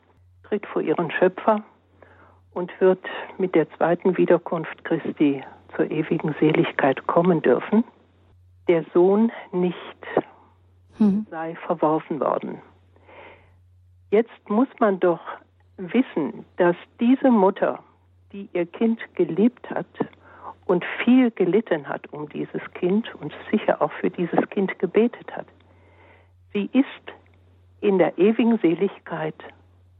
tritt 0.43 0.65
vor 0.65 0.81
ihren 0.81 1.11
Schöpfer 1.11 1.63
und 2.53 2.71
wird 2.79 3.03
mit 3.37 3.55
der 3.55 3.69
zweiten 3.73 4.17
Wiederkunft 4.17 4.83
Christi 4.83 5.43
zur 5.75 5.89
ewigen 5.91 6.35
Seligkeit 6.39 7.05
kommen 7.07 7.41
dürfen. 7.41 7.83
Der 8.67 8.83
Sohn 8.93 9.31
nicht 9.51 9.77
hm. 10.97 11.25
sei 11.29 11.55
verworfen 11.65 12.19
worden. 12.19 12.61
Jetzt 14.09 14.49
muss 14.49 14.67
man 14.79 14.99
doch 14.99 15.21
wissen, 15.77 16.45
dass 16.57 16.75
diese 16.99 17.29
Mutter, 17.29 17.83
die 18.31 18.49
ihr 18.53 18.65
Kind 18.65 18.99
geliebt 19.15 19.69
hat 19.69 19.85
und 20.65 20.83
viel 21.03 21.31
gelitten 21.31 21.87
hat 21.87 22.11
um 22.11 22.27
dieses 22.29 22.61
Kind 22.73 23.13
und 23.15 23.33
sicher 23.51 23.81
auch 23.81 23.91
für 23.93 24.09
dieses 24.09 24.49
Kind 24.49 24.79
gebetet 24.79 25.35
hat, 25.35 25.45
sie 26.53 26.69
ist 26.73 27.13
in 27.81 27.97
der 27.97 28.17
ewigen 28.17 28.57
Seligkeit. 28.59 29.35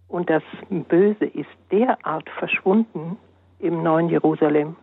Und 0.07 0.29
das 0.29 0.43
Böse 0.69 1.25
ist 1.25 1.49
derart 1.71 2.29
verschwunden 2.37 3.17
im 3.59 3.83
neuen 3.83 4.09
Jerusalem, 4.09 4.75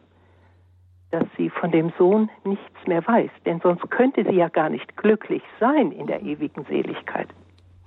dass 1.10 1.24
sie 1.36 1.48
von 1.48 1.70
dem 1.70 1.92
Sohn 1.96 2.30
nichts 2.44 2.86
mehr 2.86 3.06
weiß. 3.06 3.30
Denn 3.46 3.60
sonst 3.60 3.88
könnte 3.90 4.24
sie 4.24 4.36
ja 4.36 4.48
gar 4.48 4.68
nicht 4.68 4.96
glücklich 4.96 5.42
sein 5.60 5.92
in 5.92 6.06
der 6.06 6.22
ewigen 6.22 6.64
Seligkeit. 6.64 7.28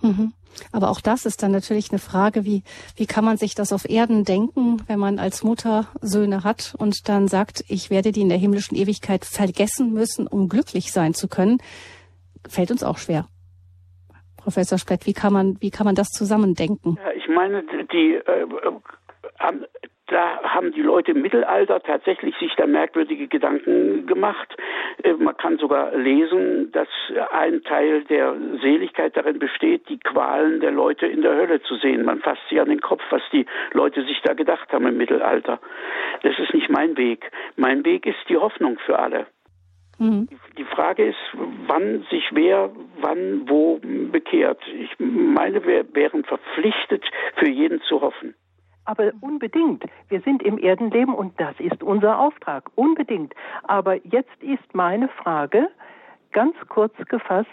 Mhm. 0.02 0.34
Aber 0.72 0.90
auch 0.90 1.02
das 1.02 1.26
ist 1.26 1.44
dann 1.44 1.52
natürlich 1.52 1.92
eine 1.92 2.00
Frage, 2.00 2.46
wie, 2.46 2.64
wie 2.96 3.06
kann 3.06 3.26
man 3.26 3.38
sich 3.38 3.56
das 3.56 3.74
auf 3.74 3.90
Erden 3.90 4.24
denken, 4.24 4.82
wenn 4.88 5.00
man 5.00 5.20
als 5.20 5.44
Mutter 5.44 5.88
Söhne 6.02 6.44
hat 6.44 6.76
und 6.78 7.10
dann 7.10 7.28
sagt, 7.28 7.64
ich 7.68 7.90
werde 7.90 8.12
die 8.12 8.22
in 8.22 8.30
der 8.30 8.38
himmlischen 8.38 8.78
Ewigkeit 8.78 9.26
vergessen 9.26 9.94
müssen, 9.94 10.28
um 10.28 10.50
glücklich 10.50 10.92
sein 10.92 11.14
zu 11.14 11.28
können, 11.28 11.58
fällt 12.48 12.72
uns 12.72 12.84
auch 12.84 12.98
schwer. 12.98 13.28
Professor 14.48 14.78
Splett, 14.78 15.06
wie 15.06 15.12
kann 15.12 15.34
man, 15.34 15.58
wie 15.60 15.72
kann 15.72 15.84
man 15.84 15.96
das 15.96 16.08
zusammendenken? 16.08 16.98
Ja, 17.04 17.12
ich 17.12 17.28
meine, 17.28 17.64
die 17.92 18.14
äh, 18.14 18.48
haben, 19.40 19.66
da 20.08 20.42
haben 20.42 20.72
die 20.72 20.82
Leute 20.82 21.12
im 21.12 21.22
Mittelalter 21.22 21.82
tatsächlich 21.82 22.34
sich 22.38 22.56
da 22.56 22.66
merkwürdige 22.66 23.28
Gedanken 23.28 24.08
gemacht. 24.08 24.56
Äh, 25.04 25.16
man 25.16 25.36
kann 25.36 25.58
sogar 25.58 25.94
lesen, 25.98 26.72
dass 26.72 26.88
ein 27.32 27.62
Teil 27.64 28.06
der 28.06 28.38
Seligkeit 28.62 29.18
darin 29.18 29.38
besteht, 29.38 29.90
die 29.90 30.00
Qualen 30.00 30.62
der 30.62 30.72
Leute 30.72 31.08
in 31.08 31.24
der 31.24 31.36
Hölle 31.36 31.62
zu 31.64 31.76
sehen. 31.76 32.06
Man 32.06 32.20
fasst 32.20 32.48
sich 32.48 32.62
an 32.62 32.70
den 32.70 32.80
Kopf, 32.80 33.04
was 33.10 33.24
die 33.34 33.46
Leute 33.74 34.06
sich 34.06 34.22
da 34.24 34.34
gedacht 34.34 34.72
haben 34.72 34.88
im 34.88 34.96
Mittelalter. 34.96 35.60
Das 36.24 36.40
ist 36.40 36.54
nicht 36.54 36.70
mein 36.70 36.96
Weg. 36.96 37.30
Mein 37.58 37.84
Weg 37.84 38.06
ist 38.06 38.30
die 38.30 38.38
Hoffnung 38.38 38.80
für 38.86 38.98
alle. 38.98 39.28
Mhm. 40.00 40.28
Die 40.58 40.64
Frage 40.64 41.06
ist, 41.06 41.18
wann 41.68 42.06
sich 42.10 42.30
wer, 42.32 42.70
wann, 43.02 43.48
wo 43.50 43.80
bekehrt. 44.12 44.62
Ich 44.68 44.92
meine, 45.00 45.66
wir 45.66 45.86
wären 45.96 46.24
verpflichtet, 46.24 47.04
für 47.36 47.50
jeden 47.50 47.82
zu 47.82 48.02
hoffen. 48.02 48.36
Aber 48.86 49.12
unbedingt. 49.22 49.84
Wir 50.08 50.22
sind 50.22 50.42
im 50.44 50.58
Erdenleben 50.58 51.14
und 51.14 51.40
das 51.40 51.60
ist 51.60 51.84
unser 51.84 52.20
Auftrag. 52.20 52.70
Unbedingt. 52.76 53.34
Aber 53.64 53.96
jetzt 54.06 54.42
ist 54.42 54.74
meine 54.74 55.10
Frage, 55.10 55.68
ganz 56.32 56.56
kurz 56.70 56.94
gefasst, 57.10 57.50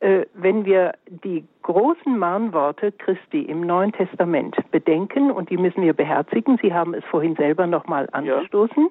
äh, 0.00 0.26
wenn 0.34 0.64
wir 0.64 0.92
die 1.08 1.44
großen 1.62 2.18
Mahnworte 2.18 2.92
Christi 2.92 3.42
im 3.42 3.62
Neuen 3.62 3.92
Testament 3.92 4.54
bedenken, 4.70 5.30
und 5.30 5.50
die 5.50 5.56
müssen 5.56 5.82
wir 5.82 5.94
beherzigen, 5.94 6.58
Sie 6.62 6.72
haben 6.72 6.94
es 6.94 7.04
vorhin 7.06 7.34
selber 7.34 7.66
nochmal 7.66 8.08
angestoßen, 8.12 8.88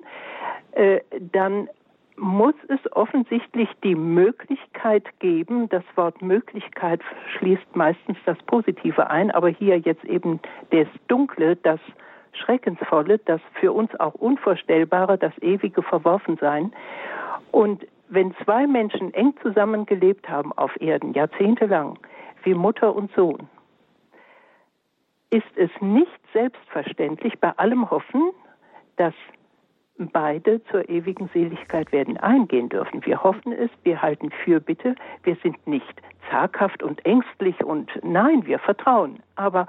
ja. 0.76 0.82
äh, 0.82 1.02
dann 1.32 1.70
muss 2.18 2.56
es 2.70 2.80
offensichtlich 2.94 3.70
die 3.84 3.96
Möglichkeit 3.96 5.08
geben, 5.20 5.70
das 5.70 5.84
Wort 5.96 6.22
Möglichkeit 6.22 7.02
schließt 7.38 7.76
meistens 7.76 8.18
das 8.26 8.38
Positive 8.44 9.10
ein, 9.10 9.32
aber 9.32 9.50
hier 9.50 9.78
jetzt 9.80 10.04
eben 10.06 10.40
das 10.72 10.88
Dunkle, 11.08 11.56
das 11.58 11.80
Schreckensvolle, 12.34 13.20
das 13.20 13.42
für 13.60 13.72
uns 13.72 13.94
auch 14.00 14.14
Unvorstellbare, 14.16 15.18
das 15.18 15.38
ewige 15.42 15.82
Verworfensein. 15.82 16.74
Und 17.52 17.86
wenn 18.10 18.36
zwei 18.44 18.68
Menschen 18.68 19.14
eng 19.14 19.34
zusammengelebt 19.42 20.30
haben 20.30 20.52
auf 20.54 20.72
Erden, 20.80 21.14
jahrzehntelang, 21.14 21.98
wie 22.44 22.54
Mutter 22.54 22.96
und 22.96 23.12
Sohn, 23.16 23.50
ist 25.32 25.58
es 25.58 25.72
nicht 25.82 26.20
selbstverständlich 26.34 27.40
bei 27.40 27.52
allem 27.58 27.90
Hoffen, 27.90 28.32
dass 28.98 29.14
beide 29.98 30.64
zur 30.66 30.90
ewigen 30.90 31.30
Seligkeit 31.34 31.92
werden 31.92 32.18
eingehen 32.18 32.70
dürfen. 32.70 33.06
Wir 33.06 33.24
hoffen 33.24 33.54
es, 33.54 33.70
wir 33.84 34.02
halten 34.02 34.32
Fürbitte, 34.44 34.96
wir 35.24 35.38
sind 35.38 35.66
nicht 35.68 36.02
zaghaft 36.30 36.84
und 36.84 37.06
ängstlich 37.06 37.64
und 37.64 37.92
nein, 38.04 38.46
wir 38.46 38.60
vertrauen. 38.60 39.20
Aber 39.36 39.68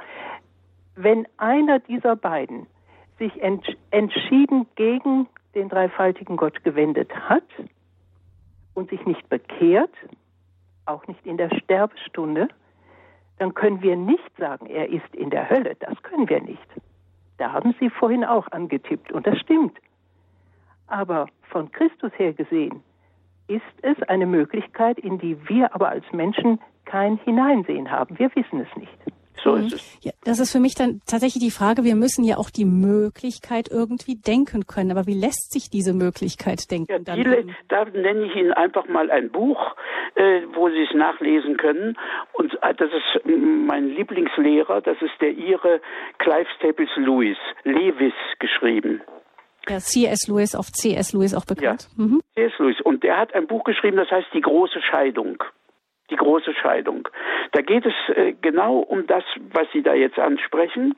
wenn 0.96 1.26
einer 1.36 1.78
dieser 1.78 2.16
beiden 2.16 2.66
sich 3.18 3.32
entschieden 3.90 4.66
gegen 4.74 5.28
den 5.54 5.68
dreifaltigen 5.68 6.36
Gott 6.36 6.64
gewendet 6.64 7.14
hat 7.28 7.44
und 8.74 8.90
sich 8.90 9.04
nicht 9.06 9.28
bekehrt, 9.28 9.92
auch 10.86 11.06
nicht 11.06 11.24
in 11.24 11.36
der 11.36 11.50
Sterbestunde, 11.56 12.48
dann 13.38 13.54
können 13.54 13.82
wir 13.82 13.96
nicht 13.96 14.36
sagen, 14.38 14.66
er 14.66 14.88
ist 14.88 15.14
in 15.14 15.30
der 15.30 15.48
Hölle. 15.48 15.76
Das 15.80 16.02
können 16.02 16.28
wir 16.28 16.40
nicht. 16.40 16.66
Da 17.38 17.52
haben 17.52 17.74
Sie 17.78 17.90
vorhin 17.90 18.24
auch 18.24 18.50
angetippt 18.50 19.12
und 19.12 19.26
das 19.26 19.38
stimmt. 19.38 19.78
Aber 20.86 21.26
von 21.50 21.70
Christus 21.72 22.12
her 22.16 22.32
gesehen 22.32 22.82
ist 23.48 23.62
es 23.82 24.00
eine 24.08 24.26
Möglichkeit, 24.26 24.98
in 24.98 25.18
die 25.18 25.36
wir 25.48 25.74
aber 25.74 25.88
als 25.88 26.04
Menschen 26.12 26.60
kein 26.84 27.18
Hineinsehen 27.18 27.90
haben. 27.90 28.18
Wir 28.18 28.34
wissen 28.34 28.60
es 28.60 28.76
nicht. 28.76 28.98
So 29.42 29.54
ist 29.54 29.74
es. 29.74 29.98
Ja, 30.02 30.12
das 30.24 30.40
ist 30.40 30.50
für 30.50 30.60
mich 30.60 30.74
dann 30.74 31.00
tatsächlich 31.06 31.44
die 31.44 31.50
Frage, 31.50 31.84
wir 31.84 31.94
müssen 31.94 32.24
ja 32.24 32.36
auch 32.36 32.50
die 32.50 32.64
Möglichkeit 32.64 33.68
irgendwie 33.70 34.16
denken 34.16 34.66
können. 34.66 34.90
Aber 34.90 35.06
wie 35.06 35.14
lässt 35.14 35.52
sich 35.52 35.70
diese 35.70 35.92
Möglichkeit 35.92 36.70
denken? 36.70 36.90
Ja, 36.90 36.98
dann 36.98 37.22
die, 37.22 37.54
da 37.68 37.84
nenne 37.84 38.24
ich 38.24 38.34
Ihnen 38.34 38.52
einfach 38.52 38.88
mal 38.88 39.10
ein 39.10 39.30
Buch, 39.30 39.76
äh, 40.14 40.40
wo 40.54 40.68
Sie 40.70 40.82
es 40.82 40.94
nachlesen 40.94 41.56
können. 41.58 41.96
Und 42.32 42.54
äh, 42.62 42.74
das 42.74 42.90
ist 42.90 43.26
mein 43.26 43.88
Lieblingslehrer, 43.88 44.80
das 44.80 45.00
ist 45.02 45.14
der 45.20 45.32
Ihre 45.32 45.80
Clive 46.18 46.48
Staples 46.56 46.90
Lewis, 46.96 47.38
Lewis 47.64 48.14
geschrieben. 48.38 49.02
C.S. 49.66 50.28
Lewis, 50.28 50.54
auf 50.54 50.72
C.S. 50.72 51.12
Lewis 51.12 51.34
auch 51.34 51.44
bekannt. 51.44 51.88
Ja, 51.96 52.04
mhm. 52.04 52.22
C.S. 52.34 52.52
Lewis. 52.58 52.80
Und 52.80 53.02
der 53.02 53.18
hat 53.18 53.34
ein 53.34 53.46
Buch 53.46 53.64
geschrieben, 53.64 53.96
das 53.96 54.10
heißt 54.10 54.28
Die 54.32 54.40
große 54.40 54.80
Scheidung. 54.82 55.42
Die 56.10 56.16
große 56.16 56.54
Scheidung. 56.54 57.08
Da 57.52 57.62
geht 57.62 57.84
es 57.84 57.94
äh, 58.14 58.32
genau 58.40 58.78
um 58.78 59.06
das, 59.06 59.24
was 59.52 59.66
Sie 59.72 59.82
da 59.82 59.94
jetzt 59.94 60.18
ansprechen. 60.18 60.94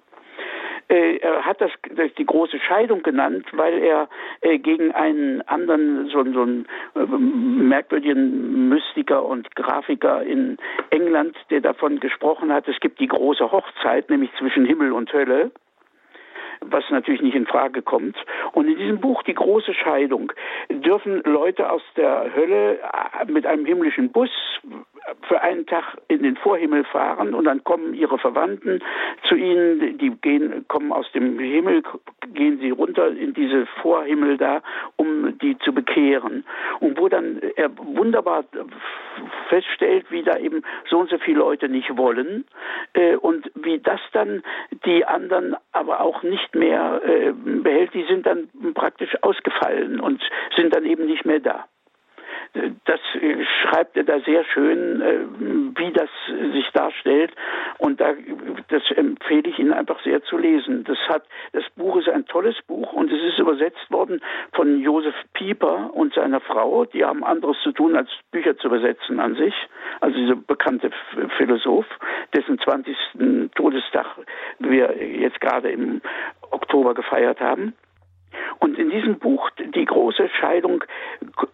Äh, 0.89 1.19
er 1.19 1.45
hat 1.45 1.61
das, 1.61 1.71
das 1.95 2.13
die 2.17 2.25
große 2.25 2.59
Scheidung 2.61 3.03
genannt, 3.03 3.47
weil 3.53 3.79
er 3.79 4.09
äh, 4.41 4.59
gegen 4.59 4.93
einen 4.93 5.43
anderen, 5.43 6.07
so, 6.07 6.25
so 6.33 6.43
einen 6.43 6.67
äh, 6.95 7.01
merkwürdigen 7.07 8.69
Mystiker 8.69 9.25
und 9.25 9.55
Grafiker 9.55 10.23
in 10.23 10.57
England, 10.91 11.37
der 11.51 11.61
davon 11.61 12.01
gesprochen 12.01 12.53
hat, 12.53 12.69
es 12.69 12.81
gibt 12.81 13.01
die 13.01 13.09
große 13.09 13.53
Hochzeit, 13.53 14.09
nämlich 14.09 14.31
zwischen 14.39 14.65
Himmel 14.65 14.93
und 14.93 15.13
Hölle 15.13 15.51
was 16.61 16.85
natürlich 16.91 17.23
nicht 17.23 17.35
in 17.35 17.47
Frage 17.47 17.83
kommt. 17.83 18.17
Und 18.53 18.69
in 18.69 18.77
diesem 18.77 19.01
Buch 19.01 19.23
Die 19.23 19.35
große 19.35 19.75
Scheidung 19.75 20.33
dürfen 20.71 21.23
Leute 21.25 21.71
aus 21.71 21.83
der 21.97 22.35
Hölle 22.35 22.79
äh, 22.79 23.25
mit 23.31 23.47
einem 23.47 23.65
himmlischen 23.65 24.11
Bus 24.11 24.31
für 25.23 25.41
einen 25.41 25.67
Tag 25.67 25.97
in 26.09 26.23
den 26.23 26.37
Vorhimmel 26.37 26.85
fahren 26.85 27.35
und 27.35 27.45
dann 27.45 27.63
kommen 27.65 27.95
ihre 27.95 28.19
Verwandten 28.19 28.81
zu 29.29 29.35
ihnen, 29.35 29.99
die 29.99 30.11
gehen, 30.11 30.65
kommen 30.69 30.93
aus 30.93 31.11
dem 31.13 31.39
Himmel, 31.39 31.83
gehen 32.35 32.59
sie 32.59 32.71
runter 32.71 33.09
in 33.09 33.35
diese 33.35 33.67
Vorhimmel 33.83 34.37
da, 34.37 34.63
um 34.97 35.39
die 35.39 35.59
zu 35.59 35.73
bekehren. 35.73 36.45
Und 36.81 36.99
wo 36.99 37.09
dann 37.09 37.41
er 37.57 37.71
wunderbar 37.77 38.45
feststellt, 39.49 40.07
wie 40.11 40.23
da 40.23 40.37
eben 40.39 40.63
so 40.89 40.99
und 40.99 41.11
so 41.11 41.19
viele 41.19 41.39
Leute 41.39 41.69
nicht 41.69 41.97
wollen 41.97 42.45
äh, 42.95 43.17
und 43.17 43.51
wie 43.55 43.79
das 43.79 44.01
dann 44.13 44.43
die 44.85 45.05
anderen 45.05 45.57
aber 45.73 46.01
auch 46.01 46.23
nicht 46.23 46.55
mehr 46.55 47.01
äh, 47.05 47.33
behält, 47.33 47.95
die 47.95 48.05
sind 48.05 48.27
dann 48.27 48.49
praktisch 48.75 49.17
ausgefallen 49.23 50.01
und 50.01 50.23
sind 50.57 50.75
dann 50.75 50.85
eben 50.85 51.07
nicht 51.07 51.25
mehr 51.25 51.41
da 51.41 51.67
das 52.85 53.01
äh, 53.21 53.45
schreibt 53.63 53.97
er 53.97 54.05
da 54.05 54.21
sehr 54.21 54.45
schön, 54.45 55.01
äh, 55.01 55.19
wie 55.77 55.93
das 55.93 56.09
sich 56.53 56.69
darstellt. 56.73 57.33
Und 57.79 58.01
da, 58.01 58.15
das 58.69 58.83
empfehle 58.93 59.49
ich 59.49 59.59
Ihnen 59.59 59.73
einfach 59.73 60.03
sehr 60.03 60.23
zu 60.25 60.39
lesen. 60.39 60.85
Das 60.85 60.99
hat, 61.09 61.25
das 61.53 61.65
Buch 61.77 61.97
ist 61.97 62.09
ein 62.09 62.27
tolles 62.27 62.57
Buch 62.67 62.93
und 62.93 63.13
es 63.13 63.23
ist 63.23 63.39
übersetzt 63.39 63.91
worden 63.91 64.21
von 64.53 64.81
Josef 64.81 65.15
Pieper 65.35 65.91
und 65.93 66.15
seiner 66.15 66.41
Frau. 66.41 66.85
Die 66.85 67.05
haben 67.05 67.25
anderes 67.25 67.57
zu 67.63 67.73
tun, 67.73 67.97
als 67.97 68.09
Bücher 68.31 68.57
zu 68.57 68.69
übersetzen 68.69 69.21
an 69.21 69.37
sich. 69.37 69.55
Also 70.01 70.17
dieser 70.17 70.37
bekannte 70.37 70.91
Philosoph, 71.37 71.87
dessen 72.35 72.59
20. 72.59 72.97
Todestag 73.55 74.07
wir 74.59 74.97
jetzt 75.03 75.41
gerade 75.41 75.71
im 75.71 76.01
Oktober 76.51 76.95
gefeiert 76.95 77.41
haben. 77.41 77.75
Und 78.61 78.79
in 78.79 78.91
diesem 78.91 79.19
Buch, 79.19 79.51
die 79.59 79.85
große 79.85 80.29
Scheidung, 80.41 80.85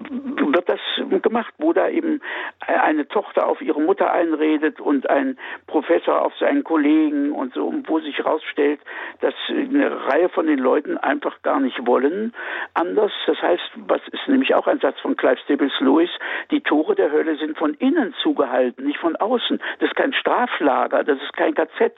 wird 0.08 0.68
das 0.68 0.80
gemacht, 1.22 1.52
wo 1.58 1.72
da 1.72 1.88
eben 1.88 2.20
eine 2.60 3.06
Tochter 3.08 3.46
auf 3.46 3.60
ihre 3.60 3.80
Mutter 3.80 4.12
einredet 4.12 4.80
und 4.80 5.08
ein 5.10 5.38
Professor 5.66 6.22
auf 6.22 6.34
seinen 6.36 6.64
Kollegen 6.64 7.32
und 7.32 7.54
so, 7.54 7.72
wo 7.86 8.00
sich 8.00 8.18
herausstellt, 8.18 8.80
dass 9.20 9.34
eine 9.48 10.06
Reihe 10.06 10.28
von 10.28 10.46
den 10.46 10.58
Leuten 10.58 10.96
einfach 10.98 11.42
gar 11.42 11.60
nicht 11.60 11.86
wollen. 11.86 12.32
Anders, 12.74 13.12
das 13.26 13.40
heißt, 13.40 13.70
was 13.86 14.00
ist 14.08 14.28
nämlich 14.28 14.54
auch 14.54 14.66
ein 14.66 14.80
Satz 14.80 14.98
von 15.00 15.16
Clive 15.16 15.38
Staples 15.44 15.72
Lewis, 15.80 16.10
die 16.50 16.60
Tore 16.60 16.94
der 16.94 17.10
Hölle 17.10 17.36
sind 17.36 17.58
von 17.58 17.74
innen 17.74 18.14
zugehalten, 18.22 18.86
nicht 18.86 18.98
von 18.98 19.16
außen. 19.16 19.60
Das 19.78 19.88
ist 19.88 19.96
kein 19.96 20.12
Straflager, 20.12 21.04
das 21.04 21.20
ist 21.20 21.32
kein 21.34 21.54
KZ, 21.54 21.94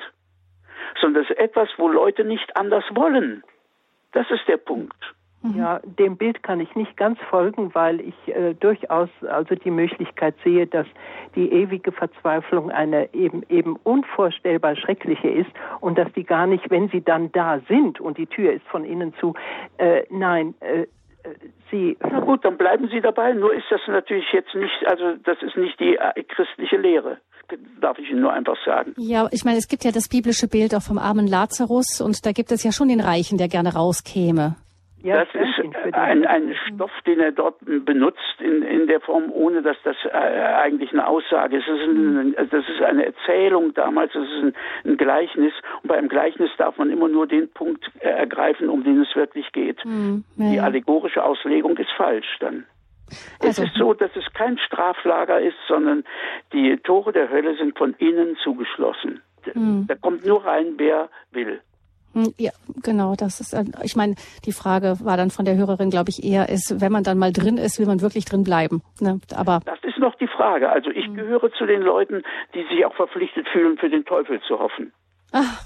sondern 1.01 1.23
das 1.23 1.31
ist 1.31 1.39
etwas, 1.39 1.69
wo 1.77 1.89
Leute 1.89 2.25
nicht 2.25 2.57
anders 2.57 2.85
wollen. 2.91 3.43
Das 4.17 4.31
ist 4.31 4.49
der 4.49 4.57
Punkt. 4.57 4.97
Mhm. 5.43 5.59
Ja, 5.59 5.79
dem 5.85 6.17
Bild 6.17 6.43
kann 6.43 6.59
ich 6.59 6.75
nicht 6.75 6.97
ganz 6.97 7.19
folgen, 7.29 7.75
weil 7.75 8.01
ich 8.01 8.35
äh, 8.35 8.55
durchaus 8.55 9.11
also 9.29 9.55
die 9.55 9.71
Möglichkeit 9.71 10.35
sehe, 10.43 10.67
dass 10.67 10.87
die 11.35 11.53
ewige 11.53 11.93
Verzweiflung 11.93 12.71
eine 12.71 13.13
eben 13.13 13.43
eben 13.51 13.77
unvorstellbar 13.85 14.75
schreckliche 14.75 15.29
ist 15.29 15.51
und 15.81 15.99
dass 15.99 16.11
die 16.15 16.25
gar 16.25 16.47
nicht, 16.47 16.71
wenn 16.71 16.89
sie 16.89 17.03
dann 17.03 17.31
da 17.33 17.61
sind 17.69 18.01
und 18.01 18.17
die 18.17 18.27
Tür 18.27 18.55
ist 18.55 18.67
von 18.69 18.87
innen 18.87 19.13
zu, 19.21 19.35
äh, 19.77 20.05
nein, 20.09 20.55
äh, 20.61 20.87
Sie. 21.73 21.99
Na 22.01 22.21
gut, 22.21 22.45
dann 22.45 22.57
bleiben 22.57 22.89
Sie 22.89 23.01
dabei. 23.01 23.33
Nur 23.33 23.53
ist 23.53 23.67
das 23.69 23.81
natürlich 23.89 24.33
jetzt 24.33 24.55
nicht, 24.55 24.87
also 24.87 25.17
das 25.25 25.43
ist 25.43 25.57
nicht 25.57 25.79
die 25.81 25.97
äh, 25.97 26.23
christliche 26.23 26.79
Lehre 26.79 27.19
darf 27.81 27.99
ich 27.99 28.11
Ihnen 28.11 28.21
nur 28.21 28.33
einfach 28.33 28.57
sagen. 28.65 28.95
Ja, 28.97 29.29
ich 29.31 29.45
meine, 29.45 29.59
es 29.59 29.69
gibt 29.69 29.85
ja 29.85 29.93
das 29.93 30.09
biblische 30.09 30.49
Bild 30.49 30.75
auch 30.75 30.83
vom 30.83 30.99
armen 30.99 31.27
Lazarus 31.27 32.01
und 32.01 32.25
da 32.27 32.33
gibt 32.33 32.53
es 32.53 32.63
ja 32.65 32.73
schon 32.73 32.89
den 32.89 33.01
Reichen, 33.01 33.39
der 33.39 33.49
gerne 33.49 33.75
rauskäme. 33.75 34.57
Ja, 35.03 35.25
das 35.25 35.29
ist 35.35 35.95
ein, 35.95 36.27
ein 36.27 36.55
Stoff, 36.67 36.91
den 37.07 37.21
er 37.21 37.31
dort 37.31 37.59
benutzt 37.65 38.41
in, 38.41 38.63
in 38.63 38.89
der 38.89 39.01
Form, 39.01 39.31
ohne 39.31 39.63
dass 39.63 39.77
das 39.85 39.95
äh, 40.05 40.11
eigentlich 40.11 40.91
eine 40.93 41.07
Aussage 41.07 41.59
ist. 41.59 41.69
Das 41.69 41.79
ist, 41.79 41.87
ein, 41.87 42.35
das 42.51 42.69
ist 42.69 42.83
eine 42.83 43.07
Erzählung 43.07 43.73
damals, 43.75 44.13
das 44.15 44.25
ist 44.25 44.43
ein, 44.43 44.55
ein, 44.85 44.97
Gleichnis. 44.97 45.53
Und 45.83 45.89
bei 45.89 45.97
einem 45.97 46.09
Gleichnis 46.09 46.51
darf 46.59 46.77
man 46.79 46.91
immer 46.91 47.09
nur 47.09 47.29
den 47.29 47.49
Punkt 47.51 47.89
äh, 48.01 48.09
ergreifen, 48.09 48.69
um 48.69 48.83
den 48.83 49.01
es 49.03 49.15
wirklich 49.15 49.53
geht. 49.53 49.85
Mhm. 49.85 50.25
Ja, 50.37 50.51
Die 50.51 50.61
allegorische 50.61 51.23
Auslegung 51.23 51.77
ist 51.77 51.93
falsch 51.97 52.39
dann. 52.41 52.65
Also, 53.41 53.63
es 53.63 53.69
ist 53.69 53.77
so, 53.77 53.95
dass 53.95 54.11
es 54.17 54.25
kein 54.35 54.59
Straflager 54.59 55.41
ist, 55.41 55.57
sondern 55.69 56.05
die 56.53 56.77
Tore 56.79 57.13
der 57.13 57.31
Hölle 57.31 57.57
sind 57.57 57.77
von 57.79 57.95
innen 57.95 58.37
zugeschlossen. 58.43 59.23
Mhm. 59.55 59.87
Da 59.87 59.95
kommt 59.95 60.27
nur 60.27 60.45
rein, 60.45 60.75
wer 60.77 61.09
will. 61.31 61.61
Hm, 62.15 62.33
ja, 62.39 62.51
genau, 62.83 63.15
das 63.15 63.41
ist, 63.41 63.55
ich 63.85 63.95
meine, 63.95 64.15
die 64.47 64.53
Frage 64.53 64.97
war 65.03 65.19
dann 65.19 65.31
von 65.31 65.45
der 65.45 65.57
Hörerin, 65.57 65.91
glaube 65.91 66.09
ich, 66.09 66.25
eher 66.25 66.49
ist, 66.49 66.81
wenn 66.81 66.91
man 66.91 67.05
dann 67.05 67.19
mal 67.19 67.31
drin 67.31 67.59
ist, 67.59 67.79
will 67.79 67.87
man 67.87 68.01
wirklich 68.01 68.25
drin 68.25 68.43
bleiben. 68.43 68.83
Ne? 69.01 69.21
Aber 69.37 69.61
das 69.67 69.79
ist 69.83 69.99
noch 69.99 70.15
die 70.15 70.27
Frage. 70.27 70.71
Also 70.71 70.91
ich 70.91 71.09
mhm. 71.09 71.17
gehöre 71.17 71.53
zu 71.53 71.67
den 71.67 71.83
Leuten, 71.83 72.23
die 72.55 72.65
sich 72.71 72.87
auch 72.87 72.95
verpflichtet 72.95 73.47
fühlen, 73.49 73.77
für 73.77 73.91
den 73.91 74.07
Teufel 74.07 74.41
zu 74.49 74.59
hoffen. 74.59 74.93
Ach. 75.37 75.63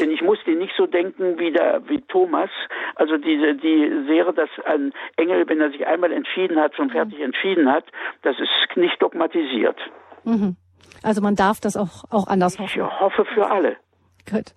Denn 0.00 0.10
ich 0.10 0.22
musste 0.22 0.50
nicht 0.52 0.72
so 0.76 0.86
denken 0.86 1.38
wie, 1.38 1.52
der, 1.52 1.82
wie 1.88 2.00
Thomas. 2.00 2.50
Also 2.96 3.18
diese 3.18 3.54
die 3.54 4.04
Serie, 4.06 4.32
dass 4.32 4.50
ein 4.64 4.92
Engel, 5.16 5.48
wenn 5.48 5.60
er 5.60 5.70
sich 5.70 5.86
einmal 5.86 6.12
entschieden 6.12 6.58
hat, 6.58 6.74
schon 6.74 6.90
fertig 6.90 7.18
mhm. 7.18 7.26
entschieden 7.26 7.70
hat, 7.70 7.84
das 8.22 8.36
ist 8.40 8.76
nicht 8.76 9.00
dogmatisiert. 9.00 9.78
Mhm. 10.24 10.56
Also 11.02 11.20
man 11.20 11.36
darf 11.36 11.60
das 11.60 11.76
auch, 11.76 12.04
auch 12.10 12.26
anders 12.26 12.58
hoffen. 12.58 12.82
Ich 12.82 13.00
hoffe 13.00 13.24
für 13.26 13.50
alle. 13.50 13.76
Gut. 14.30 14.54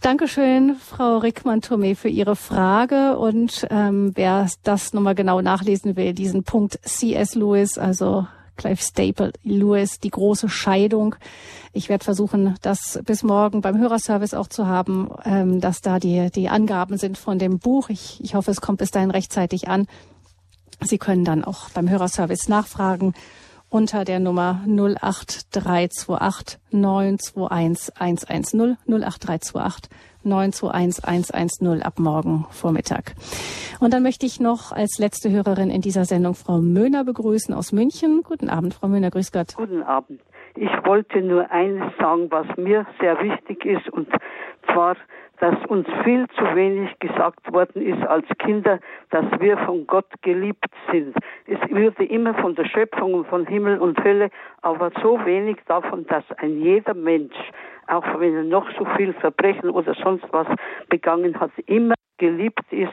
Dankeschön, 0.00 0.76
Frau 0.76 1.18
Rickmann-Thomé, 1.18 1.96
für 1.96 2.08
Ihre 2.08 2.36
Frage. 2.36 3.18
Und 3.18 3.66
ähm, 3.70 4.12
wer 4.14 4.46
das 4.62 4.92
nochmal 4.92 5.14
genau 5.14 5.40
nachlesen 5.40 5.96
will, 5.96 6.12
diesen 6.12 6.44
Punkt 6.44 6.78
C.S. 6.82 7.34
Lewis, 7.34 7.78
also 7.78 8.26
Clive 8.58 8.82
Staple 8.82 9.32
Lewis, 9.42 10.00
die 10.00 10.10
große 10.10 10.50
Scheidung. 10.50 11.14
Ich 11.72 11.88
werde 11.88 12.04
versuchen, 12.04 12.56
das 12.60 13.00
bis 13.06 13.22
morgen 13.22 13.62
beim 13.62 13.78
Hörerservice 13.78 14.34
auch 14.34 14.48
zu 14.48 14.66
haben, 14.66 15.08
ähm, 15.24 15.60
dass 15.62 15.80
da 15.80 15.98
die, 15.98 16.30
die 16.30 16.50
Angaben 16.50 16.98
sind 16.98 17.16
von 17.16 17.38
dem 17.38 17.58
Buch. 17.58 17.88
Ich, 17.88 18.22
ich 18.22 18.34
hoffe, 18.34 18.50
es 18.50 18.60
kommt 18.60 18.78
bis 18.78 18.90
dahin 18.90 19.10
rechtzeitig 19.10 19.68
an. 19.68 19.86
Sie 20.84 20.98
können 20.98 21.24
dann 21.24 21.44
auch 21.44 21.70
beim 21.70 21.88
Hörerservice 21.88 22.48
nachfragen 22.48 23.14
unter 23.70 24.04
der 24.04 24.18
Nummer 24.18 24.62
08328 24.66 26.58
921 26.70 27.96
110 27.96 28.76
08328 28.86 29.90
921 30.24 31.04
110 31.04 31.82
ab 31.82 31.98
morgen 31.98 32.46
Vormittag. 32.50 33.14
Und 33.80 33.92
dann 33.92 34.02
möchte 34.02 34.26
ich 34.26 34.40
noch 34.40 34.72
als 34.72 34.98
letzte 34.98 35.30
Hörerin 35.30 35.70
in 35.70 35.80
dieser 35.80 36.04
Sendung 36.04 36.34
Frau 36.34 36.58
Möhner 36.58 37.04
begrüßen 37.04 37.54
aus 37.54 37.72
München. 37.72 38.22
Guten 38.24 38.48
Abend, 38.50 38.74
Frau 38.74 38.88
Möhner, 38.88 39.10
grüß 39.10 39.32
Gott. 39.32 39.54
Guten 39.56 39.82
Abend. 39.82 40.20
Ich 40.54 40.70
wollte 40.84 41.20
nur 41.20 41.50
eines 41.50 41.92
sagen, 41.98 42.30
was 42.30 42.46
mir 42.56 42.86
sehr 43.00 43.22
wichtig 43.22 43.64
ist, 43.64 43.88
und 43.90 44.08
zwar 44.72 44.96
dass 45.40 45.54
uns 45.66 45.86
viel 46.04 46.26
zu 46.36 46.42
wenig 46.54 46.98
gesagt 46.98 47.52
worden 47.52 47.82
ist 47.82 48.04
als 48.06 48.26
Kinder, 48.38 48.80
dass 49.10 49.24
wir 49.38 49.56
von 49.58 49.86
Gott 49.86 50.10
geliebt 50.22 50.66
sind. 50.90 51.16
Es 51.46 51.58
würde 51.70 52.04
immer 52.04 52.34
von 52.34 52.54
der 52.54 52.64
Schöpfung 52.64 53.14
und 53.14 53.26
von 53.28 53.46
Himmel 53.46 53.78
und 53.78 54.02
Hölle, 54.02 54.30
aber 54.62 54.90
so 55.02 55.24
wenig 55.24 55.58
davon, 55.66 56.06
dass 56.06 56.24
ein 56.38 56.60
jeder 56.60 56.94
Mensch, 56.94 57.36
auch 57.88 58.20
wenn 58.20 58.34
er 58.34 58.44
noch 58.44 58.68
so 58.78 58.84
viel 58.96 59.12
Verbrechen 59.14 59.70
oder 59.70 59.94
sonst 59.94 60.24
was 60.30 60.46
begangen 60.88 61.38
hat, 61.40 61.50
immer 61.66 61.94
geliebt 62.18 62.64
ist. 62.70 62.92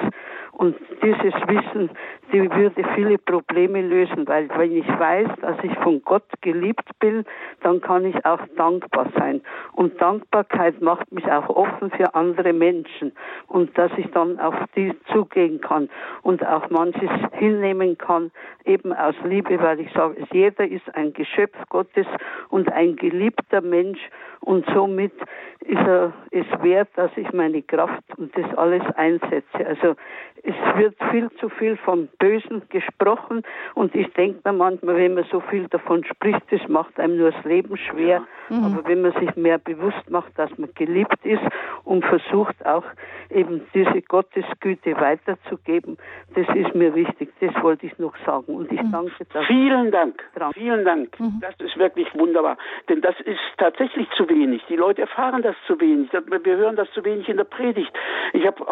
Und 0.51 0.77
dieses 1.03 1.33
Wissen, 1.47 1.89
die 2.31 2.49
würde 2.49 2.83
viele 2.95 3.17
Probleme 3.17 3.81
lösen, 3.81 4.25
weil 4.27 4.47
wenn 4.55 4.71
ich 4.71 4.87
weiß, 4.87 5.27
dass 5.41 5.57
ich 5.63 5.73
von 5.79 6.01
Gott 6.03 6.23
geliebt 6.41 6.87
bin, 6.99 7.25
dann 7.61 7.81
kann 7.81 8.05
ich 8.05 8.25
auch 8.25 8.39
dankbar 8.55 9.07
sein. 9.17 9.41
Und 9.73 10.01
Dankbarkeit 10.01 10.81
macht 10.81 11.11
mich 11.11 11.29
auch 11.29 11.49
offen 11.49 11.91
für 11.91 12.15
andere 12.15 12.53
Menschen 12.53 13.11
und 13.47 13.77
dass 13.77 13.91
ich 13.97 14.09
dann 14.11 14.39
auf 14.39 14.55
die 14.75 14.93
zugehen 15.11 15.59
kann 15.59 15.89
und 16.21 16.45
auch 16.45 16.69
manches 16.69 17.09
hinnehmen 17.33 17.97
kann, 17.97 18.31
eben 18.63 18.93
aus 18.93 19.15
Liebe, 19.25 19.59
weil 19.61 19.81
ich 19.81 19.91
sage, 19.93 20.25
jeder 20.31 20.65
ist 20.67 20.95
ein 20.95 21.11
Geschöpf 21.13 21.57
Gottes 21.69 22.07
und 22.49 22.71
ein 22.71 22.95
geliebter 22.95 23.61
Mensch 23.61 23.99
und 24.39 24.65
somit 24.73 25.13
ist 25.61 25.87
er 25.87 26.13
es 26.31 26.45
wert, 26.61 26.89
dass 26.95 27.11
ich 27.15 27.31
meine 27.33 27.61
Kraft 27.61 28.03
und 28.17 28.35
das 28.37 28.53
alles 28.57 28.83
einsetze. 29.21 29.67
Also 29.67 29.95
es 30.43 30.55
wird 30.77 30.95
viel 31.09 31.29
zu 31.39 31.49
viel 31.49 31.75
vom 31.77 32.07
Bösen 32.19 32.61
gesprochen 32.69 33.43
und 33.73 33.95
ich 33.95 34.11
denke 34.13 34.39
mir 34.43 34.53
manchmal, 34.53 34.95
wenn 34.97 35.15
man 35.15 35.25
so 35.31 35.39
viel 35.39 35.67
davon 35.69 36.03
spricht, 36.03 36.43
das 36.51 36.67
macht 36.67 36.99
einem 36.99 37.17
nur 37.17 37.31
das 37.31 37.43
Leben 37.45 37.75
schwer. 37.77 38.25
Ja. 38.49 38.55
Mhm. 38.55 38.63
Aber 38.65 38.87
wenn 38.87 39.01
man 39.01 39.13
sich 39.13 39.35
mehr 39.35 39.57
bewusst 39.57 40.09
macht, 40.09 40.37
dass 40.37 40.55
man 40.57 40.69
geliebt 40.75 41.17
ist 41.23 41.41
und 41.83 42.05
versucht 42.05 42.63
auch 42.65 42.83
eben 43.31 43.61
diese 43.73 44.01
Gottesgüte 44.03 44.95
weiterzugeben, 44.99 45.97
das 46.35 46.47
ist 46.55 46.75
mir 46.75 46.93
wichtig. 46.93 47.33
Das 47.39 47.53
wollte 47.63 47.87
ich 47.87 47.97
noch 47.97 48.15
sagen 48.25 48.55
und 48.55 48.71
ich 48.71 48.81
mhm. 48.81 48.91
danke 48.91 49.25
dafür. 49.25 49.47
Vielen 49.47 49.91
Dank. 49.91 50.23
Dran. 50.35 50.53
Vielen 50.53 50.85
Dank. 50.85 51.19
Mhm. 51.19 51.41
Das 51.41 51.55
ist 51.59 51.77
wirklich 51.77 52.07
wunderbar, 52.13 52.57
denn 52.87 53.01
das 53.01 53.19
ist 53.21 53.39
tatsächlich 53.57 54.07
zu 54.11 54.29
wenig. 54.29 54.63
Die 54.69 54.75
Leute 54.75 55.01
erfahren 55.01 55.41
das 55.41 55.55
zu 55.65 55.79
wenig. 55.79 56.09
Wir 56.11 56.57
hören 56.57 56.75
das 56.75 56.91
zu 56.91 57.03
wenig 57.03 57.27
in 57.29 57.37
der 57.37 57.45
Predigt. 57.45 57.91
Ich 58.33 58.45
habe 58.45 58.63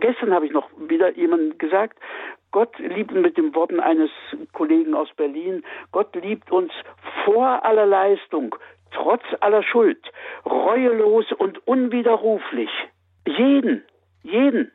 gestern 0.00 0.32
habe 0.32 0.46
ich 0.46 0.52
noch 0.52 0.68
wieder 0.76 1.10
jemand 1.16 1.58
gesagt, 1.58 1.98
Gott 2.50 2.78
liebt 2.78 3.12
mit 3.12 3.36
den 3.36 3.54
Worten 3.54 3.80
eines 3.80 4.10
Kollegen 4.52 4.94
aus 4.94 5.08
Berlin, 5.16 5.62
Gott 5.92 6.14
liebt 6.14 6.50
uns 6.50 6.72
vor 7.24 7.64
aller 7.64 7.86
Leistung, 7.86 8.54
trotz 8.90 9.22
aller 9.40 9.62
Schuld, 9.62 10.00
reuelos 10.46 11.30
und 11.32 11.66
unwiderruflich. 11.66 12.70
Jeden, 13.26 13.84
jeden. 14.22 14.72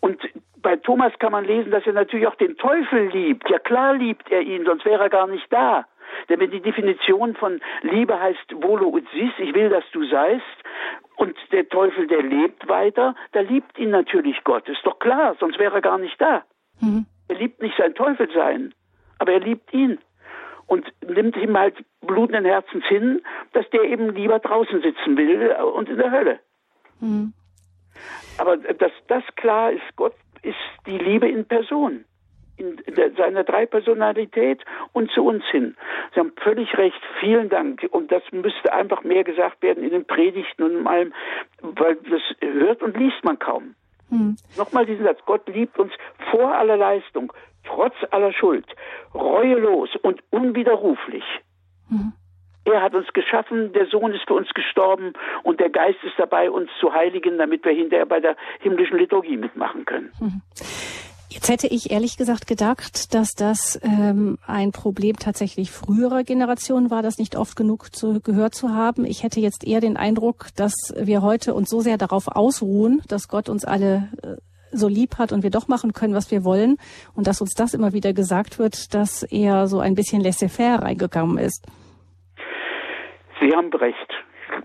Und 0.00 0.20
bei 0.62 0.76
Thomas 0.76 1.12
kann 1.18 1.32
man 1.32 1.44
lesen, 1.44 1.70
dass 1.70 1.86
er 1.86 1.92
natürlich 1.92 2.26
auch 2.26 2.34
den 2.36 2.56
Teufel 2.56 3.08
liebt. 3.08 3.48
Ja 3.50 3.58
klar 3.58 3.94
liebt 3.94 4.30
er 4.30 4.42
ihn, 4.42 4.64
sonst 4.64 4.84
wäre 4.84 5.04
er 5.04 5.10
gar 5.10 5.26
nicht 5.26 5.46
da. 5.50 5.86
Denn 6.28 6.40
wenn 6.40 6.50
die 6.50 6.60
Definition 6.60 7.34
von 7.34 7.60
Liebe 7.82 8.18
heißt 8.18 8.54
volo 8.62 8.88
ut 8.88 9.04
sis, 9.12 9.32
ich 9.38 9.54
will, 9.54 9.68
dass 9.68 9.84
du 9.92 10.04
seist, 10.04 10.42
und 11.20 11.36
der 11.52 11.68
Teufel, 11.68 12.06
der 12.06 12.22
lebt 12.22 12.66
weiter, 12.66 13.14
da 13.32 13.40
liebt 13.40 13.78
ihn 13.78 13.90
natürlich 13.90 14.42
Gott. 14.42 14.66
Ist 14.70 14.80
doch 14.84 14.98
klar, 14.98 15.36
sonst 15.38 15.58
wäre 15.58 15.74
er 15.74 15.82
gar 15.82 15.98
nicht 15.98 16.18
da. 16.18 16.44
Mhm. 16.80 17.04
Er 17.28 17.36
liebt 17.36 17.60
nicht 17.60 17.76
sein 17.76 17.94
Teufel 17.94 18.26
aber 19.18 19.32
er 19.32 19.40
liebt 19.40 19.70
ihn. 19.74 19.98
Und 20.66 20.90
nimmt 21.06 21.36
ihm 21.36 21.58
halt 21.58 21.76
blutenden 22.00 22.46
Herzens 22.46 22.86
hin, 22.86 23.20
dass 23.52 23.68
der 23.68 23.82
eben 23.82 24.14
lieber 24.14 24.38
draußen 24.38 24.80
sitzen 24.80 25.18
will 25.18 25.54
und 25.74 25.90
in 25.90 25.98
der 25.98 26.10
Hölle. 26.10 26.40
Mhm. 27.00 27.34
Aber 28.38 28.56
dass 28.56 28.92
das 29.08 29.22
klar 29.36 29.72
ist, 29.72 29.96
Gott 29.96 30.14
ist 30.40 30.56
die 30.86 30.96
Liebe 30.96 31.28
in 31.28 31.44
Person 31.44 32.06
in 32.60 33.16
seiner 33.16 33.44
Dreipersonalität 33.44 34.64
und 34.92 35.10
zu 35.10 35.24
uns 35.24 35.44
hin. 35.50 35.76
Sie 36.14 36.20
haben 36.20 36.32
völlig 36.42 36.76
recht. 36.76 37.00
Vielen 37.20 37.48
Dank. 37.48 37.86
Und 37.90 38.12
das 38.12 38.22
müsste 38.32 38.72
einfach 38.72 39.02
mehr 39.02 39.24
gesagt 39.24 39.62
werden 39.62 39.82
in 39.82 39.90
den 39.90 40.06
Predigten 40.06 40.62
und 40.62 40.76
in 40.78 40.86
allem, 40.86 41.12
weil 41.62 41.96
das 41.96 42.22
hört 42.40 42.82
und 42.82 42.96
liest 42.96 43.24
man 43.24 43.38
kaum. 43.38 43.74
Hm. 44.10 44.36
Nochmal 44.56 44.86
diesen 44.86 45.04
Satz. 45.04 45.18
Gott 45.24 45.48
liebt 45.48 45.78
uns 45.78 45.92
vor 46.30 46.54
aller 46.54 46.76
Leistung, 46.76 47.32
trotz 47.64 47.94
aller 48.10 48.32
Schuld, 48.32 48.66
reuelos 49.14 49.90
und 50.02 50.22
unwiderruflich. 50.30 51.24
Hm. 51.88 52.12
Er 52.64 52.82
hat 52.82 52.94
uns 52.94 53.10
geschaffen, 53.14 53.72
der 53.72 53.86
Sohn 53.86 54.12
ist 54.12 54.26
für 54.26 54.34
uns 54.34 54.48
gestorben 54.50 55.14
und 55.44 55.60
der 55.60 55.70
Geist 55.70 55.98
ist 56.04 56.18
dabei, 56.18 56.50
uns 56.50 56.70
zu 56.78 56.92
heiligen, 56.92 57.38
damit 57.38 57.64
wir 57.64 57.72
hinterher 57.72 58.06
bei 58.06 58.20
der 58.20 58.36
himmlischen 58.60 58.98
Liturgie 58.98 59.36
mitmachen 59.36 59.84
können. 59.86 60.12
Hm. 60.18 60.42
Jetzt 61.32 61.48
hätte 61.48 61.68
ich 61.68 61.92
ehrlich 61.92 62.16
gesagt 62.16 62.48
gedacht, 62.48 63.14
dass 63.14 63.34
das 63.34 63.78
ähm, 63.84 64.38
ein 64.48 64.72
Problem 64.72 65.14
tatsächlich 65.16 65.70
früherer 65.70 66.24
Generationen 66.24 66.90
war, 66.90 67.02
das 67.02 67.18
nicht 67.18 67.36
oft 67.36 67.54
genug 67.54 67.94
zu, 67.94 68.20
gehört 68.20 68.52
zu 68.52 68.70
haben. 68.70 69.04
Ich 69.04 69.22
hätte 69.22 69.38
jetzt 69.38 69.64
eher 69.64 69.80
den 69.80 69.96
Eindruck, 69.96 70.48
dass 70.56 70.74
wir 70.96 71.22
heute 71.22 71.54
uns 71.54 71.70
so 71.70 71.82
sehr 71.82 71.98
darauf 71.98 72.26
ausruhen, 72.26 73.00
dass 73.06 73.28
Gott 73.28 73.48
uns 73.48 73.64
alle 73.64 74.08
äh, 74.24 74.36
so 74.72 74.88
lieb 74.88 75.18
hat 75.18 75.30
und 75.30 75.44
wir 75.44 75.50
doch 75.50 75.68
machen 75.68 75.92
können, 75.92 76.14
was 76.14 76.32
wir 76.32 76.44
wollen 76.44 76.78
und 77.14 77.28
dass 77.28 77.40
uns 77.40 77.54
das 77.54 77.74
immer 77.74 77.92
wieder 77.92 78.12
gesagt 78.12 78.58
wird, 78.58 78.92
dass 78.92 79.22
er 79.22 79.68
so 79.68 79.78
ein 79.78 79.94
bisschen 79.94 80.22
laissez-faire 80.22 80.82
reingekommen 80.82 81.38
ist. 81.38 81.64
Sie 83.40 83.54
haben 83.54 83.72
recht. 83.72 84.10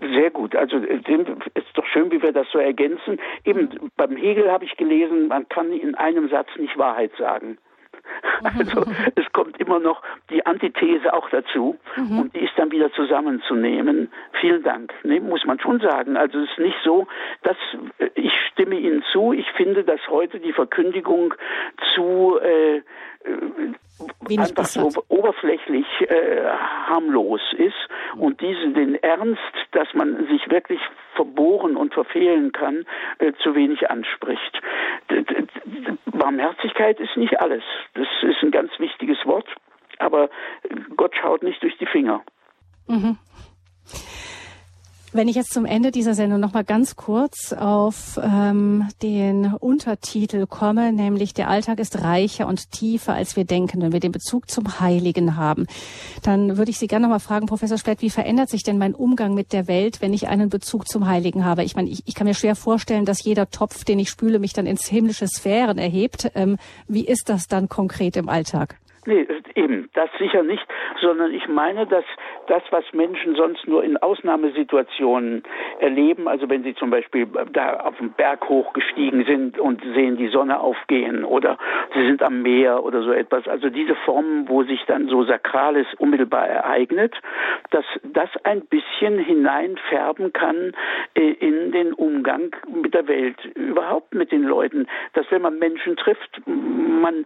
Sehr 0.00 0.30
gut. 0.30 0.54
Also 0.54 0.78
es 0.78 1.00
ist 1.54 1.66
doch 1.74 1.86
schön, 1.86 2.10
wie 2.10 2.22
wir 2.22 2.32
das 2.32 2.46
so 2.50 2.58
ergänzen. 2.58 3.18
Eben 3.44 3.68
beim 3.96 4.16
Hegel 4.16 4.50
habe 4.50 4.64
ich 4.64 4.76
gelesen, 4.76 5.28
man 5.28 5.48
kann 5.48 5.72
in 5.72 5.94
einem 5.94 6.28
Satz 6.28 6.48
nicht 6.56 6.76
Wahrheit 6.78 7.12
sagen. 7.18 7.58
Also 8.42 8.84
es 9.14 9.32
kommt 9.32 9.58
immer 9.58 9.80
noch 9.80 10.02
die 10.30 10.44
Antithese 10.46 11.12
auch 11.12 11.28
dazu 11.30 11.76
mhm. 11.96 12.20
und 12.20 12.36
die 12.36 12.40
ist 12.40 12.52
dann 12.56 12.70
wieder 12.70 12.92
zusammenzunehmen. 12.92 14.10
Vielen 14.40 14.62
Dank. 14.62 14.92
Nee, 15.02 15.20
muss 15.20 15.44
man 15.44 15.58
schon 15.58 15.80
sagen. 15.80 16.16
Also 16.16 16.38
es 16.38 16.50
ist 16.50 16.58
nicht 16.58 16.76
so, 16.84 17.06
dass 17.42 17.56
äh, 17.98 18.10
ich 18.14 18.32
stimme 18.52 18.76
Ihnen 18.76 19.02
zu. 19.12 19.32
Ich 19.32 19.50
finde, 19.52 19.84
dass 19.84 20.00
heute 20.08 20.38
die 20.38 20.52
Verkündigung 20.52 21.34
zu 21.94 22.38
äh, 22.40 22.82
Wenig 24.28 24.50
einfach 24.50 24.66
so 24.66 24.90
oberflächlich 25.08 25.86
äh, 26.00 26.42
harmlos 26.86 27.40
ist 27.56 27.74
und 28.16 28.40
diese 28.40 28.68
den 28.72 28.94
Ernst, 29.02 29.40
dass 29.72 29.88
man 29.94 30.26
sich 30.26 30.50
wirklich 30.50 30.80
verbohren 31.14 31.76
und 31.76 31.94
verfehlen 31.94 32.52
kann, 32.52 32.84
äh, 33.18 33.32
zu 33.42 33.54
wenig 33.54 33.88
anspricht. 33.90 34.60
D 35.10 35.24
Barmherzigkeit 36.06 36.98
ist 37.00 37.16
nicht 37.16 37.40
alles. 37.40 37.62
Das 37.94 38.08
ist 38.22 38.42
ein 38.42 38.50
ganz 38.50 38.70
wichtiges 38.78 39.18
Wort, 39.24 39.48
aber 39.98 40.28
Gott 40.96 41.14
schaut 41.14 41.42
nicht 41.42 41.62
durch 41.62 41.76
die 41.78 41.86
Finger. 41.86 42.22
Mhm. 42.88 43.18
Wenn 45.16 45.28
ich 45.28 45.34
jetzt 45.34 45.54
zum 45.54 45.64
Ende 45.64 45.92
dieser 45.92 46.12
Sendung 46.12 46.40
noch 46.40 46.52
mal 46.52 46.62
ganz 46.62 46.94
kurz 46.94 47.54
auf 47.54 48.20
ähm, 48.22 48.86
den 49.02 49.54
Untertitel 49.58 50.44
komme, 50.46 50.92
nämlich 50.92 51.32
der 51.32 51.48
Alltag 51.48 51.78
ist 51.78 52.04
reicher 52.04 52.46
und 52.46 52.70
tiefer, 52.70 53.14
als 53.14 53.34
wir 53.34 53.44
denken, 53.44 53.80
wenn 53.80 53.94
wir 53.94 54.00
den 54.00 54.12
Bezug 54.12 54.50
zum 54.50 54.78
Heiligen 54.78 55.38
haben, 55.38 55.68
dann 56.22 56.58
würde 56.58 56.70
ich 56.70 56.76
Sie 56.76 56.86
gerne 56.86 57.06
noch 57.06 57.14
mal 57.14 57.18
fragen, 57.18 57.46
Professor 57.46 57.78
Splett, 57.78 58.02
wie 58.02 58.10
verändert 58.10 58.50
sich 58.50 58.62
denn 58.62 58.76
mein 58.76 58.94
Umgang 58.94 59.32
mit 59.32 59.54
der 59.54 59.68
Welt, 59.68 60.02
wenn 60.02 60.12
ich 60.12 60.28
einen 60.28 60.50
Bezug 60.50 60.86
zum 60.86 61.06
Heiligen 61.06 61.46
habe? 61.46 61.64
Ich 61.64 61.76
meine, 61.76 61.88
ich, 61.88 62.02
ich 62.04 62.14
kann 62.14 62.26
mir 62.26 62.34
schwer 62.34 62.54
vorstellen, 62.54 63.06
dass 63.06 63.24
jeder 63.24 63.48
Topf, 63.48 63.84
den 63.84 63.98
ich 63.98 64.10
spüle, 64.10 64.38
mich 64.38 64.52
dann 64.52 64.66
ins 64.66 64.86
himmlische 64.86 65.28
Sphären 65.28 65.78
erhebt. 65.78 66.30
Ähm, 66.34 66.58
wie 66.88 67.06
ist 67.06 67.30
das 67.30 67.46
dann 67.46 67.70
konkret 67.70 68.18
im 68.18 68.28
Alltag? 68.28 68.76
Nee, 69.06 69.26
eben, 69.54 69.88
das 69.94 70.10
sicher 70.18 70.42
nicht, 70.42 70.66
sondern 71.00 71.32
ich 71.32 71.46
meine, 71.48 71.86
dass 71.86 72.04
das, 72.46 72.62
was 72.70 72.84
Menschen 72.92 73.34
sonst 73.34 73.66
nur 73.66 73.84
in 73.84 73.96
Ausnahmesituationen 73.96 75.42
erleben, 75.80 76.28
also 76.28 76.48
wenn 76.48 76.62
sie 76.62 76.74
zum 76.74 76.90
Beispiel 76.90 77.26
da 77.52 77.80
auf 77.80 77.96
den 77.98 78.12
Berg 78.12 78.48
hochgestiegen 78.48 79.24
sind 79.24 79.58
und 79.58 79.82
sehen 79.94 80.16
die 80.16 80.28
Sonne 80.28 80.60
aufgehen 80.60 81.24
oder 81.24 81.58
sie 81.94 82.06
sind 82.06 82.22
am 82.22 82.42
Meer 82.42 82.84
oder 82.84 83.02
so 83.02 83.12
etwas, 83.12 83.46
also 83.48 83.70
diese 83.70 83.94
Formen, 83.94 84.48
wo 84.48 84.62
sich 84.62 84.84
dann 84.86 85.08
so 85.08 85.24
Sakrales 85.24 85.86
unmittelbar 85.98 86.46
ereignet, 86.46 87.14
dass 87.70 87.84
das 88.02 88.30
ein 88.44 88.62
bisschen 88.62 89.18
hineinfärben 89.18 90.32
kann 90.32 90.72
äh, 91.14 91.30
in 91.32 91.72
den 91.72 91.92
Umgang 91.92 92.54
mit 92.72 92.94
der 92.94 93.08
Welt, 93.08 93.44
überhaupt 93.54 94.14
mit 94.14 94.32
den 94.32 94.42
Leuten, 94.42 94.86
dass 95.14 95.26
wenn 95.30 95.42
man 95.42 95.58
Menschen 95.58 95.96
trifft, 95.96 96.40
man 96.46 97.24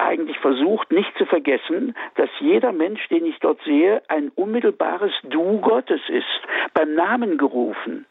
eigentlich 0.00 0.38
versucht, 0.38 0.90
nicht 0.92 1.16
zu 1.18 1.26
vergessen, 1.26 1.94
dass 2.16 2.30
jeder 2.40 2.72
Mensch, 2.72 3.06
den 3.08 3.24
ich 3.26 3.38
dort 3.40 3.60
sehe, 3.64 4.02
ein 4.08 4.30
unmittelbares 4.34 5.12
Du 5.24 5.60
Gottes 5.60 6.00
ist, 6.08 6.40
beim 6.74 6.94
Namen 6.94 7.38
gerufen. 7.38 8.06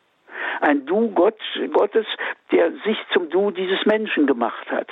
Ein 0.61 0.85
Du 0.85 1.09
Gott, 1.11 1.39
Gottes, 1.71 2.05
der 2.51 2.71
sich 2.85 2.97
zum 3.13 3.29
Du 3.29 3.51
dieses 3.51 3.85
Menschen 3.85 4.27
gemacht 4.27 4.69
hat. 4.71 4.89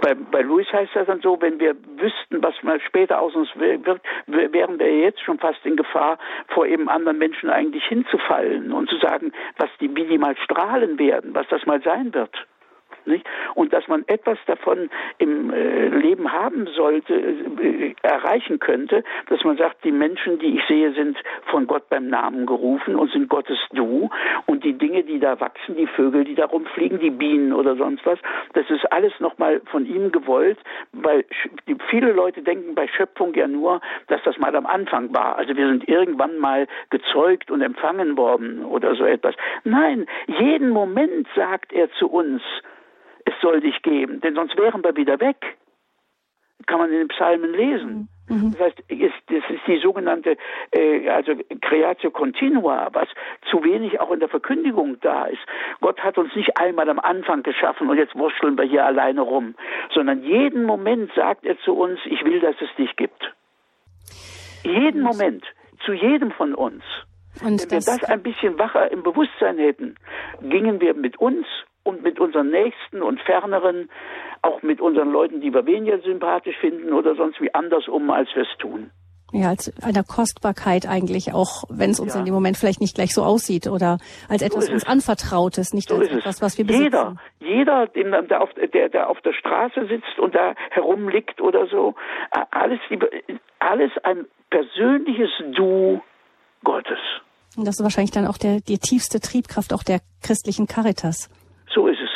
Bei, 0.00 0.14
bei 0.14 0.42
Louis 0.42 0.70
heißt 0.72 0.94
das 0.94 1.06
dann 1.06 1.20
so, 1.20 1.40
wenn 1.40 1.58
wir 1.58 1.74
wüssten, 1.96 2.42
was 2.42 2.54
mal 2.62 2.80
später 2.80 3.20
aus 3.20 3.34
uns 3.34 3.48
wird, 3.56 4.02
wären 4.26 4.78
wir 4.78 4.98
jetzt 4.98 5.22
schon 5.22 5.38
fast 5.38 5.64
in 5.64 5.76
Gefahr, 5.76 6.18
vor 6.48 6.66
eben 6.66 6.88
anderen 6.88 7.18
Menschen 7.18 7.48
eigentlich 7.48 7.84
hinzufallen 7.84 8.72
und 8.72 8.88
zu 8.90 8.96
sagen, 8.98 9.32
was 9.56 9.70
die, 9.80 9.94
wie 9.96 10.04
die 10.04 10.18
mal 10.18 10.36
strahlen 10.36 10.98
werden, 10.98 11.34
was 11.34 11.46
das 11.48 11.64
mal 11.66 11.80
sein 11.82 12.12
wird. 12.12 12.46
Nicht? 13.06 13.26
Und 13.54 13.72
dass 13.72 13.86
man 13.88 14.04
etwas 14.06 14.38
davon 14.46 14.90
im 15.18 15.52
äh, 15.52 15.88
Leben 15.88 16.32
haben 16.32 16.66
sollte, 16.68 17.14
äh, 17.14 17.94
erreichen 18.02 18.58
könnte, 18.58 19.04
dass 19.28 19.44
man 19.44 19.56
sagt, 19.56 19.84
die 19.84 19.92
Menschen, 19.92 20.38
die 20.38 20.56
ich 20.56 20.64
sehe, 20.66 20.92
sind 20.92 21.18
von 21.46 21.66
Gott 21.66 21.88
beim 21.88 22.08
Namen 22.08 22.46
gerufen 22.46 22.96
und 22.96 23.10
sind 23.12 23.28
Gottes 23.28 23.58
Du. 23.72 24.08
Und 24.46 24.64
die 24.64 24.72
Dinge, 24.72 25.02
die 25.02 25.18
da 25.18 25.38
wachsen, 25.40 25.76
die 25.76 25.86
Vögel, 25.86 26.24
die 26.24 26.34
da 26.34 26.46
rumfliegen, 26.46 26.98
die 26.98 27.10
Bienen 27.10 27.52
oder 27.52 27.76
sonst 27.76 28.04
was, 28.06 28.18
das 28.54 28.68
ist 28.70 28.90
alles 28.92 29.12
nochmal 29.20 29.60
von 29.66 29.86
ihm 29.86 30.12
gewollt, 30.12 30.58
weil 30.92 31.24
viele 31.88 32.12
Leute 32.12 32.42
denken 32.42 32.74
bei 32.74 32.88
Schöpfung 32.88 33.34
ja 33.34 33.46
nur, 33.46 33.80
dass 34.08 34.22
das 34.24 34.38
mal 34.38 34.54
am 34.54 34.66
Anfang 34.66 35.14
war. 35.14 35.36
Also 35.36 35.56
wir 35.56 35.66
sind 35.66 35.88
irgendwann 35.88 36.38
mal 36.38 36.66
gezeugt 36.90 37.50
und 37.50 37.60
empfangen 37.60 38.16
worden 38.16 38.64
oder 38.64 38.94
so 38.94 39.04
etwas. 39.04 39.34
Nein, 39.64 40.06
jeden 40.26 40.70
Moment 40.70 41.26
sagt 41.34 41.72
er 41.72 41.90
zu 41.92 42.08
uns, 42.08 42.42
soll 43.44 43.60
dich 43.60 43.82
geben, 43.82 44.20
denn 44.20 44.34
sonst 44.34 44.56
wären 44.56 44.82
wir 44.82 44.96
wieder 44.96 45.20
weg. 45.20 45.36
Kann 46.66 46.78
man 46.78 46.90
in 46.90 46.98
den 46.98 47.08
Psalmen 47.08 47.52
lesen. 47.52 48.08
Mhm. 48.28 48.52
Das 48.52 48.60
heißt, 48.60 48.78
das 48.88 49.50
ist 49.50 49.66
die 49.66 49.78
sogenannte 49.82 50.36
äh, 50.70 51.10
also 51.10 51.32
Creatio 51.60 52.10
Continua, 52.10 52.88
was 52.92 53.08
zu 53.50 53.62
wenig 53.62 54.00
auch 54.00 54.10
in 54.12 54.20
der 54.20 54.30
Verkündigung 54.30 54.98
da 55.00 55.26
ist. 55.26 55.42
Gott 55.82 56.00
hat 56.00 56.16
uns 56.16 56.34
nicht 56.34 56.56
einmal 56.56 56.88
am 56.88 56.98
Anfang 56.98 57.42
geschaffen 57.42 57.90
und 57.90 57.98
jetzt 57.98 58.16
wurschteln 58.16 58.56
wir 58.56 58.64
hier 58.64 58.86
alleine 58.86 59.20
rum, 59.20 59.54
sondern 59.92 60.22
jeden 60.22 60.64
Moment 60.64 61.12
sagt 61.14 61.44
er 61.44 61.58
zu 61.60 61.74
uns, 61.74 62.00
ich 62.06 62.24
will, 62.24 62.40
dass 62.40 62.56
es 62.62 62.74
dich 62.76 62.96
gibt. 62.96 63.34
Jeden 64.62 65.02
Moment, 65.02 65.44
zu 65.84 65.92
jedem 65.92 66.30
von 66.30 66.54
uns. 66.54 66.82
Und 67.42 67.60
Wenn 67.60 67.70
wir 67.70 67.78
das 67.78 68.04
ein 68.04 68.22
bisschen 68.22 68.58
wacher 68.58 68.90
im 68.90 69.02
Bewusstsein 69.02 69.58
hätten, 69.58 69.96
gingen 70.40 70.80
wir 70.80 70.94
mit 70.94 71.18
uns 71.18 71.46
und 71.84 72.02
mit 72.02 72.18
unseren 72.18 72.50
Nächsten 72.50 73.02
und 73.02 73.20
Ferneren, 73.20 73.88
auch 74.42 74.62
mit 74.62 74.80
unseren 74.80 75.10
Leuten, 75.10 75.40
die 75.40 75.54
wir 75.54 75.64
weniger 75.66 76.00
sympathisch 76.00 76.56
finden 76.58 76.92
oder 76.92 77.14
sonst 77.14 77.40
wie 77.40 77.54
anders 77.54 77.86
um, 77.88 78.10
als 78.10 78.28
wir 78.34 78.42
es 78.42 78.58
tun. 78.58 78.90
Ja, 79.32 79.48
als 79.48 79.72
einer 79.82 80.04
Kostbarkeit 80.04 80.86
eigentlich 80.86 81.34
auch, 81.34 81.64
wenn 81.68 81.90
es 81.90 81.98
uns 81.98 82.14
ja. 82.14 82.20
in 82.20 82.26
dem 82.26 82.34
Moment 82.34 82.56
vielleicht 82.56 82.80
nicht 82.80 82.94
gleich 82.94 83.12
so 83.12 83.24
aussieht 83.24 83.66
oder 83.66 83.98
als 84.28 84.42
etwas 84.42 84.66
so 84.66 84.72
uns 84.72 84.86
anvertrautes, 84.86 85.72
nicht 85.72 85.88
so 85.88 85.96
als 85.96 86.08
etwas, 86.08 86.40
was 86.40 86.56
wir 86.56 86.64
besitzen. 86.64 87.18
Jeder, 87.40 87.88
jeder, 87.92 88.22
der 88.22 88.42
auf, 88.42 88.50
der, 88.54 88.88
der 88.88 89.10
auf 89.10 89.20
der 89.22 89.32
Straße 89.32 89.86
sitzt 89.88 90.18
und 90.20 90.36
da 90.36 90.54
herumliegt 90.70 91.40
oder 91.40 91.66
so, 91.66 91.96
alles, 92.52 92.78
alles 93.58 93.90
ein 94.04 94.26
persönliches 94.50 95.30
Du 95.56 96.00
Gottes. 96.62 96.98
Und 97.56 97.66
das 97.66 97.78
ist 97.78 97.82
wahrscheinlich 97.82 98.12
dann 98.12 98.28
auch 98.28 98.38
der, 98.38 98.60
die 98.60 98.78
tiefste 98.78 99.18
Triebkraft 99.18 99.72
auch 99.72 99.82
der 99.82 99.98
christlichen 100.22 100.66
Caritas. 100.66 101.28
So 101.74 101.88
ist 101.88 101.98
es. 102.00 102.10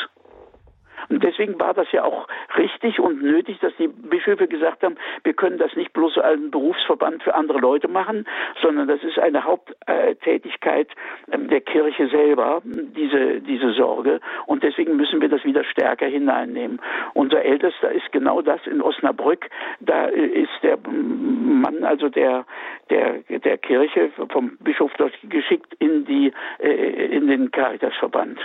Und 0.98 0.98
deswegen 1.09 1.59
war 1.59 1.75
das 1.75 1.91
ja 1.93 2.05
auch 2.05 2.27
richtig 2.57 3.01
und 3.01 3.23
nötig, 3.23 3.59
dass 3.61 3.73
die 3.77 3.89
Bischöfe 3.89 4.49
gesagt 4.49 4.83
haben, 4.83 4.97
wir 5.25 5.35
können 5.35 5.59
das 5.59 5.75
nicht 5.77 5.93
bloß 5.93 6.19
als 6.19 6.41
Berufsverband 6.51 7.23
für 7.23 7.35
andere 7.35 7.59
Leute 7.59 7.89
machen, 7.89 8.27
sondern 8.61 8.89
das 8.89 9.03
ist 9.03 9.19
eine 9.19 9.45
Haupttätigkeit 9.45 10.89
ähm, 11.33 11.49
der 11.49 11.61
Kirche 11.61 12.09
selber, 12.09 12.63
diese, 12.65 13.41
diese 13.41 13.73
Sorge. 13.73 14.21
Und 14.47 14.63
deswegen 14.63 14.97
müssen 14.97 15.21
wir 15.21 15.29
das 15.29 15.45
wieder 15.45 15.65
stärker 15.65 16.07
hineinnehmen. 16.07 16.81
Unser 17.15 17.43
Ältester 17.43 17.91
ist 17.91 18.11
genau 18.13 18.43
das 18.43 18.67
in 18.67 18.83
Osnabrück. 18.83 19.49
Da 19.81 20.07
ist 20.07 20.51
der 20.63 20.79
Mann, 20.89 21.85
also 21.85 22.09
der, 22.09 22.45
der, 22.91 23.21
der 23.29 23.59
Kirche 23.59 24.11
vom 24.31 24.57
Bischof 24.61 24.93
dort 24.99 25.13
geschickt 25.25 25.75
in 25.79 26.05
die, 26.05 26.33
äh, 26.59 27.07
in 27.07 27.29
den 27.29 27.51
Caritasverband 27.51 28.39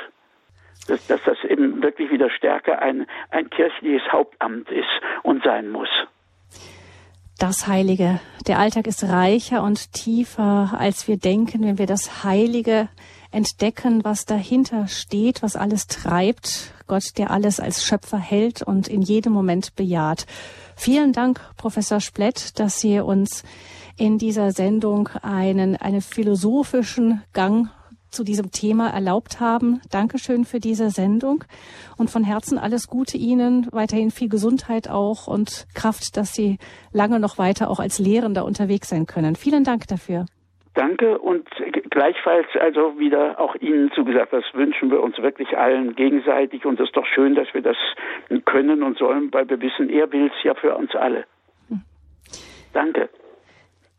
dass, 0.88 1.06
dass 1.08 1.22
das 1.24 1.38
eben 1.50 1.82
wirklich 1.82 2.12
wieder 2.12 2.30
stärker 2.30 2.82
ein, 2.82 3.06
ein 3.32 3.50
kirchliches 3.50 4.04
Hauptamt 4.12 4.70
ist 4.70 4.90
und 5.24 5.44
sein 5.44 5.70
muss. 5.70 5.90
Das 7.40 7.68
Heilige. 7.68 8.20
Der 8.48 8.60
Alltag 8.60 8.88
ist 8.88 9.04
reicher 9.04 9.64
und 9.64 9.92
tiefer, 9.92 10.76
als 10.78 11.08
wir 11.08 11.18
denken, 11.18 11.64
wenn 11.66 11.78
wir 11.78 11.88
das 11.88 12.24
Heilige 12.24 12.90
entdecken, 13.32 14.04
was 14.04 14.26
dahinter 14.26 14.88
steht, 14.88 15.42
was 15.42 15.56
alles 15.56 15.88
treibt. 15.88 16.74
Gott, 16.88 17.18
der 17.18 17.32
alles 17.32 17.60
als 17.60 17.84
Schöpfer 17.84 18.18
hält 18.18 18.62
und 18.62 18.88
in 18.88 19.02
jedem 19.02 19.34
Moment 19.34 19.76
bejaht. 19.76 20.26
Vielen 20.76 21.12
Dank, 21.12 21.40
Professor 21.58 22.00
Splett, 22.00 22.60
dass 22.60 22.80
Sie 22.80 23.00
uns 23.00 23.44
in 23.98 24.18
dieser 24.18 24.52
Sendung 24.52 25.10
einen, 25.22 25.76
einen 25.76 26.02
philosophischen 26.02 27.24
Gang 27.34 27.70
zu 28.14 28.24
diesem 28.24 28.52
Thema 28.52 28.90
erlaubt 28.90 29.40
haben. 29.40 29.82
Dankeschön 29.92 30.46
für 30.46 30.60
diese 30.60 30.90
Sendung 30.90 31.44
und 31.98 32.10
von 32.10 32.24
Herzen 32.24 32.58
alles 32.58 32.88
Gute 32.88 33.18
Ihnen, 33.18 33.68
weiterhin 33.72 34.12
viel 34.12 34.30
Gesundheit 34.30 34.90
auch 34.90 35.28
und 35.28 35.66
Kraft, 35.76 36.16
dass 36.16 36.34
Sie 36.34 36.58
lange 36.92 37.20
noch 37.20 37.38
weiter 37.38 37.70
auch 37.70 37.80
als 37.80 38.00
Lehrender 38.00 38.46
unterwegs 38.46 38.90
sein 38.90 39.06
können. 39.06 39.36
Vielen 39.36 39.64
Dank 39.64 39.88
dafür. 39.88 40.26
Danke 40.76 41.20
und 41.20 41.48
gleichfalls 41.92 42.48
also 42.60 42.98
wieder 42.98 43.40
auch 43.40 43.56
Ihnen 43.56 43.92
zugesagt, 43.92 44.34
das 44.34 44.44
wünschen 44.54 44.90
wir 44.90 45.02
uns 45.02 45.18
wirklich 45.20 45.56
allen 45.56 45.96
gegenseitig 45.96 46.66
und 46.66 46.80
es 46.80 46.88
ist 46.88 46.98
doch 46.98 47.06
schön, 47.06 47.36
dass 47.36 47.54
wir 47.54 47.62
das 47.62 47.78
können 48.46 48.82
und 48.82 48.98
sollen, 48.98 49.32
weil 49.32 49.48
wir 49.50 49.62
wissen, 49.62 49.90
er 49.90 50.12
will 50.12 50.28
es 50.28 50.44
ja 50.44 50.56
für 50.56 50.76
uns 50.76 50.96
alle. 50.96 51.26
Hm. 51.70 51.82
Danke. 52.74 53.10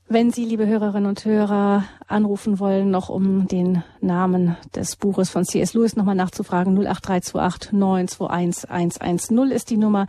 Wenn 0.07 0.33
Sie, 0.33 0.45
liebe 0.45 0.67
Hörerinnen 0.67 1.09
und 1.09 1.25
Hörer, 1.25 1.85
anrufen 2.07 2.59
wollen, 2.59 2.91
noch 2.91 3.09
um 3.09 3.49
den 3.49 3.83
Namen 4.03 4.55
des 4.75 4.97
Buches 4.97 5.31
von 5.31 5.47
C.S. 5.47 5.73
Lewis 5.73 5.97
nochmal 5.97 6.15
nachzufragen, 6.15 6.77
08328 6.77 7.73
921 7.73 9.01
110 9.01 9.51
ist 9.51 9.71
die 9.71 9.79
Nummer. 9.79 10.07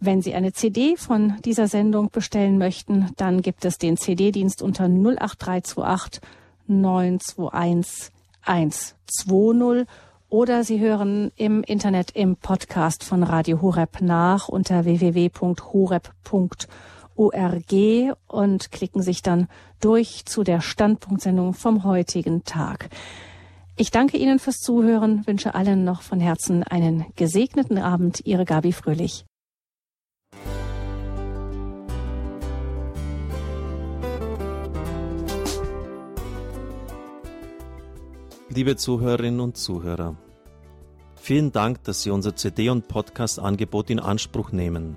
Wenn 0.00 0.20
Sie 0.20 0.34
eine 0.34 0.52
CD 0.52 0.96
von 0.96 1.34
dieser 1.44 1.68
Sendung 1.68 2.10
bestellen 2.10 2.58
möchten, 2.58 3.10
dann 3.16 3.40
gibt 3.40 3.64
es 3.64 3.78
den 3.78 3.96
CD-Dienst 3.96 4.62
unter 4.62 4.86
08328 4.86 6.20
921 6.66 8.12
120 8.42 9.86
oder 10.28 10.64
Sie 10.64 10.80
hören 10.80 11.30
im 11.36 11.62
Internet 11.62 12.10
im 12.16 12.34
Podcast 12.34 13.04
von 13.04 13.22
Radio 13.22 13.62
Horeb 13.62 14.00
nach 14.00 14.48
unter 14.48 14.84
www.horeb.org 14.84 16.66
ORG 17.16 18.12
und 18.26 18.70
klicken 18.70 19.02
sich 19.02 19.22
dann 19.22 19.48
durch 19.80 20.24
zu 20.26 20.44
der 20.44 20.60
Standpunktsendung 20.60 21.54
vom 21.54 21.84
heutigen 21.84 22.44
Tag. 22.44 22.90
Ich 23.76 23.90
danke 23.90 24.16
Ihnen 24.16 24.38
fürs 24.38 24.60
Zuhören, 24.60 25.26
wünsche 25.26 25.54
allen 25.54 25.84
noch 25.84 26.00
von 26.00 26.18
Herzen 26.18 26.62
einen 26.62 27.04
gesegneten 27.16 27.78
Abend. 27.78 28.22
Ihre 28.24 28.44
Gabi 28.44 28.72
Fröhlich. 28.72 29.26
Liebe 38.48 38.76
Zuhörerinnen 38.76 39.40
und 39.40 39.58
Zuhörer, 39.58 40.16
vielen 41.16 41.52
Dank, 41.52 41.84
dass 41.84 42.02
Sie 42.02 42.10
unser 42.10 42.34
CD- 42.34 42.70
und 42.70 42.88
Podcast-Angebot 42.88 43.90
in 43.90 44.00
Anspruch 44.00 44.50
nehmen. 44.50 44.96